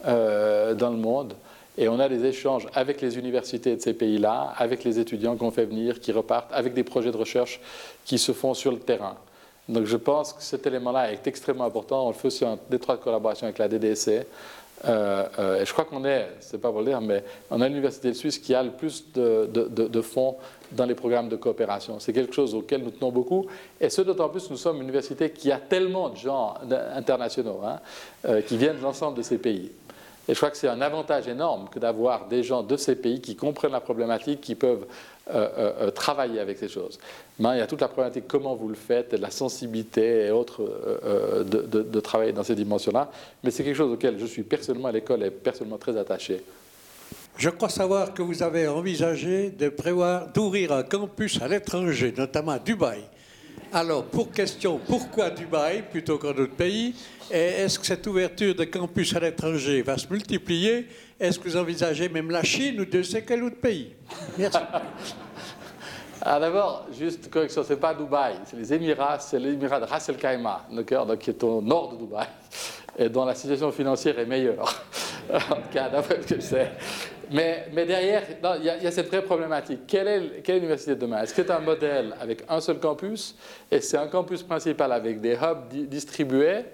euh, 0.07 0.75
dans 0.75 0.91
le 0.91 0.97
monde. 0.97 1.35
Et 1.77 1.89
on 1.89 2.01
a 2.01 2.09
des 2.09 2.25
échanges 2.25 2.67
avec 2.75 3.01
les 3.01 3.19
universités 3.19 3.77
de 3.77 3.81
ces 3.81 3.95
pays-là, 3.95 4.53
avec 4.57 4.83
les 4.83 4.99
étudiants 4.99 5.37
qu'on 5.37 5.53
fait 5.53 5.65
venir, 5.65 6.01
qui 6.01 6.11
repartent, 6.11 6.53
avec 6.53 6.75
des 6.75 6.83
projets 6.83 7.13
de 7.13 7.17
recherche 7.17 7.61
qui 8.05 8.19
se 8.19 8.33
font 8.33 8.53
sur 8.53 8.73
le 8.73 8.81
terrain. 8.81 9.17
Donc 9.69 9.85
je 9.85 9.97
pense 9.97 10.33
que 10.33 10.43
cet 10.43 10.67
élément-là 10.67 11.13
est 11.13 11.27
extrêmement 11.27 11.65
important. 11.65 12.07
On 12.07 12.09
le 12.09 12.15
fait 12.15 12.31
sur 12.31 12.49
une 12.49 12.59
étroite 12.75 13.01
collaboration 13.01 13.47
avec 13.47 13.59
la 13.59 13.69
DDC. 13.69 14.27
Euh, 14.85 15.25
euh, 15.39 15.61
et 15.61 15.67
je 15.67 15.73
crois 15.73 15.85
qu'on 15.85 16.05
est, 16.05 16.29
c'est 16.41 16.61
pas 16.61 16.71
pour 16.71 16.81
le 16.81 16.87
dire, 16.87 17.01
mais 17.01 17.25
on 17.51 17.61
a 17.61 17.69
l'université 17.69 18.09
de 18.09 18.15
Suisse 18.15 18.39
qui 18.39 18.55
a 18.55 18.63
le 18.63 18.71
plus 18.71 19.13
de, 19.13 20.01
fonds 20.03 20.37
dans 20.73 20.87
les 20.87 20.95
programmes 20.95 21.29
de 21.29 21.37
coopération. 21.37 21.99
C'est 21.99 22.13
quelque 22.13 22.35
chose 22.35 22.55
auquel 22.55 22.83
nous 22.83 22.91
tenons 22.91 23.11
beaucoup. 23.11 23.47
Et 23.81 23.91
ce 23.91 24.03
d'autant 24.03 24.29
plus, 24.29 24.49
nous 24.51 24.57
sommes 24.57 24.77
une 24.77 24.85
université 24.85 25.31
qui 25.31 25.51
a 25.51 25.59
tellement 25.59 26.11
de 26.11 26.17
gens 26.17 26.55
internationaux 26.95 27.61
hein, 27.65 28.41
qui 28.47 28.57
viennent 28.57 28.79
de 28.79 28.83
l'ensemble 28.83 29.17
de 29.17 29.23
ces 29.23 29.39
pays. 29.39 29.73
Et 30.29 30.35
je 30.35 30.37
crois 30.37 30.51
que 30.51 30.59
c'est 30.59 30.69
un 30.69 30.83
avantage 30.83 31.27
énorme 31.27 31.69
que 31.71 31.79
d'avoir 31.79 32.29
des 32.29 32.43
gens 32.43 32.63
de 32.63 32.77
ces 32.77 32.97
pays 32.97 33.21
qui 33.23 33.35
comprennent 33.35 33.73
la 33.73 33.81
problématique, 33.81 34.43
qui 34.43 34.55
peuvent 34.55 34.85
euh, 35.31 35.49
euh, 35.59 35.73
euh, 35.81 35.91
travailler 35.91 36.39
avec 36.39 36.59
ces 36.59 36.69
choses. 36.69 36.99
Mais 37.39 37.57
il 37.57 37.59
y 37.59 37.63
a 37.63 37.67
toute 37.67 37.81
la 37.81 37.89
problématique 37.89 38.25
comment 38.29 38.55
vous 38.55 38.69
le 38.69 38.75
faites, 38.75 39.15
la 39.15 39.31
sensibilité 39.31 40.27
et 40.27 40.31
autres 40.31 40.63
de, 41.45 41.63
de, 41.63 42.01
travailler 42.01 42.33
dans 42.33 42.45
ces 42.45 42.55
dimensions-là. 42.55 43.11
Mais 43.43 43.51
c'est 43.51 43.65
quelque 43.65 43.77
chose 43.77 43.93
auquel 43.93 44.19
je 44.19 44.27
suis 44.27 44.43
personnellement 44.43 44.89
à 44.89 44.93
l'école 44.93 45.23
et 45.23 45.31
personnellement 45.31 45.79
très 45.79 45.97
attaché. 45.97 46.43
Je 47.39 47.49
crois 47.51 47.69
savoir 47.69 48.13
que 48.13 48.21
vous 48.21 48.43
avez 48.43 48.69
envisagé 48.69 49.51
de 49.51 49.69
prévoir 49.69 50.29
d'ouvrir 50.29 50.73
un 50.73 50.83
campus 50.83 51.41
à 51.41 51.49
l'étranger, 51.49 52.13
notamment 52.17 52.53
à 52.53 52.59
Dubaï. 52.59 53.01
Alors, 53.73 54.05
pour 54.05 54.31
question, 54.33 54.81
pourquoi 54.87 55.29
Dubaï 55.29 55.83
plutôt 55.83 56.17
qu'un 56.19 56.31
autre 56.31 56.55
pays? 56.57 56.95
Et 57.31 57.37
est-ce 57.37 57.79
que 57.79 57.85
cette 57.85 58.07
ouverture 58.07 58.55
de 58.55 58.65
campus 58.65 59.15
à 59.15 59.21
l'étranger 59.21 59.83
va 59.83 59.99
se 59.99 60.07
multiplier? 60.11 60.87
Est-ce 61.21 61.39
que 61.39 61.49
vous 61.49 61.57
envisagez 61.57 62.09
même 62.09 62.31
la 62.31 62.43
Chine 62.43 62.81
ou 62.81 62.87
de 62.87 63.03
sais 63.03 63.23
quel 63.23 63.43
autre 63.43 63.61
pays? 63.61 63.93
Merci. 64.39 64.59
Ah, 66.21 66.41
d'abord, 66.41 66.89
juste 66.99 67.31
correction, 67.31 67.63
ce 67.63 67.73
n'est 67.73 67.79
pas 67.79 67.95
Dubaï, 67.95 68.35
c'est 68.45 68.57
les 68.57 68.75
Émirats, 68.75 69.21
c'est 69.21 69.39
l'Émirat 69.39 69.79
de 69.79 69.85
Ras 69.85 70.05
El 70.09 71.17
qui 71.17 71.31
est 71.31 71.45
au 71.45 71.63
nord 71.63 71.93
de 71.93 71.97
Dubaï, 71.97 72.27
et 72.99 73.09
dont 73.09 73.25
la 73.25 73.37
situation 73.37 73.71
financière 73.71 74.19
est 74.19 74.27
meilleure, 74.27 74.85
en 75.33 75.39
tout 75.39 75.69
cas, 75.73 75.89
d'après 75.89 76.21
ce 76.21 76.27
que 76.27 76.35
je 76.35 76.41
sais. 76.41 76.73
Mais, 77.31 77.69
derrière, 77.87 78.23
il 78.59 78.65
y, 78.65 78.87
a 78.87 78.91
cette 78.91 79.09
vraie 79.09 79.23
problématique. 79.23 79.81
Quelle 79.87 80.09
est, 80.09 80.49
l'université 80.49 80.95
de 80.95 81.01
demain? 81.01 81.23
Est-ce 81.23 81.35
que 81.35 81.43
c'est 81.43 81.51
un 81.51 81.61
modèle 81.61 82.15
avec 82.21 82.45
un 82.49 82.61
seul 82.61 82.79
campus? 82.79 83.37
Et 83.71 83.81
c'est 83.81 83.97
un 83.97 84.09
campus 84.09 84.43
principal 84.43 84.93
avec 84.93 85.21
des 85.21 85.35
hubs 85.35 85.69
distribués 85.89 86.65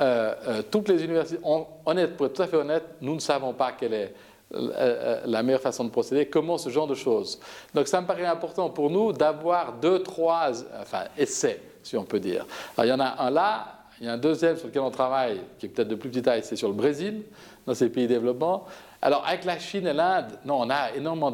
euh, 0.00 0.34
euh, 0.46 0.62
Toutes 0.70 0.88
les 0.88 1.02
universités, 1.04 1.40
honnête, 1.84 2.16
pour 2.16 2.26
être 2.26 2.34
tout 2.34 2.42
à 2.42 2.46
fait 2.46 2.56
honnête, 2.56 2.84
nous 3.00 3.14
ne 3.14 3.20
savons 3.20 3.52
pas 3.52 3.72
quelle 3.72 3.94
est 3.94 4.14
euh, 4.54 5.20
la 5.26 5.42
meilleure 5.42 5.60
façon 5.60 5.84
de 5.84 5.90
procéder, 5.90 6.26
comment 6.26 6.56
ce 6.56 6.70
genre 6.70 6.86
de 6.86 6.94
choses. 6.94 7.38
Donc 7.74 7.86
ça 7.86 8.00
me 8.00 8.06
paraît 8.06 8.24
important 8.24 8.70
pour 8.70 8.88
nous 8.88 9.12
d'avoir 9.12 9.74
deux, 9.74 10.02
trois 10.02 10.52
enfin, 10.80 11.04
essais, 11.18 11.60
si 11.82 11.98
on 11.98 12.04
peut 12.04 12.20
dire. 12.20 12.46
Alors 12.76 12.86
il 12.86 12.88
y 12.88 12.92
en 12.92 13.04
a 13.04 13.22
un 13.22 13.30
là, 13.30 13.78
il 14.00 14.06
y 14.06 14.08
a 14.08 14.14
un 14.14 14.18
deuxième 14.18 14.56
sur 14.56 14.68
lequel 14.68 14.80
on 14.80 14.90
travaille, 14.90 15.40
qui 15.58 15.66
est 15.66 15.68
peut-être 15.68 15.88
de 15.88 15.96
plus 15.96 16.08
petite 16.08 16.24
taille, 16.24 16.42
c'est 16.42 16.56
sur 16.56 16.68
le 16.68 16.74
Brésil, 16.74 17.24
dans 17.66 17.74
ces 17.74 17.90
pays 17.90 18.06
développement. 18.06 18.64
Alors, 19.00 19.24
avec 19.24 19.44
la 19.44 19.58
Chine 19.60 19.86
et 19.86 19.92
l'Inde, 19.92 20.38
non, 20.44 20.62
on 20.62 20.70
a 20.70 20.92
énormément 20.96 21.32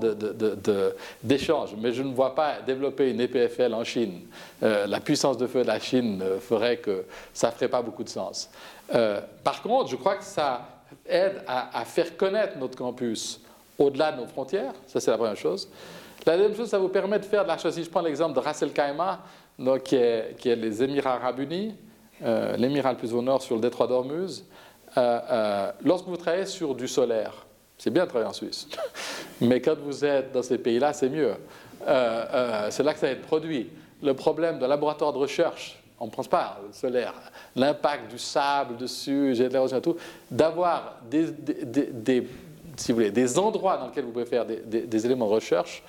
d'échanges, 1.22 1.74
mais 1.78 1.92
je 1.92 2.02
ne 2.02 2.12
vois 2.12 2.34
pas 2.34 2.60
développer 2.60 3.10
une 3.10 3.20
EPFL 3.22 3.72
en 3.72 3.84
Chine. 3.84 4.20
Euh, 4.62 4.86
la 4.86 5.00
puissance 5.00 5.38
de 5.38 5.46
feu 5.46 5.62
de 5.62 5.68
la 5.68 5.80
Chine 5.80 6.20
euh, 6.22 6.38
ferait 6.40 6.76
que 6.76 7.04
ça 7.32 7.48
ne 7.48 7.52
ferait 7.52 7.68
pas 7.68 7.80
beaucoup 7.80 8.04
de 8.04 8.10
sens. 8.10 8.50
Euh, 8.94 9.20
par 9.42 9.62
contre, 9.62 9.88
je 9.88 9.96
crois 9.96 10.16
que 10.16 10.24
ça 10.24 10.68
aide 11.08 11.42
à, 11.46 11.84
faire 11.86 12.18
connaître 12.18 12.58
notre 12.58 12.76
campus 12.76 13.40
au-delà 13.78 14.12
de 14.12 14.20
nos 14.20 14.26
frontières. 14.26 14.74
Ça, 14.86 15.00
c'est 15.00 15.10
la 15.10 15.16
première 15.16 15.36
chose. 15.36 15.66
La 16.26 16.36
deuxième 16.36 16.56
chose, 16.56 16.68
ça 16.68 16.78
vous 16.78 16.88
permet 16.88 17.18
de 17.18 17.24
faire 17.24 17.44
de 17.44 17.48
la 17.48 17.56
chose. 17.56 17.74
Si 17.74 17.82
je 17.82 17.88
prends 17.88 18.02
l'exemple 18.02 18.34
de 18.34 18.40
Ras 18.40 18.58
El 18.60 18.72
Khaimah, 18.72 19.20
qui, 19.82 19.96
est, 19.96 20.36
les 20.44 20.82
Émirats 20.82 21.14
arabes 21.14 21.40
unis, 21.40 21.74
l'émirat 22.56 22.92
le 22.92 22.98
plus 22.98 23.12
au 23.14 23.22
nord 23.22 23.42
sur 23.42 23.54
le 23.56 23.60
détroit 23.60 23.86
d'Ormuz, 23.86 24.44
lorsque 25.82 26.06
vous 26.06 26.16
travaillez 26.16 26.46
sur 26.46 26.74
du 26.74 26.88
solaire, 26.88 27.43
c'est 27.84 27.90
bien 27.90 28.04
de 28.04 28.08
travailler 28.08 28.30
en 28.30 28.32
Suisse. 28.32 28.66
Mais 29.42 29.60
quand 29.60 29.76
vous 29.78 30.06
êtes 30.06 30.32
dans 30.32 30.42
ces 30.42 30.56
pays-là, 30.56 30.94
c'est 30.94 31.10
mieux. 31.10 31.32
Euh, 31.32 31.36
euh, 31.86 32.66
c'est 32.70 32.82
là 32.82 32.94
que 32.94 32.98
ça 32.98 33.08
va 33.08 33.12
être 33.12 33.26
produit. 33.26 33.68
Le 34.02 34.14
problème 34.14 34.58
de 34.58 34.64
laboratoire 34.64 35.12
de 35.12 35.18
recherche, 35.18 35.78
on 36.00 36.06
ne 36.06 36.10
pense 36.10 36.26
pas 36.26 36.62
solaire, 36.72 37.12
l'impact 37.54 38.10
du 38.10 38.18
sable 38.18 38.78
dessus, 38.78 39.34
j'ai 39.34 39.48
de 39.48 39.52
l'érosion 39.52 39.76
et 39.76 39.82
tout, 39.82 39.98
d'avoir 40.30 40.96
des, 41.10 41.26
si 42.78 42.92
vous 42.92 42.96
voulez, 42.96 43.10
des 43.10 43.38
endroits 43.38 43.76
dans 43.76 43.88
lesquels 43.88 44.04
vous 44.04 44.12
pouvez 44.12 44.24
faire 44.24 44.46
des, 44.46 45.04
éléments 45.06 45.26
de 45.26 45.34
recherche 45.34 45.82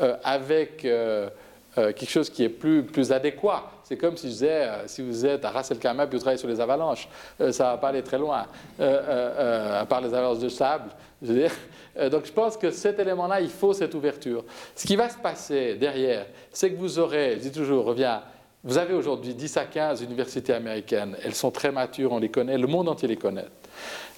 euh, 0.00 0.16
avec 0.24 0.78
quelque 0.78 2.08
chose 2.08 2.30
qui 2.30 2.44
est 2.44 2.48
plus, 2.48 2.82
plus 2.82 3.12
adéquat. 3.12 3.70
C'est 3.84 3.98
comme 3.98 4.16
si 4.16 4.28
je 4.28 4.32
disais, 4.32 4.68
si 4.86 5.02
vous 5.02 5.26
êtes 5.26 5.44
à 5.44 5.50
Ras 5.50 5.68
El 5.70 5.78
Khaimah 5.78 6.06
puis 6.06 6.16
vous 6.16 6.22
travaillez 6.22 6.40
sur 6.40 6.48
les 6.48 6.60
avalanches, 6.60 7.06
ça 7.38 7.44
ne 7.44 7.52
va 7.52 7.76
pas 7.76 7.88
aller 7.88 8.02
très 8.02 8.18
loin, 8.18 8.46
à 8.80 9.84
part 9.84 10.00
les 10.00 10.14
avalanches 10.14 10.38
de 10.38 10.48
sable. 10.48 10.88
Euh, 11.24 12.08
donc 12.08 12.26
je 12.26 12.32
pense 12.32 12.56
que 12.56 12.70
cet 12.70 12.98
élément-là, 12.98 13.40
il 13.40 13.50
faut 13.50 13.72
cette 13.72 13.94
ouverture. 13.94 14.44
Ce 14.74 14.86
qui 14.86 14.96
va 14.96 15.08
se 15.08 15.18
passer 15.18 15.74
derrière, 15.74 16.26
c'est 16.52 16.70
que 16.70 16.76
vous 16.76 16.98
aurez, 16.98 17.34
je 17.36 17.48
dis 17.48 17.52
toujours, 17.52 17.84
reviens, 17.84 18.22
vous 18.64 18.78
avez 18.78 18.94
aujourd'hui 18.94 19.34
10 19.34 19.56
à 19.56 19.64
15 19.64 20.02
universités 20.02 20.52
américaines. 20.52 21.16
Elles 21.24 21.34
sont 21.34 21.50
très 21.50 21.72
matures, 21.72 22.12
on 22.12 22.18
les 22.18 22.30
connaît, 22.30 22.58
le 22.58 22.66
monde 22.66 22.88
entier 22.88 23.08
les 23.08 23.16
connaît. 23.16 23.48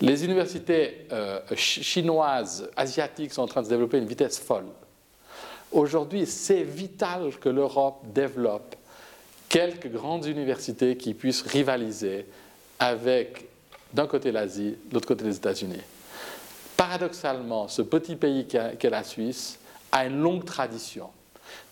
Les 0.01 0.25
universités 0.25 1.07
euh, 1.13 1.41
chinoises, 1.55 2.69
asiatiques 2.77 3.33
sont 3.33 3.43
en 3.43 3.47
train 3.47 3.63
de 3.63 3.67
se 3.67 3.71
développer 3.71 3.97
à 3.97 4.01
une 4.01 4.07
vitesse 4.07 4.39
folle. 4.39 4.67
Aujourd'hui, 5.73 6.27
c'est 6.27 6.63
vital 6.63 7.31
que 7.41 7.49
l'Europe 7.49 8.03
développe 8.13 8.77
quelques 9.49 9.91
grandes 9.91 10.27
universités 10.27 10.97
qui 10.97 11.15
puissent 11.15 11.43
rivaliser 11.43 12.27
avec, 12.79 13.49
d'un 13.93 14.07
côté 14.07 14.31
l'Asie, 14.31 14.77
de 14.89 14.95
l'autre 14.95 15.07
côté 15.07 15.25
les 15.25 15.37
États-Unis 15.37 15.81
paradoxalement, 16.77 17.69
ce 17.69 17.83
petit 17.83 18.17
pays 18.17 18.47
qu'est 18.47 18.91
la 18.91 19.05
Suisse 19.05 19.59
a 19.93 20.07
une 20.07 20.21
longue 20.21 20.45
tradition. 20.45 21.11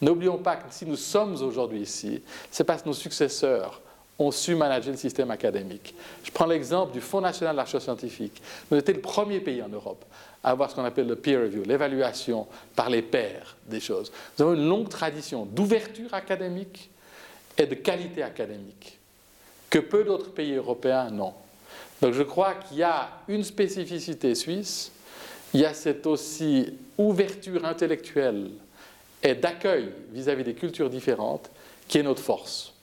N'oublions 0.01 0.39
pas 0.39 0.57
que 0.57 0.65
si 0.71 0.87
nous 0.87 0.97
sommes 0.97 1.35
aujourd'hui 1.43 1.81
ici, 1.81 2.23
c'est 2.51 2.65
parce 2.65 2.83
que 2.83 2.89
nos 2.89 2.95
successeurs 2.95 3.81
ont 4.19 4.31
su 4.31 4.55
manager 4.55 4.93
le 4.93 4.99
système 4.99 5.31
académique. 5.31 5.95
Je 6.23 6.31
prends 6.31 6.47
l'exemple 6.47 6.93
du 6.93 7.01
Fonds 7.01 7.21
national 7.21 7.55
de 7.55 7.57
la 7.57 7.65
recherche 7.65 7.85
scientifique. 7.85 8.43
Nous 8.71 8.79
étions 8.79 8.95
le 8.95 9.01
premier 9.01 9.41
pays 9.41 9.63
en 9.63 9.69
Europe 9.69 10.05
à 10.45 10.51
avoir 10.51 10.71
ce 10.71 10.75
qu'on 10.75 10.85
appelle 10.85 11.07
le 11.07 11.17
peer 11.17 11.41
review, 11.41 11.63
l'évaluation 11.65 12.47
par 12.77 12.91
les 12.91 13.03
pairs 13.03 13.57
des 13.67 13.81
choses. 13.81 14.13
Nous 14.39 14.45
avons 14.45 14.55
une 14.55 14.69
longue 14.69 14.89
tradition 14.89 15.47
d'ouverture 15.47 16.13
académique 16.13 16.91
et 17.57 17.67
de 17.67 17.75
qualité 17.75 18.23
académique 18.23 18.99
que 19.71 19.79
peu 19.79 20.05
d'autres 20.05 20.33
pays 20.33 20.55
européens 20.55 21.11
n'ont. 21.11 21.35
Donc 22.03 22.15
je 22.15 22.25
crois 22.25 22.55
qu'il 22.55 22.79
y 22.79 22.83
a 22.83 23.09
une 23.29 23.45
spécificité 23.45 24.35
suisse, 24.35 24.91
il 25.55 25.61
y 25.61 25.65
a 25.65 25.73
cette 25.73 26.05
aussi 26.05 26.77
ouverture 26.99 27.65
intellectuelle 27.65 28.51
et 29.23 29.37
d'accueil 29.37 29.93
vis-à-vis 30.13 30.43
des 30.43 30.55
cultures 30.55 30.91
différentes 30.91 31.49
qui 31.87 31.99
est 31.99 32.03
notre 32.03 32.21
force. 32.21 32.75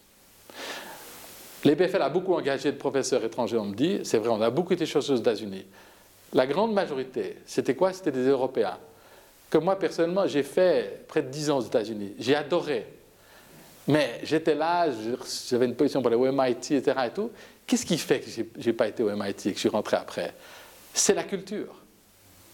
L'EPFL 1.66 2.02
a 2.02 2.10
beaucoup 2.10 2.34
engagé 2.34 2.72
de 2.72 2.78
professeurs 2.78 3.22
étrangers, 3.26 3.58
on 3.58 3.66
me 3.66 3.76
dit, 3.76 4.00
c'est 4.04 4.20
vrai, 4.20 4.30
on 4.30 4.42
a 4.42 4.50
beaucoup 4.50 4.72
été 4.72 4.86
chercheurs 4.86 5.18
aux 5.18 5.20
États-Unis. 5.20 5.66
La 6.32 6.48
grande 6.48 6.74
majorité, 6.74 7.40
c'était 7.46 7.76
quoi? 7.76 7.92
C'était 7.92 8.14
des 8.14 8.26
Européens. 8.26 8.78
Que 9.50 9.58
moi, 9.58 9.78
personnellement, 9.78 10.28
j'ai 10.28 10.44
fait 10.44 11.06
près 11.10 11.24
de 11.24 11.28
10 11.28 11.50
ans 11.50 11.58
aux 11.58 11.66
États-Unis. 11.66 12.14
J'ai 12.20 12.36
adoré. 12.36 12.86
Mais 13.88 14.22
j'étais 14.24 14.56
là, 14.56 14.88
j'avais 15.50 15.66
une 15.66 15.76
position 15.76 16.02
pour 16.02 16.12
les 16.12 16.32
MIT, 16.32 16.76
etc. 16.76 16.98
Et 17.08 17.10
tout. 17.10 17.32
Qu'est-ce 17.70 17.86
qui 17.86 18.00
fait 18.00 18.20
que 18.20 18.32
je 18.32 18.66
n'ai 18.66 18.74
pas 18.74 18.88
été 18.88 19.04
au 19.04 19.16
MIT 19.16 19.46
et 19.46 19.52
que 19.52 19.54
je 19.54 19.60
suis 19.60 19.70
rentré 19.70 19.96
après? 19.96 20.34
C'est 20.92 21.14
la 21.14 21.24
culture. 21.24 21.76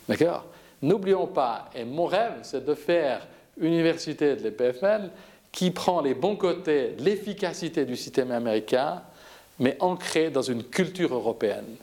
D'accord? 0.09 0.45
N'oublions 0.81 1.27
pas, 1.27 1.69
et 1.73 1.85
mon 1.85 2.05
rêve, 2.05 2.33
c'est 2.41 2.65
de 2.65 2.75
faire 2.75 3.25
une 3.57 3.71
université 3.71 4.35
de 4.35 4.43
l'EPFL 4.43 5.09
qui 5.53 5.71
prend 5.71 6.01
les 6.01 6.15
bons 6.15 6.35
côtés 6.35 6.97
l'efficacité 6.99 7.85
du 7.85 7.95
système 7.95 8.29
américain, 8.31 9.03
mais 9.57 9.77
ancrée 9.79 10.31
dans 10.31 10.41
une 10.41 10.65
culture 10.65 11.13
européenne. 11.13 11.77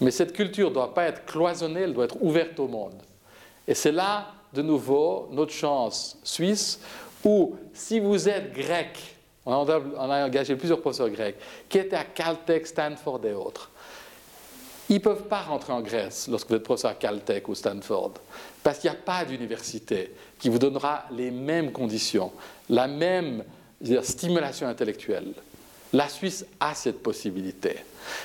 Mais 0.00 0.10
cette 0.10 0.32
culture 0.32 0.70
ne 0.70 0.74
doit 0.74 0.94
pas 0.94 1.08
être 1.08 1.26
cloisonnée, 1.26 1.82
elle 1.82 1.92
doit 1.92 2.06
être 2.06 2.22
ouverte 2.22 2.58
au 2.58 2.68
monde. 2.68 3.02
Et 3.66 3.74
c'est 3.74 3.92
là, 3.92 4.28
de 4.54 4.62
nouveau, 4.62 5.28
notre 5.30 5.52
chance 5.52 6.16
suisse, 6.24 6.80
où 7.22 7.54
si 7.74 8.00
vous 8.00 8.30
êtes 8.30 8.54
grec, 8.54 9.17
on 9.48 10.10
a, 10.10 10.26
engagé 10.26 10.56
plusieurs 10.56 10.80
professeurs 10.80 11.10
grecs 11.10 11.36
qui 11.68 11.78
étaient 11.78 11.96
à 11.96 12.04
Caltech, 12.04 12.66
Stanford 12.66 13.20
et 13.24 13.32
autres. 13.32 13.70
Ils 14.90 14.96
ne 14.96 15.00
peuvent 15.00 15.24
pas 15.24 15.42
rentrer 15.42 15.72
en 15.72 15.80
Grèce 15.80 16.28
lorsque 16.28 16.48
vous 16.48 16.56
êtes 16.56 16.62
professeur 16.62 16.92
à 16.92 16.94
Caltech 16.94 17.48
ou 17.48 17.54
Stanford, 17.54 18.14
parce 18.62 18.78
qu'il 18.78 18.90
n'y 18.90 18.96
a 18.96 19.00
pas 19.00 19.24
d'université 19.24 20.14
qui 20.38 20.48
vous 20.48 20.58
donnera 20.58 21.04
les 21.10 21.30
mêmes 21.30 21.72
conditions, 21.72 22.32
la 22.70 22.86
même 22.86 23.44
stimulation 24.02 24.66
intellectuelle. 24.66 25.32
La 25.92 26.08
Suisse 26.08 26.44
a 26.60 26.74
cette 26.74 27.02
possibilité. 27.02 27.76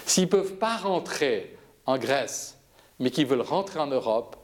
S'ils 0.06 0.26
ne 0.26 0.30
peuvent 0.30 0.56
pas 0.56 0.78
rentrer 0.78 1.56
en 1.86 1.98
Grèce, 1.98 2.58
mais 3.00 3.12
qu'ils 3.12 3.28
veulent 3.28 3.41
rentrer 3.41 3.80
en 3.80 3.88
Europe, 3.88 4.36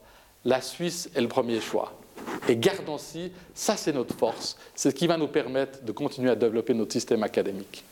la 0.44 0.60
Suisse 0.60 1.10
est 1.14 1.20
le 1.20 1.28
premier 1.28 1.60
choix. 1.60 1.99
Et 2.48 2.56
gardons-y, 2.56 3.32
ça 3.54 3.76
c'est 3.76 3.92
notre 3.92 4.14
force, 4.16 4.56
c'est 4.74 4.90
ce 4.90 4.94
qui 4.94 5.06
va 5.06 5.16
nous 5.16 5.28
permettre 5.28 5.82
de 5.82 5.92
continuer 5.92 6.30
à 6.30 6.36
développer 6.36 6.74
notre 6.74 6.92
système 6.92 7.22
académique. 7.22 7.84